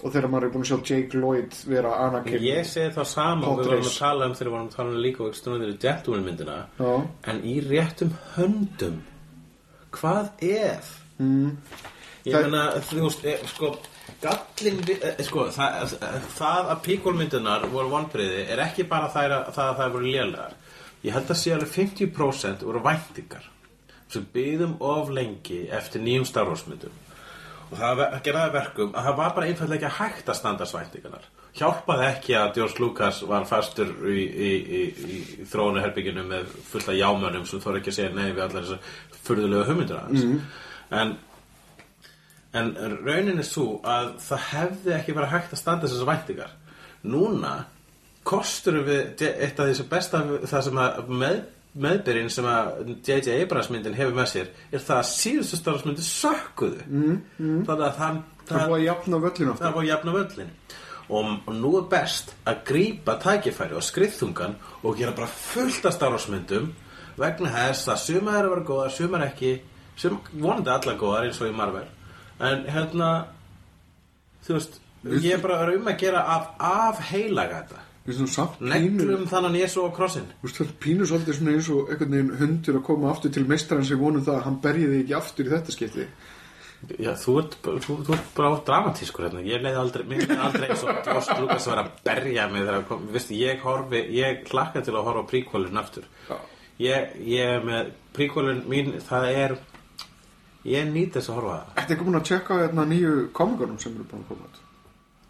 og 0.01 0.11
þegar 0.13 0.29
maður 0.33 0.45
er 0.47 0.51
búin 0.55 0.63
að 0.65 0.69
sjá 0.71 0.89
Jake 0.91 1.17
Lloyd 1.21 1.55
vera 1.69 1.91
Anakin 2.07 2.41
Ég 2.41 2.65
segi 2.65 2.93
það 2.95 3.07
sama 3.11 3.47
og 3.51 3.59
við 3.59 3.69
vorum 3.71 3.87
að 3.91 3.97
tala 3.99 4.25
um 4.25 4.33
þegar 4.37 4.49
við 4.49 4.55
vorum 4.55 4.67
að 4.71 4.75
tala 4.75 4.89
um 4.95 5.01
líka 5.05 5.23
og 5.23 5.29
ekstunum 5.33 5.61
þeirri 5.61 5.77
Gentleman 5.85 6.25
myndina. 6.25 6.57
Já. 6.79 6.91
en 7.31 7.41
í 7.45 7.55
réttum 7.69 8.13
höndum 8.35 8.99
hvað 9.91 10.29
ef? 10.47 10.91
Mm. 11.19 11.57
ég 12.25 12.33
Það- 12.33 12.41
meina 12.47 12.63
þú 12.89 13.01
veist 13.05 13.25
eh, 13.25 13.45
sko 13.47 13.71
gallin 14.21 14.81
við, 14.87 15.03
eh, 15.03 15.23
sko 15.25 15.45
það, 15.53 15.95
það 16.37 16.71
að 16.73 16.81
píkólmyndunar 16.87 17.67
voru 17.71 17.89
vonbriði 17.89 18.45
er 18.49 18.59
ekki 18.65 18.87
bara 18.89 19.09
það 19.13 19.35
að 19.37 19.53
það, 19.53 19.69
að 19.69 19.77
það 19.81 19.91
voru 19.95 20.05
lélegar. 20.15 20.53
Ég 21.03 21.13
held 21.13 21.29
að 21.33 21.39
sé 21.41 21.53
alveg 21.53 21.71
50% 21.75 22.65
voru 22.67 22.81
væntingar 22.85 23.47
sem 24.11 24.25
byðum 24.33 24.75
of 24.81 25.09
lengi 25.09 25.67
eftir 25.71 26.01
nýjum 26.03 26.25
starfsmyndum 26.27 26.91
og 27.71 27.77
það 27.79 28.01
gerði 28.25 28.41
að 28.41 28.57
verkum 28.57 28.91
að 28.91 29.07
það 29.07 29.19
var 29.21 29.35
bara 29.37 29.47
einfallega 29.47 29.87
ekki 29.87 30.03
hægt 30.03 30.31
að 30.31 30.39
standa 30.41 30.67
svæntingarnar 30.67 31.29
hjálpaði 31.57 32.05
ekki 32.07 32.35
að 32.39 32.53
George 32.57 32.83
Lucas 32.83 33.19
var 33.27 33.47
fastur 33.49 33.91
í, 34.07 34.21
í, 34.21 34.51
í, 34.51 34.83
í, 35.15 35.19
þróunuherbygginu 35.51 36.23
með 36.27 36.53
fulla 36.69 36.95
jámönum 36.95 37.47
sem 37.47 37.63
þóra 37.63 37.81
ekki 37.81 37.91
að 37.91 37.97
segja 37.97 38.13
nei 38.15 38.29
við 38.29 38.43
allar 38.45 38.67
þessar 38.67 39.19
furðulegu 39.25 39.67
hugmyndir 39.67 39.99
hans. 39.99 40.23
En, 41.01 41.13
en 42.57 42.71
raunin 43.03 43.41
er 43.41 43.47
svo 43.47 43.81
að 43.87 44.13
það 44.23 44.47
hefði 44.51 44.95
ekki 44.97 45.17
verið 45.17 45.35
hægt 45.35 45.55
að 45.55 45.63
standa 45.63 45.91
þessar 45.91 46.11
væntingar 46.11 46.55
núna 47.11 47.55
kostur 48.27 48.81
við 48.85 49.25
eitt 49.27 49.59
af 49.59 49.73
sem 49.75 49.89
besta 49.91 50.23
það 50.45 50.65
sem 50.67 50.79
að 50.79 51.11
með, 51.11 51.41
meðbyrinn 51.71 52.31
sem 52.31 52.47
að 52.51 52.71
J.J. 52.99 53.37
Abrams 53.45 53.69
myndin 53.71 53.95
hefur 53.95 54.15
með 54.17 54.29
sér 54.33 54.49
er 54.71 54.83
það 54.83 54.97
að 54.97 55.09
síðustu 55.11 55.59
starfsmyndi 55.59 56.03
sökkuðu 56.03 56.85
mm, 56.87 57.17
mm. 57.37 57.59
þannig 57.67 57.85
að 57.87 57.97
það, 57.99 58.21
Það 58.51 58.65
búið 58.67 58.77
að 58.77 58.85
jafna 58.85 59.19
völlin 59.23 59.51
það 59.61 59.75
var 59.77 59.87
jafn 59.87 60.11
á 60.11 60.13
völlin 60.17 60.49
og, 61.11 61.29
og 61.47 61.53
nú 61.55 61.71
er 61.79 61.85
best 61.91 62.33
að 62.47 62.63
grípa 62.67 63.15
tækifæri 63.23 63.77
og 63.79 63.85
skriðþungan 63.87 64.57
og 64.81 64.99
gera 64.99 65.15
bara 65.15 65.31
fullt 65.31 65.87
af 65.87 65.95
starfsmyndum 65.95 66.71
vegna 67.21 67.53
þess 67.55 67.91
að 67.93 68.01
sumar 68.05 68.39
er 68.39 68.47
að 68.47 68.55
vera 68.55 68.67
góðar, 68.67 68.95
sumar 68.95 69.25
ekki 69.29 69.53
sum, 69.99 70.19
vonandi 70.33 70.73
allar 70.73 70.99
góðar 70.99 71.29
eins 71.29 71.39
og 71.39 71.51
í 71.51 71.55
Marvel 71.55 71.87
en 72.41 72.65
hérna 72.71 73.11
þú 74.43 74.57
veist, 74.57 74.81
ég 75.21 75.37
er 75.37 75.43
bara 75.43 75.63
um 75.71 75.87
að 75.87 75.99
gera 76.03 76.25
af, 76.35 76.51
af 76.59 77.01
heilaga 77.11 77.61
þetta 77.61 77.85
Neglum 78.65 79.25
þannig 79.29 79.61
Jésu 79.61 79.83
á 79.85 79.89
krossin 79.93 80.25
er 80.43 80.71
pínu 80.81 81.05
svolítið 81.05 81.37
svona 81.37 81.51
eins 81.55 81.67
og 81.69 81.89
einhvern 81.93 82.11
veginn 82.15 82.37
hundur 82.39 82.79
að 82.79 82.85
koma 82.87 83.11
aftur 83.13 83.31
til 83.35 83.45
meistran 83.49 83.85
sem 83.85 83.99
vonum 84.01 84.23
það 84.25 84.39
að 84.39 84.45
hann 84.47 84.61
berji 84.63 84.87
þig 84.89 85.01
ekki 85.03 85.17
aftur 85.19 85.45
í 85.49 85.53
þetta 85.53 85.75
skipti 85.75 86.07
Já, 86.97 87.11
þú 87.13 87.33
ert, 87.43 87.55
bara- 87.61 87.77
þú, 87.85 87.95
þú 88.07 88.13
ert 88.15 88.29
bara 88.33 88.55
dramatískur 88.65 89.27
hérna. 89.27 89.41
Ég 89.45 89.61
leið 89.61 89.75
aldrei, 89.77 90.01
aldrei 90.33 90.69
eins 90.71 90.81
og 90.81 90.95
George 91.05 91.35
Lucas 91.43 91.67
var 91.69 91.77
að 91.83 91.91
berja 92.07 92.47
mig 92.49 92.63
þegar 92.65 92.87
kom, 92.89 93.03
viðstu, 93.13 93.35
ég 93.37 93.59
horfi, 93.61 93.99
ég 94.17 94.41
hlakka 94.49 94.81
til 94.81 94.95
að 94.97 95.05
horfa 95.05 95.21
á 95.21 95.29
príkvælun 95.29 95.77
aftur. 95.77 96.07
Ég, 96.81 97.13
ég 97.21 97.51
er 97.59 97.61
með 97.69 97.91
príkvælun 98.17 98.63
mín, 98.65 98.89
það 99.05 99.27
er, 99.29 99.53
ég 100.73 100.89
nýt 100.89 101.13
þess 101.19 101.29
að 101.29 101.37
horfa 101.37 101.59
það. 101.59 101.77
Ertu 101.83 101.93
ekki 101.99 102.07
búin 102.09 102.17
að 102.23 102.25
tjekka 102.31 102.57
hérna 102.63 102.87
nýju 102.89 103.13
komikunum 103.37 103.77
sem 103.85 103.93
eru 103.99 104.09
búin 104.09 104.25
að 104.25 104.31
koma 104.33 104.49
út? 104.49 104.59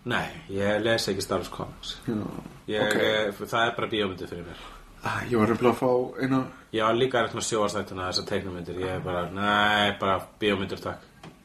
Nei, 0.06 0.28
ég 0.50 0.80
les 0.82 1.08
ekki 1.12 1.22
Star 1.22 1.38
Wars 1.44 1.50
Comics. 1.54 1.92
Ég, 2.08 2.82
ok 2.82 2.96
okay. 2.96 3.32
Það 3.46 3.66
er 3.68 3.76
bara 3.78 3.88
bíómyndi 3.92 4.28
fyrir 4.30 4.46
mér. 4.48 4.62
ah, 5.04 5.20
Ég 5.30 5.38
var 5.38 5.48
reyfnilega 5.52 5.76
að 5.76 5.82
fá 5.82 6.22
eina 6.24 6.40
Ég 6.74 6.84
var 6.88 6.96
líka 6.98 7.22
eftir 7.22 7.38
með 7.38 7.46
sjóastættuna 7.50 8.08
þessar 8.10 8.28
teiknumyndir. 8.32 8.80
Ég 8.82 8.96
er 8.96 9.04
bara, 9.06 9.28
nei, 9.36 9.92
bara 10.00 10.16
bíómyndir 10.42 10.82
takk. 10.82 11.02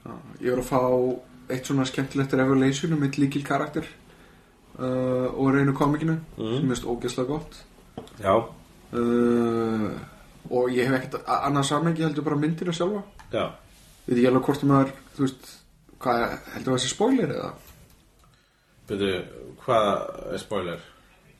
já, 0.06 0.12
Ég 0.40 0.54
var 0.54 0.62
að 0.62 0.70
fá 0.70 0.80
eitt 1.52 1.66
svona 1.68 1.84
skemmtilegt 1.86 2.32
revelation 2.34 2.92
um 2.96 3.02
eitt 3.06 3.18
líkil 3.20 3.44
karakter 3.44 3.84
uh, 4.78 5.28
og 5.36 5.52
reynu 5.54 5.72
komikinu 5.76 6.16
Mm. 6.38 6.56
sem 6.56 6.68
mist 6.68 6.84
ógeðslega 6.84 7.26
gott 7.28 7.60
Já. 8.20 8.34
uh, 8.92 9.90
og 10.50 10.70
ég 10.72 10.86
hef 10.88 10.96
ekkert 11.00 11.20
a- 11.26 11.42
annað 11.48 11.64
samengi 11.68 12.02
heldur 12.02 12.24
bara 12.24 12.36
myndina 12.36 12.72
sjálfa 12.72 13.02
Já. 13.32 13.50
Veit 14.06 14.16
ekki 14.18 14.26
alveg 14.30 14.44
hvort 14.48 14.62
maður, 14.64 14.90
þú 15.16 15.24
veist 15.26 15.46
hvað, 16.00 16.38
heldur 16.54 16.72
það 16.76 16.82
sé 16.84 16.88
spoiler 16.92 17.32
eða? 17.36 17.52
Byrju, 18.86 19.16
hvað 19.64 19.88
er 20.32 20.38
spoiler? 20.42 20.84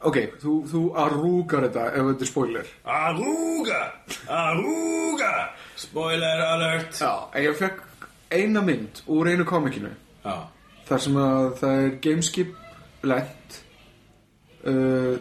Ok, 0.06 0.18
þú, 0.42 0.54
þú 0.68 0.80
arúgar 1.00 1.66
þetta 1.68 1.84
ef 1.96 2.08
þetta 2.10 2.26
er 2.26 2.30
spoiler 2.30 2.72
Arúga! 2.96 3.78
Arúga! 4.28 5.30
Spoiler 5.78 6.42
alert! 6.44 6.98
Já, 6.98 7.12
en 7.32 7.46
ég 7.46 7.56
fekk 7.56 7.80
eina 8.34 8.62
mynd 8.66 9.00
úr 9.12 9.30
einu 9.30 9.46
komikinu 9.48 9.92
Já. 10.24 10.34
þar 10.88 11.02
sem 11.06 11.16
að 11.22 11.46
það 11.62 11.84
er 11.84 11.96
gameskip 12.04 13.06
lent 13.06 13.56
uh, 14.66 15.16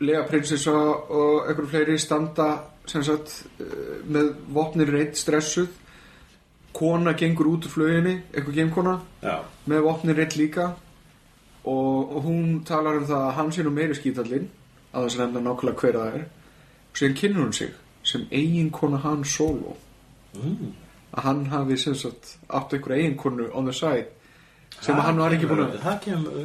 Lea 0.00 0.20
prinsessa 0.28 0.74
og 0.74 1.46
einhverjum 1.46 1.72
fleiri 1.72 1.98
standa 2.00 2.50
sem 2.90 3.04
sagt 3.06 3.34
uh, 3.62 4.00
með 4.10 4.34
vopnir 4.52 4.90
reitt 4.90 5.16
stressuð 5.20 5.70
kona 6.76 7.16
gengur 7.18 7.54
út 7.54 7.66
úr 7.66 7.72
fluginni 7.72 8.18
einhver 8.34 8.54
gamekona 8.56 8.98
Já. 9.24 9.40
með 9.70 9.84
vopnir 9.88 10.18
reitt 10.20 10.36
líka 10.38 10.72
og, 10.74 10.89
og 11.64 12.22
hún 12.24 12.64
talar 12.64 12.96
um 12.96 13.06
það 13.06 13.24
að 13.28 13.34
hann 13.36 13.52
sé 13.52 13.62
nú 13.62 13.70
meiri 13.70 13.94
skítallinn 13.94 14.48
að 14.94 15.04
þess 15.06 15.18
að 15.18 15.24
nefna 15.26 15.40
nákvæmlega 15.48 15.80
hver 15.80 15.98
það 15.98 16.14
er 16.14 16.22
og 16.90 16.96
síðan 17.00 17.16
kynnur 17.20 17.44
hún 17.44 17.52
sig 17.52 17.74
sem 18.02 18.26
eiginkona 18.30 18.98
hann 19.04 19.24
solo 19.24 19.76
Mm. 20.34 20.72
að 21.12 21.22
hann 21.24 21.46
hafi 21.50 21.76
sem 21.76 21.94
sagt 21.94 22.36
átt 22.48 22.72
einhverja 22.72 23.02
eiginkonu 23.02 23.48
on 23.52 23.64
the 23.66 23.72
side 23.72 24.06
sem 24.80 24.94
að 24.94 25.02
hann 25.08 25.18
var 25.18 25.32
ekki 25.34 25.48
búin 25.50 25.64
að 25.64 25.80
Það 25.82 25.96
kemur, 26.04 26.36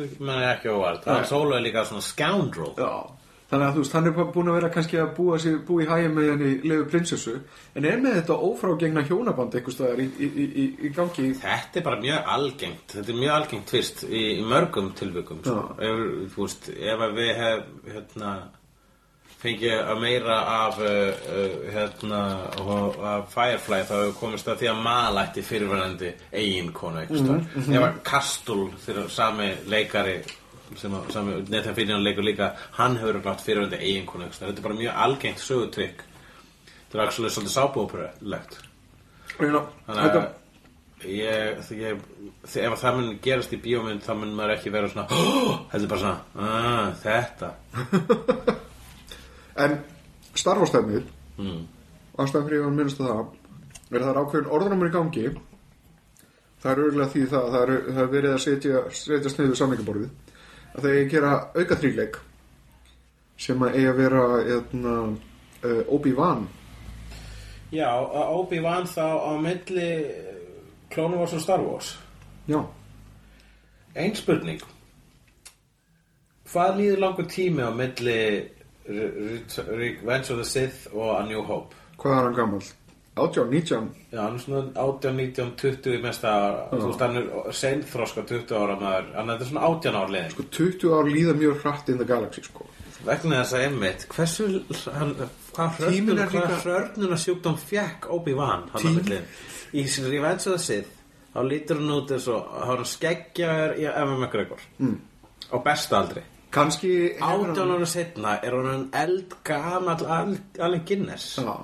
ekki 0.50 0.70
óvart. 0.74 1.06
Er 1.08 1.24
solo 1.30 1.54
er 1.56 1.62
líka 1.62 1.84
svona 1.86 2.02
scoundrel. 2.02 2.74
Já, 2.76 3.12
þannig 3.49 3.67
að 3.67 3.76
þú 3.76 3.84
veist, 3.84 3.95
hann 3.95 4.09
er 4.09 4.15
búin 4.17 4.49
að 4.49 4.57
vera 4.57 4.72
kannski 4.73 4.99
að 5.01 5.13
búa, 5.19 5.38
sig, 5.41 5.57
búa 5.67 5.84
í 5.84 5.88
hægum 5.89 6.17
með 6.17 6.30
henni 6.31 6.51
lefu 6.72 6.88
prinsessu 6.89 7.35
en 7.76 7.85
er 7.85 8.01
með 8.01 8.17
þetta 8.19 8.39
ófrágengna 8.49 9.05
hjónaband 9.05 9.57
einhvers 9.59 9.77
staðar 9.77 10.01
í, 10.01 10.09
í, 10.17 10.30
í, 10.34 10.67
í, 10.88 10.91
gangi 10.95 11.30
Þetta 11.43 11.80
er 11.81 11.85
bara 11.85 12.01
mjög 12.01 12.30
algengt. 12.35 12.85
Þetta 12.95 13.13
er 13.13 13.22
mjög 13.22 13.38
algengt 13.38 13.72
tvist 13.72 14.05
í, 14.09 14.22
í 14.39 14.45
mörgum 14.49 14.91
tilvikum. 14.97 15.41
Sko. 15.45 15.63
Ef, 15.77 16.05
þú 16.34 16.45
veist, 16.47 16.69
ef 16.73 17.03
við 17.19 17.34
hef, 17.39 17.67
hérna, 17.93 18.31
fengið 19.45 19.76
að 19.76 20.01
meira 20.01 20.38
af 20.55 20.80
uh, 20.81 20.88
uh, 21.35 21.59
hérna, 21.76 22.22
af 23.11 23.30
Firefly 23.34 23.84
þá 23.85 23.93
hefur 23.99 24.15
komist 24.19 24.49
að 24.49 24.63
því 24.63 24.72
að 24.72 24.81
malætti 24.88 25.43
fyrirverandi 25.45 26.15
eiginkonu 26.31 27.03
einhvers 27.03 27.22
staðar. 27.22 27.45
Ef 27.67 27.88
að 27.89 28.01
Kastul, 28.09 28.65
þegar 28.88 29.13
sami 29.13 29.51
leikari 29.69 30.17
sem 30.80 30.96
að, 30.98 31.12
sami 31.14 31.36
Nathan 31.50 31.78
Fillion 31.78 32.06
leikur 32.06 32.26
líka, 32.26 32.54
hann 32.80 32.98
hefur 33.02 33.22
glátt 33.24 33.44
fyrirverandi 33.46 33.82
eiginkonu. 33.82 34.32
Þetta 34.34 34.54
er 34.54 34.66
bara 34.66 34.80
mjög 34.80 35.04
algengt 35.08 35.44
sögutrykk. 35.44 36.08
Þetta 36.66 36.98
er 36.98 37.06
actually 37.06 37.34
svolítið 37.34 37.56
sábúoperulegt. 37.58 38.58
Þannig 39.36 40.18
að 40.18 40.26
ég, 41.04 41.62
ég, 41.76 42.04
ef 42.44 42.78
það 42.80 42.98
mun 42.98 43.10
gerast 43.24 43.54
í 43.54 43.60
bíómynd 43.62 44.04
þá 44.06 44.14
mun 44.18 44.36
maður 44.38 44.56
ekki 44.56 44.74
vera 44.74 44.90
svona 44.92 45.08
oh, 45.12 45.58
heldur 45.74 45.92
bara 45.92 46.02
svona, 46.02 46.20
ah, 46.40 46.88
þetta 47.02 47.50
En 49.66 49.78
Star 50.36 50.60
Wars 50.60 50.72
stefnir 50.72 51.06
mm. 51.40 51.60
ástæðan 52.20 52.48
fyrir 52.48 52.66
að 52.66 52.78
minnast 52.78 53.02
á 53.02 53.06
það 53.06 53.20
er 53.92 54.00
að 54.00 54.06
það 54.06 54.12
er 54.12 54.22
ákveðin 54.22 54.54
orðnumur 54.58 54.90
í 54.90 54.96
gangi 54.96 55.26
það 56.64 56.72
er 56.72 56.84
örgulega 56.86 57.12
því 57.14 57.26
það 57.34 57.50
það 57.54 57.62
er, 57.62 57.74
það 57.90 58.04
er 58.04 58.14
verið 58.16 58.36
að 58.36 58.44
setja, 58.46 58.86
setja 59.02 59.34
sniðu 59.34 59.60
samlingaborðið 59.60 60.24
að 60.76 60.81
það 60.84 60.91
eigi 60.91 61.06
að 61.06 61.11
gera 61.15 61.34
auka 61.56 61.76
þrýleik 61.81 62.19
sem 63.45 63.64
að 63.65 63.76
eigi 63.76 63.88
að 63.91 63.97
vera 63.99 64.22
eitna, 64.43 64.93
uh, 65.64 65.81
Obi-Wan 65.95 66.45
Já, 67.76 67.89
Obi-Wan 68.39 68.85
þá 68.88 69.06
á 69.26 69.31
milli 69.41 69.89
Clone 70.93 71.18
Wars 71.19 71.34
og 71.34 71.41
Star 71.43 71.64
Wars 71.65 71.93
Já, 72.47 72.61
Ein 73.95 74.15
spurning 74.15 74.61
Hvað 76.52 76.77
líður 76.80 76.99
langur 77.02 77.26
tími 77.31 77.64
á 77.65 77.72
milli 77.73 78.18
Re- 78.85 79.11
Re- 79.18 79.65
Revenge 79.80 80.30
of 80.31 80.38
the 80.38 80.45
Sith 80.45 80.88
og 80.93 81.15
A 81.19 81.23
New 81.26 81.41
Hope? 81.43 81.73
hvað 81.97 82.11
er 82.19 82.23
hann 82.27 82.35
gammal? 82.38 82.61
18, 83.16 83.50
19 83.50 83.90
Já, 84.12 84.22
hann 84.22 84.36
er 84.36 84.40
svona 84.44 84.62
18, 84.76 85.16
19, 85.18 85.52
20 85.62 85.94
í 85.96 86.02
mesta 86.04 86.32
Þú 86.72 86.80
veist, 86.90 87.00
hann 87.06 87.18
er 87.22 87.54
seinþroska 87.56 88.24
20 88.28 88.56
ára 88.60 88.76
maður. 88.80 89.06
Hann 89.16 89.30
er 89.30 89.46
svona 89.48 89.62
18 89.70 89.96
ár 90.02 90.10
liðin 90.12 90.34
sko 90.34 90.44
20 90.58 90.96
ár 90.98 91.12
líða 91.12 91.36
mjög 91.40 91.62
hratt 91.64 91.90
in 91.94 91.98
the 92.02 92.08
galaxy 92.10 92.44
sko. 92.44 92.66
Vegna 93.06 93.42
þess 93.44 93.54
að 93.56 93.64
einmitt 93.68 94.06
hversu 94.10 94.46
hann, 94.96 95.16
hvað 95.56 95.80
hrörnuna, 95.80 96.26
hvað 96.32 96.54
hrörnuna 96.64 97.18
sjúkdóm 97.22 97.58
fjekk 97.62 98.08
Obi-Wan 98.16 98.70
hann 98.74 98.82
á 98.82 98.84
Tím- 98.84 98.96
milli. 99.00 99.20
í 99.74 99.88
sin 99.88 100.08
Revenge 100.10 100.48
of 100.50 100.56
the 100.56 100.60
Sith 100.60 100.90
þá 101.36 101.40
lítur 101.46 101.80
hann 101.80 101.92
út 101.96 102.12
eins 102.16 102.28
og 102.32 102.50
er 102.62 102.66
hann 102.72 102.86
skeggjaður 102.90 103.78
í 103.78 103.86
Evan 103.92 104.20
McGregor. 104.20 104.60
Mm. 104.80 104.98
á 105.54 105.58
besta 105.64 106.00
aldri. 106.02 106.22
Kannski 106.52 106.92
hefur 107.20 107.52
átján 107.52 107.72
ára 107.76 107.86
setna 107.86 108.40
er 108.44 108.52
hann 108.56 108.90
eldgamall 108.94 110.06
Allen 110.60 110.82
Guinness. 110.86 111.36
Já. 111.40 111.56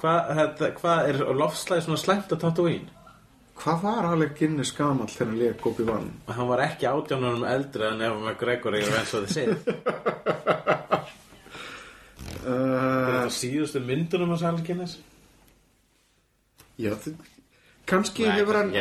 Hvað, 0.00 0.52
hvað 0.80 1.08
er 1.12 1.22
lofslæði 1.38 1.86
svona 1.86 2.02
slæmt 2.02 2.34
að 2.34 2.44
Tatooine 2.44 2.90
hvað 3.60 3.84
var 3.86 4.08
Alec 4.10 4.32
Guinness 4.38 4.74
gamall 4.74 5.10
þegar 5.12 5.30
hann 5.30 5.40
leik 5.42 5.66
Obi-Wan? 5.70 6.08
hann 6.26 6.48
var 6.50 6.64
ekki 6.66 6.88
átján 6.90 7.26
árum 7.28 7.46
eldri 7.48 7.86
en 7.86 8.02
Evan 8.02 8.24
McGregor 8.26 8.74
í 8.74 8.82
Revenge 8.82 9.14
of 9.14 9.26
the 9.26 9.30
Sith 9.34 9.62
Uh, 12.44 13.22
það 13.24 13.30
síðustu 13.32 13.80
myndunum 13.80 14.34
hans 14.34 14.42
Allen 14.44 14.64
Guinness 14.66 14.98
Já, 16.76 16.90
þið, 17.00 17.14
kannski 17.88 18.26
hefur 18.26 18.58
hann. 18.58 18.72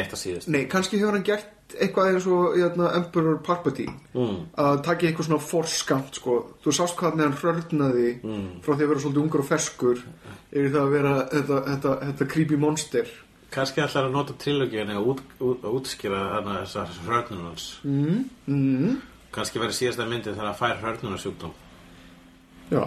Nei, 0.52 0.64
kannski 0.72 0.98
hefur 1.00 1.16
hann 1.16 1.24
gert 1.28 1.53
eitthvað 1.74 2.10
eins 2.12 2.28
og 2.30 2.58
jötna, 2.60 2.92
Emperor 3.00 3.40
Palpatine 3.46 3.96
mm. 4.14 4.40
að 4.62 4.80
taka 4.86 5.08
eitthvað 5.08 5.30
svona 5.30 5.46
forskamt 5.48 6.20
sko. 6.20 6.38
þú 6.64 6.76
sást 6.76 6.98
hvað 7.00 7.18
með 7.18 7.26
hann 7.26 7.38
hrörnaði 7.42 8.10
mm. 8.22 8.48
frá 8.66 8.74
því 8.74 8.86
að 8.86 8.92
vera 8.92 9.04
svolítið 9.04 9.24
ungur 9.24 9.44
og 9.44 9.50
ferskur 9.50 10.02
yfir 10.54 10.74
það 10.74 10.82
að 10.84 10.96
vera 10.98 11.14
þetta, 11.32 11.62
þetta, 11.70 11.96
þetta 12.08 12.30
creepy 12.36 12.60
monster 12.62 13.14
Kannski 13.54 13.84
ætlar 13.84 14.08
að 14.08 14.16
nota 14.16 14.34
trilogíunni 14.42 14.96
að, 14.98 15.08
út, 15.12 15.20
út, 15.38 15.60
að 15.62 15.76
útskýra 15.78 16.22
þarna 16.32 16.54
þessar 16.64 16.94
hrörnunans. 17.06 17.66
Mm. 17.86 18.24
Mm. 18.50 18.96
Kannski 19.34 19.62
verið 19.62 19.76
síðasta 19.78 20.08
myndin 20.10 20.34
þegar 20.34 20.50
að 20.50 20.58
fær 20.58 20.80
hrörnunarsjúkdóm. 20.82 21.52
Já, 22.74 22.82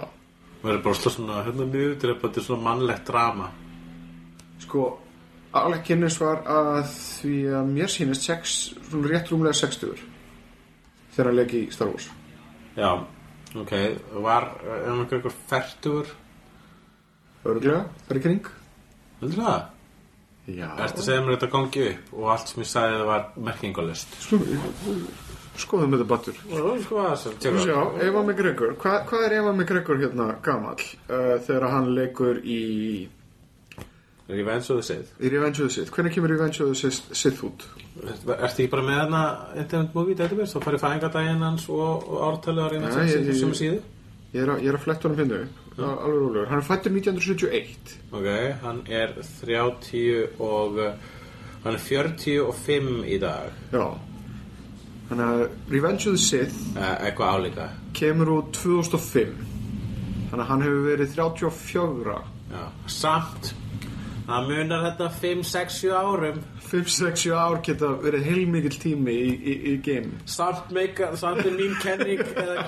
Verið 0.65 0.83
bara 0.83 0.99
slá 0.99 1.13
svona 1.15 1.45
hérna 1.47 1.67
til 1.71 2.11
að 2.11 2.21
þetta 2.25 2.41
er 2.41 2.47
svona 2.49 2.65
mannlegt 2.65 3.07
drama. 3.07 3.51
sko 4.59 4.99
Alec 5.65 5.87
Guinness 5.89 6.21
var 6.21 6.43
að 6.51 6.91
því 6.91 7.37
að 7.59 7.73
mér 7.73 7.93
sýnist 7.93 8.27
sex, 8.29 8.57
svona 8.89 9.11
rétt 9.13 9.33
rúmlega 9.33 9.57
60 9.61 10.03
þegar 11.17 11.39
leki 11.41 11.63
í 11.65 11.71
Star 11.75 11.93
Wars 11.93 12.11
Já, 12.77 12.91
ok. 13.57 13.73
Var, 14.27 14.51
er 14.69 14.85
hann 14.91 15.07
eitthvað 15.07 15.39
færtugur? 15.49 16.13
Örglega, 17.47 17.87
það 18.05 18.13
er 18.13 18.21
ekki 18.21 18.33
ring 18.35 18.53
Heldur 19.23 19.43
það? 19.47 19.65
Já, 20.47 20.67
Ertu 20.79 21.01
að 21.03 21.07
segja 21.09 21.23
mér 21.25 21.39
þetta 21.39 21.53
gangi 21.57 21.87
upp 21.91 22.13
og 22.15 22.29
allt 22.37 22.53
sem 22.53 22.63
ég 22.63 22.69
sagði 22.71 22.99
það 23.01 23.09
var 23.11 23.25
merkingalust? 23.49 24.21
skoðum 25.61 25.97
þetta 25.97 26.09
battur 26.11 26.39
Sko 26.85 27.01
að 27.03 27.25
það, 27.25 28.01
Eva 28.05 28.23
McGregor, 28.23 28.75
Hva, 28.81 28.99
hvað 29.09 29.27
er 29.27 29.37
Eva 29.41 29.53
McGregor 29.55 30.01
hérna 30.03 30.29
gamall 30.45 30.79
uh, 30.79 31.37
þegar 31.47 31.69
hann 31.73 31.91
leikur 31.97 32.41
í, 32.45 32.61
Revenge 34.29 34.71
of 34.71 34.81
the 34.81 34.83
Sith. 34.83 35.11
í 35.23 35.29
Revenge 35.31 35.61
of 35.63 35.69
the 35.69 35.75
Sith 35.75 35.91
hvernig 35.95 36.15
kemur 36.17 36.33
Revenge 36.33 36.61
of 36.65 36.73
the 36.73 36.75
Sith, 36.75 37.13
Sith 37.15 37.43
út? 37.47 37.67
Ertu 38.03 38.35
ekki 38.65 38.71
bara 38.73 38.83
með 38.83 38.99
hana 39.05 39.21
Internet 39.57 39.95
Movie 39.95 40.17
Database 40.19 40.57
og 40.59 40.65
farið 40.67 40.83
fæðingadaginn 40.83 41.45
hans 41.47 41.69
og, 41.71 42.09
ártalið 42.27 42.65
á 42.67 42.69
Revenge 42.73 42.91
of 42.91 42.97
Nei, 42.97 43.07
the 43.13 43.21
ég- 43.21 43.29
Sith 43.31 43.41
sem 43.45 43.55
síðu? 43.61 43.79
Ég 44.35 44.43
er 44.43 44.51
að, 44.57 44.65
ég 44.65 44.69
er 44.73 44.77
að 44.81 44.83
fletta 44.83 45.07
honum 45.09 45.21
finna 45.23 45.39
upp 45.45 45.79
ja. 45.79 45.91
alveg 45.93 46.19
rólegur, 46.25 46.49
hann 46.51 46.59
er 46.59 46.67
fættur 46.67 46.93
1971 46.97 47.95
Ok, 48.13 48.29
hann 48.65 48.81
er 48.91 49.15
30 49.45 50.41
og 50.43 50.81
hann 51.65 51.75
er 51.75 51.83
45 51.87 53.05
í 53.07 53.19
dag 53.23 53.53
Já 53.73 53.87
Þannig 55.07 55.23
að 55.31 55.43
Revenge 55.71 56.09
of 56.11 56.17
the 56.17 56.23
Sith 56.27 56.57
uh, 56.75 56.97
eitthvað 57.07 57.37
álíka 57.39 57.69
kemur 57.95 58.33
út 58.41 58.51
2005 58.59 59.37
Þannig 60.33 60.43
að 60.43 60.49
hann 60.51 60.65
hefur 60.67 60.83
verið 60.91 61.15
34 61.15 62.17
Já. 62.51 62.65
Samt 62.91 63.53
það 64.27 64.49
munar 64.51 64.85
þetta 64.89 65.09
5, 65.21 65.43
6, 65.53 65.79
7 65.87 65.95
árum. 65.97 66.43
5-6 66.67 67.25
ár 67.39 67.61
geta 67.63 67.93
verið 68.03 68.27
heilmikill 68.27 68.79
tími 68.83 69.15
í, 69.15 69.33
í, 69.39 69.57
í 69.71 69.75
game 69.87 70.19
Samt, 70.27 70.73
meika, 70.75 71.13
samt 71.19 71.45
er 71.47 71.55
mín 71.55 71.77
kenning 71.83 72.23
eða 72.35 72.65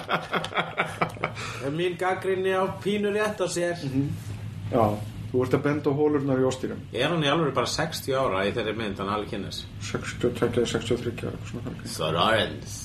er 1.66 1.74
mín 1.74 1.96
gaggrinni 1.98 2.54
á 2.54 2.62
pínu 2.82 3.10
rétt 3.14 3.42
á 3.42 3.46
sér. 3.50 3.80
Já 4.70 4.84
Þú 5.28 5.42
ert 5.44 5.54
að 5.58 5.64
benda 5.66 5.92
hólurnar 5.92 6.40
í 6.40 6.44
óstýrum 6.48 6.78
Er 6.96 7.10
hann 7.12 7.24
í 7.26 7.28
alveg 7.28 7.50
bara 7.56 7.68
60 7.68 8.14
ára 8.16 8.46
í 8.48 8.52
þeirri 8.56 8.72
mynd 8.78 9.00
hann 9.02 9.10
alveg 9.12 9.34
kynnes 9.34 9.58
62, 9.90 10.62
63 10.70 11.26
ára. 11.28 11.74
Sorarens 11.84 12.76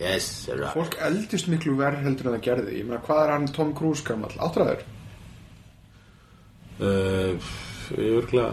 Yes, 0.00 0.30
Sorarens 0.46 0.72
Fólk 0.78 0.96
eldist 1.04 1.50
miklu 1.52 1.74
verð 1.76 2.06
heldur 2.06 2.30
en 2.30 2.38
það 2.38 2.44
gerði. 2.46 2.76
Ég 2.78 2.86
meina, 2.86 3.02
hvað 3.04 3.24
er 3.24 3.32
hann 3.34 3.48
Tom 3.50 3.74
Cruise 3.76 4.06
gamall? 4.06 4.32
Áttræður? 4.38 4.84
Uh, 6.80 7.52
Örgla 7.98 8.48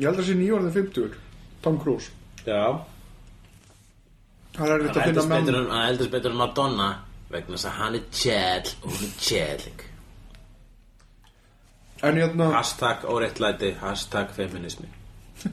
Ég 0.00 0.08
held 0.08 0.18
að 0.18 0.26
sé 0.26 0.34
nýjórðin 0.38 0.72
50 0.74 1.16
Tom 1.62 1.76
Cruise. 1.78 2.10
Já. 2.42 2.80
Það 4.56 4.70
er 4.74 4.84
þetta 4.86 5.00
að 5.00 5.08
finna 5.10 5.24
menn 5.30 5.50
hann 5.54 5.86
eldist 5.86 6.12
betur 6.12 6.32
en 6.32 6.40
Madonna 6.40 6.88
vegna 7.32 7.56
þess 7.56 7.68
að 7.70 7.76
hann 7.78 7.96
er 7.96 8.04
tjell 8.12 8.72
og 8.82 8.88
hún 8.90 9.04
er 9.06 9.12
tjelling 9.22 9.84
En 12.02 12.18
hérna 12.18 12.48
Hashtag 12.56 13.06
óréttlæti, 13.08 13.70
hashtag 13.80 14.34
feminismi 14.36 14.90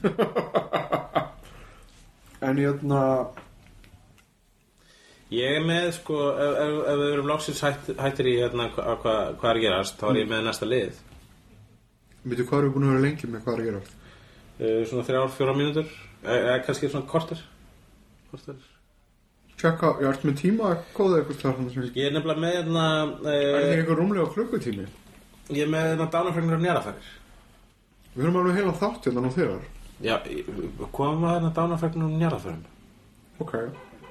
En 2.48 2.60
hérna 2.60 3.00
Ég 5.30 5.60
er 5.60 5.62
með 5.62 5.92
sko, 5.94 6.16
ef, 6.34 6.56
ef, 6.58 6.72
ef 6.90 6.96
við 6.98 7.12
erum 7.14 7.28
loksins 7.30 7.60
hætt, 7.62 7.92
hættir 8.00 8.26
í 8.26 8.32
hérna 8.40 8.64
hvað 8.74 8.96
hva, 9.04 9.12
hva 9.38 9.50
er 9.52 9.60
gerast, 9.62 10.00
þá 10.00 10.08
er 10.08 10.16
ég 10.24 10.30
með 10.30 10.40
næsta 10.48 10.66
lið. 10.66 10.96
Veitu 12.24 12.46
hvað 12.48 12.64
við 12.64 12.72
búin 12.74 12.86
að 12.88 12.90
vera 12.96 13.04
lengi 13.04 13.30
með 13.30 13.44
hvað 13.44 13.54
er 13.54 13.60
að 13.60 13.68
gera? 13.68 13.82
Uh, 14.60 14.80
Svona 14.90 15.04
þrjár, 15.06 15.30
fjóra 15.36 15.54
mínútur. 15.54 15.88
Eða 16.26 16.56
kannski 16.66 16.90
svona 16.90 17.06
korter. 17.12 17.44
Korter. 18.32 18.58
Tjekka, 19.60 19.92
ég 20.00 20.08
ert 20.10 20.26
með 20.26 20.36
tíma 20.40 20.72
að 20.72 20.82
kóða 20.96 21.20
eitthvað 21.20 21.40
þar 21.44 21.54
þannig 21.58 21.72
sem 21.74 21.84
ég 21.84 21.96
Ég 22.00 22.06
er 22.08 22.14
nefnilega 22.16 22.40
með 22.40 22.54
hérna 22.56 22.84
Er 23.04 23.10
uh, 23.12 23.16
það 23.28 23.72
eitthvað 23.74 23.98
rúmlega 24.00 24.32
klukkutími? 24.34 24.86
Ég 25.52 25.62
er 25.66 25.70
með 25.70 25.82
hérna 25.90 26.06
dánafræknir 26.14 26.56
og 26.56 26.62
njárafærir 26.64 27.08
Við 28.14 28.22
höfum 28.24 28.38
alveg 28.40 28.56
heila 28.56 28.74
þátt 28.80 29.06
hérna 29.06 29.20
nú 29.22 29.30
þegar. 29.36 29.62
Já, 30.00 30.16
komum 30.96 31.28
að 31.28 31.34
hérna 31.36 31.52
dánafræknir 31.60 32.08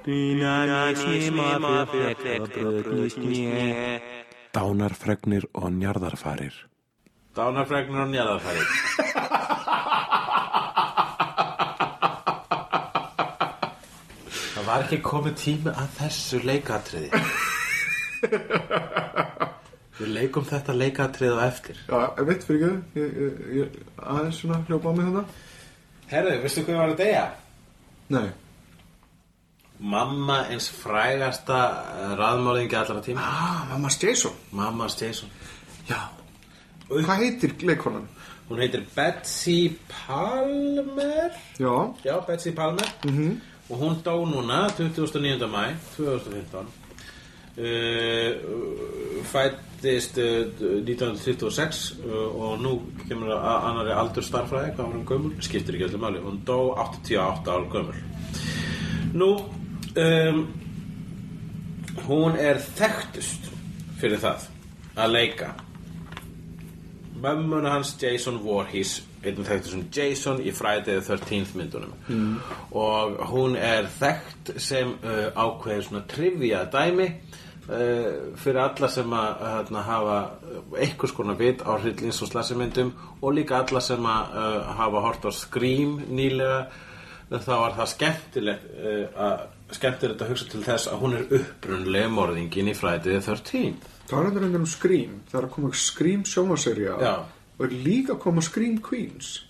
og 0.07 1.33
njárafærum 1.33 2.39
Ok 2.39 4.19
Dánarfregnir 4.49 5.45
og 5.53 5.69
njarðarfarir. 5.71 6.55
Dánafræknir 7.37 8.01
og 8.01 8.09
njárafærir 8.09 8.67
Það 14.55 14.65
var 14.65 14.87
ekki 14.87 14.99
komið 15.05 15.37
tími 15.43 15.69
að 15.69 15.93
þessu 15.99 16.41
leikatriði. 16.45 17.21
Við 19.99 20.11
leikum 20.15 20.45
þetta 20.49 20.73
leikatrið 20.73 21.37
á 21.37 21.41
eftir. 21.45 21.77
Já, 21.85 22.01
ég 22.17 22.25
veit 22.25 22.43
fyrir 22.49 22.67
ekki 22.67 22.99
ég, 22.99 23.09
ég, 23.21 23.39
ég, 23.59 23.79
aðeins 24.01 24.41
svona 24.41 24.61
hljópa 24.65 24.89
á 24.89 24.93
mig 24.97 25.05
þannig 25.09 25.25
Herðu, 26.09 26.37
veistu 26.41 26.65
hvað 26.65 26.81
var 26.81 26.93
að 26.93 27.01
deyja? 27.03 27.25
Nei 28.09 28.29
Mamma 29.79 30.41
eins 30.51 30.67
frægasta 30.69 31.59
raðmálingi 32.19 32.75
allra 32.75 33.01
tíma 33.01 33.21
Ah, 33.23 33.65
mamma 33.69 33.89
Jason. 33.89 34.31
Mamma 34.51 34.87
Jason. 34.87 35.29
Já. 35.87 36.09
Hvað 36.89 37.17
heitir 37.23 37.53
leikonan? 37.63 38.07
Hún 38.49 38.59
heitir 38.59 38.83
Betsy 38.95 39.77
Palmer. 39.87 41.31
Já. 41.59 41.93
Já, 42.03 42.19
Betsy 42.27 42.51
Palmer. 42.51 42.87
-hmm. 43.05 43.37
Og 43.69 43.77
hún 43.77 43.95
dó 44.03 44.25
núna 44.25 44.67
29. 44.77 45.47
mæ 45.47 45.75
2015 45.97 46.67
uh, 47.57 48.31
Fættist 49.23 50.17
uh, 50.17 50.23
1926 50.23 51.97
uh, 52.05 52.41
Og 52.41 52.59
nú 52.59 52.81
kemur 53.07 53.31
annari 53.37 53.91
aldur 53.91 54.23
starfræði 54.23 54.73
Hvað 54.75 54.85
var 54.85 54.93
hún 54.95 55.05
gömul? 55.05 55.33
Skiptir 55.41 55.73
ekki 55.75 55.85
öllu 55.85 55.97
máli. 55.97 56.19
Hún 56.19 56.41
dó 56.47 56.73
88 56.77 57.51
ár 57.51 57.69
gömul. 57.71 57.95
Nú 59.13 59.29
um, 59.97 60.45
Hún 62.09 62.37
er 62.39 62.61
þekktust 62.61 63.49
Fyrir 63.99 64.21
það 64.21 64.47
Að 64.99 65.11
leika. 65.13 65.53
Mömmuna 67.19 67.75
hans 67.75 67.93
Jason 67.99 68.39
Voorhees 68.43 68.99
einn 69.23 69.43
þekktur 69.43 69.73
sem 69.73 69.83
Jason 69.93 70.39
í 70.39 70.53
Friday 70.55 70.99
the 70.99 71.03
13th 71.03 71.55
myndunum. 71.59 71.93
Mm. 72.07 72.39
og 72.71 73.19
hún 73.31 73.57
er 73.59 73.89
þekkt 73.99 74.53
sem 74.61 74.93
uh, 75.03 75.27
ákveður 75.35 75.85
svona 75.87 76.03
trivia 76.07 76.63
dæmi 76.71 77.07
uh, 77.09 78.35
fyrir 78.39 78.61
alla 78.63 78.91
sem 78.91 79.15
að 79.15 79.43
hérna, 79.43 79.83
hafa 79.87 80.17
einhvers 80.79 81.15
konar 81.15 81.39
vit 81.39 81.63
á 81.63 81.75
hryllins 81.75 82.21
og 82.23 82.31
slassimyndum 82.31 82.93
og 83.21 83.35
líka 83.35 83.59
alla 83.63 83.83
sem 83.83 84.07
að 84.07 84.35
uh, 84.39 84.73
hafa 84.79 85.05
hort 85.07 85.27
á 85.27 85.31
Scream 85.35 85.99
nýlega. 86.07 86.67
Þá 87.29 87.51
var 87.53 87.75
það 87.77 87.89
skemmtilegt 87.91 88.69
uh, 89.69 89.73
að 89.73 89.77
skemmtilegt 89.77 90.21
að 90.21 90.31
hugsa 90.33 90.49
til 90.49 90.63
þess 90.65 90.89
að 90.89 91.03
hún 91.03 91.17
er 91.17 91.27
upprunlega 91.39 92.09
morðingin 92.13 92.71
í 92.71 92.73
the 92.73 93.19
13th 93.19 93.97
Það 94.09 94.19
er 94.19 94.29
endur 94.29 94.59
um 94.59 94.65
Scream 94.65 95.19
Það 95.29 95.39
er 95.39 95.45
að 95.45 95.53
koma 95.53 95.69
Scream 95.77 96.25
sjómaserja. 96.25 96.95
Og 97.59 97.65
er 97.65 97.75
líka 97.85 98.15
að 98.15 98.19
koma 98.19 98.41
Scream 98.41 98.79
Queens 98.81 99.45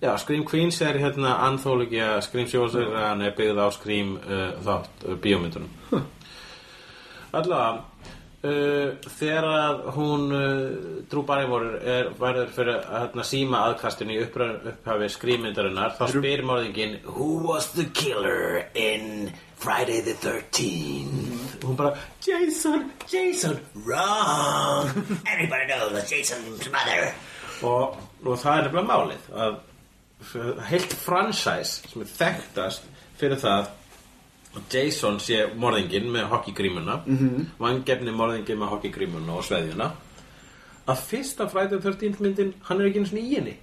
Já, 0.00 0.16
Scream 0.18 0.44
Queens 0.48 0.80
er 0.80 0.98
hérna 0.98 1.36
anthologia 1.46 2.20
Scream 2.24 2.48
sjóðsverðan 2.48 3.22
er 3.22 3.34
byggð 3.36 3.60
á 3.60 3.68
Scream 3.76 4.16
uh, 4.16 4.50
þátt 4.64 5.06
uh, 5.06 5.16
bíómyndunum 5.20 5.70
huh. 5.90 6.02
Allavega 7.30 7.89
uh, 8.46 8.96
þegar 9.18 9.46
að 9.50 9.82
hún 9.96 10.26
uh, 10.34 11.02
Drew 11.10 11.24
Barrymore 11.28 11.78
er 11.80 12.10
verður 12.20 12.52
fyrir 12.56 12.80
að 12.80 13.04
hérna, 13.04 13.26
síma 13.26 13.62
aðkastinu 13.68 14.16
í 14.16 14.20
upphafi 14.24 15.10
Scream-myndarinnar 15.16 15.96
þá 15.98 16.04
spyr 16.14 16.44
morðingin 16.48 16.98
Who 17.04 17.30
was 17.48 17.72
the 17.76 17.86
killer 17.96 18.66
in 18.74 19.30
Friday 19.60 20.00
the 20.06 20.16
13th 20.20 21.58
og 21.60 21.66
hún 21.68 21.76
bara 21.76 21.96
Jason, 22.24 22.90
Jason, 23.12 23.58
wrong. 23.84 24.88
Everybody 25.26 25.66
knows 25.68 25.92
that 25.92 26.08
Jason's 26.08 26.70
mother. 26.72 27.12
Og, 27.62 27.98
og 28.24 28.38
það 28.40 28.56
er 28.56 28.64
nefnilega 28.68 28.88
málið 28.88 29.28
að 29.36 29.58
heilt 30.68 30.94
franchise 31.00 31.90
sem 31.90 32.04
er 32.04 32.10
þekktast 32.12 32.88
fyrir 33.20 33.40
það 33.40 33.58
að 33.58 33.68
Jason 34.70 35.20
sé 35.20 35.44
morðingin 35.54 36.10
með 36.10 36.30
hockeygrímuna. 36.32 37.02
Mm 37.06 37.18
-hmm. 37.18 37.44
vangefni 37.58 38.12
morðingin 38.12 38.58
með 38.58 38.72
hockeygrímuna 38.74 39.32
og 39.32 39.44
sveðjuna. 39.44 39.90
Að 40.86 40.96
fyrsta 40.96 41.46
the 41.46 41.78
13th 41.78 42.20
myndin 42.20 42.54
hann 42.62 42.80
er 42.80 42.86
ekki 42.86 42.98
eins 42.98 43.12
og 43.12 43.18
í 43.18 43.34
henni. 43.36 43.56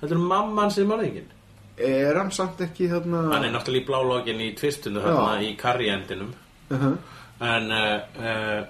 Þetta 0.00 0.14
er 0.14 0.18
mamman 0.18 0.70
sem 0.70 0.84
er 0.84 0.96
morðingin 0.96 1.28
Er 1.80 2.18
hann 2.18 2.30
samt 2.34 2.60
ekki 2.64 2.88
þarna 2.90 3.22
hann 3.30 3.46
er 3.46 3.52
náttúrulega 3.54 3.84
í 3.84 3.88
blálogin 3.88 4.42
í 4.44 4.48
tvistundu 4.58 5.00
þarna 5.00 5.40
í 5.44 5.54
karriendinum 5.60 6.32
uh 6.70 6.82
-huh. 6.82 6.96
en 7.40 7.72
uh, 7.72 8.64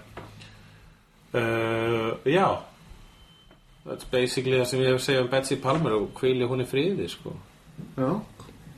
uh, 1.35 2.11
já. 2.25 2.59
That's 3.85 4.07
basically 4.11 4.59
það 4.59 4.65
sem 4.65 4.81
ég 4.81 4.93
hef 4.93 5.03
segjað 5.03 5.23
um 5.25 5.31
Betsy 5.31 5.57
Palmer 5.57 5.93
og 5.93 6.11
hvíli 6.21 6.47
hún 6.47 6.63
í 6.63 6.67
friði 6.69 7.09
sko. 7.09 7.33
Já, 7.97 8.21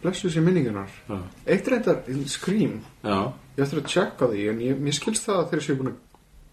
blessu 0.02 0.30
sér 0.30 0.44
minningarnar 0.46 0.90
Já. 1.08 1.18
Eitt 1.46 1.68
reyndar, 1.68 2.02
Scream. 2.26 2.80
Já, 3.04 3.32
Ég 3.56 3.64
ætla 3.66 3.82
að 3.82 3.88
checka 3.92 4.28
því 4.30 4.48
En 4.50 4.60
ég, 4.60 4.78
mér 4.78 4.96
skilst 4.96 5.26
það 5.28 5.40
að 5.40 5.50
þeir 5.50 5.64
séu 5.66 5.78
búin 5.80 5.92
að 5.92 5.98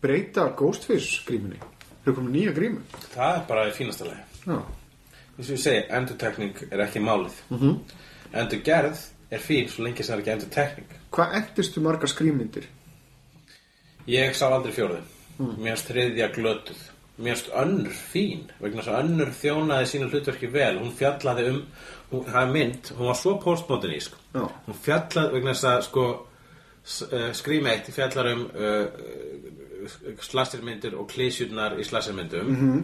breyta 0.01 0.47
Ghostface 0.59 1.21
grímunni 1.27 1.59
Þeir 2.03 2.15
komið 2.15 2.35
nýja 2.35 2.55
grímu. 2.55 2.81
Það 3.13 3.35
er 3.35 3.41
bara 3.49 3.67
í 3.67 3.71
fínasta 3.75 4.05
lagi. 4.07 4.21
Já, 4.45 4.55
eins 5.35 5.49
og 5.49 5.51
ég 5.51 5.61
segi, 5.61 5.81
endurtekning 5.97 6.61
er 6.71 6.83
ekki 6.85 7.01
málið. 7.03 7.35
Mm 7.49 7.59
-hmm. 7.59 7.75
endurgerð 8.39 9.01
er 9.29 9.39
fín 9.43 9.67
svo 9.67 9.83
lengi 9.83 10.03
sem 10.03 10.13
það 10.13 10.15
er 10.15 10.21
ekki 10.21 10.31
endurtekning. 10.31 10.93
Hvað 11.11 11.35
endistu 11.41 11.81
margar 11.81 12.09
skrýmyndir? 12.09 12.65
ég 14.07 14.33
sá 14.35 14.47
aldrei 14.47 14.73
fjórðin 14.73 15.05
mér 15.39 15.75
finnst 15.75 15.91
þriðja 15.91 16.27
glötuð. 16.35 16.79
Mér 17.19 17.35
finnst 17.35 17.51
önnur 17.61 17.95
fín 18.11 18.45
vegna 18.59 18.81
þess 18.81 18.91
að 18.91 18.99
önnur 19.03 19.31
þjónaði 19.41 19.87
sínu 19.91 20.09
hlutverki 20.11 20.49
vel. 20.51 20.79
Hún 20.79 20.95
fjallaði 20.95 21.45
um 21.51 21.61
hún, 22.11 22.23
það 22.25 22.41
er 22.41 22.53
mynd, 22.53 22.91
hún 22.97 23.11
var 23.11 23.19
svo 23.19 23.35
postmodernísk 23.43 24.15
Já. 24.33 24.45
hún 24.67 24.79
fjallaði 24.85 25.33
vegna 25.33 25.55
þess 25.55 25.69
að 25.71 25.81
sko 25.89 26.05
uh, 26.09 27.31
Scream 27.37 27.67
1 27.73 27.91
fjallar 27.95 28.31
um 28.33 28.45
uh, 28.53 28.85
slasirmyndir 30.25 30.97
og 30.99 31.09
klísjurnar 31.11 31.77
í 31.79 31.85
slasirmyndum 31.87 32.55
-hmm. 32.55 32.81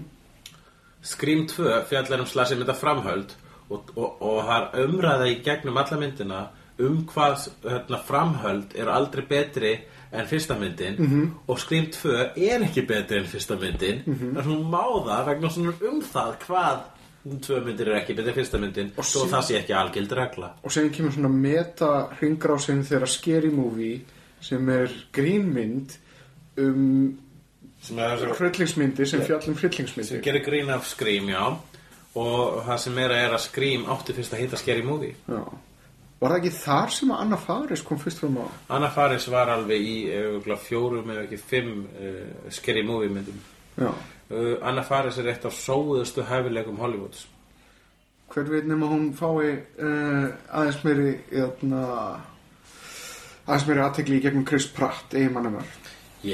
Scream 1.01 1.47
2 1.47 1.81
fjallar 1.89 2.19
um 2.19 2.25
slasirmynda 2.25 2.73
framhöld 2.73 3.35
og, 3.69 3.91
og, 3.95 4.21
og 4.21 4.53
er 4.55 4.85
umræða 4.85 5.27
í 5.27 5.41
gegnum 5.43 5.77
alla 5.77 5.97
myndina 5.97 6.47
um 6.79 7.05
hvað 7.07 7.49
hérna, 7.63 7.99
framhöld 8.07 8.75
eru 8.75 8.91
aldrei 8.91 9.25
betri 9.25 9.79
en 10.11 10.27
fyrsta 10.27 10.55
myndin 10.59 10.95
-hmm. 10.97 11.29
og 11.47 11.59
Scream 11.59 11.85
2 11.91 12.09
er 12.35 12.63
ekki 12.63 12.81
betri 12.81 13.17
en 13.17 13.25
fyrsta 13.25 13.55
myndin 13.55 14.01
en 14.37 14.45
hún 14.45 14.69
má 14.69 14.85
það 15.07 15.25
vegna 15.25 15.49
svona 15.49 15.73
um 15.91 16.01
það 16.01 16.35
hvað 16.47 16.79
tvö 17.25 17.59
myndir 17.65 17.89
er 17.89 17.99
ekki 18.01 18.15
betri 18.17 18.31
en 18.33 18.37
fyrsta 18.37 18.61
myndin. 18.61 18.93
Og 18.97 19.07
svo 19.07 19.25
það 19.29 19.45
sé 19.47 19.59
ekki 19.59 19.75
algild 19.77 20.15
regla. 20.17 20.53
Og 20.63 20.73
sem 20.73 20.89
kemur 20.93 21.13
svona 21.15 21.31
meta 21.33 21.91
hringrásin 22.19 22.83
þegar 22.85 23.09
Scary 23.09 23.51
Movie 23.53 24.01
sem 24.45 24.69
er 24.69 24.93
grínmynd 25.15 25.95
um 26.61 26.81
sem 27.85 27.99
er 27.99 28.17
sem 28.17 29.05
sem 29.05 29.21
fjallum 29.21 29.53
sem 29.53 29.57
hryllingsmyndir. 29.59 30.21
Gerir 30.25 30.43
grín 30.45 30.69
af 30.73 30.87
Scream, 30.89 31.29
já. 31.29 31.57
Og 32.15 32.63
það 32.65 32.77
sem 32.81 32.93
meira 32.95 33.17
er 33.19 33.33
að 33.35 33.43
Scream 33.45 33.85
átti 33.91 34.15
fyrst 34.15 34.33
að 34.33 34.45
hitta 34.45 34.57
Scary 34.57 34.83
Movie. 34.85 35.15
Já. 35.27 35.43
Var 36.19 36.31
það 36.31 36.37
ekki 36.39 36.51
þar 36.57 36.93
sem 36.95 37.11
að 37.11 37.21
Anna 37.25 37.37
Faris 37.37 37.83
kom 37.85 37.99
fyrst 37.99 38.21
fram 38.23 38.37
á? 38.39 38.45
Anna 38.77 38.89
Faris 38.89 39.27
var 39.29 39.51
alveg 39.51 39.83
í 39.83 39.95
örugglega 40.15 40.63
fjórum 40.63 41.11
eða 41.11 41.25
ekki 41.25 41.41
fimm 41.41 41.73
uh, 41.83 42.51
Scary 42.55 42.85
Movie 42.87 43.11
myndum. 43.11 43.41
Já. 43.75 43.91
Uh, 44.31 44.55
Anna 44.65 44.83
Faris 44.87 45.17
er 45.21 45.29
eitt 45.33 45.45
af 45.45 45.53
sóðustu 45.57 46.23
hæfileikum 46.29 46.77
Hollywoods. 46.81 47.25
Hver 48.33 48.47
veit 48.49 48.65
nema 48.67 48.87
hún 48.89 49.11
fái 49.15 49.51
uh, 49.79 50.29
aðeins 50.49 50.79
meiri 50.83 51.11
eðna, 51.31 51.81
aðeins 53.45 53.67
meiri 53.69 53.83
aðtekli 53.85 54.17
í 54.19 54.23
gegnum 54.25 54.45
Chris 54.49 54.65
Pratt 54.73 55.13
Ég 55.15 55.29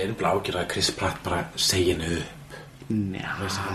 er 0.05 0.07
nefnilega 0.07 0.31
ágjörð 0.37 0.59
að 0.61 0.69
Chris 0.71 0.91
Pratt 0.95 1.19
bara 1.25 1.41
segja 1.59 1.97
henni 1.97 2.21
upp. 2.21 2.37
Hann 2.91 3.15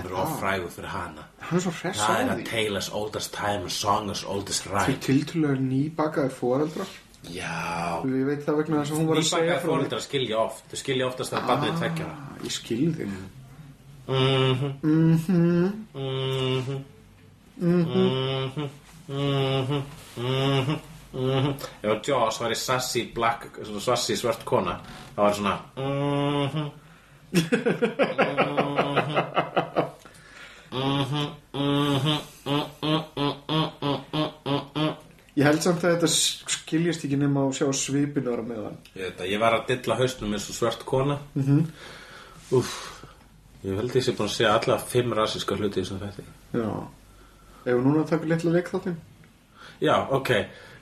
er 0.05 0.15
offrægur 0.21 0.71
fyrir 0.73 0.89
hana. 0.93 1.25
Hann 1.47 1.59
er 1.59 1.63
svo 1.65 1.73
hress 1.77 2.01
á 2.01 2.07
Það 2.09 2.21
er 2.23 2.31
að 2.35 2.41
tale 2.51 2.81
as 2.83 2.89
old 2.93 3.17
as 3.17 3.29
time, 3.33 3.65
a 3.69 3.73
song 3.73 4.11
as 4.13 4.23
old 4.25 4.49
as 4.53 4.61
Til 4.65 4.73
right 4.75 5.01
tiltölulega 5.05 5.61
nýbakaðir 5.63 6.35
foreldrar. 6.37 6.91
Já. 7.33 8.01
Ég 8.07 8.27
veit 8.29 8.43
það 8.47 8.59
vegna 8.61 8.81
þess 8.83 8.93
að 8.93 8.99
hún 9.01 9.09
var 9.11 9.21
að 9.21 9.29
segja 9.31 9.57
því. 9.57 9.69
fóreldrar 9.69 10.05
skilja 10.05 10.39
oft. 10.43 10.65
Þau 10.73 10.81
skilja 10.83 11.09
oftast 11.09 11.37
að 11.37 11.49
barnið 11.51 11.71
er 11.73 11.79
tveggjara 11.81 12.17
Ah, 12.17 12.37
Ég 12.45 12.55
skil 12.57 12.93
þig 12.97 13.15
Mhm 14.09 14.73
Mhm 14.83 15.73
Mhm 15.95 16.85
Mhm 17.61 18.69
Mhm 19.09 19.83
Mhm 20.17 20.79
Mhm 21.13 21.55
Ef 21.83 22.07
Jaws 22.07 22.41
var 22.41 22.51
í 22.51 22.55
sassy 22.55 23.07
black 23.15 23.49
svona 23.63 23.81
sassy 23.81 24.17
svört 24.17 24.45
kona 24.45 24.81
þá 25.17 25.21
það 25.23 25.35
svona 25.35 25.57
Mhm 25.77 26.71
Mhm 27.33 27.51
Mhm 30.73 31.31
Mhm 31.53 32.21
Ég 35.37 35.45
held 35.45 35.61
samt 35.61 35.83
að 35.85 35.99
þetta 35.99 36.09
skiljast 36.09 37.03
ekki 37.05 37.17
nema 37.21 37.43
að 37.45 37.59
sjá 37.59 37.67
svipinara 37.77 38.45
með 38.45 38.63
hann 38.65 38.79
Ég 38.95 39.03
veit 39.03 39.19
að 39.21 39.33
ég 39.35 39.41
var 39.43 39.53
að 39.59 39.67
dilla 39.69 39.99
hausnum 39.99 40.33
eins 40.33 40.49
og 40.49 40.57
svört 40.57 40.85
kona 40.89 41.19
mm 41.35 41.43
-hmm. 41.43 41.67
Úff 42.57 42.96
Ég 43.65 43.81
held 43.81 43.97
ég 43.97 44.05
sé 44.05 44.15
búin 44.15 44.29
að 44.29 44.37
segja 44.37 44.55
alla 44.59 44.79
fimm 44.79 45.15
rassiska 45.17 45.57
hluti 45.57 45.81
í 45.81 45.85
þessum 45.85 46.03
þætti. 46.03 46.25
Já. 46.57 46.71
Ef 47.67 47.73
við 47.73 47.83
núna 47.87 48.05
taka 48.07 48.31
litla 48.31 48.55
leik 48.55 48.69
þáttin 48.71 48.97
Já, 49.83 49.97
ok. 50.15 50.31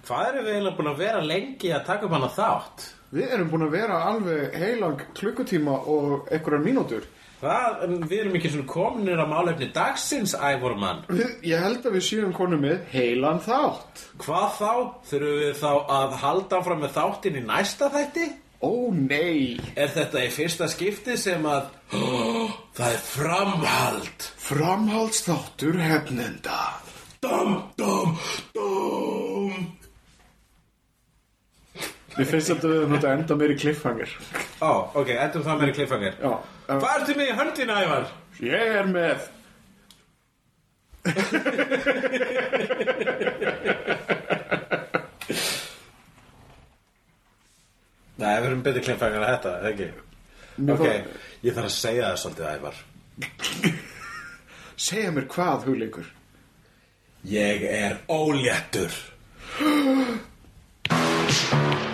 Hvað 0.05 0.27
erum 0.29 0.45
við 0.45 0.53
eiginlega 0.55 0.77
búin 0.79 0.91
að 0.91 1.01
vera 1.01 1.21
lengi 1.25 1.71
að 1.75 1.87
taka 1.89 2.07
upp 2.07 2.15
hana 2.15 2.31
þátt? 2.35 2.87
Við 3.15 3.33
erum 3.35 3.51
búin 3.51 3.67
að 3.67 3.77
vera 3.79 4.01
alveg 4.11 4.57
heilang 4.59 5.05
klukkutíma 5.17 5.77
og 5.91 6.29
einhverjar 6.35 6.65
mínútur. 6.65 7.07
Hvað, 7.41 7.83
við 8.09 8.21
erum 8.23 8.37
ekki 8.39 8.51
svona 8.53 8.69
kominir 8.71 9.21
á 9.21 9.27
málefni 9.29 9.67
dagsins, 9.75 10.33
Ævormann 10.39 11.03
við, 11.11 11.35
Ég 11.45 11.61
held 11.61 11.85
að 11.85 11.97
við 11.99 12.05
séum 12.07 12.33
konu 12.37 12.57
með 12.61 12.87
heilan 12.95 13.43
þátt. 13.45 14.05
Hvað 14.23 14.47
þá? 14.61 14.71
Þurfum 15.11 15.41
við 15.43 15.59
þá 15.61 15.73
að 15.99 16.17
halda 16.23 16.61
áfram 16.61 16.81
með 16.85 16.95
þáttin 16.95 17.39
í 17.41 17.45
næsta 17.45 17.91
þætti? 17.93 18.29
Ó 18.65 18.89
nei. 18.97 19.61
Er 19.77 19.89
þetta 19.93 20.19
í 20.25 20.31
fyrsta 20.33 20.69
skipti 20.73 21.19
sem 21.21 21.45
að 21.49 21.65
Það 22.75 22.89
er 22.89 23.03
framhald. 23.07 24.19
Framhaldsþáttur 24.49 25.77
hefnenda. 25.83 26.61
Dum, 27.25 27.51
dum, 27.79 28.11
dum. 28.57 29.53
Mér 32.15 32.27
finnst 32.31 32.51
þetta 32.53 32.67
við 32.71 32.83
að 33.01 33.13
enda 33.13 33.35
meiri 33.39 33.57
cliffhanger. 33.59 34.11
Ó, 34.63 34.71
ok, 34.95 35.09
endum 35.19 35.43
það 35.45 35.59
meiri 35.61 35.73
kliffangir 35.75 36.15
Já 36.23 36.31
um, 36.31 36.39
Hvað 36.69 37.01
ertu 37.01 37.15
með 37.19 37.27
í 37.27 37.37
höndina, 37.41 37.75
Ævar? 37.85 38.05
Ég 38.45 38.63
er 38.81 38.87
með 38.89 39.19
Nei, 48.23 48.35
við 48.41 48.47
erum 48.51 48.61
betri 48.63 48.83
kliffangir 48.87 49.21
en 49.23 49.29
þetta, 49.33 49.51
eða 49.61 49.71
ekki? 49.73 49.89
Mér 50.59 50.73
Ok, 50.75 50.81
fá- 50.87 51.07
ég 51.49 51.53
þarf 51.57 51.69
að 51.71 51.79
segja 51.79 52.05
það 52.11 52.21
svolítið, 52.23 52.47
Ævar. 52.55 52.77
Segja 54.89 55.11
mér 55.17 55.27
hvað, 55.35 55.59
hugleikur? 55.69 56.07
Ég 57.31 57.59
er 57.71 57.93
óléttur 58.13 58.93